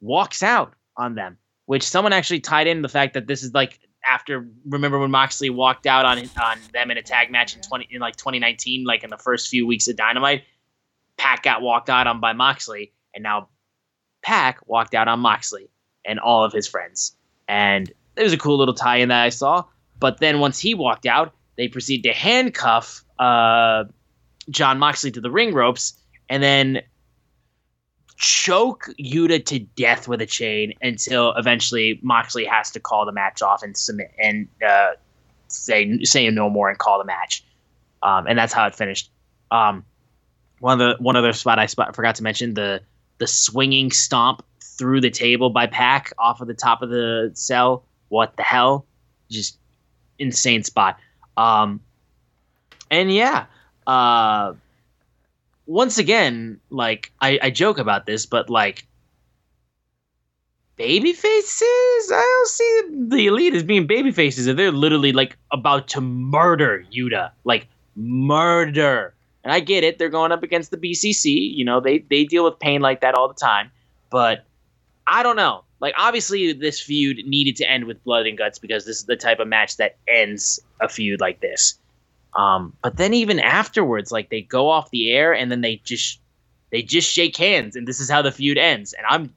walks 0.00 0.42
out 0.42 0.74
on 0.96 1.14
them. 1.14 1.38
Which 1.66 1.84
someone 1.84 2.12
actually 2.12 2.40
tied 2.40 2.66
in 2.66 2.82
the 2.82 2.88
fact 2.88 3.14
that 3.14 3.26
this 3.26 3.42
is 3.42 3.54
like 3.54 3.78
after 4.08 4.46
remember 4.66 4.98
when 4.98 5.10
Moxley 5.10 5.50
walked 5.50 5.86
out 5.86 6.04
on 6.04 6.18
on 6.18 6.58
them 6.72 6.90
in 6.90 6.98
a 6.98 7.02
tag 7.02 7.30
match 7.30 7.54
in 7.54 7.62
twenty 7.62 7.86
in 7.90 8.00
like 8.00 8.16
2019, 8.16 8.84
like 8.84 9.04
in 9.04 9.10
the 9.10 9.16
first 9.16 9.48
few 9.48 9.66
weeks 9.66 9.88
of 9.88 9.96
Dynamite, 9.96 10.42
Pac 11.16 11.44
got 11.44 11.62
walked 11.62 11.88
out 11.88 12.06
on 12.06 12.20
by 12.20 12.32
Moxley, 12.32 12.92
and 13.14 13.22
now 13.22 13.48
Pac 14.22 14.58
walked 14.66 14.94
out 14.94 15.08
on 15.08 15.20
Moxley 15.20 15.70
and 16.04 16.18
all 16.18 16.44
of 16.44 16.52
his 16.52 16.66
friends, 16.66 17.16
and 17.48 17.90
it 18.16 18.22
was 18.22 18.32
a 18.32 18.38
cool 18.38 18.58
little 18.58 18.74
tie-in 18.74 19.08
that 19.08 19.22
I 19.22 19.28
saw. 19.28 19.64
But 19.98 20.18
then 20.18 20.40
once 20.40 20.58
he 20.58 20.74
walked 20.74 21.06
out, 21.06 21.32
they 21.56 21.68
proceed 21.68 22.02
to 22.02 22.12
handcuff 22.12 23.04
uh, 23.18 23.84
Jon 24.50 24.78
Moxley 24.78 25.12
to 25.12 25.20
the 25.20 25.30
ring 25.30 25.54
ropes, 25.54 25.94
and 26.28 26.42
then 26.42 26.82
choke 28.16 28.88
Yuta 29.00 29.44
to 29.46 29.58
death 29.60 30.08
with 30.08 30.20
a 30.20 30.26
chain 30.26 30.74
until 30.82 31.32
eventually 31.34 31.98
Moxley 32.02 32.44
has 32.44 32.70
to 32.72 32.80
call 32.80 33.06
the 33.06 33.12
match 33.12 33.42
off 33.42 33.62
and 33.62 33.76
submit 33.76 34.12
and 34.18 34.48
uh, 34.66 34.92
say 35.48 36.02
say 36.04 36.28
no 36.30 36.50
more 36.50 36.68
and 36.68 36.78
call 36.78 36.98
the 36.98 37.04
match. 37.04 37.44
Um, 38.02 38.26
and 38.26 38.38
that's 38.38 38.52
how 38.52 38.66
it 38.66 38.74
finished. 38.74 39.10
Um, 39.50 39.84
one 40.60 40.80
of 40.80 40.96
the 40.96 41.02
one 41.02 41.16
other 41.16 41.32
spot 41.32 41.58
I 41.58 41.66
spot, 41.66 41.94
forgot 41.94 42.16
to 42.16 42.22
mention 42.22 42.54
the 42.54 42.80
the 43.18 43.26
swinging 43.26 43.90
stomp 43.90 44.44
through 44.60 45.00
the 45.00 45.10
table 45.10 45.50
by 45.50 45.66
Pac 45.66 46.12
off 46.18 46.40
of 46.40 46.48
the 46.48 46.54
top 46.54 46.82
of 46.82 46.90
the 46.90 47.30
cell. 47.34 47.84
What 48.08 48.36
the 48.36 48.42
hell? 48.42 48.86
Just 49.30 49.58
insane 50.18 50.62
spot. 50.62 50.98
Um, 51.36 51.80
and 52.90 53.12
yeah, 53.12 53.46
uh, 53.86 54.54
once 55.72 55.96
again, 55.96 56.60
like 56.68 57.10
I, 57.18 57.38
I 57.44 57.50
joke 57.50 57.78
about 57.78 58.04
this, 58.04 58.26
but 58.26 58.50
like 58.50 58.86
baby 60.76 61.14
faces, 61.14 62.10
I 62.12 62.20
don't 62.20 62.48
see 62.48 62.82
the 63.08 63.26
elite 63.26 63.54
as 63.54 63.62
being 63.62 63.86
baby 63.86 64.10
faces. 64.10 64.46
If 64.46 64.58
they're 64.58 64.70
literally 64.70 65.12
like 65.12 65.38
about 65.50 65.88
to 65.88 66.02
murder 66.02 66.84
Yuta, 66.94 67.30
like 67.44 67.68
murder. 67.96 69.14
And 69.44 69.50
I 69.50 69.60
get 69.60 69.82
it, 69.82 69.98
they're 69.98 70.10
going 70.10 70.30
up 70.30 70.42
against 70.42 70.72
the 70.72 70.76
BCC. 70.76 71.56
You 71.56 71.64
know, 71.64 71.80
they 71.80 72.00
they 72.00 72.24
deal 72.24 72.44
with 72.44 72.58
pain 72.58 72.82
like 72.82 73.00
that 73.00 73.14
all 73.14 73.28
the 73.28 73.34
time. 73.34 73.70
But 74.10 74.44
I 75.06 75.22
don't 75.22 75.36
know. 75.36 75.64
Like 75.80 75.94
obviously, 75.96 76.52
this 76.52 76.80
feud 76.82 77.26
needed 77.26 77.56
to 77.56 77.68
end 77.68 77.86
with 77.86 78.04
blood 78.04 78.26
and 78.26 78.36
guts 78.36 78.58
because 78.58 78.84
this 78.84 78.98
is 78.98 79.04
the 79.04 79.16
type 79.16 79.40
of 79.40 79.48
match 79.48 79.78
that 79.78 79.96
ends 80.06 80.60
a 80.82 80.88
feud 80.88 81.18
like 81.18 81.40
this. 81.40 81.78
Um, 82.34 82.74
but 82.82 82.96
then 82.96 83.14
even 83.14 83.38
afterwards, 83.38 84.10
like 84.10 84.30
they 84.30 84.40
go 84.40 84.70
off 84.70 84.90
the 84.90 85.12
air 85.12 85.34
and 85.34 85.50
then 85.50 85.60
they 85.60 85.76
just 85.84 86.20
they 86.70 86.82
just 86.82 87.10
shake 87.10 87.36
hands, 87.36 87.76
and 87.76 87.86
this 87.86 88.00
is 88.00 88.10
how 88.10 88.22
the 88.22 88.32
feud 88.32 88.56
ends. 88.58 88.94
And 88.94 89.04
I'm 89.08 89.34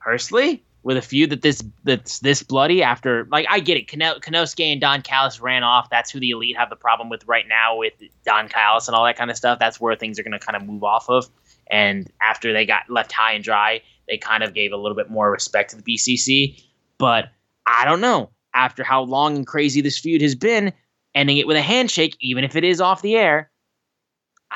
personally 0.00 0.62
with 0.82 0.96
a 0.96 1.02
feud 1.02 1.30
that 1.30 1.42
this 1.42 1.62
that's 1.84 2.18
this 2.18 2.42
bloody 2.42 2.82
after 2.82 3.26
like 3.30 3.46
I 3.48 3.60
get 3.60 3.76
it. 3.76 3.88
Kano- 3.88 4.18
Konosuke 4.18 4.72
and 4.72 4.80
Don 4.80 5.02
Callis 5.02 5.40
ran 5.40 5.62
off. 5.62 5.88
That's 5.90 6.10
who 6.10 6.20
the 6.20 6.30
elite 6.30 6.56
have 6.56 6.70
the 6.70 6.76
problem 6.76 7.08
with 7.08 7.26
right 7.26 7.46
now 7.48 7.78
with 7.78 7.94
Don 8.24 8.48
Callis 8.48 8.88
and 8.88 8.94
all 8.94 9.04
that 9.04 9.16
kind 9.16 9.30
of 9.30 9.36
stuff. 9.36 9.58
That's 9.58 9.80
where 9.80 9.96
things 9.96 10.18
are 10.18 10.22
going 10.22 10.38
to 10.38 10.44
kind 10.44 10.56
of 10.56 10.64
move 10.66 10.84
off 10.84 11.08
of. 11.08 11.28
And 11.70 12.10
after 12.20 12.52
they 12.52 12.66
got 12.66 12.82
left 12.90 13.12
high 13.12 13.32
and 13.32 13.44
dry, 13.44 13.80
they 14.08 14.18
kind 14.18 14.42
of 14.42 14.54
gave 14.54 14.72
a 14.72 14.76
little 14.76 14.96
bit 14.96 15.10
more 15.10 15.30
respect 15.30 15.70
to 15.70 15.76
the 15.76 15.82
BCC. 15.82 16.62
But 16.98 17.30
I 17.66 17.84
don't 17.84 18.00
know. 18.00 18.30
After 18.54 18.84
how 18.84 19.02
long 19.02 19.36
and 19.36 19.46
crazy 19.46 19.80
this 19.80 19.98
feud 19.98 20.20
has 20.20 20.34
been, 20.34 20.74
ending 21.14 21.38
it 21.38 21.46
with 21.46 21.56
a 21.56 21.62
handshake, 21.62 22.16
even 22.20 22.44
if 22.44 22.56
it 22.56 22.64
is 22.64 22.80
off 22.80 23.02
the 23.02 23.16
air, 23.16 23.50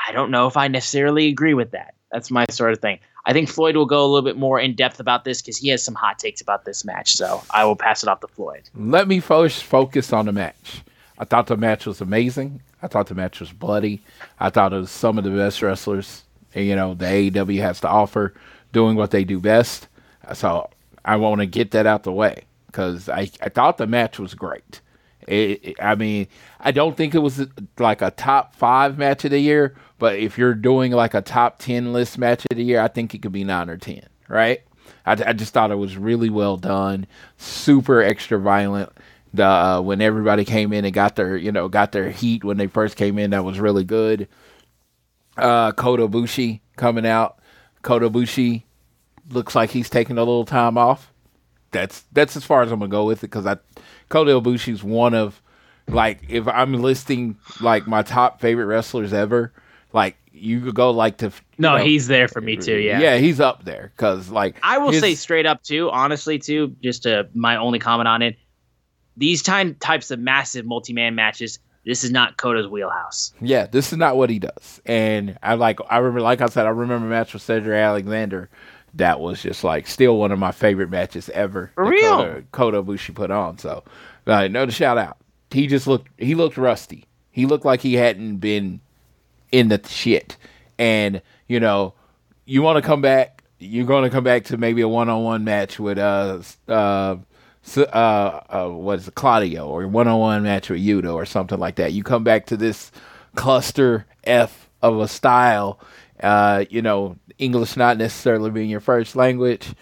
I 0.07 0.11
don't 0.11 0.31
know 0.31 0.47
if 0.47 0.57
I 0.57 0.67
necessarily 0.67 1.27
agree 1.27 1.53
with 1.53 1.71
that. 1.71 1.95
That's 2.11 2.31
my 2.31 2.45
sort 2.49 2.73
of 2.73 2.79
thing. 2.79 2.99
I 3.25 3.33
think 3.33 3.49
Floyd 3.49 3.75
will 3.75 3.85
go 3.85 4.05
a 4.05 4.07
little 4.07 4.21
bit 4.21 4.37
more 4.37 4.59
in 4.59 4.73
depth 4.73 4.99
about 4.99 5.25
this 5.25 5.41
because 5.41 5.57
he 5.57 5.67
has 5.69 5.83
some 5.83 5.95
hot 5.95 6.17
takes 6.17 6.39
about 6.39 6.63
this 6.63 6.85
match. 6.85 7.15
So 7.15 7.43
I 7.51 7.65
will 7.65 7.75
pass 7.75 8.01
it 8.01 8.09
off 8.09 8.21
to 8.21 8.27
Floyd. 8.27 8.69
Let 8.73 9.07
me 9.07 9.19
first 9.19 9.63
focus 9.63 10.13
on 10.13 10.27
the 10.27 10.31
match. 10.31 10.81
I 11.19 11.25
thought 11.25 11.47
the 11.47 11.57
match 11.57 11.85
was 11.85 11.99
amazing. 11.99 12.61
I 12.81 12.87
thought 12.87 13.07
the 13.07 13.15
match 13.15 13.39
was 13.39 13.51
bloody. 13.51 14.01
I 14.39 14.49
thought 14.49 14.71
it 14.71 14.77
was 14.77 14.91
some 14.91 15.17
of 15.17 15.23
the 15.23 15.31
best 15.31 15.61
wrestlers, 15.61 16.23
you 16.53 16.75
know, 16.75 16.93
the 16.93 17.05
AEW 17.05 17.59
has 17.59 17.81
to 17.81 17.89
offer, 17.89 18.33
doing 18.71 18.95
what 18.95 19.11
they 19.11 19.23
do 19.23 19.39
best. 19.39 19.87
So 20.33 20.69
I 21.03 21.15
want 21.15 21.41
to 21.41 21.47
get 21.47 21.71
that 21.71 21.85
out 21.85 22.03
the 22.03 22.11
way 22.11 22.43
because 22.67 23.09
I, 23.09 23.29
I 23.41 23.49
thought 23.49 23.77
the 23.77 23.87
match 23.87 24.19
was 24.19 24.35
great. 24.35 24.81
It, 25.27 25.75
I 25.81 25.95
mean, 25.95 26.27
I 26.59 26.71
don't 26.71 26.95
think 26.95 27.13
it 27.13 27.19
was 27.19 27.45
like 27.77 28.01
a 28.01 28.11
top 28.11 28.55
five 28.55 28.97
match 28.97 29.25
of 29.25 29.31
the 29.31 29.39
year, 29.39 29.75
but 29.99 30.15
if 30.15 30.37
you're 30.37 30.53
doing 30.53 30.93
like 30.93 31.13
a 31.13 31.21
top 31.21 31.59
10 31.59 31.91
list 31.91 32.17
match 32.17 32.45
of 32.49 32.55
the 32.57 32.63
year, 32.63 32.79
I 32.79 32.87
think 32.87 33.13
it 33.13 33.21
could 33.21 33.33
be 33.33 33.43
nine 33.43 33.69
or 33.69 33.77
10, 33.77 34.03
right? 34.29 34.61
I, 35.05 35.11
I 35.27 35.33
just 35.33 35.53
thought 35.53 35.71
it 35.71 35.75
was 35.75 35.97
really 35.97 36.29
well 36.29 36.57
done, 36.57 37.07
super 37.37 38.01
extra 38.01 38.39
violent. 38.39 38.91
The 39.33 39.45
uh, 39.45 39.81
when 39.81 40.01
everybody 40.01 40.45
came 40.45 40.71
in 40.71 40.85
and 40.85 40.93
got 40.93 41.17
their 41.17 41.35
you 41.35 41.51
know 41.51 41.67
got 41.67 41.91
their 41.91 42.09
heat 42.09 42.43
when 42.43 42.57
they 42.57 42.67
first 42.67 42.95
came 42.95 43.19
in, 43.19 43.31
that 43.31 43.43
was 43.43 43.59
really 43.59 43.83
good. 43.83 44.27
Uh, 45.35 45.73
Kota 45.73 46.07
Ibushi 46.07 46.61
coming 46.77 47.05
out. 47.05 47.39
Kota 47.81 48.09
Ibushi 48.09 48.63
looks 49.29 49.53
like 49.55 49.69
he's 49.69 49.89
taking 49.89 50.17
a 50.17 50.21
little 50.21 50.45
time 50.45 50.77
off. 50.77 51.11
That's 51.71 52.05
that's 52.13 52.37
as 52.37 52.45
far 52.45 52.61
as 52.63 52.71
I'm 52.71 52.79
gonna 52.79 52.89
go 52.89 53.05
with 53.05 53.19
it 53.19 53.27
because 53.27 53.45
I 53.45 53.57
Kota 54.09 54.31
Ibushi's 54.31 54.83
one 54.83 55.13
of 55.13 55.41
like 55.87 56.23
if 56.29 56.47
I'm 56.47 56.73
listing 56.73 57.37
like 57.61 57.87
my 57.87 58.03
top 58.03 58.41
favorite 58.41 58.65
wrestlers 58.65 59.13
ever, 59.13 59.53
like 59.93 60.17
you 60.31 60.61
could 60.61 60.75
go 60.75 60.91
like 60.91 61.17
to 61.17 61.31
no, 61.57 61.77
know, 61.77 61.83
he's 61.83 62.07
there 62.07 62.27
for 62.27 62.41
me 62.41 62.57
too. 62.57 62.77
Yeah, 62.77 62.99
yeah, 62.99 63.17
he's 63.17 63.39
up 63.39 63.65
there 63.65 63.91
because 63.95 64.29
like 64.29 64.57
I 64.63 64.77
will 64.77 64.91
his, 64.91 65.01
say 65.01 65.15
straight 65.15 65.45
up 65.45 65.63
too, 65.63 65.89
honestly 65.89 66.39
too, 66.39 66.75
just 66.83 67.03
to 67.03 67.27
my 67.33 67.57
only 67.57 67.79
comment 67.79 68.07
on 68.07 68.21
it. 68.21 68.37
These 69.15 69.41
time 69.41 69.75
types 69.75 70.11
of 70.11 70.19
massive 70.19 70.65
multi 70.65 70.93
man 70.93 71.15
matches, 71.15 71.59
this 71.85 72.03
is 72.03 72.11
not 72.11 72.37
Kota's 72.37 72.67
wheelhouse. 72.67 73.33
Yeah, 73.41 73.65
this 73.65 73.91
is 73.91 73.97
not 73.97 74.15
what 74.15 74.29
he 74.29 74.39
does. 74.39 74.81
And 74.85 75.37
I 75.41 75.55
like 75.55 75.79
I 75.89 75.97
remember 75.97 76.21
like 76.21 76.41
I 76.41 76.47
said, 76.47 76.65
I 76.65 76.69
remember 76.69 77.07
a 77.07 77.09
match 77.09 77.33
with 77.33 77.41
Cedric 77.41 77.77
Alexander 77.77 78.49
that 78.97 79.19
was 79.19 79.41
just 79.41 79.63
like 79.63 79.87
still 79.87 80.17
one 80.17 80.31
of 80.31 80.39
my 80.39 80.51
favorite 80.51 80.89
matches 80.89 81.29
ever. 81.29 81.71
For 81.75 81.85
real, 81.85 82.17
Kota, 82.17 82.43
Kota 82.51 82.83
Ibushi 82.83 83.15
put 83.15 83.31
on. 83.31 83.57
So, 83.57 83.83
uh, 84.25 84.47
no, 84.47 84.67
shout 84.69 84.97
out. 84.97 85.17
He 85.51 85.67
just 85.67 85.87
looked. 85.87 86.09
He 86.17 86.35
looked 86.35 86.57
rusty. 86.57 87.05
He 87.31 87.45
looked 87.45 87.65
like 87.65 87.81
he 87.81 87.93
hadn't 87.93 88.37
been 88.37 88.81
in 89.51 89.69
the 89.69 89.81
shit. 89.87 90.37
And 90.77 91.21
you 91.47 91.59
know, 91.59 91.93
you 92.45 92.61
want 92.61 92.77
to 92.77 92.81
come 92.81 93.01
back. 93.01 93.43
You're 93.59 93.85
going 93.85 94.03
to 94.03 94.09
come 94.09 94.23
back 94.23 94.45
to 94.45 94.57
maybe 94.57 94.81
a 94.81 94.87
one-on-one 94.87 95.43
match 95.43 95.79
with 95.79 95.97
uh 95.97 96.41
uh 96.67 97.15
uh, 97.75 97.89
uh 97.89 98.69
what's 98.69 99.07
it, 99.07 99.15
Claudio 99.15 99.67
or 99.67 99.87
one-on-one 99.87 100.43
match 100.43 100.69
with 100.69 100.79
Yuta 100.79 101.13
or 101.13 101.25
something 101.25 101.59
like 101.59 101.75
that. 101.75 101.93
You 101.93 102.03
come 102.03 102.23
back 102.23 102.45
to 102.47 102.57
this 102.57 102.91
cluster 103.35 104.05
F 104.23 104.69
of 104.81 104.99
a 104.99 105.07
style. 105.07 105.79
Uh, 106.21 106.65
you 106.69 106.81
know, 106.81 107.15
English 107.39 107.77
not 107.77 107.97
necessarily 107.97 108.51
being 108.51 108.69
your 108.69 108.79
first 108.79 109.15
language. 109.15 109.73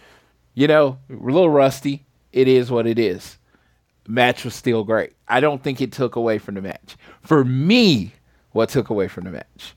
You 0.54 0.68
know, 0.68 1.00
a 1.10 1.14
little 1.14 1.50
rusty. 1.50 2.06
It 2.32 2.48
is 2.48 2.72
what 2.72 2.88
it 2.88 3.00
is. 3.00 3.38
Match 4.08 4.46
was 4.46 4.54
still 4.54 4.84
great. 4.84 5.14
I 5.28 5.40
don't 5.40 5.64
think 5.64 5.82
it 5.82 5.92
took 5.92 6.16
away 6.16 6.38
from 6.38 6.56
the 6.56 6.62
match. 6.62 6.96
For 7.22 7.44
me, 7.44 8.14
what 8.52 8.70
took 8.70 8.90
away 8.90 9.08
from 9.08 9.24
the 9.24 9.32
match? 9.32 9.76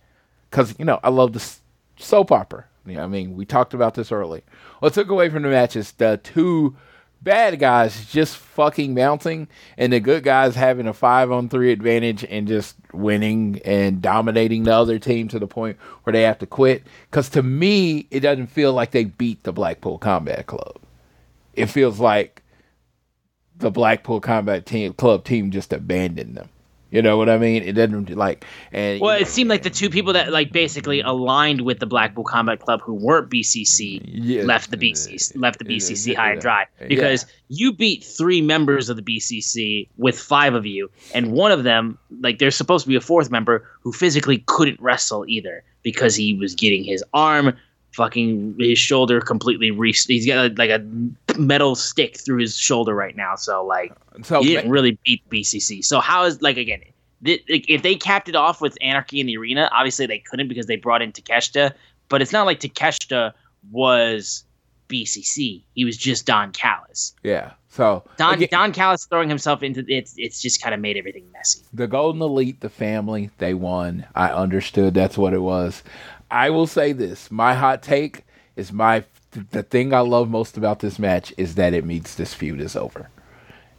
Because, 0.50 0.74
you 0.78 0.84
know, 0.84 1.00
I 1.02 1.08
love 1.08 1.32
the 1.32 1.56
soap 1.96 2.32
opera. 2.32 2.64
I 2.86 3.06
mean, 3.06 3.36
we 3.36 3.44
talked 3.44 3.74
about 3.74 3.94
this 3.94 4.10
earlier. 4.10 4.42
What 4.78 4.94
took 4.94 5.10
away 5.10 5.28
from 5.28 5.42
the 5.42 5.50
match 5.50 5.76
is 5.76 5.92
the 5.92 6.18
two 6.22 6.76
bad 7.22 7.58
guys 7.58 8.06
just 8.06 8.36
fucking 8.36 8.94
bouncing 8.94 9.48
and 9.76 9.92
the 9.92 10.00
good 10.00 10.22
guys 10.22 10.54
having 10.54 10.86
a 10.86 10.92
five 10.92 11.30
on 11.30 11.48
three 11.48 11.72
advantage 11.72 12.24
and 12.24 12.48
just 12.48 12.76
winning 12.92 13.60
and 13.64 14.00
dominating 14.00 14.64
the 14.64 14.74
other 14.74 14.98
team 14.98 15.28
to 15.28 15.38
the 15.38 15.46
point 15.46 15.76
where 16.04 16.12
they 16.12 16.22
have 16.22 16.38
to 16.38 16.46
quit. 16.46 16.84
Because 17.10 17.28
to 17.30 17.42
me, 17.42 18.06
it 18.10 18.20
doesn't 18.20 18.48
feel 18.48 18.72
like 18.72 18.92
they 18.92 19.04
beat 19.04 19.42
the 19.42 19.52
Blackpool 19.52 19.98
Combat 19.98 20.46
Club. 20.46 20.76
It 21.54 21.66
feels 21.66 21.98
like 21.98 22.42
the 23.56 23.70
Blackpool 23.70 24.20
Combat 24.20 24.64
Team 24.64 24.92
Club 24.94 25.24
team 25.24 25.50
just 25.50 25.72
abandoned 25.72 26.36
them. 26.36 26.48
You 26.90 27.02
know 27.02 27.18
what 27.18 27.28
I 27.28 27.36
mean? 27.36 27.62
It 27.62 27.72
doesn't 27.72 28.16
like 28.16 28.46
and 28.72 29.00
Well, 29.00 29.16
it 29.20 29.28
seemed 29.28 29.50
like 29.50 29.62
the 29.62 29.70
two 29.70 29.90
people 29.90 30.14
that 30.14 30.32
like 30.32 30.52
basically 30.52 31.00
aligned 31.00 31.60
with 31.60 31.80
the 31.80 31.86
Blackpool 31.86 32.24
Combat 32.24 32.60
Club 32.60 32.80
who 32.82 32.94
weren't 32.94 33.30
BCC 33.30 34.00
Yeah. 34.04 34.44
left 34.44 34.70
the 34.70 34.78
BCC 34.78 35.32
left 35.36 35.58
the 35.58 35.66
BCC 35.66 36.12
yeah, 36.12 36.18
high 36.18 36.32
and 36.32 36.40
dry 36.40 36.66
yeah. 36.80 36.86
because 36.88 37.26
you 37.48 37.72
beat 37.72 38.04
three 38.04 38.40
members 38.40 38.88
of 38.88 38.96
the 38.96 39.02
BCC 39.02 39.88
with 39.96 40.18
five 40.18 40.54
of 40.54 40.64
you, 40.66 40.90
and 41.14 41.32
one 41.32 41.52
of 41.52 41.62
them 41.64 41.98
like 42.20 42.38
there's 42.38 42.56
supposed 42.56 42.84
to 42.84 42.88
be 42.88 42.96
a 42.96 43.00
fourth 43.00 43.30
member 43.30 43.66
who 43.82 43.92
physically 43.92 44.38
couldn't 44.46 44.80
wrestle 44.80 45.24
either 45.28 45.62
because 45.82 46.14
he 46.14 46.34
was 46.34 46.54
getting 46.54 46.84
his 46.84 47.04
arm 47.12 47.56
fucking 47.92 48.54
his 48.58 48.78
shoulder 48.78 49.20
completely 49.20 49.70
re- 49.70 49.92
he's 49.92 50.26
got 50.26 50.56
like 50.58 50.70
a 50.70 50.84
metal 51.38 51.74
stick 51.74 52.16
through 52.18 52.38
his 52.38 52.56
shoulder 52.56 52.94
right 52.94 53.16
now 53.16 53.34
so 53.34 53.64
like 53.64 53.92
so 54.22 54.40
he 54.42 54.48
didn't 54.54 54.70
really 54.70 54.98
beat 55.04 55.28
BCC. 55.30 55.84
So 55.84 56.00
how 56.00 56.24
is 56.24 56.40
like 56.42 56.56
again? 56.56 56.80
th- 57.24 57.42
if 57.48 57.82
they 57.82 57.94
capped 57.96 58.28
it 58.28 58.34
off 58.36 58.60
with 58.60 58.76
Anarchy 58.80 59.20
in 59.20 59.26
the 59.26 59.36
arena, 59.36 59.68
obviously 59.72 60.06
they 60.06 60.18
couldn't 60.18 60.48
because 60.48 60.66
they 60.66 60.76
brought 60.76 61.02
in 61.02 61.12
Takeshita. 61.12 61.72
But 62.08 62.22
it's 62.22 62.32
not 62.32 62.46
like 62.46 62.58
Takeshita 62.60 63.32
was 63.70 64.44
BCC. 64.88 65.62
He 65.74 65.84
was 65.84 65.96
just 65.96 66.26
Don 66.26 66.52
Callis. 66.52 67.14
yeah. 67.22 67.52
So 67.70 68.02
Don 68.16 68.34
again- 68.34 68.48
Don 68.50 68.72
Callis 68.72 69.04
throwing 69.06 69.28
himself 69.28 69.62
into 69.62 69.84
it's 69.88 70.14
it's 70.16 70.40
just 70.40 70.60
kind 70.62 70.74
of 70.74 70.80
made 70.80 70.96
everything 70.96 71.30
messy. 71.32 71.60
the 71.72 71.86
Golden 71.86 72.20
Elite, 72.22 72.60
the 72.60 72.70
family, 72.70 73.30
they 73.38 73.52
won. 73.54 74.06
I 74.14 74.30
understood 74.30 74.94
that's 74.94 75.18
what 75.18 75.32
it 75.34 75.42
was. 75.42 75.82
I 76.30 76.50
will 76.50 76.66
say 76.66 76.92
this: 76.92 77.30
my 77.30 77.54
hot 77.54 77.82
take 77.82 78.24
is 78.56 78.72
my 78.72 79.04
the 79.50 79.62
thing 79.62 79.92
I 79.92 80.00
love 80.00 80.30
most 80.30 80.56
about 80.56 80.80
this 80.80 80.98
match 80.98 81.34
is 81.36 81.56
that 81.56 81.74
it 81.74 81.84
means 81.84 82.14
this 82.14 82.34
feud 82.34 82.60
is 82.60 82.76
over. 82.76 83.10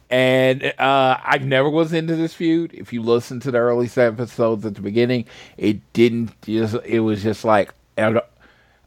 And 0.08 0.64
uh, 0.78 1.18
I 1.22 1.38
never 1.38 1.70
was 1.70 1.92
into 1.92 2.16
this 2.16 2.34
feud. 2.34 2.72
If 2.74 2.92
you 2.92 3.02
listen 3.02 3.38
to 3.40 3.50
the 3.50 3.58
early 3.58 3.88
episodes 3.96 4.66
at 4.66 4.74
the 4.74 4.80
beginning, 4.80 5.26
it 5.56 5.80
didn't 5.92 6.40
just. 6.42 6.76
It 6.84 7.00
was 7.00 7.22
just 7.22 7.44
like 7.44 7.72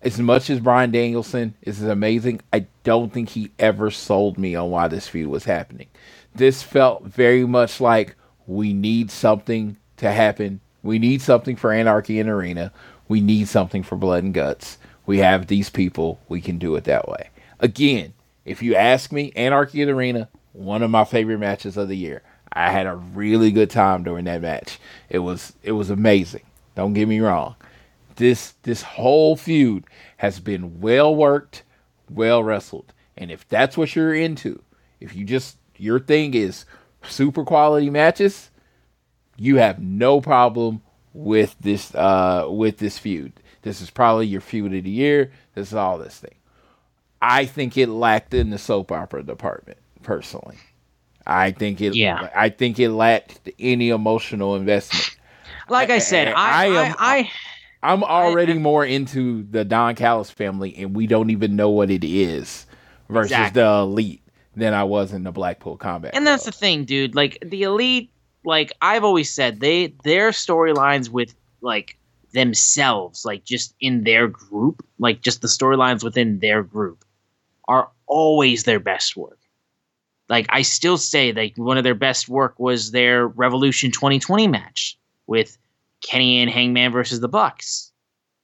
as 0.04 0.20
much 0.20 0.50
as 0.50 0.60
Bryan 0.60 0.92
Danielson 0.92 1.56
is 1.62 1.82
amazing, 1.82 2.42
I 2.52 2.66
don't 2.84 3.12
think 3.14 3.30
he 3.30 3.52
ever 3.58 3.90
sold 3.90 4.38
me 4.38 4.56
on 4.56 4.70
why 4.70 4.88
this 4.88 5.08
feud 5.08 5.30
was 5.30 5.46
happening. 5.46 5.88
This 6.36 6.62
felt 6.62 7.06
very 7.06 7.46
much 7.46 7.80
like 7.80 8.16
we 8.46 8.74
need 8.74 9.12
something 9.12 9.78
to 9.98 10.12
happen. 10.12 10.60
We 10.82 11.00
need 11.00 11.22
something 11.22 11.56
for 11.56 11.72
Anarchy 11.72 12.20
in 12.20 12.28
Arena. 12.28 12.74
We 13.14 13.22
need 13.22 13.48
something 13.48 13.84
for 13.84 13.96
Blood 13.96 14.24
and 14.24 14.34
Guts. 14.34 14.78
We 15.06 15.20
have 15.20 15.48
these 15.48 15.70
people. 15.70 16.20
We 16.28 16.42
can 16.42 16.58
do 16.58 16.76
it 16.76 16.86
that 16.86 17.08
way. 17.08 17.30
Again, 17.60 18.14
if 18.44 18.64
you 18.64 18.76
ask 18.76 19.12
me, 19.12 19.32
Anarchy 19.36 19.82
in 19.82 19.90
Arena, 19.90 20.30
one 20.54 20.82
of 20.82 20.90
my 20.90 21.06
favorite 21.06 21.38
matches 21.38 21.78
of 21.78 21.88
the 21.88 21.98
year. 21.98 22.24
I 22.52 22.72
had 22.72 22.88
a 22.88 22.96
really 22.96 23.52
good 23.52 23.70
time 23.70 24.04
during 24.04 24.26
that 24.26 24.42
match. 24.42 24.80
It 25.10 25.20
was 25.20 25.54
it 25.64 25.74
was 25.74 25.90
amazing. 25.90 26.44
Don't 26.76 26.94
get 26.94 27.08
me 27.08 27.20
wrong 27.20 27.56
this 28.16 28.54
this 28.64 28.82
whole 28.82 29.36
feud 29.36 29.86
has 30.18 30.40
been 30.40 30.80
well 30.82 31.16
worked, 31.16 31.64
well 32.10 32.44
wrestled. 32.44 32.94
And 33.18 33.32
if 33.32 33.48
that's 33.48 33.78
what 33.78 33.96
you're 33.96 34.14
into, 34.14 34.62
if 35.00 35.16
you 35.16 35.26
just 35.26 35.58
your 35.78 36.00
thing 36.00 36.34
is 36.34 36.66
super 37.04 37.44
quality 37.44 37.90
matches, 37.90 38.50
you 39.38 39.58
have 39.58 39.80
no 39.80 40.22
problem 40.22 40.82
with 41.14 41.56
this 41.60 41.94
uh 41.96 42.46
with 42.50 42.78
this 42.78 42.98
feud. 42.98 43.34
This 43.62 43.82
is 43.82 43.90
probably 43.90 44.28
your 44.28 44.42
feud 44.42 44.74
of 44.74 44.84
the 44.84 44.90
year. 44.90 45.32
This 45.56 45.70
is 45.70 45.74
all 45.76 45.98
this 45.98 46.18
thing. 46.20 46.36
I 47.22 47.46
think 47.46 47.78
it 47.78 47.88
lacked 47.88 48.34
in 48.34 48.50
the 48.50 48.58
soap 48.58 48.92
opera 48.92 49.24
department, 49.24 49.78
personally. 50.02 50.58
I 51.26 51.52
think 51.52 51.80
it 51.80 51.96
Yeah. 51.96 52.30
I 52.36 52.50
think 52.50 52.80
it 52.80 52.90
lacked 52.90 53.50
any 53.60 53.90
emotional 53.90 54.56
investment. 54.56 55.16
Like 55.70 55.90
I 55.90 56.00
said, 56.00 56.28
I- 56.30 56.34
I 56.34 56.66
I 56.66 56.68
I, 56.68 56.86
am- 56.86 56.96
I, 57.00 57.32
I'm 57.84 58.04
already 58.04 58.54
more 58.56 58.86
into 58.86 59.44
the 59.44 59.64
Don 59.66 59.96
Callis 59.96 60.30
family, 60.30 60.76
and 60.78 60.96
we 60.96 61.08
don't 61.08 61.30
even 61.30 61.56
know 61.56 61.70
what 61.70 61.90
it 61.92 62.04
is 62.04 62.66
versus 63.10 63.32
Exactly. 63.32 63.62
the 63.62 63.68
elite 63.70 64.22
than 64.56 64.74
I 64.74 64.84
was 64.84 65.14
in 65.14 65.24
the 65.24 65.32
Blackpool 65.32 65.78
Combat. 65.78 66.12
and 66.14 66.28
that's 66.28 66.46
the 66.46 66.52
thing, 66.52 66.86
dude. 66.86 67.16
Like 67.16 67.38
the 67.46 67.64
elite, 67.64 68.12
like 68.46 68.74
I've 68.82 69.04
always 69.04 69.34
said, 69.34 69.60
they 69.60 69.94
their 70.04 70.32
storylines 70.32 71.10
with 71.10 71.36
like 71.62 71.98
themselves, 72.32 73.26
like 73.26 73.44
just 73.46 73.76
in 73.80 74.04
their 74.04 74.28
group, 74.28 74.86
like 75.00 75.22
just 75.22 75.42
the 75.42 75.48
storylines 75.48 76.04
within 76.04 76.40
their 76.40 76.64
group, 76.64 77.06
are 77.68 77.90
always 78.08 78.64
their 78.64 78.80
best 78.80 79.16
work. 79.16 79.40
Like 80.30 80.48
I 80.50 80.62
still 80.62 80.98
say, 80.98 81.32
like 81.32 81.58
one 81.58 81.78
of 81.78 81.84
their 81.84 81.96
best 81.96 82.28
work 82.28 82.60
was 82.60 82.92
their 82.92 83.28
Revolution 83.28 83.92
2020 83.92 84.48
match 84.48 84.98
with 85.28 85.58
Kenny 86.02 86.40
and 86.40 86.50
Hangman 86.50 86.92
versus 86.92 87.20
the 87.20 87.28
Bucks. 87.28 87.92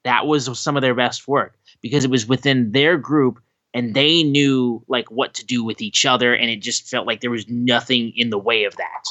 That 0.03 0.27
was 0.27 0.57
some 0.59 0.77
of 0.77 0.81
their 0.81 0.95
best 0.95 1.27
work 1.27 1.57
because 1.81 2.05
it 2.05 2.11
was 2.11 2.27
within 2.27 2.71
their 2.71 2.97
group 2.97 3.41
and 3.73 3.93
they 3.93 4.23
knew 4.23 4.83
like 4.87 5.11
what 5.11 5.33
to 5.35 5.45
do 5.45 5.63
with 5.63 5.81
each 5.81 6.05
other 6.05 6.33
and 6.33 6.49
it 6.49 6.57
just 6.57 6.87
felt 6.87 7.05
like 7.05 7.21
there 7.21 7.31
was 7.31 7.47
nothing 7.47 8.13
in 8.15 8.29
the 8.29 8.37
way 8.37 8.63
of 8.63 8.75
that 8.77 9.05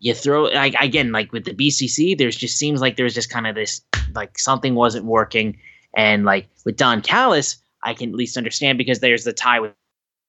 you 0.00 0.14
throw 0.14 0.44
like 0.44 0.74
again 0.80 1.12
like 1.12 1.30
with 1.32 1.44
the 1.44 1.52
bcc 1.54 2.16
there's 2.18 2.36
just 2.36 2.56
seems 2.56 2.80
like 2.80 2.96
there's 2.96 3.14
just 3.14 3.30
kind 3.30 3.46
of 3.46 3.54
this 3.54 3.82
like 4.14 4.38
something 4.38 4.74
wasn't 4.74 5.04
working 5.04 5.56
and 5.96 6.24
like 6.24 6.48
with 6.64 6.76
don 6.76 7.00
callis 7.02 7.56
i 7.82 7.94
can 7.94 8.08
at 8.10 8.14
least 8.16 8.36
understand 8.36 8.76
because 8.78 9.00
there's 9.00 9.24
the 9.24 9.32
tie 9.32 9.60
with 9.60 9.72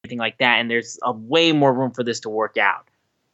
everything 0.04 0.20
like 0.20 0.38
that 0.40 0.60
and 0.60 0.70
there's 0.70 1.00
a 1.04 1.12
way 1.12 1.52
more 1.52 1.74
room 1.74 1.92
for 1.92 2.04
this 2.04 2.20
to 2.20 2.30
work 2.30 2.58
out 2.58 2.86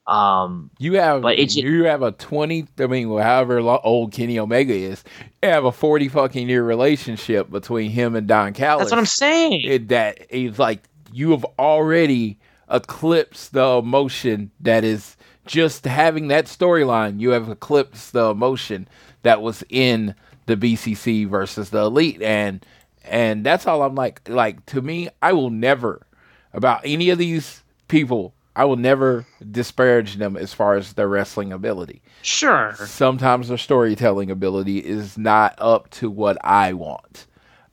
um 0.06 0.72
you 0.80 0.94
have, 0.94 1.22
but 1.22 1.34
it's- 1.34 1.58
you 1.58 1.84
have 1.84 2.02
a 2.02 2.14
twenty. 2.14 2.66
I 2.80 2.88
mean, 2.88 3.10
however 3.10 3.60
old 3.60 4.14
Kenny 4.14 4.40
Omega 4.40 4.74
is, 4.74 5.04
you 5.44 5.50
have 5.50 5.66
a 5.66 5.72
forty 5.74 6.08
fucking 6.08 6.48
year 6.48 6.64
relationship 6.64 7.50
between 7.52 7.92
him 7.92 8.16
and 8.16 8.26
Don 8.26 8.54
Callis. 8.54 8.84
that's 8.84 8.92
what 8.92 9.00
i'm 9.00 9.06
saying 9.06 9.64
It, 9.66 9.90
that 9.90 10.28
is 10.30 10.58
like 10.58 10.84
you 11.12 11.32
have 11.32 11.44
already 11.60 12.40
eclipsed 12.72 13.52
the 13.52 13.66
emotion 13.80 14.52
that 14.62 14.86
is 14.86 15.17
just 15.48 15.86
having 15.86 16.28
that 16.30 16.46
storyline. 16.46 17.20
You 17.20 17.32
have 17.32 17.50
eclipsed 17.50 18.14
the 18.14 18.30
emotion 18.30 18.88
that 19.24 19.42
was 19.42 19.64
in 19.70 20.16
the 20.46 20.56
BCC 20.56 21.28
versus 21.28 21.70
the 21.70 21.80
Elite, 21.80 22.22
and 22.22 22.66
and 23.04 23.46
that's 23.46 23.66
all 23.68 23.82
I'm 23.82 23.96
like. 23.96 24.28
Like 24.30 24.66
to 24.68 24.82
me, 24.82 25.10
I 25.22 25.34
will 25.34 25.50
never 25.50 26.06
about 26.54 26.82
any 26.84 27.10
of 27.10 27.18
these 27.18 27.64
people. 27.88 28.34
I 28.56 28.66
will 28.66 28.76
never 28.76 29.26
disparage 29.52 30.16
them 30.16 30.36
as 30.36 30.52
far 30.52 30.76
as 30.76 30.94
their 30.94 31.08
wrestling 31.08 31.54
ability 31.54 32.02
sure 32.24 32.74
sometimes 32.86 33.48
their 33.48 33.58
storytelling 33.58 34.32
ability 34.32 34.80
is 34.80 35.18
not 35.18 35.56
up 35.60 35.90
to 35.92 36.10
what 36.10 36.38
I 36.44 36.74
want. 36.74 37.28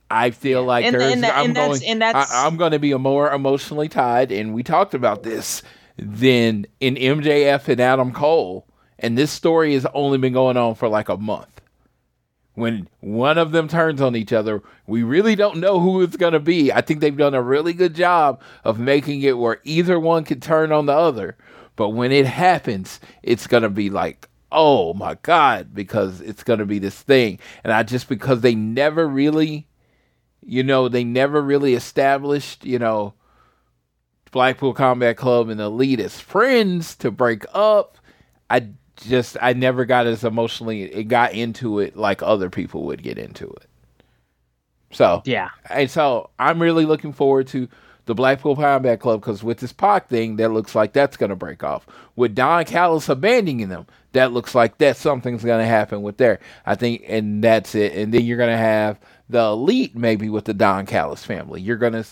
I 0.09 0.29
feel 0.29 0.63
like 0.63 0.85
And- 0.85 0.93
there's 0.93 1.13
and 1.13 1.23
that- 1.23 1.35
I'm 1.35 1.45
and 1.45 1.55
going 1.55 2.03
I, 2.03 2.45
am 2.45 2.57
going 2.57 2.71
to 2.71 2.79
be 2.79 2.91
a 2.91 2.99
more 2.99 3.31
emotionally 3.31 3.89
tied 3.89 4.31
and 4.31 4.53
we 4.53 4.61
talked 4.63 4.93
about 4.93 5.23
this 5.23 5.63
than 5.97 6.67
in 6.79 6.95
MJF 6.95 7.67
and 7.67 7.79
Adam 7.79 8.11
Cole 8.11 8.67
and 8.99 9.17
this 9.17 9.31
story 9.31 9.73
has 9.73 9.85
only 9.93 10.17
been 10.17 10.33
going 10.33 10.57
on 10.57 10.75
for 10.75 10.87
like 10.87 11.09
a 11.09 11.17
month. 11.17 11.61
When 12.53 12.87
one 13.01 13.37
of 13.37 13.51
them 13.51 13.67
turns 13.67 14.01
on 14.01 14.15
each 14.15 14.31
other, 14.31 14.63
we 14.87 15.03
really 15.03 15.35
don't 15.35 15.57
know 15.57 15.79
who 15.81 16.01
it's 16.01 16.15
going 16.15 16.31
to 16.33 16.39
be. 16.39 16.71
I 16.71 16.79
think 16.79 17.01
they've 17.01 17.15
done 17.15 17.33
a 17.33 17.41
really 17.41 17.73
good 17.73 17.93
job 17.93 18.41
of 18.63 18.79
making 18.79 19.21
it 19.23 19.37
where 19.37 19.59
either 19.65 19.99
one 19.99 20.23
can 20.23 20.39
turn 20.39 20.71
on 20.71 20.85
the 20.85 20.93
other. 20.93 21.35
But 21.75 21.89
when 21.89 22.13
it 22.13 22.25
happens, 22.25 23.01
it's 23.23 23.47
going 23.47 23.63
to 23.63 23.69
be 23.69 23.89
like, 23.89 24.29
oh 24.53 24.93
my 24.93 25.17
God, 25.21 25.73
because 25.73 26.21
it's 26.21 26.43
going 26.43 26.59
to 26.59 26.65
be 26.65 26.79
this 26.79 27.01
thing. 27.01 27.39
And 27.65 27.73
I 27.73 27.83
just, 27.83 28.07
because 28.07 28.39
they 28.39 28.55
never 28.55 29.05
really, 29.05 29.67
you 30.41 30.63
know, 30.63 30.87
they 30.87 31.03
never 31.03 31.41
really 31.41 31.73
established, 31.73 32.63
you 32.63 32.79
know, 32.79 33.15
Blackpool 34.35 34.73
Combat 34.73 35.15
Club 35.15 35.47
and 35.47 35.61
Elite 35.61 36.01
as 36.01 36.19
friends 36.19 36.97
to 36.97 37.09
break 37.09 37.45
up. 37.53 37.97
I 38.49 38.67
just 38.97 39.37
I 39.41 39.53
never 39.53 39.85
got 39.85 40.07
as 40.07 40.25
emotionally 40.25 40.83
it 40.83 41.05
got 41.05 41.33
into 41.33 41.79
it 41.79 41.95
like 41.95 42.21
other 42.21 42.49
people 42.49 42.83
would 42.83 43.01
get 43.01 43.17
into 43.17 43.47
it. 43.47 43.69
So 44.91 45.21
yeah 45.23 45.51
and 45.69 45.89
so 45.89 46.31
I'm 46.37 46.61
really 46.61 46.85
looking 46.85 47.13
forward 47.13 47.47
to 47.47 47.69
the 48.07 48.13
Blackpool 48.13 48.57
Combat 48.57 48.99
Club 48.99 49.21
because 49.21 49.41
with 49.41 49.59
this 49.59 49.71
Pac 49.71 50.09
thing, 50.09 50.35
that 50.35 50.51
looks 50.51 50.75
like 50.75 50.91
that's 50.91 51.15
going 51.15 51.29
to 51.29 51.35
break 51.37 51.63
off. 51.63 51.87
With 52.17 52.35
Don 52.35 52.65
Callis 52.65 53.07
abandoning 53.07 53.69
them, 53.69 53.87
that 54.11 54.33
looks 54.33 54.53
like 54.53 54.79
that 54.79 54.97
something's 54.97 55.45
going 55.45 55.61
to 55.61 55.65
happen 55.65 56.01
with 56.01 56.17
there. 56.17 56.39
I 56.65 56.75
think, 56.75 57.03
and 57.07 57.41
that's 57.41 57.73
it. 57.73 57.93
And 57.93 58.13
then 58.13 58.25
you're 58.25 58.37
going 58.37 58.51
to 58.51 58.57
have 58.57 58.99
the 59.29 59.39
elite 59.39 59.95
maybe 59.95 60.29
with 60.29 60.43
the 60.43 60.53
Don 60.53 60.85
Callis 60.85 61.23
family. 61.23 61.61
You're 61.61 61.77
gonna, 61.77 62.03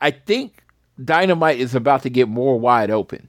I 0.00 0.12
think 0.12 0.61
Dynamite 1.04 1.58
is 1.58 1.74
about 1.74 2.02
to 2.02 2.10
get 2.10 2.28
more 2.28 2.58
wide 2.58 2.90
open 2.90 3.28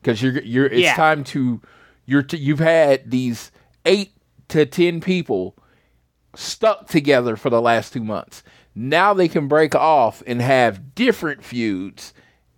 because 0.00 0.22
you're 0.22 0.40
you're 0.42 0.66
it's 0.66 0.82
Yeah. 0.82 0.94
time 0.96 1.24
to 1.24 1.60
you're 2.06 2.22
t- 2.22 2.36
you've 2.38 2.58
had 2.58 3.10
these 3.10 3.50
eight 3.86 4.12
to 4.48 4.66
ten 4.66 5.00
people 5.00 5.56
stuck 6.34 6.88
together 6.88 7.36
for 7.36 7.50
the 7.50 7.60
last 7.60 7.92
two 7.92 8.02
months. 8.04 8.42
Now 8.74 9.12
they 9.14 9.28
can 9.28 9.48
break 9.48 9.74
off 9.74 10.22
and 10.26 10.40
have 10.40 10.94
different 10.94 11.44
feuds. 11.44 12.14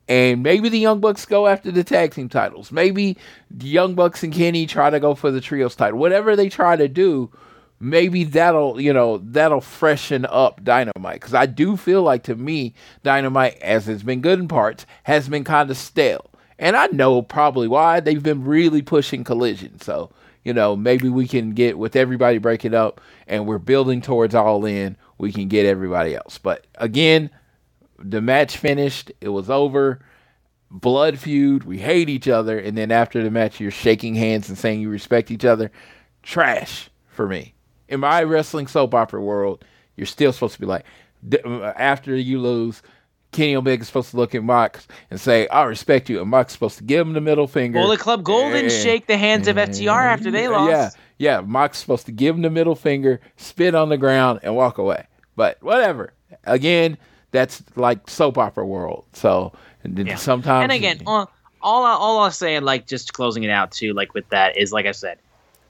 And 0.07 0.43
maybe 0.43 0.69
the 0.69 0.79
Young 0.79 1.01
Bucks 1.01 1.25
go 1.25 1.47
after 1.47 1.71
the 1.71 1.83
tag 1.83 2.13
team 2.13 2.29
titles. 2.29 2.71
Maybe 2.71 3.17
the 3.51 3.67
Young 3.67 3.95
Bucks 3.95 4.23
and 4.23 4.33
Kenny 4.35 4.67
try 4.67 4.91
to 4.91 5.01
go 5.01 5.15
for 5.15 5.31
the 5.31 5.41
trios 5.41 5.75
title. 5.75 5.99
Whatever 5.99 6.37
they 6.37 6.51
try 6.51 6.77
to 6.77 6.89
do, 6.89 7.31
maybe 7.81 8.25
that'll, 8.25 8.81
you 8.81 8.93
know, 8.93 9.19
that'll 9.19 9.61
freshen 9.61 10.27
up 10.27 10.63
Dynamite. 10.65 11.21
Because 11.21 11.35
I 11.35 11.47
do 11.47 11.77
feel 11.77 12.03
like 12.03 12.23
to 12.25 12.35
me, 12.35 12.75
Dynamite, 13.03 13.59
as 13.61 13.89
it's 13.89 14.03
been 14.03 14.21
good 14.21 14.39
in 14.39 14.49
parts, 14.49 14.87
has 15.05 15.29
been 15.29 15.45
kind 15.45 15.71
of 15.71 15.77
stale. 15.77 16.31
And 16.59 16.77
I 16.77 16.87
know 16.89 17.21
probably 17.23 17.69
why. 17.69 18.01
They've 18.01 18.23
been 18.23 18.45
really 18.45 18.83
pushing 18.83 19.25
collision. 19.25 19.81
So, 19.81 20.11
you 20.45 20.53
know, 20.53 20.77
maybe 20.77 21.09
we 21.09 21.27
can 21.27 21.51
get 21.53 21.79
with 21.79 21.97
everybody 21.97 22.39
breaking 22.39 22.75
up 22.75 23.01
and 23.27 23.47
we're 23.47 23.59
building 23.59 24.01
towards 24.01 24.35
all 24.35 24.65
in, 24.65 24.97
we 25.19 25.33
can 25.33 25.49
get 25.49 25.67
everybody 25.67 26.15
else. 26.15 26.39
But 26.39 26.67
again, 26.77 27.31
the 27.99 28.21
match 28.21 28.57
finished, 28.57 29.11
it 29.21 29.31
was 29.31 29.49
over. 29.51 30.01
Blood 30.71 31.19
feud, 31.19 31.65
we 31.65 31.79
hate 31.79 32.09
each 32.09 32.27
other, 32.27 32.59
and 32.59 32.77
then 32.77 32.91
after 32.91 33.23
the 33.23 33.31
match, 33.31 33.61
you're 33.61 33.71
shaking 33.71 34.17
hands 34.17 34.49
and 34.49 34.59
saying 34.59 34.81
you 34.81 34.89
respect 34.91 35.31
each 35.31 35.45
other. 35.45 35.71
Trash 36.23 36.91
for 37.07 37.29
me. 37.29 37.54
In 37.89 38.01
my 38.01 38.23
wrestling 38.23 38.67
soap 38.67 38.95
opera 38.95 39.21
world, 39.21 39.65
you're 39.97 40.07
still 40.07 40.33
supposed 40.33 40.55
to 40.55 40.61
be 40.61 40.67
like, 40.67 40.85
after 41.77 42.15
you 42.17 42.41
lose, 42.41 42.83
Kenny 43.33 43.57
Omega's 43.57 43.89
supposed 43.89 44.11
to 44.13 44.17
look 44.17 44.35
at 44.35 44.43
Mox 44.45 44.87
and 45.11 45.21
say, 45.21 45.49
I 45.49 45.65
respect 45.65 46.09
you. 46.09 46.21
And 46.21 46.31
Mox's 46.31 46.55
supposed 46.55 46.79
to 46.79 46.85
give 46.85 47.07
him 47.07 47.13
the 47.15 47.21
middle 47.21 47.47
finger. 47.49 47.81
Bullet 47.81 48.01
Club 48.01 48.23
Gold 48.23 48.53
didn't 48.53 48.71
shake 48.71 49.07
the 49.07 49.17
hands 49.17 49.49
of 49.49 49.57
FTR 49.57 49.89
after 50.05 50.31
they 50.31 50.49
lost. 50.49 50.71
Yeah, 50.71 50.91
yeah. 51.19 51.41
Mox's 51.41 51.81
supposed 51.81 52.07
to 52.07 52.13
give 52.13 52.37
him 52.37 52.43
the 52.43 52.51
middle 52.51 52.75
finger, 52.77 53.21
spit 53.37 53.75
on 53.75 53.89
the 53.89 53.99
ground, 53.99 54.41
and 54.43 54.55
walk 54.55 54.79
away. 54.79 55.07
But 55.37 55.61
whatever. 55.63 56.13
Again, 56.45 56.97
that's 57.33 57.63
like 57.77 58.09
soap 58.09 58.39
opera 58.39 58.65
world. 58.65 59.05
So 59.13 59.53
and 59.83 59.97
then 59.97 60.07
Yeah. 60.07 60.15
sometimes 60.17 60.63
And 60.65 60.73
again, 60.73 61.01
all 61.07 61.31
all, 61.61 61.85
I- 61.85 61.93
all 61.95 62.19
I'll 62.21 62.31
say, 62.31 62.55
and 62.57 62.65
like 62.67 62.87
just 62.87 63.15
closing 63.15 63.43
it 63.43 63.51
out 63.51 63.73
too, 63.73 63.95
like 63.95 64.13
with 64.15 64.29
that 64.29 64.57
is 64.57 64.71
like 64.73 64.87
I 64.87 64.93
said, 64.93 65.19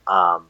um, 0.07 0.45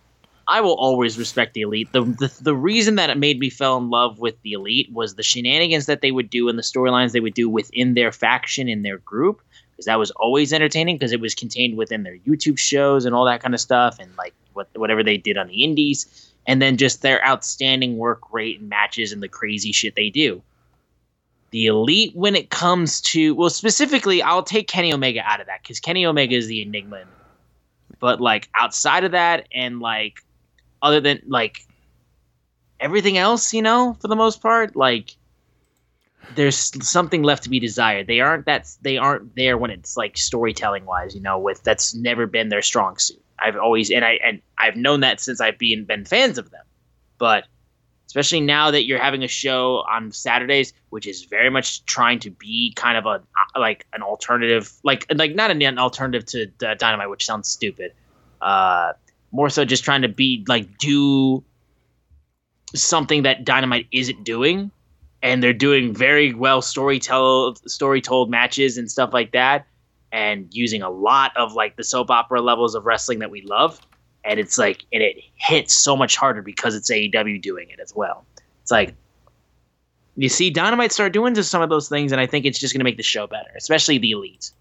I 0.48 0.62
will 0.62 0.76
always 0.76 1.18
respect 1.18 1.54
the 1.54 1.62
elite. 1.62 1.92
The, 1.92 2.04
the 2.04 2.32
the 2.42 2.56
reason 2.56 2.96
that 2.96 3.10
it 3.10 3.18
made 3.18 3.40
me 3.40 3.50
fell 3.50 3.78
in 3.78 3.90
love 3.90 4.20
with 4.20 4.40
the 4.44 4.54
elite 4.54 4.92
was 4.94 5.16
the 5.16 5.24
shenanigans 5.24 5.88
that 5.88 6.02
they 6.02 6.12
would 6.12 6.30
do 6.30 6.48
and 6.50 6.58
the 6.58 6.64
storylines 6.64 7.12
they 7.12 7.20
would 7.20 7.34
do 7.34 7.50
within 7.50 7.96
their 7.96 8.12
faction 8.12 8.70
in 8.70 8.84
their 8.84 9.00
group. 9.00 9.42
Because 9.72 9.86
that 9.88 10.00
was 10.00 10.12
always 10.12 10.54
entertaining 10.54 10.96
because 10.98 11.12
it 11.12 11.20
was 11.20 11.36
contained 11.36 11.78
within 11.78 12.04
their 12.04 12.18
YouTube 12.20 12.58
shows 12.58 13.06
and 13.06 13.14
all 13.14 13.26
that 13.26 13.42
kind 13.42 13.54
of 13.54 13.60
stuff, 13.60 13.98
and 14.00 14.16
like 14.18 14.34
what 14.54 14.70
whatever 14.76 15.04
they 15.04 15.18
did 15.18 15.38
on 15.38 15.48
the 15.48 15.64
indies, 15.64 16.32
and 16.48 16.62
then 16.62 16.78
just 16.78 17.02
their 17.02 17.26
outstanding 17.28 17.98
work 17.98 18.32
rate 18.32 18.60
and 18.60 18.70
matches 18.70 19.12
and 19.12 19.22
the 19.24 19.28
crazy 19.28 19.72
shit 19.72 19.96
they 19.96 20.10
do 20.10 20.42
the 21.52 21.68
elite 21.68 22.14
when 22.16 22.36
it 22.36 22.50
comes 22.50 23.00
to 23.00 23.34
well 23.36 23.50
specifically 23.50 24.22
i'll 24.22 24.44
take 24.44 24.68
kenny 24.68 24.92
omega 24.92 25.22
out 25.22 25.40
of 25.40 25.48
that 25.48 25.62
because 25.62 25.80
kenny 25.80 26.06
omega 26.06 26.36
is 26.36 26.48
the 26.48 26.62
enigma 26.62 27.04
but 28.00 28.20
like 28.20 28.50
outside 28.56 29.04
of 29.04 29.12
that 29.12 29.48
and 29.54 29.80
like 29.80 30.25
other 30.86 31.02
than 31.02 31.20
like 31.28 31.66
everything 32.80 33.18
else 33.18 33.54
you 33.54 33.62
know 33.62 33.98
for 34.00 34.08
the 34.08 34.16
most 34.16 34.42
part 34.42 34.76
like 34.76 35.16
there's 36.36 36.72
something 36.88 37.24
left 37.24 37.44
to 37.44 37.50
be 37.50 37.60
desired 37.60 38.06
they 38.08 38.20
aren't 38.20 38.46
that 38.46 38.70
they 38.82 38.98
aren't 38.98 39.36
there 39.36 39.58
when 39.58 39.72
it's 39.72 39.98
like 39.98 40.16
storytelling 40.16 40.86
wise 40.86 41.16
you 41.16 41.22
know 41.22 41.40
with 41.40 41.62
that's 41.64 41.96
never 41.96 42.28
been 42.28 42.50
their 42.50 42.62
strong 42.62 42.98
suit 42.98 43.22
i've 43.40 43.58
always 43.58 43.90
and 43.90 44.06
i 44.06 44.20
and 44.24 44.42
i've 44.60 44.76
known 44.76 45.00
that 45.00 45.20
since 45.20 45.42
i've 45.42 45.58
been 45.58 45.84
been 45.86 46.06
fans 46.06 46.38
of 46.38 46.52
them 46.52 46.64
but 47.18 47.46
especially 48.06 48.40
now 48.40 48.72
that 48.72 48.86
you're 48.86 49.02
having 49.02 49.24
a 49.24 49.28
show 49.28 49.84
on 49.92 50.10
Saturdays, 50.10 50.72
which 50.90 51.06
is 51.06 51.26
very 51.26 51.50
much 51.50 51.86
trying 51.86 52.20
to 52.20 52.30
be 52.30 52.72
kind 52.76 52.98
of 52.98 53.06
a 53.06 53.22
like 53.60 53.86
an 53.92 54.02
alternative, 54.02 54.72
like 54.84 55.06
like 55.14 55.36
not 55.36 55.52
an 55.52 55.78
alternative 55.78 56.26
to 56.28 56.50
uh, 56.66 56.76
Dynamite, 56.76 57.10
which 57.10 57.26
sounds 57.26 57.50
stupid. 57.50 57.92
Uh, 58.42 58.94
more 59.32 59.50
so, 59.50 59.66
just 59.66 59.84
trying 59.84 60.02
to 60.04 60.10
be 60.10 60.44
like 60.48 60.78
do 60.78 61.44
something 62.74 63.24
that 63.24 63.46
Dynamite 63.46 63.88
isn't 63.92 64.24
doing, 64.24 64.72
and 65.22 65.42
they're 65.42 65.54
doing 65.54 65.94
very 65.94 66.34
well 66.34 66.62
story 66.62 67.00
tell 67.00 67.56
story 67.68 68.02
told 68.02 68.30
matches 68.30 68.78
and 68.78 68.90
stuff 68.90 69.14
like 69.14 69.32
that, 69.32 69.66
and 70.12 70.48
using 70.52 70.82
a 70.82 70.90
lot 70.90 71.36
of 71.38 71.54
like 71.54 71.76
the 71.76 71.84
soap 71.84 72.10
opera 72.10 72.42
levels 72.42 72.76
of 72.76 72.86
wrestling 72.86 73.20
that 73.20 73.32
we 73.32 73.42
love 73.42 73.80
and 74.26 74.40
it's 74.40 74.58
like 74.58 74.86
and 74.92 75.02
it 75.02 75.18
hits 75.36 75.74
so 75.74 75.96
much 75.96 76.16
harder 76.16 76.42
because 76.42 76.76
it's 76.76 76.92
AEW 76.92 77.42
doing 77.42 77.70
it 77.70 77.80
as 77.80 77.94
well. 77.96 78.26
It's 78.62 78.72
like 78.72 78.96
you 80.18 80.30
see 80.30 80.50
Dynamite 80.50 80.92
start 80.92 81.14
doing 81.14 81.36
just 81.36 81.52
some 81.52 81.62
of 81.62 81.70
those 81.70 81.88
things, 81.88 82.12
and 82.12 82.20
I 82.20 82.26
think 82.26 82.46
it's 82.46 82.60
just 82.60 82.74
going 82.74 82.80
to 82.80 82.86
make 82.86 82.98
the 82.98 83.04
show 83.04 83.28
better, 83.28 83.50
especially 83.56 83.98
the 83.98 84.12
elites. 84.12 84.52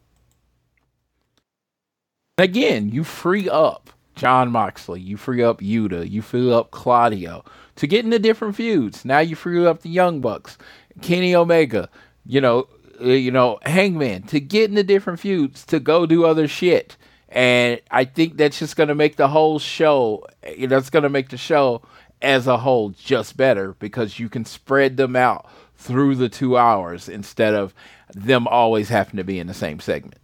again, 2.38 2.90
you 2.90 3.04
free 3.04 3.48
up 3.48 3.90
Jon 4.14 4.50
Moxley, 4.50 5.00
you 5.00 5.16
free 5.16 5.42
up 5.42 5.60
Yuta, 5.60 6.08
you 6.08 6.22
free 6.22 6.52
up 6.52 6.70
Claudio 6.70 7.44
to 7.76 7.86
get 7.86 8.04
into 8.04 8.18
different 8.18 8.56
feuds. 8.56 9.04
Now 9.04 9.18
you 9.18 9.36
free 9.36 9.64
up 9.66 9.82
the 9.82 9.90
Young 9.90 10.20
Bucks, 10.20 10.56
Kenny 11.02 11.34
Omega, 11.34 11.88
you 12.24 12.40
know, 12.40 12.68
uh, 13.00 13.06
you 13.06 13.30
know, 13.30 13.58
Hangman 13.62 14.22
to 14.24 14.40
get 14.40 14.70
into 14.70 14.82
different 14.82 15.20
feuds 15.20 15.64
to 15.66 15.80
go 15.80 16.06
do 16.06 16.24
other 16.24 16.46
shit. 16.46 16.96
And 17.28 17.80
I 17.90 18.04
think 18.04 18.36
that's 18.36 18.58
just 18.58 18.76
going 18.76 18.88
to 18.88 18.94
make 18.94 19.16
the 19.16 19.28
whole 19.28 19.58
show, 19.58 20.24
you 20.56 20.68
know, 20.68 20.76
it's 20.76 20.90
going 20.90 21.02
to 21.02 21.08
make 21.08 21.30
the 21.30 21.36
show 21.36 21.82
as 22.22 22.46
a 22.46 22.56
whole 22.56 22.90
just 22.90 23.36
better 23.36 23.74
because 23.80 24.20
you 24.20 24.28
can 24.28 24.44
spread 24.44 24.96
them 24.96 25.16
out 25.16 25.50
through 25.76 26.14
the 26.14 26.28
two 26.28 26.56
hours 26.56 27.08
instead 27.08 27.54
of 27.54 27.74
them 28.14 28.46
always 28.46 28.88
having 28.88 29.16
to 29.16 29.24
be 29.24 29.40
in 29.40 29.48
the 29.48 29.54
same 29.54 29.80
segment. 29.80 30.16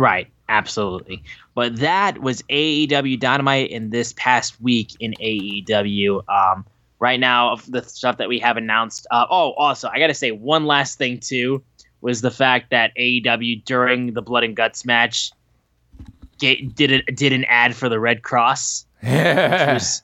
Right, 0.00 0.28
absolutely. 0.48 1.22
But 1.54 1.76
that 1.76 2.22
was 2.22 2.40
AEW 2.48 3.20
Dynamite 3.20 3.68
in 3.68 3.90
this 3.90 4.14
past 4.14 4.58
week 4.58 4.96
in 4.98 5.12
AEW. 5.20 6.22
Um, 6.26 6.64
right 7.00 7.20
now, 7.20 7.52
of 7.52 7.70
the 7.70 7.82
stuff 7.82 8.16
that 8.16 8.26
we 8.26 8.38
have 8.38 8.56
announced. 8.56 9.06
Uh, 9.10 9.26
oh, 9.30 9.52
also, 9.52 9.90
I 9.92 9.98
got 9.98 10.06
to 10.06 10.14
say 10.14 10.30
one 10.30 10.64
last 10.64 10.96
thing 10.96 11.18
too 11.18 11.62
was 12.00 12.22
the 12.22 12.30
fact 12.30 12.70
that 12.70 12.96
AEW 12.96 13.62
during 13.66 14.14
the 14.14 14.22
Blood 14.22 14.42
and 14.42 14.56
Guts 14.56 14.86
match 14.86 15.32
ga- 16.38 16.62
did 16.62 16.92
it 16.92 17.14
did 17.14 17.34
an 17.34 17.44
ad 17.44 17.76
for 17.76 17.90
the 17.90 18.00
Red 18.00 18.22
Cross. 18.22 18.86
Yeah. 19.02 19.72
Which 19.74 19.82
was 19.82 20.02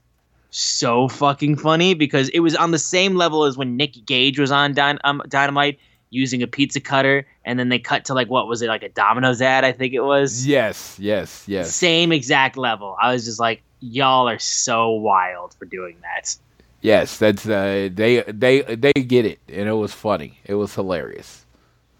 so 0.50 1.08
fucking 1.08 1.56
funny 1.56 1.94
because 1.94 2.28
it 2.28 2.40
was 2.40 2.54
on 2.54 2.70
the 2.70 2.78
same 2.78 3.16
level 3.16 3.44
as 3.44 3.56
when 3.56 3.78
Nick 3.78 4.04
Gage 4.04 4.38
was 4.38 4.52
on 4.52 4.74
Dyn- 4.74 4.98
um, 5.04 5.22
Dynamite 5.26 5.78
using 6.10 6.42
a 6.42 6.46
pizza 6.46 6.80
cutter, 6.80 7.26
and 7.44 7.58
then 7.58 7.68
they 7.68 7.78
cut 7.78 8.04
to 8.06 8.14
like 8.14 8.28
what 8.28 8.48
was 8.48 8.62
it 8.62 8.68
like 8.68 8.82
a 8.82 8.88
Domino's 8.88 9.42
ad? 9.42 9.64
I 9.64 9.72
think 9.72 9.92
it 9.94 10.00
was. 10.00 10.46
Yes, 10.46 10.96
yes, 10.98 11.44
yes. 11.46 11.74
Same 11.74 12.12
exact 12.12 12.56
level. 12.56 12.96
I 13.00 13.12
was 13.12 13.24
just 13.24 13.40
like, 13.40 13.62
y'all 13.80 14.28
are 14.28 14.38
so 14.38 14.90
wild 14.90 15.54
for 15.54 15.64
doing 15.64 15.96
that. 16.02 16.36
Yes, 16.80 17.18
that's 17.18 17.46
uh, 17.46 17.88
they 17.92 18.22
they 18.22 18.62
they 18.62 18.92
get 18.92 19.26
it, 19.26 19.40
and 19.48 19.68
it 19.68 19.74
was 19.74 19.92
funny. 19.92 20.38
It 20.44 20.54
was 20.54 20.74
hilarious. 20.74 21.44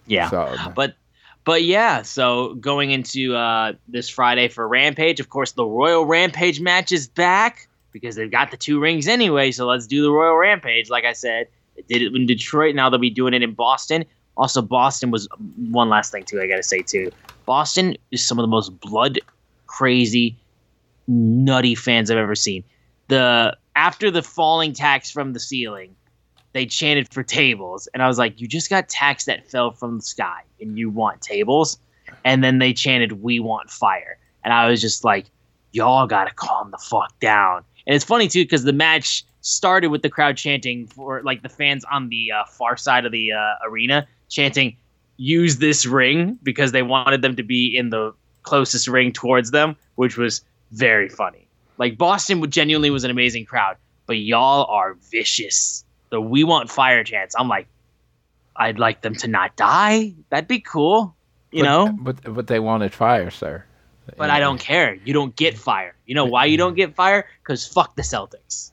Yeah. 0.06 0.30
So, 0.30 0.56
But 0.74 0.94
but 1.44 1.62
yeah, 1.62 2.02
so 2.02 2.54
going 2.54 2.90
into 2.90 3.34
uh, 3.34 3.74
this 3.88 4.08
Friday 4.08 4.48
for 4.48 4.66
Rampage, 4.66 5.20
of 5.20 5.28
course, 5.28 5.52
the 5.52 5.64
Royal 5.64 6.04
Rampage 6.04 6.60
match 6.60 6.92
is 6.92 7.08
back 7.08 7.68
because 7.92 8.14
they've 8.16 8.30
got 8.30 8.50
the 8.50 8.56
two 8.56 8.78
rings 8.78 9.08
anyway. 9.08 9.52
So 9.52 9.66
let's 9.66 9.86
do 9.86 10.02
the 10.02 10.10
Royal 10.10 10.36
Rampage. 10.36 10.90
Like 10.90 11.04
I 11.04 11.12
said, 11.12 11.48
did 11.82 12.02
it 12.02 12.14
in 12.14 12.26
Detroit. 12.26 12.74
Now 12.74 12.90
they'll 12.90 12.98
be 12.98 13.10
doing 13.10 13.34
it 13.34 13.42
in 13.42 13.54
Boston. 13.54 14.04
Also, 14.36 14.60
Boston 14.60 15.10
was 15.10 15.28
one 15.70 15.88
last 15.88 16.12
thing 16.12 16.24
too. 16.24 16.40
I 16.40 16.46
gotta 16.46 16.62
say 16.62 16.82
too, 16.82 17.10
Boston 17.46 17.96
is 18.10 18.26
some 18.26 18.38
of 18.38 18.42
the 18.42 18.48
most 18.48 18.78
blood 18.80 19.18
crazy, 19.66 20.36
nutty 21.06 21.74
fans 21.74 22.10
I've 22.10 22.18
ever 22.18 22.34
seen. 22.34 22.64
The 23.08 23.56
after 23.76 24.10
the 24.10 24.22
falling 24.22 24.72
tacks 24.72 25.10
from 25.10 25.32
the 25.32 25.40
ceiling, 25.40 25.94
they 26.52 26.66
chanted 26.66 27.12
for 27.12 27.22
tables, 27.22 27.88
and 27.94 28.02
I 28.02 28.08
was 28.08 28.18
like, 28.18 28.40
"You 28.40 28.48
just 28.48 28.68
got 28.68 28.88
tacks 28.88 29.24
that 29.24 29.48
fell 29.50 29.70
from 29.70 29.98
the 29.98 30.02
sky, 30.02 30.40
and 30.60 30.78
you 30.78 30.90
want 30.90 31.22
tables?" 31.22 31.78
And 32.24 32.42
then 32.42 32.58
they 32.58 32.72
chanted, 32.72 33.22
"We 33.22 33.40
want 33.40 33.70
fire," 33.70 34.18
and 34.44 34.52
I 34.52 34.68
was 34.68 34.80
just 34.80 35.04
like, 35.04 35.26
"Y'all 35.72 36.06
gotta 36.06 36.34
calm 36.34 36.70
the 36.70 36.78
fuck 36.78 37.18
down." 37.20 37.64
And 37.86 37.94
it's 37.94 38.04
funny 38.04 38.28
too 38.28 38.44
because 38.44 38.64
the 38.64 38.72
match 38.72 39.24
started 39.46 39.88
with 39.88 40.02
the 40.02 40.10
crowd 40.10 40.36
chanting 40.36 40.88
for 40.88 41.22
like 41.22 41.42
the 41.42 41.48
fans 41.48 41.84
on 41.84 42.08
the 42.08 42.32
uh, 42.32 42.44
far 42.46 42.76
side 42.76 43.06
of 43.06 43.12
the 43.12 43.32
uh, 43.32 43.54
arena 43.64 44.06
chanting, 44.28 44.76
"Use 45.16 45.58
this 45.58 45.86
ring," 45.86 46.38
because 46.42 46.72
they 46.72 46.82
wanted 46.82 47.22
them 47.22 47.36
to 47.36 47.42
be 47.42 47.76
in 47.76 47.90
the 47.90 48.12
closest 48.42 48.88
ring 48.88 49.12
towards 49.12 49.52
them, 49.52 49.76
which 49.94 50.16
was 50.16 50.42
very 50.72 51.08
funny. 51.08 51.46
Like 51.78 51.96
Boston 51.96 52.40
would 52.40 52.50
genuinely 52.50 52.90
was 52.90 53.04
an 53.04 53.10
amazing 53.10 53.44
crowd, 53.44 53.76
but 54.06 54.18
y'all 54.18 54.64
are 54.64 54.94
vicious 55.10 55.84
the 56.10 56.20
"We 56.20 56.42
Want 56.44 56.68
Fire" 56.68 57.04
chants. 57.04 57.34
I'm 57.38 57.48
like, 57.48 57.68
I'd 58.56 58.78
like 58.78 59.02
them 59.02 59.14
to 59.16 59.28
not 59.28 59.54
die. 59.54 60.14
That'd 60.30 60.48
be 60.48 60.60
cool, 60.60 61.14
you 61.52 61.62
but, 61.62 61.68
know. 61.68 61.96
But 61.96 62.34
but 62.34 62.46
they 62.48 62.58
wanted 62.58 62.92
fire, 62.92 63.30
sir. 63.30 63.64
But 64.16 64.30
I 64.30 64.38
don't 64.38 64.58
care. 64.58 64.94
You 64.94 65.12
don't 65.12 65.34
get 65.34 65.58
fire. 65.58 65.94
You 66.06 66.14
know 66.14 66.26
why 66.26 66.44
you 66.44 66.56
don't 66.56 66.74
get 66.74 66.94
fire? 66.94 67.26
Because 67.42 67.66
fuck 67.66 67.96
the 67.96 68.02
Celtics. 68.02 68.70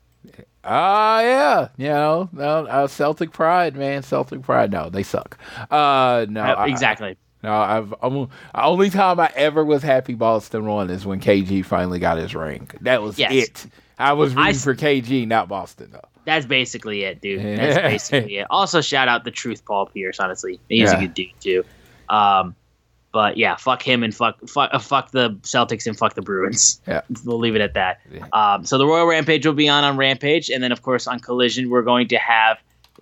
Ah, 0.65 1.17
uh, 1.17 1.21
yeah, 1.21 1.67
you 1.77 1.89
know, 1.89 2.29
no, 2.31 2.65
uh, 2.65 2.87
Celtic 2.87 3.31
pride, 3.31 3.75
man, 3.75 4.01
Celtic 4.01 4.41
pride. 4.41 4.71
No, 4.71 4.89
they 4.89 5.03
suck. 5.03 5.37
Uh, 5.69 6.25
no, 6.29 6.41
uh, 6.41 6.65
exactly. 6.67 7.17
I, 7.43 7.47
no, 7.47 7.53
I've 7.53 7.93
I'm, 8.01 8.29
only 8.55 8.89
time 8.89 9.19
I 9.19 9.29
ever 9.35 9.65
was 9.65 9.83
happy 9.83 10.13
Boston 10.13 10.65
won 10.65 10.89
is 10.89 11.05
when 11.05 11.19
KG 11.19 11.65
finally 11.65 11.99
got 11.99 12.17
his 12.17 12.33
ring. 12.33 12.69
That 12.81 13.01
was 13.01 13.19
yes. 13.19 13.33
it. 13.33 13.65
I 13.99 14.13
was 14.13 14.33
rooting 14.33 14.49
I, 14.49 14.53
for 14.53 14.75
KG, 14.75 15.27
not 15.27 15.49
Boston, 15.49 15.89
though. 15.91 16.07
That's 16.25 16.45
basically 16.45 17.03
it, 17.03 17.19
dude. 17.19 17.41
That's 17.41 17.77
basically 17.81 18.37
it. 18.37 18.47
Also, 18.49 18.79
shout 18.79 19.09
out 19.09 19.25
the 19.25 19.31
truth, 19.31 19.65
Paul 19.65 19.87
Pierce. 19.87 20.19
Honestly, 20.19 20.59
he's 20.69 20.91
yeah. 20.91 20.97
a 20.97 21.01
good 21.01 21.13
dude 21.13 21.31
too. 21.41 21.65
Um, 22.07 22.55
but 23.13 23.37
yeah, 23.37 23.55
fuck 23.55 23.81
him 23.81 24.03
and 24.03 24.13
fuck 24.13 24.37
fuck 24.49 24.71
uh, 24.73 24.79
fuck 24.79 25.11
the 25.11 25.29
Celtics 25.43 25.85
and 25.85 25.97
fuck 25.97 26.15
the 26.15 26.21
Bruins. 26.21 26.81
Yeah, 26.85 27.01
we'll 27.23 27.37
leave 27.37 27.55
it 27.55 27.61
at 27.61 27.75
that. 27.75 28.01
Yeah. 28.11 28.25
Um, 28.33 28.65
so 28.65 28.77
the 28.77 28.85
Royal 28.85 29.05
Rampage 29.05 29.45
will 29.45 29.53
be 29.53 29.69
on 29.69 29.85
on 29.85 29.95
Rampage, 29.95 30.49
and 30.49 30.61
then 30.61 30.73
of 30.73 30.81
course 30.81 31.07
on 31.07 31.19
Collision 31.19 31.69
we're 31.69 31.83
going 31.83 32.09
to 32.09 32.17
have 32.17 32.57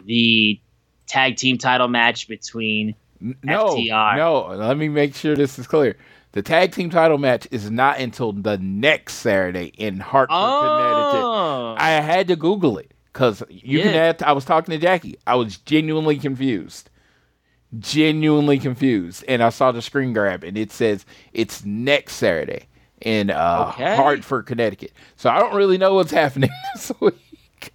the 0.05 0.59
tag 1.07 1.37
team 1.37 1.57
title 1.57 1.87
match 1.87 2.27
between 2.27 2.93
no, 3.21 3.69
FTR. 3.69 4.17
No, 4.17 4.47
let 4.55 4.77
me 4.77 4.89
make 4.89 5.15
sure 5.15 5.35
this 5.35 5.57
is 5.57 5.65
clear. 5.65 5.97
The 6.33 6.41
tag 6.41 6.73
team 6.73 6.89
title 6.89 7.17
match 7.17 7.47
is 7.49 7.71
not 7.71 7.99
until 7.99 8.33
the 8.33 8.57
next 8.57 9.15
Saturday 9.15 9.67
in 9.77 9.99
Hartford, 9.99 10.35
oh. 10.37 11.75
Connecticut. 11.77 11.81
I 11.81 12.01
had 12.01 12.27
to 12.27 12.35
Google 12.35 12.77
it 12.77 12.91
because 13.11 13.43
you 13.49 13.79
yeah. 13.79 13.83
can 13.83 13.93
add. 13.95 14.23
I 14.23 14.33
was 14.33 14.43
talking 14.43 14.73
to 14.73 14.77
Jackie. 14.77 15.17
I 15.25 15.35
was 15.35 15.57
genuinely 15.57 16.17
confused 16.17 16.89
genuinely 17.79 18.59
confused. 18.59 19.23
And 19.27 19.41
I 19.41 19.49
saw 19.49 19.71
the 19.71 19.81
screen 19.81 20.13
grab, 20.13 20.43
and 20.43 20.57
it 20.57 20.71
says 20.71 21.05
it's 21.33 21.63
next 21.65 22.15
Saturday 22.15 22.67
in 23.01 23.29
uh, 23.29 23.71
okay. 23.73 23.95
Hartford, 23.95 24.45
Connecticut. 24.45 24.91
So 25.15 25.29
I 25.29 25.39
don't 25.39 25.55
really 25.55 25.77
know 25.77 25.95
what's 25.95 26.11
happening 26.21 26.51
this 26.73 26.91
week. 26.99 27.15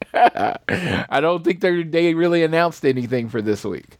I 0.15 1.21
don't 1.21 1.45
think 1.45 1.61
they 1.61 1.85
they 1.85 2.15
really 2.15 2.43
announced 2.43 2.85
anything 2.85 3.29
for 3.29 3.41
this 3.41 3.65
week. 3.65 3.99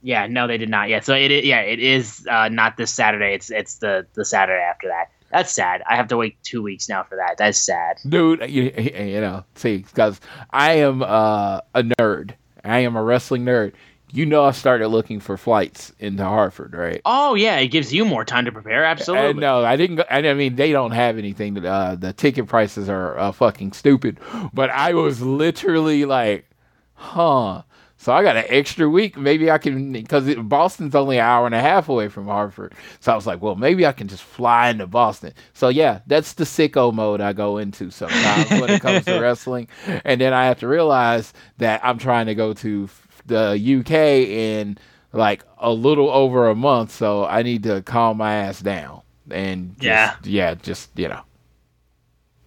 Yeah, 0.00 0.26
no, 0.26 0.46
they 0.46 0.58
did 0.58 0.68
not 0.68 0.88
yet. 0.88 1.04
So 1.04 1.14
it, 1.14 1.44
yeah, 1.44 1.60
it 1.60 1.78
is 1.78 2.26
uh, 2.30 2.48
not 2.48 2.76
this 2.76 2.90
Saturday. 2.90 3.34
It's 3.34 3.50
it's 3.50 3.76
the 3.76 4.06
the 4.14 4.24
Saturday 4.24 4.62
after 4.62 4.88
that. 4.88 5.10
That's 5.30 5.52
sad. 5.52 5.82
I 5.88 5.96
have 5.96 6.08
to 6.08 6.16
wait 6.16 6.36
two 6.42 6.62
weeks 6.62 6.88
now 6.88 7.02
for 7.02 7.16
that. 7.16 7.36
That's 7.38 7.58
sad, 7.58 7.98
dude. 8.08 8.48
You, 8.48 8.72
you 8.78 9.20
know, 9.20 9.44
see, 9.56 9.78
because 9.78 10.20
I 10.50 10.74
am 10.74 11.02
uh, 11.02 11.60
a 11.74 11.82
nerd. 11.82 12.34
I 12.62 12.78
am 12.78 12.96
a 12.96 13.02
wrestling 13.02 13.44
nerd 13.44 13.72
you 14.14 14.26
know 14.26 14.44
I 14.44 14.52
started 14.52 14.88
looking 14.88 15.18
for 15.18 15.36
flights 15.36 15.92
into 15.98 16.22
Hartford, 16.22 16.72
right? 16.74 17.00
Oh 17.04 17.34
yeah, 17.34 17.56
it 17.58 17.68
gives 17.68 17.92
you 17.92 18.04
more 18.04 18.24
time 18.24 18.44
to 18.44 18.52
prepare. 18.52 18.84
Absolutely. 18.84 19.30
And 19.30 19.40
no, 19.40 19.64
I 19.64 19.76
didn't. 19.76 19.96
Go, 19.96 20.04
I 20.08 20.34
mean, 20.34 20.54
they 20.54 20.70
don't 20.70 20.92
have 20.92 21.18
anything. 21.18 21.54
That, 21.54 21.64
uh, 21.64 21.94
the 21.96 22.12
ticket 22.12 22.46
prices 22.46 22.88
are 22.88 23.18
uh, 23.18 23.32
fucking 23.32 23.72
stupid. 23.72 24.20
But 24.52 24.70
I 24.70 24.94
was 24.94 25.20
literally 25.20 26.04
like, 26.04 26.48
huh. 26.94 27.62
So 27.96 28.12
I 28.12 28.22
got 28.22 28.36
an 28.36 28.44
extra 28.48 28.88
week. 28.88 29.16
Maybe 29.16 29.50
I 29.50 29.56
can 29.58 29.92
because 29.92 30.32
Boston's 30.34 30.94
only 30.94 31.16
an 31.16 31.24
hour 31.24 31.46
and 31.46 31.54
a 31.54 31.60
half 31.60 31.88
away 31.88 32.08
from 32.08 32.26
Hartford. 32.26 32.74
So 33.00 33.10
I 33.10 33.14
was 33.14 33.26
like, 33.26 33.40
well, 33.40 33.54
maybe 33.56 33.86
I 33.86 33.92
can 33.92 34.08
just 34.08 34.22
fly 34.22 34.68
into 34.68 34.86
Boston. 34.86 35.32
So 35.54 35.70
yeah, 35.70 36.00
that's 36.06 36.34
the 36.34 36.44
sicko 36.44 36.92
mode 36.92 37.22
I 37.22 37.32
go 37.32 37.56
into 37.56 37.90
sometimes 37.90 38.50
when 38.50 38.70
it 38.70 38.82
comes 38.82 39.06
to 39.06 39.18
wrestling. 39.22 39.68
And 40.04 40.20
then 40.20 40.34
I 40.34 40.44
have 40.44 40.58
to 40.60 40.68
realize 40.68 41.32
that 41.58 41.80
I'm 41.82 41.98
trying 41.98 42.26
to 42.26 42.34
go 42.34 42.52
to 42.52 42.88
the 43.26 43.80
UK 43.80 43.92
in 44.28 44.78
like 45.12 45.44
a 45.58 45.72
little 45.72 46.10
over 46.10 46.48
a 46.48 46.54
month, 46.54 46.92
so 46.92 47.24
I 47.24 47.42
need 47.42 47.62
to 47.64 47.82
calm 47.82 48.16
my 48.16 48.34
ass 48.34 48.60
down 48.60 49.02
and 49.30 49.74
just, 49.76 49.84
yeah, 49.84 50.16
yeah, 50.24 50.54
just 50.54 50.90
you 50.96 51.08
know. 51.08 51.22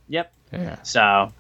Yep. 0.10 0.34
Yeah. 0.52 0.82
So, 0.84 1.34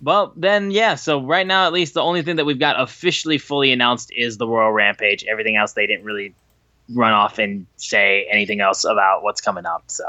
well, 0.00 0.32
then 0.36 0.70
yeah. 0.70 0.94
So 0.96 1.22
right 1.22 1.46
now, 1.46 1.66
at 1.66 1.72
least 1.72 1.94
the 1.94 2.02
only 2.02 2.22
thing 2.22 2.36
that 2.36 2.44
we've 2.44 2.58
got 2.58 2.80
officially 2.80 3.38
fully 3.38 3.72
announced 3.72 4.12
is 4.14 4.36
the 4.36 4.46
Royal 4.46 4.72
Rampage. 4.72 5.24
Everything 5.24 5.56
else, 5.56 5.72
they 5.72 5.86
didn't 5.86 6.04
really 6.04 6.34
run 6.94 7.12
off 7.12 7.38
and 7.38 7.66
say 7.76 8.26
anything 8.30 8.60
else 8.60 8.84
about 8.84 9.22
what's 9.22 9.40
coming 9.40 9.66
up. 9.66 9.84
So. 9.86 10.04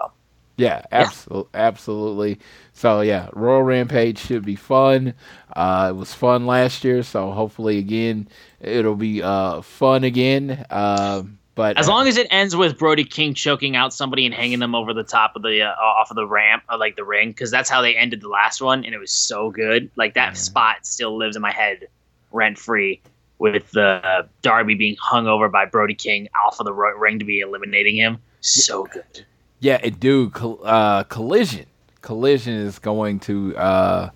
Yeah, 0.57 0.83
absolutely, 0.91 1.49
yeah. 1.53 1.65
absolutely. 1.67 2.39
So 2.73 3.01
yeah, 3.01 3.29
Royal 3.33 3.63
Rampage 3.63 4.17
should 4.17 4.43
be 4.43 4.55
fun. 4.55 5.13
Uh, 5.55 5.87
it 5.91 5.95
was 5.95 6.13
fun 6.13 6.45
last 6.47 6.83
year, 6.83 7.03
so 7.03 7.31
hopefully 7.31 7.77
again 7.77 8.27
it'll 8.59 8.95
be 8.95 9.21
uh, 9.21 9.61
fun 9.61 10.03
again. 10.03 10.65
Uh, 10.69 11.23
but 11.55 11.77
as 11.77 11.87
long 11.87 12.07
as 12.07 12.17
it 12.17 12.27
ends 12.31 12.55
with 12.55 12.79
Brody 12.79 13.03
King 13.03 13.35
choking 13.35 13.75
out 13.75 13.93
somebody 13.93 14.25
and 14.25 14.33
hanging 14.33 14.57
them 14.57 14.73
over 14.73 14.91
the 14.91 15.03
top 15.03 15.35
of 15.35 15.43
the 15.43 15.61
uh, 15.61 15.71
off 15.73 16.09
of 16.09 16.15
the 16.15 16.25
ramp, 16.25 16.63
or 16.69 16.77
like 16.77 16.95
the 16.95 17.03
ring, 17.03 17.29
because 17.29 17.51
that's 17.51 17.69
how 17.69 17.81
they 17.81 17.95
ended 17.95 18.21
the 18.21 18.27
last 18.27 18.59
one, 18.59 18.83
and 18.83 18.95
it 18.95 18.97
was 18.97 19.11
so 19.11 19.51
good. 19.51 19.89
Like 19.95 20.15
that 20.15 20.35
spot 20.35 20.85
still 20.85 21.15
lives 21.15 21.35
in 21.35 21.43
my 21.43 21.51
head, 21.51 21.87
rent 22.31 22.57
free, 22.57 23.01
with 23.37 23.69
the 23.71 24.01
uh, 24.03 24.23
Darby 24.41 24.73
being 24.73 24.95
hung 24.99 25.27
over 25.27 25.47
by 25.47 25.65
Brody 25.65 25.93
King 25.93 26.27
off 26.43 26.59
of 26.59 26.65
the 26.65 26.73
ring 26.73 27.19
to 27.19 27.25
be 27.25 27.39
eliminating 27.41 27.97
him. 27.97 28.17
So 28.41 28.85
good. 28.85 29.25
Yeah, 29.59 29.79
it 29.83 29.99
do. 29.99 30.31
Uh, 30.63 31.03
collision 31.03 31.67
Collision 32.03 32.53
is 32.53 32.77
going 32.77 33.19
to 33.21 33.57
uh 33.57 34.09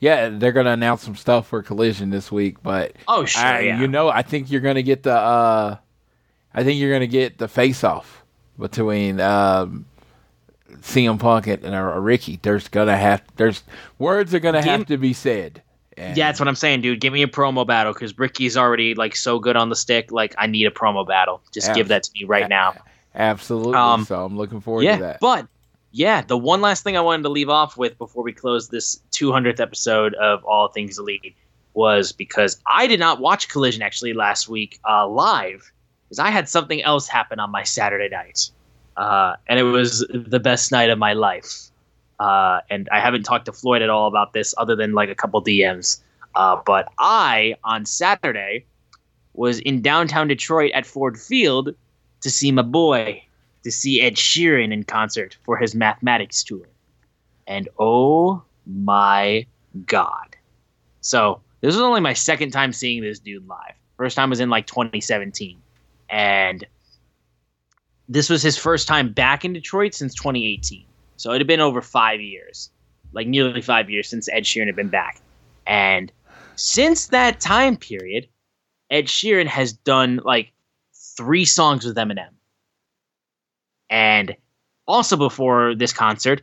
yeah, 0.00 0.28
they're 0.28 0.52
going 0.52 0.66
to 0.66 0.72
announce 0.72 1.02
some 1.02 1.16
stuff 1.16 1.48
for 1.48 1.60
Collision 1.60 2.10
this 2.10 2.30
week, 2.30 2.62
but 2.62 2.92
Oh, 3.08 3.24
sure. 3.24 3.42
I, 3.42 3.60
yeah. 3.60 3.80
You 3.80 3.88
know, 3.88 4.08
I 4.08 4.22
think 4.22 4.50
you're 4.50 4.60
going 4.60 4.76
to 4.76 4.82
get 4.82 5.04
the 5.04 5.14
uh 5.14 5.76
I 6.52 6.64
think 6.64 6.80
you're 6.80 6.90
going 6.90 7.00
to 7.00 7.06
get 7.06 7.38
the 7.38 7.46
face 7.46 7.84
off 7.84 8.24
between 8.58 9.20
um 9.20 9.86
CM 10.80 11.18
Punk 11.18 11.46
and 11.46 11.64
uh, 11.64 11.82
Ricky. 12.00 12.38
There's 12.42 12.68
going 12.68 12.88
to 12.88 12.96
have 12.96 13.22
there's 13.36 13.62
words 13.98 14.34
are 14.34 14.40
going 14.40 14.54
to 14.54 14.62
have 14.62 14.86
to 14.86 14.96
be 14.96 15.12
said. 15.12 15.62
And 15.96 16.16
yeah, 16.16 16.28
that's 16.28 16.38
what 16.38 16.48
I'm 16.48 16.54
saying, 16.54 16.82
dude. 16.82 17.00
Give 17.00 17.12
me 17.12 17.22
a 17.22 17.28
promo 17.28 17.66
battle 17.66 17.92
because 17.92 18.16
Ricky's 18.18 18.56
already 18.56 18.94
like 18.94 19.16
so 19.16 19.40
good 19.40 19.56
on 19.56 19.68
the 19.68 19.76
stick. 19.76 20.12
Like, 20.12 20.34
I 20.38 20.46
need 20.46 20.66
a 20.66 20.70
promo 20.70 21.06
battle. 21.06 21.42
Just 21.52 21.74
give 21.74 21.88
that 21.88 22.04
to 22.04 22.10
me 22.14 22.24
right 22.24 22.48
now. 22.48 22.74
Absolutely. 23.14 23.74
Um, 23.74 24.04
so 24.04 24.24
I'm 24.24 24.36
looking 24.36 24.60
forward 24.60 24.84
yeah, 24.84 24.96
to 24.96 25.02
that. 25.02 25.20
But 25.20 25.48
yeah, 25.90 26.22
the 26.22 26.36
one 26.36 26.60
last 26.60 26.84
thing 26.84 26.96
I 26.96 27.00
wanted 27.00 27.22
to 27.22 27.28
leave 27.28 27.48
off 27.48 27.76
with 27.76 27.96
before 27.98 28.22
we 28.22 28.32
close 28.32 28.68
this 28.68 29.00
200th 29.12 29.60
episode 29.60 30.14
of 30.14 30.44
All 30.44 30.68
Things 30.68 30.98
Elite 30.98 31.34
was 31.74 32.12
because 32.12 32.60
I 32.66 32.86
did 32.86 33.00
not 33.00 33.20
watch 33.20 33.48
Collision 33.48 33.82
actually 33.82 34.12
last 34.12 34.48
week 34.48 34.80
uh, 34.88 35.06
live 35.06 35.70
because 36.04 36.18
I 36.18 36.30
had 36.30 36.48
something 36.48 36.82
else 36.82 37.08
happen 37.08 37.38
on 37.38 37.50
my 37.50 37.62
Saturday 37.62 38.08
night, 38.08 38.50
uh, 38.96 39.36
and 39.46 39.58
it 39.58 39.64
was 39.64 40.06
the 40.12 40.40
best 40.40 40.72
night 40.72 40.90
of 40.90 40.98
my 40.98 41.12
life. 41.12 41.70
Uh, 42.18 42.60
and 42.68 42.88
I 42.90 43.00
haven't 43.00 43.22
talked 43.22 43.46
to 43.46 43.52
Floyd 43.52 43.80
at 43.80 43.90
all 43.90 44.08
about 44.08 44.32
this 44.32 44.54
other 44.58 44.74
than 44.74 44.92
like 44.92 45.08
a 45.08 45.14
couple 45.14 45.42
DMs. 45.42 46.00
Uh, 46.34 46.60
but 46.66 46.88
I 46.98 47.56
on 47.64 47.86
Saturday 47.86 48.64
was 49.34 49.60
in 49.60 49.82
downtown 49.82 50.28
Detroit 50.28 50.72
at 50.72 50.84
Ford 50.84 51.18
Field 51.18 51.74
to 52.22 52.30
see 52.30 52.50
my 52.50 52.62
boy 52.62 53.22
to 53.64 53.70
see 53.70 54.00
Ed 54.00 54.14
Sheeran 54.14 54.72
in 54.72 54.84
concert 54.84 55.36
for 55.44 55.56
his 55.56 55.74
mathematics 55.74 56.42
tour. 56.42 56.68
And 57.46 57.68
oh 57.78 58.42
my 58.66 59.46
God. 59.86 60.36
So, 61.00 61.40
this 61.60 61.74
was 61.74 61.82
only 61.82 62.00
my 62.00 62.12
second 62.12 62.52
time 62.52 62.72
seeing 62.72 63.02
this 63.02 63.18
dude 63.18 63.48
live. 63.48 63.74
First 63.96 64.16
time 64.16 64.30
was 64.30 64.40
in 64.40 64.50
like 64.50 64.66
2017. 64.66 65.60
And 66.08 66.64
this 68.08 68.30
was 68.30 68.42
his 68.42 68.56
first 68.56 68.86
time 68.86 69.12
back 69.12 69.44
in 69.44 69.52
Detroit 69.52 69.94
since 69.94 70.14
2018. 70.14 70.84
So, 71.16 71.32
it 71.32 71.38
had 71.38 71.46
been 71.46 71.60
over 71.60 71.80
five 71.80 72.20
years, 72.20 72.70
like 73.12 73.26
nearly 73.26 73.62
five 73.62 73.90
years 73.90 74.08
since 74.08 74.28
Ed 74.28 74.44
Sheeran 74.44 74.66
had 74.66 74.76
been 74.76 74.88
back. 74.88 75.20
And 75.66 76.12
since 76.56 77.08
that 77.08 77.40
time 77.40 77.76
period, 77.76 78.28
Ed 78.90 79.06
Sheeran 79.06 79.46
has 79.46 79.72
done 79.72 80.20
like 80.24 80.52
three 81.16 81.44
songs 81.44 81.84
with 81.84 81.96
Eminem. 81.96 82.30
And 83.90 84.36
also 84.86 85.16
before 85.16 85.74
this 85.74 85.92
concert, 85.92 86.42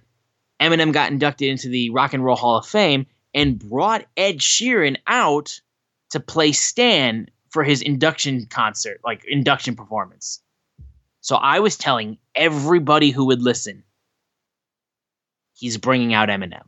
Eminem 0.61 0.93
got 0.93 1.11
inducted 1.11 1.49
into 1.49 1.69
the 1.69 1.89
Rock 1.89 2.13
and 2.13 2.23
Roll 2.23 2.35
Hall 2.35 2.57
of 2.57 2.65
Fame 2.65 3.05
and 3.33 3.59
brought 3.59 4.05
Ed 4.15 4.37
Sheeran 4.37 4.97
out 5.07 5.59
to 6.11 6.19
play 6.19 6.51
Stan 6.53 7.27
for 7.49 7.63
his 7.63 7.81
induction 7.81 8.47
concert, 8.47 9.01
like 9.03 9.23
induction 9.27 9.75
performance. 9.75 10.41
So 11.21 11.35
I 11.35 11.59
was 11.59 11.77
telling 11.77 12.17
everybody 12.35 13.09
who 13.09 13.25
would 13.25 13.41
listen, 13.41 13.83
he's 15.53 15.77
bringing 15.77 16.13
out 16.13 16.29
Eminem. 16.29 16.63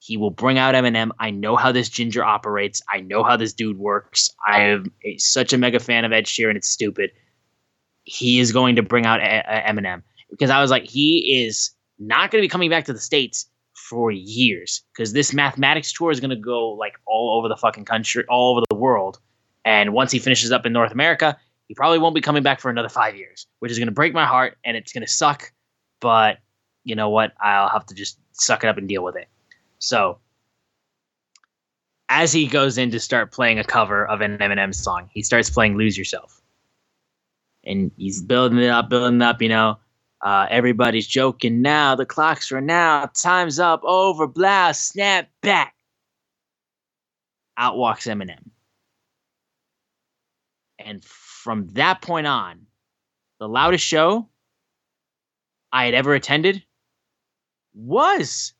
He 0.00 0.16
will 0.16 0.30
bring 0.30 0.58
out 0.58 0.74
Eminem. 0.74 1.10
I 1.18 1.30
know 1.30 1.56
how 1.56 1.72
this 1.72 1.88
ginger 1.88 2.24
operates. 2.24 2.82
I 2.92 3.00
know 3.00 3.24
how 3.24 3.36
this 3.36 3.52
dude 3.52 3.78
works. 3.78 4.30
I 4.46 4.60
am 4.62 4.92
a, 5.04 5.16
such 5.18 5.52
a 5.52 5.58
mega 5.58 5.80
fan 5.80 6.04
of 6.04 6.12
Ed 6.12 6.26
Sheeran. 6.26 6.56
It's 6.56 6.68
stupid 6.68 7.10
he 8.08 8.40
is 8.40 8.52
going 8.52 8.76
to 8.76 8.82
bring 8.82 9.04
out 9.04 9.20
a- 9.20 9.44
a- 9.46 9.70
Eminem 9.70 10.02
because 10.30 10.50
I 10.50 10.60
was 10.62 10.70
like, 10.70 10.84
he 10.84 11.44
is 11.44 11.70
not 11.98 12.30
going 12.30 12.40
to 12.40 12.44
be 12.44 12.48
coming 12.48 12.70
back 12.70 12.86
to 12.86 12.92
the 12.92 13.00
states 13.00 13.46
for 13.74 14.10
years 14.10 14.82
because 14.92 15.12
this 15.12 15.34
mathematics 15.34 15.92
tour 15.92 16.10
is 16.10 16.18
going 16.20 16.30
to 16.30 16.36
go 16.36 16.70
like 16.70 16.94
all 17.06 17.36
over 17.38 17.48
the 17.48 17.56
fucking 17.56 17.84
country, 17.84 18.24
all 18.28 18.52
over 18.52 18.64
the 18.70 18.76
world. 18.76 19.18
And 19.64 19.92
once 19.92 20.10
he 20.10 20.18
finishes 20.18 20.50
up 20.52 20.64
in 20.64 20.72
North 20.72 20.92
America, 20.92 21.36
he 21.66 21.74
probably 21.74 21.98
won't 21.98 22.14
be 22.14 22.22
coming 22.22 22.42
back 22.42 22.60
for 22.60 22.70
another 22.70 22.88
five 22.88 23.14
years, 23.14 23.46
which 23.58 23.70
is 23.70 23.78
going 23.78 23.88
to 23.88 23.92
break 23.94 24.14
my 24.14 24.24
heart 24.24 24.56
and 24.64 24.76
it's 24.76 24.92
going 24.92 25.04
to 25.04 25.10
suck. 25.12 25.52
But 26.00 26.38
you 26.84 26.94
know 26.94 27.10
what? 27.10 27.32
I'll 27.40 27.68
have 27.68 27.84
to 27.86 27.94
just 27.94 28.18
suck 28.32 28.64
it 28.64 28.68
up 28.68 28.78
and 28.78 28.88
deal 28.88 29.04
with 29.04 29.16
it. 29.16 29.28
So, 29.78 30.18
as 32.08 32.32
he 32.32 32.46
goes 32.46 32.78
in 32.78 32.90
to 32.92 33.00
start 33.00 33.32
playing 33.32 33.58
a 33.58 33.64
cover 33.64 34.06
of 34.06 34.22
an 34.22 34.38
Eminem 34.38 34.74
song, 34.74 35.10
he 35.12 35.22
starts 35.22 35.50
playing 35.50 35.76
"Lose 35.76 35.98
Yourself," 35.98 36.40
and 37.68 37.92
he's 37.96 38.22
building 38.22 38.58
it 38.58 38.70
up, 38.70 38.88
building 38.88 39.20
it 39.20 39.24
up. 39.24 39.40
You 39.42 39.50
know, 39.50 39.78
uh, 40.24 40.46
everybody's 40.50 41.06
joking 41.06 41.62
now. 41.62 41.94
The 41.94 42.06
clocks 42.06 42.50
run 42.50 42.70
out. 42.70 43.14
Time's 43.14 43.60
up. 43.60 43.82
Over. 43.84 44.26
Blouse. 44.26 44.80
Snap 44.80 45.28
back. 45.42 45.74
Out 47.56 47.76
walks 47.76 48.06
Eminem. 48.06 48.50
And 50.78 51.04
from 51.04 51.68
that 51.74 52.00
point 52.00 52.26
on, 52.26 52.66
the 53.38 53.48
loudest 53.48 53.84
show 53.84 54.28
I 55.72 55.84
had 55.84 55.94
ever 55.94 56.14
attended 56.14 56.64
was 57.74 58.54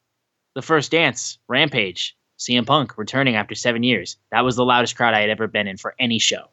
the 0.54 0.62
first 0.62 0.90
dance, 0.90 1.38
Rampage, 1.48 2.16
CM 2.38 2.66
Punk 2.66 2.98
returning 2.98 3.36
after 3.36 3.54
seven 3.54 3.82
years. 3.82 4.16
That 4.30 4.44
was 4.44 4.56
the 4.56 4.64
loudest 4.64 4.96
crowd 4.96 5.14
I 5.14 5.20
had 5.20 5.30
ever 5.30 5.46
been 5.46 5.66
in 5.66 5.76
for 5.76 5.94
any 5.98 6.18
show. 6.18 6.50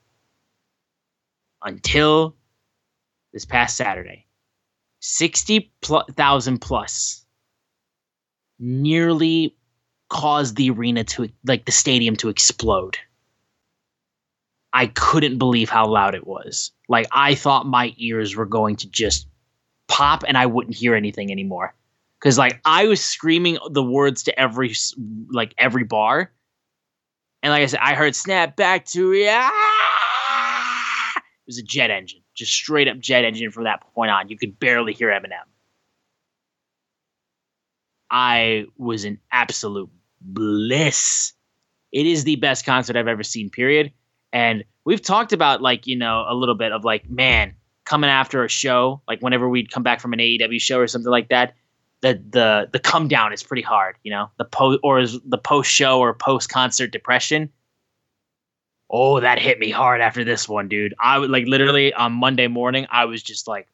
Until 1.63 2.35
this 3.35 3.45
past 3.45 3.77
Saturday. 3.77 4.25
60,000 5.01 6.57
plus 6.59 7.23
nearly 8.57 9.55
caused 10.09 10.55
the 10.55 10.71
arena 10.71 11.03
to, 11.03 11.29
like 11.45 11.65
the 11.65 11.71
stadium 11.71 12.15
to 12.15 12.29
explode. 12.29 12.97
I 14.73 14.87
couldn't 14.87 15.37
believe 15.37 15.69
how 15.69 15.85
loud 15.85 16.15
it 16.15 16.25
was. 16.25 16.71
Like, 16.89 17.07
I 17.11 17.35
thought 17.35 17.67
my 17.67 17.93
ears 17.97 18.35
were 18.35 18.45
going 18.45 18.77
to 18.77 18.89
just 18.89 19.27
pop 19.87 20.23
and 20.27 20.37
I 20.37 20.45
wouldn't 20.45 20.75
hear 20.75 20.95
anything 20.95 21.31
anymore 21.31 21.75
because 22.19 22.39
like 22.39 22.59
I 22.65 22.87
was 22.87 23.03
screaming 23.03 23.59
the 23.69 23.83
words 23.83 24.23
to 24.23 24.39
every 24.39 24.73
like 25.29 25.53
every 25.59 25.83
bar, 25.83 26.31
and 27.43 27.51
like 27.51 27.61
I 27.61 27.67
said, 27.67 27.81
I 27.83 27.93
heard 27.93 28.15
"snap 28.15 28.55
back 28.55 28.85
to 28.87 29.13
yeah." 29.13 29.49
It 31.17 31.21
was 31.45 31.59
a 31.59 31.63
jet 31.63 31.91
engine, 31.91 32.21
just 32.35 32.51
straight 32.53 32.87
up 32.87 32.99
jet 32.99 33.23
engine 33.25 33.51
from 33.51 33.63
that 33.63 33.81
point 33.93 34.11
on. 34.11 34.29
You 34.29 34.37
could 34.37 34.59
barely 34.59 34.93
hear 34.93 35.09
Eminem. 35.09 35.45
I 38.11 38.65
was 38.77 39.05
in 39.05 39.19
absolute 39.31 39.89
bliss. 40.21 41.33
It 41.91 42.05
is 42.05 42.23
the 42.23 42.35
best 42.35 42.65
concert 42.65 42.95
I've 42.95 43.07
ever 43.07 43.23
seen, 43.23 43.49
period. 43.49 43.91
And 44.31 44.63
we've 44.83 45.01
talked 45.01 45.33
about 45.33 45.61
like, 45.61 45.87
you 45.87 45.95
know, 45.95 46.25
a 46.27 46.35
little 46.35 46.55
bit 46.55 46.71
of 46.71 46.83
like, 46.83 47.09
man, 47.09 47.55
coming 47.85 48.09
after 48.09 48.43
a 48.43 48.49
show, 48.49 49.01
like 49.07 49.21
whenever 49.21 49.47
we'd 49.49 49.71
come 49.71 49.83
back 49.83 49.99
from 49.99 50.13
an 50.13 50.19
AEW 50.19 50.59
show 50.59 50.79
or 50.79 50.87
something 50.87 51.11
like 51.11 51.29
that, 51.29 51.55
the 52.01 52.21
the 52.29 52.69
the 52.71 52.79
come 52.79 53.07
down 53.07 53.33
is 53.33 53.41
pretty 53.41 53.61
hard, 53.61 53.95
you 54.03 54.11
know. 54.11 54.29
The 54.37 54.45
post 54.45 54.79
or 54.83 54.99
is 54.99 55.19
the 55.25 55.37
post 55.37 55.71
show 55.71 55.99
or 55.99 56.13
post 56.13 56.49
concert 56.49 56.91
depression. 56.91 57.49
Oh, 58.89 59.19
that 59.19 59.39
hit 59.39 59.59
me 59.59 59.71
hard 59.71 60.01
after 60.01 60.23
this 60.23 60.47
one, 60.47 60.67
dude. 60.67 60.93
I 60.99 61.17
would 61.19 61.29
like 61.29 61.45
literally 61.47 61.93
on 61.93 62.13
Monday 62.13 62.47
morning, 62.47 62.85
I 62.89 63.05
was 63.05 63.23
just 63.23 63.47
like, 63.47 63.67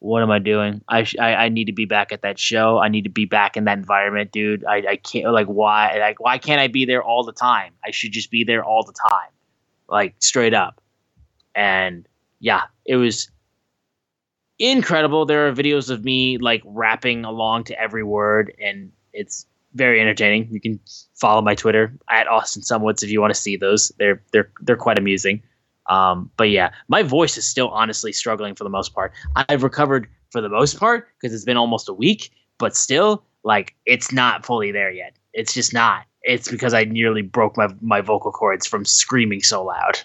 "What 0.00 0.22
am 0.22 0.30
I 0.30 0.38
doing? 0.40 0.82
I, 0.88 1.04
sh- 1.04 1.18
I 1.20 1.34
I 1.46 1.48
need 1.50 1.66
to 1.66 1.72
be 1.72 1.86
back 1.86 2.12
at 2.12 2.22
that 2.22 2.38
show. 2.38 2.78
I 2.78 2.88
need 2.88 3.04
to 3.04 3.10
be 3.10 3.26
back 3.26 3.56
in 3.56 3.64
that 3.64 3.78
environment, 3.78 4.32
dude. 4.32 4.64
I 4.64 4.76
I 4.90 4.96
can't 4.96 5.32
like 5.32 5.48
why 5.48 5.98
like 5.98 6.20
why 6.20 6.38
can't 6.38 6.60
I 6.60 6.68
be 6.68 6.86
there 6.86 7.02
all 7.02 7.24
the 7.24 7.32
time? 7.32 7.74
I 7.84 7.92
should 7.92 8.12
just 8.12 8.30
be 8.30 8.44
there 8.44 8.64
all 8.64 8.84
the 8.84 8.94
time, 8.94 9.30
like 9.88 10.16
straight 10.20 10.54
up." 10.54 10.80
And 11.54 12.08
yeah, 12.40 12.64
it 12.86 12.96
was 12.96 13.30
incredible. 14.58 15.26
There 15.26 15.48
are 15.48 15.52
videos 15.52 15.90
of 15.90 16.04
me 16.04 16.38
like 16.38 16.62
rapping 16.64 17.24
along 17.24 17.64
to 17.66 17.80
every 17.80 18.04
word, 18.04 18.54
and 18.62 18.92
it's 19.12 19.46
very 19.74 20.00
entertaining. 20.00 20.48
You 20.50 20.60
can 20.60 20.80
follow 21.14 21.42
my 21.42 21.54
Twitter 21.54 21.92
at 22.08 22.26
Austin 22.28 22.62
Szumowicz 22.62 23.02
if 23.02 23.10
you 23.10 23.20
want 23.20 23.32
to 23.34 23.40
see 23.40 23.56
those. 23.56 23.92
They're 23.98 24.22
they're 24.32 24.50
they're 24.60 24.76
quite 24.76 24.98
amusing. 24.98 25.42
Um, 25.88 26.30
but 26.36 26.50
yeah, 26.50 26.70
my 26.88 27.02
voice 27.02 27.36
is 27.36 27.46
still 27.46 27.68
honestly 27.70 28.12
struggling 28.12 28.54
for 28.54 28.64
the 28.64 28.70
most 28.70 28.94
part. 28.94 29.12
I've 29.36 29.62
recovered 29.62 30.06
for 30.30 30.40
the 30.40 30.48
most 30.48 30.78
part 30.78 31.08
because 31.20 31.34
it's 31.34 31.44
been 31.44 31.56
almost 31.56 31.88
a 31.88 31.94
week, 31.94 32.30
but 32.58 32.76
still, 32.76 33.24
like 33.44 33.74
it's 33.86 34.12
not 34.12 34.44
fully 34.44 34.70
there 34.70 34.90
yet. 34.90 35.16
It's 35.32 35.54
just 35.54 35.72
not. 35.72 36.04
It's 36.22 36.50
because 36.50 36.74
I 36.74 36.84
nearly 36.84 37.22
broke 37.22 37.56
my 37.56 37.68
my 37.80 38.00
vocal 38.00 38.32
cords 38.32 38.66
from 38.66 38.84
screaming 38.84 39.42
so 39.42 39.64
loud. 39.64 40.00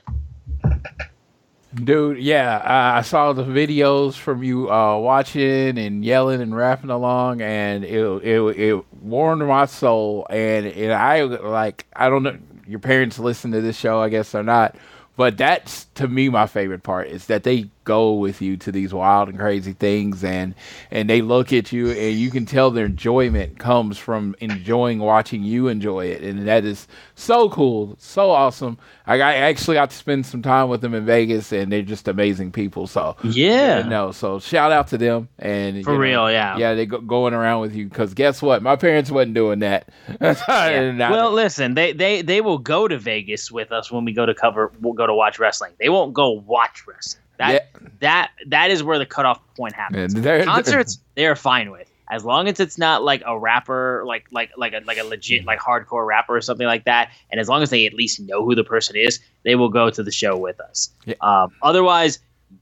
Dude, 1.74 2.20
yeah, 2.20 2.58
I, 2.60 3.00
I 3.00 3.02
saw 3.02 3.34
the 3.34 3.44
videos 3.44 4.14
from 4.14 4.44
you 4.44 4.72
uh, 4.72 4.98
watching 5.00 5.80
and 5.80 6.06
yelling 6.06 6.40
and 6.42 6.56
rapping 6.56 6.92
along, 6.92 7.42
and 7.42 7.84
it 7.84 8.00
it 8.24 8.60
it 8.60 8.86
warmed 9.02 9.42
my 9.42 9.66
soul. 9.66 10.28
And 10.30 10.68
and 10.68 10.94
I 10.94 11.24
like 11.24 11.88
I 11.96 12.10
don't 12.10 12.22
know 12.24 12.38
your 12.68 12.80
parents 12.80 13.18
listen 13.18 13.52
to 13.54 13.62
this 13.62 13.76
show, 13.78 14.00
I 14.02 14.10
guess 14.10 14.36
or 14.36 14.44
not, 14.44 14.76
but 15.16 15.38
that's 15.38 15.86
to 15.96 16.08
me 16.08 16.30
my 16.30 16.46
favorite 16.46 16.84
part 16.84 17.08
is 17.08 17.26
that 17.28 17.44
they 17.44 17.70
go 17.84 18.14
with 18.14 18.42
you 18.42 18.58
to 18.58 18.72
these 18.72 18.94
wild 18.94 19.30
and 19.30 19.38
crazy 19.38 19.74
things 19.74 20.24
and 20.24 20.56
and 20.92 21.10
they 21.10 21.22
look 21.22 21.52
at 21.52 21.72
you 21.72 21.90
and 21.92 22.18
you 22.18 22.30
can 22.32 22.46
tell 22.46 22.72
their 22.72 22.86
enjoyment 22.86 23.60
comes 23.60 23.98
from 23.98 24.36
enjoying 24.40 25.00
watching 25.00 25.44
you 25.44 25.68
enjoy 25.68 26.06
it 26.06 26.22
and 26.22 26.48
that 26.48 26.64
is 26.66 26.88
so 27.16 27.50
cool 27.50 27.96
so 28.00 28.32
awesome 28.32 28.78
i, 29.06 29.16
I 29.16 29.34
actually 29.36 29.76
got 29.76 29.90
to 29.90 29.96
spend 29.96 30.26
some 30.26 30.42
time 30.42 30.70
with 30.70 30.82
them 30.82 30.94
in 30.94 31.06
vegas 31.06 31.52
and 31.52 31.72
they're 31.72 31.82
just 31.82 32.08
amazing 32.08 32.52
people 32.52 32.88
so 32.88 33.16
Yeah. 33.24 33.82
no 33.84 34.12
so 34.12 34.40
shout 34.40 34.72
out 34.72 34.88
to 34.90 34.98
them 34.98 35.30
and 35.40 35.84
For 35.84 35.92
you 35.92 35.98
know, 35.98 36.02
real, 36.02 36.32
yeah. 36.32 36.58
yeah 36.58 36.74
they 36.76 36.86
go, 36.86 37.00
going 37.02 37.34
around 37.34 37.62
with 37.62 37.76
you 37.76 37.86
because 37.88 38.14
guess 38.14 38.42
what 38.42 38.64
my 38.64 38.76
parents 38.76 39.12
wasn't 39.12 39.34
doing 39.34 39.60
that 39.60 39.90
Yeah. 40.20 41.12
Well, 41.12 41.32
listen, 41.32 41.74
they 41.74 41.94
they 41.94 42.22
they 42.22 42.42
will 42.42 42.58
go 42.58 42.88
to 42.88 42.98
Vegas 42.98 43.52
with 43.52 43.72
us 43.72 43.92
when 43.92 44.06
we 44.06 44.14
go 44.14 44.26
to 44.26 44.34
cover. 44.34 44.72
We'll 44.80 44.94
go 44.94 45.08
to 45.08 45.14
watch 45.14 45.40
wrestling. 45.40 45.74
They 45.80 45.90
won't 45.90 46.14
go 46.14 46.32
watch 46.32 46.86
wrestling. 46.88 47.23
That 47.52 48.00
that 48.00 48.32
that 48.48 48.72
is 48.72 48.84
where 48.84 49.00
the 49.00 49.06
cutoff 49.06 49.40
point 49.56 49.74
happens. 49.74 50.14
They're- 50.14 50.44
Concerts 50.46 51.00
they 51.16 51.26
are 51.26 51.36
fine 51.36 51.72
with 51.72 51.90
as 52.10 52.24
long 52.24 52.48
as 52.48 52.60
it's 52.60 52.78
not 52.78 53.04
like 53.04 53.24
a 53.26 53.38
rapper, 53.38 54.04
like 54.06 54.26
like 54.32 54.52
like 54.58 54.74
a 54.74 54.82
like 54.86 54.98
a 54.98 55.04
legit 55.04 55.46
like 55.46 55.60
hardcore 55.60 56.06
rapper 56.06 56.36
or 56.36 56.42
something 56.42 56.68
like 56.68 56.86
that. 56.86 57.12
And 57.32 57.40
as 57.40 57.50
long 57.50 57.64
as 57.64 57.70
they 57.70 57.86
at 57.86 57.94
least 57.94 58.20
know 58.20 58.44
who 58.46 58.56
the 58.56 58.64
person 58.64 58.96
is, 58.96 59.20
they 59.44 59.56
will 59.56 59.70
go 59.70 59.90
to 59.90 60.04
the 60.04 60.12
show 60.12 60.38
with 60.38 60.60
us. 60.60 60.90
Yeah. 61.06 61.16
Um, 61.22 61.52
otherwise, 61.62 62.20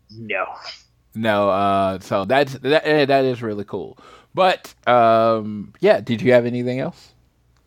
no. 0.09 0.45
No, 1.13 1.49
uh, 1.49 1.99
so 1.99 2.23
that's 2.25 2.53
that. 2.59 3.07
That 3.07 3.25
is 3.25 3.41
really 3.41 3.65
cool. 3.65 3.97
But 4.33 4.73
um, 4.87 5.73
yeah, 5.81 5.99
did 5.99 6.21
you 6.21 6.31
have 6.33 6.45
anything 6.45 6.79
else? 6.79 7.11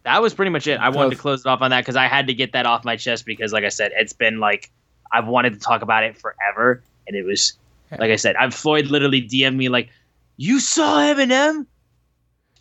that 0.04 0.20
was 0.20 0.34
pretty 0.34 0.50
much 0.50 0.66
it. 0.66 0.78
I 0.78 0.90
wanted 0.90 1.10
to 1.10 1.16
Close. 1.16 1.42
close 1.42 1.46
it 1.46 1.48
off 1.48 1.62
on 1.62 1.70
that 1.70 1.80
because 1.80 1.96
I 1.96 2.06
had 2.08 2.26
to 2.26 2.34
get 2.34 2.52
that 2.52 2.66
off 2.66 2.84
my 2.84 2.96
chest 2.96 3.24
because, 3.26 3.52
like 3.52 3.64
I 3.64 3.70
said, 3.70 3.92
it's 3.96 4.12
been 4.12 4.38
like 4.38 4.70
I've 5.10 5.26
wanted 5.26 5.54
to 5.54 5.58
talk 5.58 5.82
about 5.82 6.04
it 6.04 6.16
forever, 6.18 6.82
and 7.06 7.16
it 7.16 7.24
was 7.24 7.54
like 7.90 8.10
I 8.10 8.16
said, 8.16 8.36
I've 8.36 8.54
Floyd 8.54 8.86
literally 8.86 9.22
DM'd 9.22 9.56
me 9.56 9.68
like, 9.68 9.90
"You 10.36 10.60
saw 10.60 10.98
Eminem." 10.98 11.66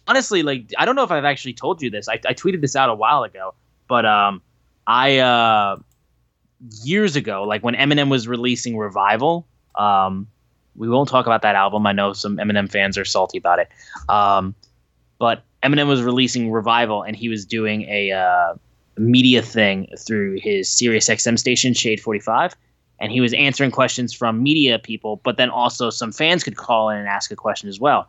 Honestly, 0.07 0.44
like 0.44 0.72
I 0.78 0.86
don't 0.86 0.95
know 0.95 1.03
if 1.03 1.11
I've 1.11 1.26
actually 1.26 1.53
told 1.53 1.82
you 1.82 1.90
this. 1.90 2.10
I, 2.10 2.14
I 2.14 2.34
tweeted 2.34 2.61
this 2.61 2.76
out 2.76 2.90
a 2.90 2.95
while 2.95 3.24
ago, 3.24 3.53
but 3.88 4.06
um, 4.06 4.41
I 4.86 5.20
uh, 5.20 5.78
years 6.84 7.15
ago, 7.15 7.44
like 7.44 7.64
when 7.64 7.76
Eminem 7.76 8.10
was 8.10 8.28
releasing 8.28 8.78
Revival, 8.78 9.48
um, 9.76 10.28
we 10.76 10.90
won't 10.90 11.10
talk 11.10 11.26
about 11.26 11.41
that 11.44 11.56
album. 11.56 11.88
I 11.88 11.94
know 11.94 12.14
some 12.14 12.38
Eminem 12.38 12.70
fans 12.70 12.98
are 12.98 13.06
salty 13.06 13.38
about 13.38 13.60
it. 13.60 13.70
Um, 14.10 14.56
but 15.20 15.44
Eminem 15.64 15.88
was 15.88 16.02
releasing 16.02 16.52
Revival, 16.52 17.03
and 17.03 17.15
he 17.15 17.30
was 17.30 17.45
doing 17.45 17.84
a 17.84 18.11
uh, 18.11 18.56
media 18.98 19.41
thing 19.41 19.88
through 19.98 20.40
his 20.41 20.70
Sirius 20.70 21.10
XM 21.10 21.40
station, 21.40 21.74
Shade 21.74 22.02
45, 22.02 22.56
and 23.04 23.12
he 23.12 23.20
was 23.20 23.34
answering 23.34 23.70
questions 23.70 24.14
from 24.14 24.42
media 24.42 24.80
people, 24.80 25.20
but 25.26 25.36
then 25.36 25.50
also 25.50 25.90
some 25.90 26.14
fans 26.14 26.42
could 26.42 26.56
call 26.56 26.90
in 26.90 26.98
and 26.98 27.08
ask 27.08 27.32
a 27.32 27.36
question 27.36 27.68
as 27.68 27.78
well. 27.78 28.08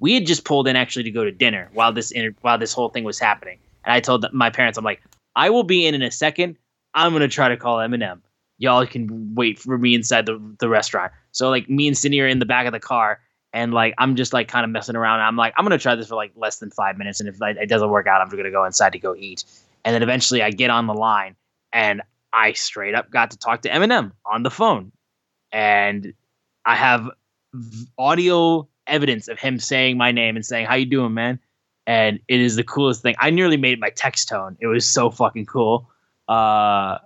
We 0.00 0.14
had 0.14 0.26
just 0.26 0.44
pulled 0.44 0.66
in 0.66 0.74
actually 0.74 1.04
to 1.04 1.12
go 1.12 1.22
to 1.22 1.30
dinner 1.30 1.70
while 1.74 1.92
this 1.92 2.10
inter- 2.10 2.34
while 2.40 2.58
this 2.58 2.72
whole 2.72 2.88
thing 2.88 3.04
was 3.04 3.20
happening, 3.20 3.58
and 3.84 3.92
I 3.92 4.00
told 4.00 4.26
my 4.32 4.50
parents, 4.50 4.76
I'm 4.76 4.84
like, 4.84 5.00
I 5.36 5.48
will 5.50 5.62
be 5.62 5.86
in 5.86 5.94
in 5.94 6.02
a 6.02 6.10
second. 6.10 6.56
I'm 6.92 7.12
gonna 7.12 7.28
try 7.28 7.48
to 7.48 7.56
call 7.56 7.76
Eminem. 7.76 8.20
Y'all 8.58 8.84
can 8.84 9.34
wait 9.36 9.60
for 9.60 9.78
me 9.78 9.94
inside 9.94 10.26
the 10.26 10.40
the 10.58 10.68
restaurant. 10.68 11.12
So 11.30 11.48
like 11.48 11.70
me 11.70 11.86
and 11.86 11.96
Cindy 11.96 12.20
are 12.20 12.26
in 12.26 12.40
the 12.40 12.46
back 12.46 12.66
of 12.66 12.72
the 12.72 12.80
car, 12.80 13.20
and 13.52 13.72
like 13.72 13.94
I'm 13.98 14.16
just 14.16 14.32
like 14.32 14.48
kind 14.48 14.64
of 14.64 14.70
messing 14.70 14.96
around. 14.96 15.20
I'm 15.20 15.36
like 15.36 15.54
I'm 15.56 15.64
gonna 15.64 15.78
try 15.78 15.94
this 15.94 16.08
for 16.08 16.16
like 16.16 16.32
less 16.34 16.58
than 16.58 16.72
five 16.72 16.98
minutes, 16.98 17.20
and 17.20 17.28
if 17.28 17.40
like, 17.40 17.58
it 17.58 17.68
doesn't 17.68 17.90
work 17.90 18.08
out, 18.08 18.20
I'm 18.20 18.26
just 18.26 18.36
gonna 18.36 18.50
go 18.50 18.64
inside 18.64 18.92
to 18.94 18.98
go 18.98 19.14
eat. 19.14 19.44
And 19.84 19.94
then 19.94 20.02
eventually 20.02 20.42
I 20.42 20.50
get 20.50 20.70
on 20.70 20.88
the 20.88 20.94
line, 20.94 21.36
and 21.72 22.02
I 22.32 22.52
straight 22.52 22.94
up 22.94 23.10
got 23.10 23.32
to 23.32 23.38
talk 23.38 23.62
to 23.62 23.68
Eminem 23.68 24.12
on 24.24 24.42
the 24.42 24.50
phone, 24.50 24.92
and 25.52 26.12
I 26.64 26.76
have 26.76 27.08
audio 27.98 28.68
evidence 28.86 29.28
of 29.28 29.38
him 29.38 29.58
saying 29.58 29.96
my 29.98 30.12
name 30.12 30.36
and 30.36 30.44
saying 30.44 30.66
how 30.66 30.74
you 30.74 30.86
doing, 30.86 31.14
man. 31.14 31.40
and 31.86 32.20
it 32.28 32.40
is 32.40 32.56
the 32.56 32.62
coolest 32.64 33.02
thing. 33.02 33.16
I 33.18 33.30
nearly 33.30 33.56
made 33.56 33.80
my 33.80 33.90
text 33.90 34.28
tone. 34.28 34.56
It 34.60 34.66
was 34.68 34.86
so 34.86 35.10
fucking 35.10 35.46
cool. 35.46 35.90
Uh, 36.28 36.98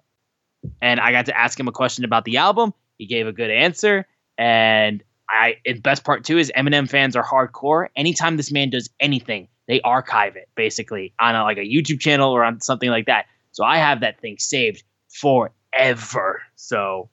and 0.82 1.00
I 1.00 1.10
got 1.12 1.26
to 1.26 1.38
ask 1.38 1.58
him 1.58 1.68
a 1.68 1.72
question 1.72 2.04
about 2.04 2.24
the 2.24 2.36
album. 2.38 2.74
He 2.98 3.06
gave 3.06 3.26
a 3.26 3.32
good 3.32 3.50
answer, 3.50 4.06
and 4.38 5.02
I. 5.28 5.56
And 5.66 5.82
best 5.82 6.04
part 6.04 6.24
too 6.24 6.38
is 6.38 6.52
Eminem 6.56 6.88
fans 6.88 7.16
are 7.16 7.24
hardcore. 7.24 7.88
Anytime 7.96 8.36
this 8.36 8.52
man 8.52 8.70
does 8.70 8.90
anything, 9.00 9.48
they 9.68 9.80
archive 9.80 10.36
it 10.36 10.48
basically 10.54 11.14
on 11.18 11.34
a, 11.34 11.42
like 11.44 11.58
a 11.58 11.62
YouTube 11.64 12.00
channel 12.00 12.30
or 12.30 12.44
on 12.44 12.60
something 12.60 12.90
like 12.90 13.06
that. 13.06 13.26
So 13.52 13.64
I 13.64 13.78
have 13.78 14.00
that 14.00 14.20
thing 14.20 14.36
saved 14.38 14.82
forever. 15.14 16.42
So 16.56 17.08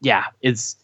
yeah, 0.00 0.26
it's 0.42 0.76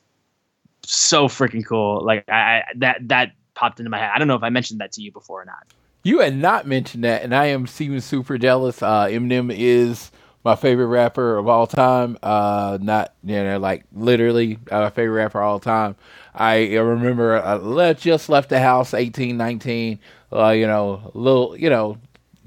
so 0.85 1.29
freaking 1.29 1.65
cool. 1.65 2.05
Like 2.05 2.29
I, 2.29 2.33
I 2.33 2.63
that 2.77 3.09
that 3.09 3.33
popped 3.55 3.79
into 3.79 3.91
my 3.91 3.99
head. 3.99 4.11
I 4.15 4.19
don't 4.19 4.29
know 4.29 4.37
if 4.37 4.43
I 4.43 4.51
mentioned 4.51 4.81
that 4.81 4.93
to 4.93 5.03
you 5.03 5.13
before 5.13 5.43
or 5.43 5.45
not. 5.45 5.65
You 6.03 6.21
had 6.21 6.35
not 6.35 6.67
mentioned 6.67 7.05
that, 7.05 7.23
and 7.23 7.35
I 7.35 7.47
am 7.47 7.69
even 7.79 8.01
super 8.01 8.37
jealous. 8.39 8.83
Uh, 8.83 9.05
Eminem 9.05 9.55
is 9.57 10.11
my 10.45 10.57
favorite 10.57 10.87
rapper 10.87 11.39
of 11.39 11.47
all 11.47 11.67
time. 11.67 12.19
Uh, 12.23 12.79
not 12.81 13.15
you 13.23 13.37
know 13.37 13.59
like 13.59 13.85
literally 13.93 14.59
uh, 14.71 14.91
favorite 14.91 15.17
rapper 15.17 15.41
all 15.41 15.61
time. 15.61 15.95
I 16.35 16.75
remember 16.75 17.37
uh, 17.37 17.59
let 17.59 17.99
just 17.99 18.29
left 18.29 18.49
the 18.49 18.61
house, 18.61 18.95
eighteen, 18.95 19.37
nineteen. 19.37 20.01
Uh, 20.33 20.51
you 20.51 20.67
know, 20.67 21.13
little 21.15 21.57
you 21.57 21.69
know, 21.69 21.99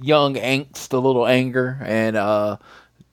young 0.01 0.35
angst, 0.35 0.91
a 0.91 0.97
little 0.97 1.27
anger, 1.27 1.77
and 1.85 2.17
uh, 2.17 2.57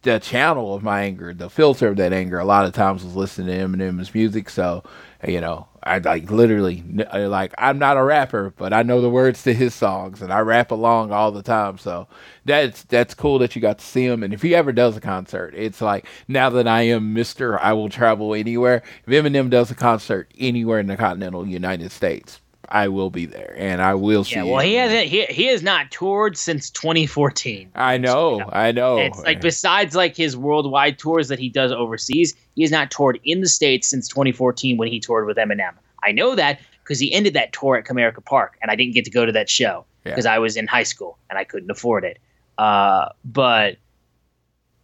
the 0.03 0.19
channel 0.19 0.75
of 0.75 0.83
my 0.83 1.03
anger, 1.03 1.33
the 1.33 1.49
filter 1.49 1.89
of 1.89 1.97
that 1.97 2.13
anger, 2.13 2.39
a 2.39 2.45
lot 2.45 2.65
of 2.65 2.73
times 2.73 3.05
was 3.05 3.17
listening 3.17 3.49
to 3.49 3.65
Eminem's 3.65 4.15
music. 4.15 4.51
So 4.51 4.83
you 5.27 5.41
know, 5.41 5.69
I 5.83 5.99
like 5.99 6.31
literally 6.31 6.83
uh, 7.13 7.29
like 7.29 7.55
I'm 7.59 7.79
not 7.79 7.97
a 7.97 8.03
rapper, 8.03 8.53
but 8.57 8.73
I 8.73 8.83
know 8.83 9.01
the 9.01 9.09
words 9.11 9.43
to 9.45 9.55
his 9.55 9.75
songs 9.75 10.21
and 10.21 10.33
I 10.33 10.41
rap 10.41 10.71
along 10.71 11.13
all 11.13 11.31
the 11.31 11.43
time. 11.43 11.79
So 11.79 12.09
that's 12.45 12.83
that's 12.85 13.15
cool 13.15 13.39
that 13.39 13.55
you 13.55 13.63
got 13.63 13.79
to 13.79 13.85
see 13.85 14.05
him. 14.05 14.23
And 14.23 14.35
if 14.35 14.43
he 14.43 14.55
ever 14.55 14.73
does 14.73 14.97
a 14.97 15.01
concert, 15.01 15.55
it's 15.57 15.81
like 15.81 16.07
now 16.27 16.51
that 16.51 16.67
I 16.67 16.83
am 16.83 17.15
Mister, 17.15 17.59
I 17.61 17.73
will 17.73 17.89
travel 17.89 18.35
anywhere. 18.35 18.83
If 19.07 19.13
Eminem 19.13 19.51
does 19.51 19.71
a 19.71 19.77
concert 19.77 20.33
anywhere 20.39 20.81
in 20.81 20.87
the 20.87 20.97
continental 20.97 21.47
United 21.47 21.93
States, 21.93 22.41
I 22.69 22.89
will 22.89 23.11
be 23.11 23.27
there 23.27 23.55
and 23.59 23.83
I 23.83 23.95
will 23.95 24.25
see. 24.25 24.37
Yeah, 24.37 24.45
well, 24.45 24.61
he 24.61 24.75
hasn't. 24.75 25.07
He 25.07 25.25
he 25.27 25.47
has 25.47 25.63
not 25.63 25.91
toured 25.91 26.37
since 26.37 26.71
2014. 26.71 27.71
I 27.75 27.99
know, 27.99 28.09
so, 28.09 28.33
you 28.33 28.39
know, 28.39 28.51
I 28.53 28.73
know. 28.73 28.99
It's 28.99 29.19
like 29.21 29.41
besides 29.41 29.95
like 29.95 30.17
his 30.17 30.37
worldwide 30.37 30.99
tours 30.99 31.29
that 31.29 31.39
he 31.39 31.49
does 31.49 31.73
overseas, 31.73 32.35
he 32.55 32.63
has 32.63 32.71
not 32.71 32.91
toured 32.91 33.21
in 33.25 33.41
the 33.41 33.49
states 33.49 33.89
since 33.89 34.09
2014 34.09 34.77
when 34.77 34.89
he 34.89 35.01
toured 35.01 35.27
with 35.27 35.37
Eminem. 35.37 35.75
I 36.03 36.13
know 36.13 36.35
that 36.35 36.61
because 36.83 36.99
he 36.99 37.13
ended 37.13 37.35
that 37.35 37.53
tour 37.53 37.77
at 37.77 37.85
Comerica 37.85 38.25
Park, 38.25 38.59
and 38.63 38.71
I 38.71 38.77
didn't 38.77 38.95
get 38.95 39.05
to 39.05 39.11
go 39.11 39.27
to 39.27 39.33
that 39.33 39.49
show 39.49 39.85
because 40.05 40.25
yeah. 40.25 40.35
I 40.35 40.39
was 40.39 40.57
in 40.57 40.67
high 40.67 40.83
school 40.83 41.19
and 41.31 41.39
I 41.39 41.45
couldn't 41.45 41.71
afford 41.71 42.05
it. 42.05 42.19
Uh, 42.59 43.09
but 43.25 43.77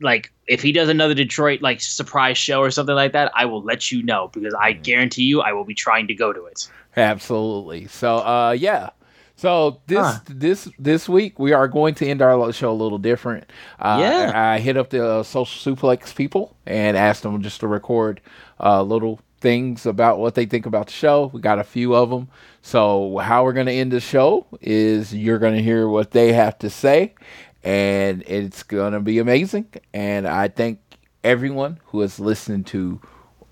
like 0.00 0.32
if 0.46 0.62
he 0.62 0.72
does 0.72 0.88
another 0.88 1.14
Detroit 1.14 1.60
like 1.60 1.80
surprise 1.80 2.38
show 2.38 2.60
or 2.60 2.70
something 2.70 2.94
like 2.94 3.12
that, 3.12 3.32
I 3.34 3.44
will 3.46 3.62
let 3.62 3.90
you 3.90 4.02
know 4.02 4.30
because 4.32 4.54
I 4.54 4.74
mm. 4.74 4.82
guarantee 4.82 5.24
you 5.24 5.40
I 5.40 5.52
will 5.52 5.64
be 5.64 5.74
trying 5.74 6.06
to 6.08 6.14
go 6.14 6.32
to 6.32 6.44
it. 6.46 6.68
Absolutely. 6.98 7.86
So, 7.86 8.16
uh, 8.18 8.56
yeah. 8.58 8.90
So 9.36 9.80
this 9.86 9.98
huh. 10.00 10.18
this 10.26 10.68
this 10.80 11.08
week 11.08 11.38
we 11.38 11.52
are 11.52 11.68
going 11.68 11.94
to 11.94 12.06
end 12.06 12.22
our 12.22 12.52
show 12.52 12.72
a 12.72 12.74
little 12.74 12.98
different. 12.98 13.48
Uh, 13.78 13.98
yeah, 14.00 14.32
I 14.34 14.58
hit 14.58 14.76
up 14.76 14.90
the 14.90 15.06
uh, 15.08 15.22
social 15.22 15.76
suplex 15.76 16.12
people 16.12 16.56
and 16.66 16.96
asked 16.96 17.22
them 17.22 17.40
just 17.40 17.60
to 17.60 17.68
record 17.68 18.20
uh, 18.58 18.82
little 18.82 19.20
things 19.40 19.86
about 19.86 20.18
what 20.18 20.34
they 20.34 20.44
think 20.44 20.66
about 20.66 20.86
the 20.86 20.92
show. 20.92 21.30
We 21.32 21.40
got 21.40 21.60
a 21.60 21.64
few 21.64 21.94
of 21.94 22.10
them. 22.10 22.26
So 22.62 23.18
how 23.18 23.44
we're 23.44 23.52
going 23.52 23.66
to 23.66 23.72
end 23.72 23.92
the 23.92 24.00
show 24.00 24.44
is 24.60 25.14
you're 25.14 25.38
going 25.38 25.54
to 25.54 25.62
hear 25.62 25.86
what 25.88 26.10
they 26.10 26.32
have 26.32 26.58
to 26.58 26.68
say, 26.68 27.14
and 27.62 28.24
it's 28.26 28.64
going 28.64 28.92
to 28.92 29.00
be 29.00 29.20
amazing. 29.20 29.68
And 29.94 30.26
I 30.26 30.48
thank 30.48 30.80
everyone 31.22 31.78
who 31.86 32.00
has 32.00 32.18
listened 32.18 32.66
to 32.68 33.00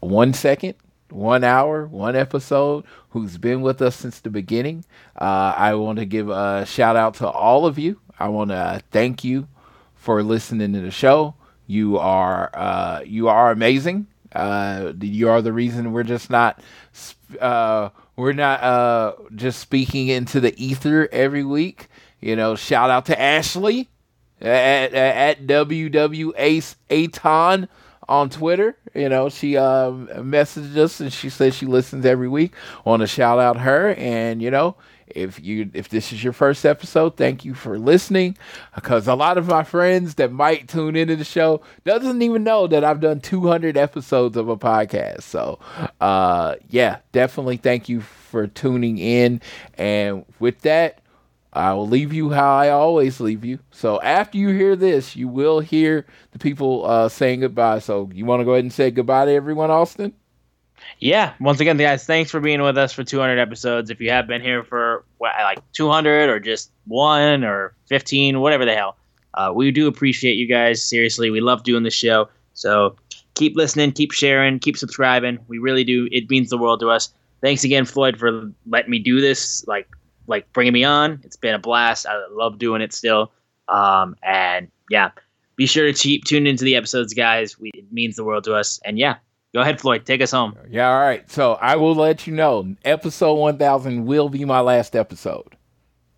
one 0.01 0.35
second 0.35 0.75
one 1.17 1.43
hour, 1.43 1.87
one 1.87 2.15
episode, 2.15 2.85
who's 3.11 3.39
been 3.39 3.63
with 3.63 3.81
us 3.81 3.97
since 3.97 4.21
the 4.21 4.31
beginning. 4.31 4.85
Uh, 5.19 5.55
I 5.57 5.75
want 5.75 5.99
to 5.99 6.05
give 6.05 6.29
a 6.29 6.67
shout 6.67 6.97
out 6.97 7.15
to 7.15 7.29
all 7.29 7.67
of 7.67 7.79
you. 7.79 7.99
I 8.19 8.29
want 8.29 8.51
to 8.51 8.83
thank 8.91 9.25
you 9.25 9.49
for 9.95 10.23
listening 10.23 10.73
to 10.75 10.81
the 10.81 10.91
show. 10.91 11.35
You 11.67 11.99
are 11.99 12.51
uh, 12.55 13.01
you 13.05 13.29
are 13.29 13.51
amazing. 13.51 14.07
Uh, 14.33 14.93
you 15.01 15.29
are 15.29 15.41
the 15.41 15.53
reason 15.53 15.93
we're 15.93 16.03
just 16.03 16.31
not 16.31 16.61
uh, 17.41 17.89
we're 18.15 18.33
not 18.33 18.63
uh, 18.63 19.13
just 19.35 19.59
speaking 19.59 20.09
into 20.09 20.41
the 20.41 20.55
ether 20.63 21.09
every 21.11 21.45
week. 21.45 21.89
You 22.21 22.37
know, 22.37 22.55
shout 22.55 22.91
out 22.91 23.07
to 23.07 23.21
Ashley 23.21 23.89
at, 24.41 24.95
at, 24.95 25.39
at 25.41 25.47
WW 25.47 26.75
Aton 26.91 27.69
on 28.09 28.31
Twitter. 28.31 28.77
You 28.95 29.09
know, 29.09 29.29
she 29.29 29.57
uh, 29.57 29.91
messaged 29.91 30.77
us 30.77 31.01
and 31.01 31.13
she 31.13 31.29
says 31.31 31.55
she 31.55 31.67
listens 31.67 32.05
every 32.05 32.29
week. 32.29 32.55
Want 32.85 33.01
to 33.01 33.07
shout 33.07 33.39
out 33.39 33.59
her 33.59 33.95
and 33.95 34.43
you 34.43 34.51
know. 34.51 34.77
If 35.09 35.41
you 35.41 35.71
if 35.73 35.89
this 35.89 36.13
is 36.13 36.25
your 36.25 36.33
first 36.33 36.67
episode, 36.67 37.17
thank 37.17 37.45
you 37.45 37.55
for 37.55 37.79
listening. 37.79 38.37
Because 38.75 39.07
a 39.07 39.15
lot 39.15 39.39
of 39.39 39.47
my 39.47 39.63
friends 39.63 40.17
that 40.17 40.33
might 40.33 40.69
tune 40.69 40.97
into 40.97 41.15
the 41.15 41.25
show 41.25 41.63
doesn't 41.85 42.21
even 42.23 42.43
know 42.43 42.67
that 42.67 42.83
I've 42.83 43.01
done 43.01 43.21
200 43.21 43.77
episodes 43.77 44.37
of 44.37 44.49
a 44.49 44.57
podcast. 44.57 45.23
So, 45.23 45.61
uh, 46.01 46.57
yeah, 46.69 46.99
definitely 47.13 47.57
thank 47.57 47.89
you 47.89 48.01
for 48.01 48.49
tuning 48.49 48.99
in. 48.99 49.41
And 49.79 50.25
with 50.41 50.63
that, 50.63 51.01
I 51.57 51.73
will 51.73 51.89
leave 51.89 52.13
you 52.13 52.31
how 52.31 52.57
I 52.57 52.69
always 52.69 53.19
leave 53.21 53.45
you. 53.45 53.59
So 53.71 54.01
after 54.03 54.39
you 54.39 54.49
hear 54.49 54.77
this, 54.77 55.17
you 55.17 55.29
will 55.29 55.61
hear 55.61 56.07
the 56.33 56.39
people 56.39 56.85
uh, 56.87 57.09
saying 57.09 57.41
goodbye. 57.41 57.79
So 57.79 58.11
you 58.13 58.25
want 58.25 58.41
to 58.41 58.45
go 58.45 58.53
ahead 58.53 58.65
and 58.65 58.73
say 58.73 58.91
goodbye 58.91 59.25
to 59.25 59.33
everyone, 59.33 59.71
Austin? 59.71 60.13
Yeah. 60.99 61.33
Once 61.41 61.61
again, 61.61 61.77
guys, 61.77 62.05
thanks 62.05 62.31
for 62.31 62.41
being 62.41 62.63
with 62.63 62.77
us 62.77 62.93
for 62.93 63.05
200 63.05 63.39
episodes. 63.39 63.91
If 63.91 64.01
you 64.01 64.11
have 64.11 64.27
been 64.27 64.43
here 64.43 64.65
for 64.65 65.05
like 65.21 65.61
200 65.73 66.29
or 66.29 66.41
just 66.41 66.71
one 66.87 67.43
or 67.45 67.75
15, 67.87 68.41
whatever 68.41 68.65
the 68.65 68.75
hell, 68.75 68.97
uh, 69.35 69.53
we 69.55 69.71
do 69.71 69.87
appreciate 69.87 70.35
you 70.35 70.47
guys. 70.47 70.83
Seriously, 70.83 71.31
we 71.31 71.41
love 71.41 71.63
doing 71.63 71.83
the 71.83 71.91
show. 71.91 72.29
So 72.55 72.97
keep 73.35 73.57
listening, 73.57 73.93
keep 73.93 74.13
sharing, 74.13 74.59
keep 74.59 74.77
subscribing. 74.77 75.39
We 75.49 75.59
really 75.59 75.85
do. 75.85 76.09
It 76.13 76.29
means 76.31 76.51
the 76.51 76.59
world 76.59 76.81
to 76.81 76.91
us. 76.91 77.13
Thanks 77.43 77.65
again, 77.65 77.85
Floyd, 77.85 78.19
for 78.19 78.51
letting 78.67 78.91
me 78.91 78.99
do 78.99 79.21
this. 79.21 79.67
Like 79.67 79.89
like 80.27 80.53
bringing 80.53 80.73
me 80.73 80.85
on. 80.85 81.21
It's 81.25 81.37
been 81.37 81.55
a 81.55 81.59
blast. 81.59 82.07
I 82.07 82.27
love 82.31 82.59
doing 82.59 82.83
it 82.83 82.93
still. 82.93 83.33
Um, 83.69 84.17
and 84.23 84.71
yeah, 84.91 85.11
be 85.57 85.67
sure 85.67 85.87
to 85.87 85.93
keep 85.93 86.25
tuned 86.25 86.47
into 86.47 86.65
the 86.65 86.77
episodes, 86.77 87.15
guys. 87.15 87.59
We, 87.59 87.71
it 87.75 87.93
means 87.93 88.17
the 88.17 88.25
world 88.25 88.45
to 88.45 88.55
us. 88.55 88.79
And 88.85 88.99
yeah, 88.99 89.17
go 89.55 89.61
ahead, 89.61 89.81
Floyd. 89.81 90.07
Take 90.07 90.21
us 90.21 90.31
home. 90.31 90.57
Yeah, 90.69 90.89
all 90.91 91.01
right. 91.01 91.29
So 91.31 91.55
I 91.55 91.77
will 91.77 91.95
let 91.95 92.27
you 92.27 92.35
know 92.35 92.75
episode 92.85 93.35
1000 93.35 94.07
will 94.07 94.29
be 94.29 94.45
my 94.45 94.61
last 94.61 94.95
episode. 94.95 95.57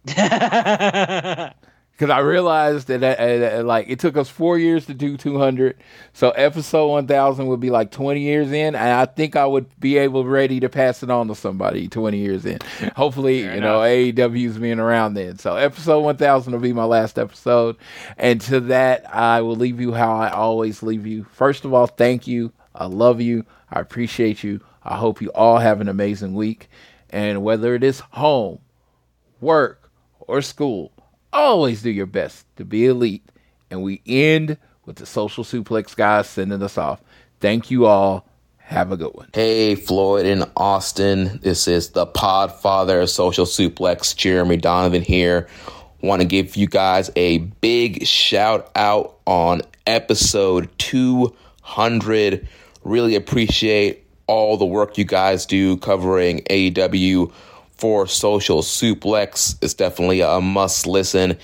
because 1.99 2.13
I 2.15 2.21
realized 2.21 2.87
that 2.89 3.03
uh, 3.03 3.59
uh, 3.59 3.65
like 3.65 3.89
it 3.89 3.99
took 3.99 4.17
us 4.17 4.29
four 4.29 4.57
years 4.57 4.87
to 4.87 4.95
do 4.95 5.17
200, 5.17 5.77
so 6.13 6.31
episode 6.31 6.87
1000 6.87 7.49
would 7.49 7.59
be 7.59 7.71
like 7.71 7.91
20 7.91 8.21
years 8.21 8.53
in, 8.53 8.77
and 8.77 8.77
I 8.77 9.05
think 9.05 9.35
I 9.35 9.45
would 9.45 9.67
be 9.81 9.99
able 9.99 10.25
ready 10.25 10.61
to 10.61 10.69
pass 10.69 11.03
it 11.03 11.11
on 11.11 11.27
to 11.27 11.35
somebody 11.35 11.89
20 11.89 12.17
years 12.17 12.47
in. 12.47 12.59
Hopefully, 12.95 13.43
Fair 13.43 13.53
you 13.53 13.59
enough. 13.59 13.69
know 13.69 13.81
AEW's 13.81 14.59
being 14.59 14.79
around 14.79 15.15
then. 15.15 15.39
So 15.39 15.57
episode 15.57 16.01
1000 16.01 16.53
will 16.53 16.61
be 16.61 16.73
my 16.73 16.85
last 16.85 17.19
episode, 17.19 17.77
and 18.17 18.41
to 18.43 18.61
that 18.61 19.13
I 19.13 19.41
will 19.41 19.57
leave 19.57 19.81
you 19.81 19.93
how 19.93 20.15
I 20.17 20.31
always 20.31 20.85
leave 20.85 21.05
you. 21.05 21.25
First 21.33 21.65
of 21.65 21.75
all, 21.75 21.89
thank 21.89 22.29
you. 22.29 22.53
I 22.77 22.87
love 22.87 23.21
you. 23.21 23.45
I 23.73 23.81
appreciate 23.81 24.45
you. 24.45 24.61
I 24.85 24.97
hope 24.97 25.21
you 25.21 25.31
all 25.31 25.59
have 25.59 25.81
an 25.81 25.89
amazing 25.89 26.35
week, 26.35 26.71
and 27.11 27.43
whether 27.43 27.75
it 27.75 27.83
is 27.83 27.99
home, 28.13 28.61
work, 29.41 29.91
or 30.21 30.43
school 30.43 30.93
always 31.33 31.83
do 31.83 31.91
your 31.91 32.07
best 32.07 32.47
to 32.57 32.65
be 32.65 32.87
elite. 32.87 33.25
And 33.71 33.83
we 33.83 34.01
end 34.07 34.57
with 34.87 34.97
the 34.97 35.07
social 35.07 35.45
suplex 35.45 35.95
guys 35.95 36.29
sending 36.29 36.63
us 36.63 36.79
off. 36.79 37.01
Thank 37.41 37.71
you 37.71 37.87
all. 37.87 38.27
Have 38.57 38.93
a 38.93 38.97
good 38.97 39.15
one. 39.15 39.29
Hey, 39.33 39.75
Floyd 39.75 40.27
and 40.27 40.45
Austin. 40.57 41.41
This 41.43 41.67
is 41.69 41.91
the 41.91 42.07
Podfather 42.07 43.03
of 43.03 43.09
Social 43.09 43.47
Suplex, 43.47 44.15
Jeremy 44.15 44.59
Donovan 44.59 45.03
here. 45.03 45.49
Want 46.03 46.21
to 46.21 46.29
give 46.29 46.55
you 46.55 46.67
guys 46.67 47.11
a 47.17 47.39
big 47.39 48.07
shout 48.07 48.71
out 48.75 49.19
on 49.27 49.63
episode 49.87 50.69
200. 50.79 52.47
Really 52.85 53.15
appreciate 53.15 54.07
all 54.27 54.57
the 54.59 54.67
work 54.67 54.99
you 54.99 55.05
guys 55.05 55.47
do 55.47 55.77
covering 55.79 56.41
AEW 56.51 57.33
for 57.79 58.07
Social 58.07 58.63
Suplex. 58.63 59.57
It's 59.63 59.75
definitely 59.75 60.21
a 60.21 60.41
must 60.41 60.87
listen 60.87 61.39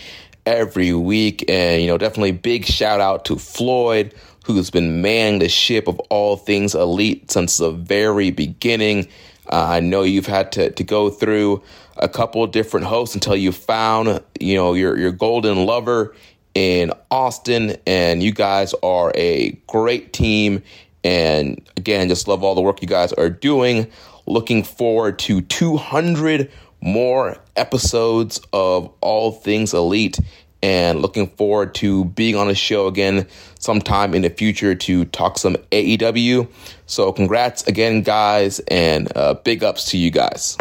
every 0.45 0.93
week. 0.93 1.45
And, 1.49 1.81
you 1.81 1.89
know, 1.89 1.97
definitely 1.97 2.33
big 2.33 2.65
shout 2.65 3.01
out 3.01 3.25
to 3.27 3.37
Floyd, 3.37 4.13
who's 4.45 4.71
been 4.71 5.01
manning 5.01 5.39
the 5.39 5.49
ship 5.49 5.89
of 5.89 5.99
all 6.11 6.37
things 6.37 6.75
elite 6.75 7.31
since 7.31 7.57
the 7.57 7.71
very 7.71 8.31
beginning. 8.31 9.09
Uh, 9.51 9.67
I 9.69 9.81
know 9.81 10.03
you've 10.03 10.27
had 10.27 10.53
to, 10.53 10.71
to 10.71 10.85
go 10.85 11.09
through 11.09 11.63
a 11.97 12.09
couple 12.09 12.47
different 12.47 12.87
hosts 12.87 13.15
until 13.15 13.37
you 13.37 13.53
found, 13.53 14.21
you 14.41 14.57
know, 14.57 14.75
your, 14.75 14.99
your 14.99 15.13
golden 15.13 15.65
lover 15.65 16.15
in 16.55 16.93
Austin. 17.11 17.77
And 17.87 18.23
you 18.23 18.33
guys 18.33 18.75
are 18.83 19.13
a 19.15 19.53
great 19.67 20.13
team. 20.13 20.63
And 21.05 21.63
again, 21.77 22.09
just 22.09 22.27
love 22.27 22.43
all 22.43 22.55
the 22.55 22.63
work 22.63 22.83
you 22.83 22.89
guys 22.89 23.13
are 23.13 23.31
doing. 23.31 23.91
Looking 24.27 24.63
forward 24.63 25.19
to 25.21 25.41
200 25.41 26.51
more 26.81 27.39
episodes 27.57 28.41
of 28.53 28.93
All 29.01 29.33
Things 29.33 29.75
Elite 29.75 30.19
and 30.63 31.03
looking 31.03 31.29
forward 31.29 31.75
to 31.75 32.07
being 32.07 32.37
on 32.37 32.49
the 32.49 32.55
show 32.55 32.87
again 32.87 33.27
sometime 33.59 34.15
in 34.15 34.23
the 34.23 34.31
future 34.31 34.75
to 34.75 35.05
talk 35.07 35.37
some 35.37 35.57
AEW. 35.73 36.49
So, 36.87 37.13
congrats 37.13 37.67
again, 37.67 38.01
guys, 38.01 38.61
and 38.69 39.15
uh, 39.15 39.35
big 39.35 39.63
ups 39.63 39.91
to 39.91 39.99
you 39.99 40.11
guys. 40.11 40.57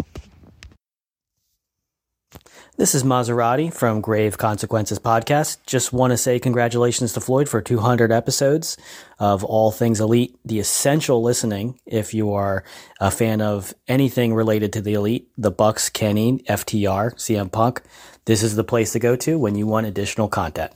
This 2.76 2.92
is 2.92 3.04
Maserati 3.04 3.72
from 3.72 4.00
Grave 4.00 4.36
Consequences 4.36 4.98
Podcast. 4.98 5.58
Just 5.64 5.92
want 5.92 6.10
to 6.10 6.16
say 6.16 6.40
congratulations 6.40 7.12
to 7.12 7.20
Floyd 7.20 7.48
for 7.48 7.60
200 7.60 8.10
episodes 8.10 8.76
of 9.20 9.44
All 9.44 9.70
Things 9.70 10.00
Elite, 10.00 10.36
the 10.44 10.58
essential 10.58 11.22
listening 11.22 11.78
if 11.86 12.12
you 12.12 12.32
are 12.32 12.64
a 13.00 13.12
fan 13.12 13.40
of 13.40 13.74
anything 13.86 14.34
related 14.34 14.72
to 14.72 14.80
the 14.80 14.94
Elite, 14.94 15.28
the 15.38 15.52
Bucks, 15.52 15.88
Kenny, 15.88 16.40
FTR, 16.48 17.14
CM 17.14 17.52
Punk. 17.52 17.80
This 18.24 18.42
is 18.42 18.56
the 18.56 18.64
place 18.64 18.90
to 18.94 18.98
go 18.98 19.14
to 19.14 19.38
when 19.38 19.54
you 19.54 19.68
want 19.68 19.86
additional 19.86 20.26
content. 20.26 20.72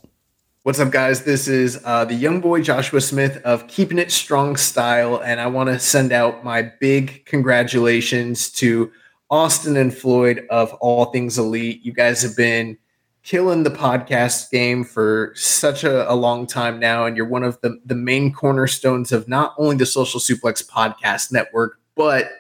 What's 0.63 0.79
up, 0.79 0.93
guys? 0.93 1.25
This 1.25 1.49
is 1.49 1.81
uh, 1.85 2.05
the 2.05 2.15
young 2.15 2.41
boy 2.41 2.63
Joshua 2.63 3.01
Smith 3.01 3.43
of 3.43 3.67
Keeping 3.67 3.99
It 3.99 4.13
Strong 4.13 4.59
Style, 4.59 5.21
and 5.21 5.41
I 5.41 5.49
want 5.49 5.69
to 5.71 5.81
send 5.81 6.13
out 6.13 6.45
my 6.45 6.63
big 6.63 7.25
congratulations 7.25 8.51
to 8.53 8.93
Austin 9.31 9.77
and 9.77 9.95
Floyd 9.95 10.47
of 10.51 10.73
All 10.75 11.07
Things 11.07 11.39
Elite. 11.39 11.85
You 11.85 11.93
guys 11.93 12.23
have 12.23 12.37
been 12.37 12.79
killing 13.23 13.63
the 13.63 13.71
podcast 13.71 14.51
game 14.51 14.85
for 14.85 15.33
such 15.35 15.85
a, 15.85 16.11
a, 16.11 16.15
long 16.15 16.47
time 16.47 16.79
now, 16.81 17.05
and 17.05 17.17
you're 17.17 17.29
one 17.29 17.43
of 17.43 17.61
the, 17.61 17.79
the 17.85 17.95
main 17.95 18.33
cornerstones 18.33 19.13
of 19.13 19.29
not 19.29 19.55
only 19.59 19.77
the 19.77 19.85
Social 19.85 20.19
Suplex 20.19 20.67
Podcast 20.67 21.31
Network, 21.31 21.79
but 21.95 22.31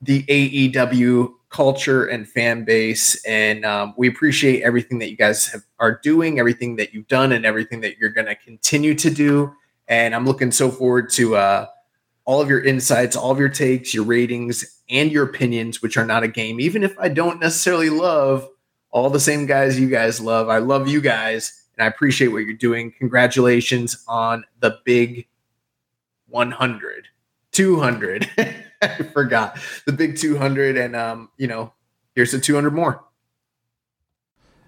the 0.00 0.22
AEW 0.22 1.30
culture 1.50 2.06
and 2.06 2.26
fan 2.26 2.64
base. 2.64 3.22
And 3.24 3.64
um, 3.66 3.92
we 3.98 4.08
appreciate 4.08 4.62
everything 4.62 4.98
that 5.00 5.10
you 5.10 5.16
guys 5.16 5.46
have, 5.48 5.62
are 5.78 6.00
doing, 6.02 6.38
everything 6.38 6.76
that 6.76 6.94
you've 6.94 7.08
done, 7.08 7.32
and 7.32 7.44
everything 7.44 7.82
that 7.82 7.98
you're 7.98 8.10
going 8.10 8.26
to 8.26 8.34
continue 8.34 8.94
to 8.94 9.10
do. 9.10 9.54
And 9.88 10.14
I'm 10.14 10.24
looking 10.24 10.50
so 10.50 10.70
forward 10.70 11.10
to 11.10 11.36
uh, 11.36 11.66
all 12.24 12.40
of 12.40 12.48
your 12.48 12.62
insights, 12.62 13.16
all 13.16 13.30
of 13.30 13.38
your 13.38 13.48
takes, 13.48 13.92
your 13.92 14.04
ratings, 14.04 14.80
and 14.88 15.10
your 15.10 15.24
opinions, 15.24 15.82
which 15.82 15.96
are 15.96 16.06
not 16.06 16.22
a 16.22 16.28
game. 16.28 16.60
Even 16.60 16.82
if 16.82 16.98
I 16.98 17.08
don't 17.08 17.40
necessarily 17.40 17.90
love 17.90 18.48
all 18.90 19.10
the 19.10 19.20
same 19.20 19.46
guys 19.46 19.78
you 19.78 19.88
guys 19.88 20.20
love, 20.20 20.48
I 20.48 20.58
love 20.58 20.88
you 20.88 21.00
guys 21.00 21.64
and 21.76 21.84
I 21.84 21.88
appreciate 21.88 22.28
what 22.28 22.44
you're 22.44 22.54
doing. 22.54 22.92
Congratulations 22.98 24.04
on 24.06 24.44
the 24.60 24.78
big 24.84 25.26
100, 26.28 27.08
200. 27.52 28.30
I 28.82 28.88
forgot 29.12 29.58
the 29.86 29.92
big 29.92 30.16
200. 30.16 30.76
And, 30.76 30.94
um, 30.94 31.30
you 31.36 31.46
know, 31.46 31.72
here's 32.14 32.32
the 32.32 32.38
200 32.38 32.70
more. 32.70 33.04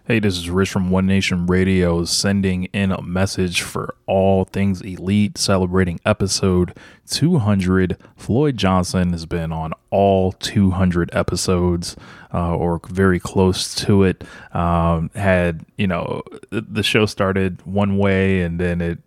Hey, 0.09 0.21
this 0.21 0.39
is 0.39 0.49
Rich 0.49 0.71
from 0.71 0.91
One 0.91 1.07
Nation 1.07 1.47
Radio 1.47 2.05
sending 2.05 2.67
in 2.67 2.93
a 2.93 3.03
message 3.03 3.63
for 3.63 3.97
all 4.07 4.45
things 4.45 4.81
elite, 4.81 5.37
celebrating 5.37 5.99
episode 6.07 6.79
200. 7.11 7.97
Floyd 8.15 8.57
Johnson 8.57 9.11
has 9.11 9.27
been 9.27 9.51
on 9.51 9.73
all 9.91 10.31
200 10.31 11.11
episodes 11.13 11.97
uh, 12.33 12.55
or 12.55 12.81
very 12.89 13.19
close 13.19 13.75
to 13.75 14.05
it. 14.05 14.23
Um, 14.55 15.11
had, 15.17 15.67
you 15.77 15.89
know, 15.89 16.23
the 16.51 16.85
show 16.85 17.07
started 17.07 17.67
one 17.67 17.99
way 17.99 18.43
and 18.43 18.61
then 18.61 18.81
it 18.81 19.01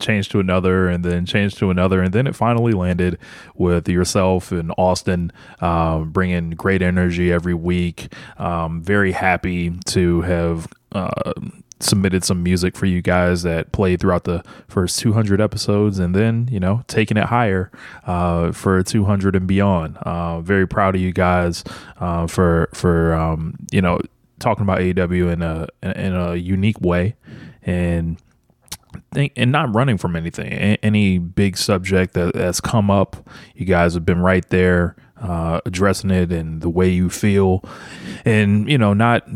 changed 0.00 0.30
to 0.32 0.40
another 0.40 0.88
and 0.88 1.04
then 1.04 1.26
changed 1.26 1.58
to 1.58 1.70
another 1.70 2.02
and 2.02 2.12
then 2.12 2.26
it 2.26 2.34
finally 2.34 2.72
landed 2.72 3.18
with 3.54 3.88
yourself 3.88 4.50
and 4.50 4.72
austin 4.78 5.30
uh, 5.60 6.00
bringing 6.00 6.50
great 6.50 6.82
energy 6.82 7.32
every 7.32 7.54
week. 7.54 8.12
Um, 8.38 8.82
very 8.82 9.12
happy 9.12 9.70
to 9.86 10.22
have 10.22 10.66
uh, 10.92 11.32
submitted 11.80 12.24
some 12.24 12.42
music 12.42 12.76
for 12.76 12.86
you 12.86 13.00
guys 13.00 13.42
that 13.42 13.72
played 13.72 14.00
throughout 14.00 14.24
the 14.24 14.44
first 14.68 14.98
200 14.98 15.40
episodes 15.40 15.98
and 15.98 16.14
then 16.14 16.48
you 16.50 16.60
know 16.60 16.84
taking 16.86 17.16
it 17.16 17.24
higher 17.24 17.70
uh, 18.06 18.52
for 18.52 18.82
200 18.82 19.36
and 19.36 19.46
beyond. 19.46 19.96
Uh, 19.98 20.40
very 20.40 20.66
proud 20.66 20.94
of 20.94 21.00
you 21.00 21.12
guys 21.12 21.64
uh, 21.98 22.26
for 22.26 22.68
for 22.74 23.14
um, 23.14 23.56
you 23.70 23.80
know 23.80 24.00
talking 24.38 24.62
about 24.62 24.80
AEW 24.80 25.32
in 25.32 25.42
a 25.42 25.68
in 25.82 26.14
a 26.14 26.34
unique 26.36 26.80
way. 26.80 27.14
And 27.62 28.18
think, 29.12 29.32
and 29.36 29.52
not 29.52 29.74
running 29.74 29.98
from 29.98 30.16
anything, 30.16 30.52
any 30.52 31.18
big 31.18 31.56
subject 31.56 32.14
that, 32.14 32.34
that's 32.34 32.60
come 32.60 32.90
up, 32.90 33.28
you 33.54 33.66
guys 33.66 33.94
have 33.94 34.04
been 34.04 34.20
right 34.20 34.48
there 34.50 34.96
uh, 35.20 35.60
addressing 35.66 36.10
it 36.10 36.32
and 36.32 36.62
the 36.62 36.70
way 36.70 36.88
you 36.88 37.10
feel, 37.10 37.62
and 38.24 38.68
you 38.70 38.78
know, 38.78 38.94
not 38.94 39.28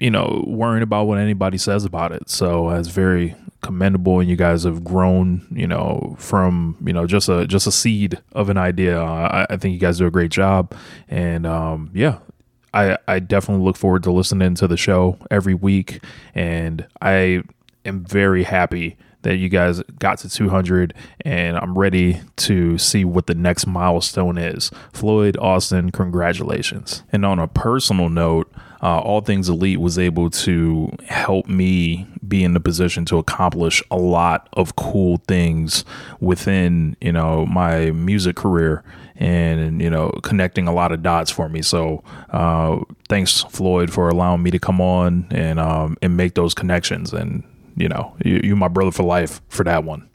you 0.00 0.10
know 0.10 0.44
worrying 0.46 0.82
about 0.82 1.04
what 1.04 1.18
anybody 1.18 1.58
says 1.58 1.84
about 1.84 2.12
it. 2.12 2.28
So 2.28 2.70
it's 2.70 2.88
very 2.88 3.34
commendable, 3.62 4.20
and 4.20 4.28
you 4.28 4.36
guys 4.36 4.64
have 4.64 4.82
grown, 4.82 5.46
you 5.50 5.66
know, 5.66 6.16
from 6.18 6.76
you 6.84 6.92
know 6.92 7.06
just 7.06 7.28
a 7.28 7.46
just 7.46 7.66
a 7.66 7.72
seed 7.72 8.20
of 8.32 8.48
an 8.48 8.56
idea. 8.56 9.00
Uh, 9.00 9.46
I, 9.50 9.54
I 9.54 9.56
think 9.56 9.74
you 9.74 9.80
guys 9.80 9.98
do 9.98 10.06
a 10.06 10.10
great 10.10 10.30
job, 10.30 10.74
and 11.08 11.46
um, 11.46 11.90
yeah, 11.92 12.18
I, 12.72 12.96
I 13.06 13.18
definitely 13.18 13.64
look 13.64 13.76
forward 13.76 14.02
to 14.04 14.12
listening 14.12 14.54
to 14.56 14.66
the 14.66 14.76
show 14.76 15.18
every 15.30 15.54
week, 15.54 16.02
and 16.34 16.86
I 17.02 17.42
am 17.84 18.04
very 18.04 18.44
happy 18.44 18.96
that 19.26 19.38
you 19.38 19.48
guys 19.48 19.82
got 19.98 20.18
to 20.18 20.28
200 20.28 20.94
and 21.22 21.56
I'm 21.56 21.76
ready 21.76 22.20
to 22.36 22.78
see 22.78 23.04
what 23.04 23.26
the 23.26 23.34
next 23.34 23.66
milestone 23.66 24.38
is. 24.38 24.70
Floyd 24.92 25.36
Austin, 25.38 25.90
congratulations. 25.90 27.02
And 27.10 27.26
on 27.26 27.40
a 27.40 27.48
personal 27.48 28.08
note, 28.08 28.48
uh, 28.84 29.00
All 29.00 29.20
Things 29.22 29.48
Elite 29.48 29.80
was 29.80 29.98
able 29.98 30.30
to 30.30 30.92
help 31.08 31.48
me 31.48 32.06
be 32.28 32.44
in 32.44 32.54
the 32.54 32.60
position 32.60 33.04
to 33.06 33.18
accomplish 33.18 33.82
a 33.90 33.96
lot 33.96 34.48
of 34.52 34.76
cool 34.76 35.16
things 35.26 35.84
within, 36.20 36.96
you 37.00 37.10
know, 37.10 37.46
my 37.46 37.90
music 37.90 38.36
career 38.36 38.84
and 39.18 39.80
you 39.80 39.88
know 39.88 40.10
connecting 40.22 40.68
a 40.68 40.72
lot 40.72 40.92
of 40.92 41.02
dots 41.02 41.32
for 41.32 41.48
me. 41.48 41.62
So 41.62 42.04
uh, 42.30 42.78
thanks 43.08 43.42
Floyd 43.44 43.90
for 43.90 44.08
allowing 44.08 44.42
me 44.42 44.52
to 44.52 44.58
come 44.60 44.80
on 44.80 45.26
and 45.30 45.58
um, 45.58 45.96
and 46.00 46.16
make 46.16 46.34
those 46.34 46.54
connections 46.54 47.12
and 47.12 47.42
you 47.76 47.88
know, 47.88 48.16
you, 48.24 48.40
you 48.42 48.56
my 48.56 48.68
brother 48.68 48.90
for 48.90 49.02
life 49.02 49.40
for 49.48 49.64
that 49.64 49.84
one. 49.84 50.08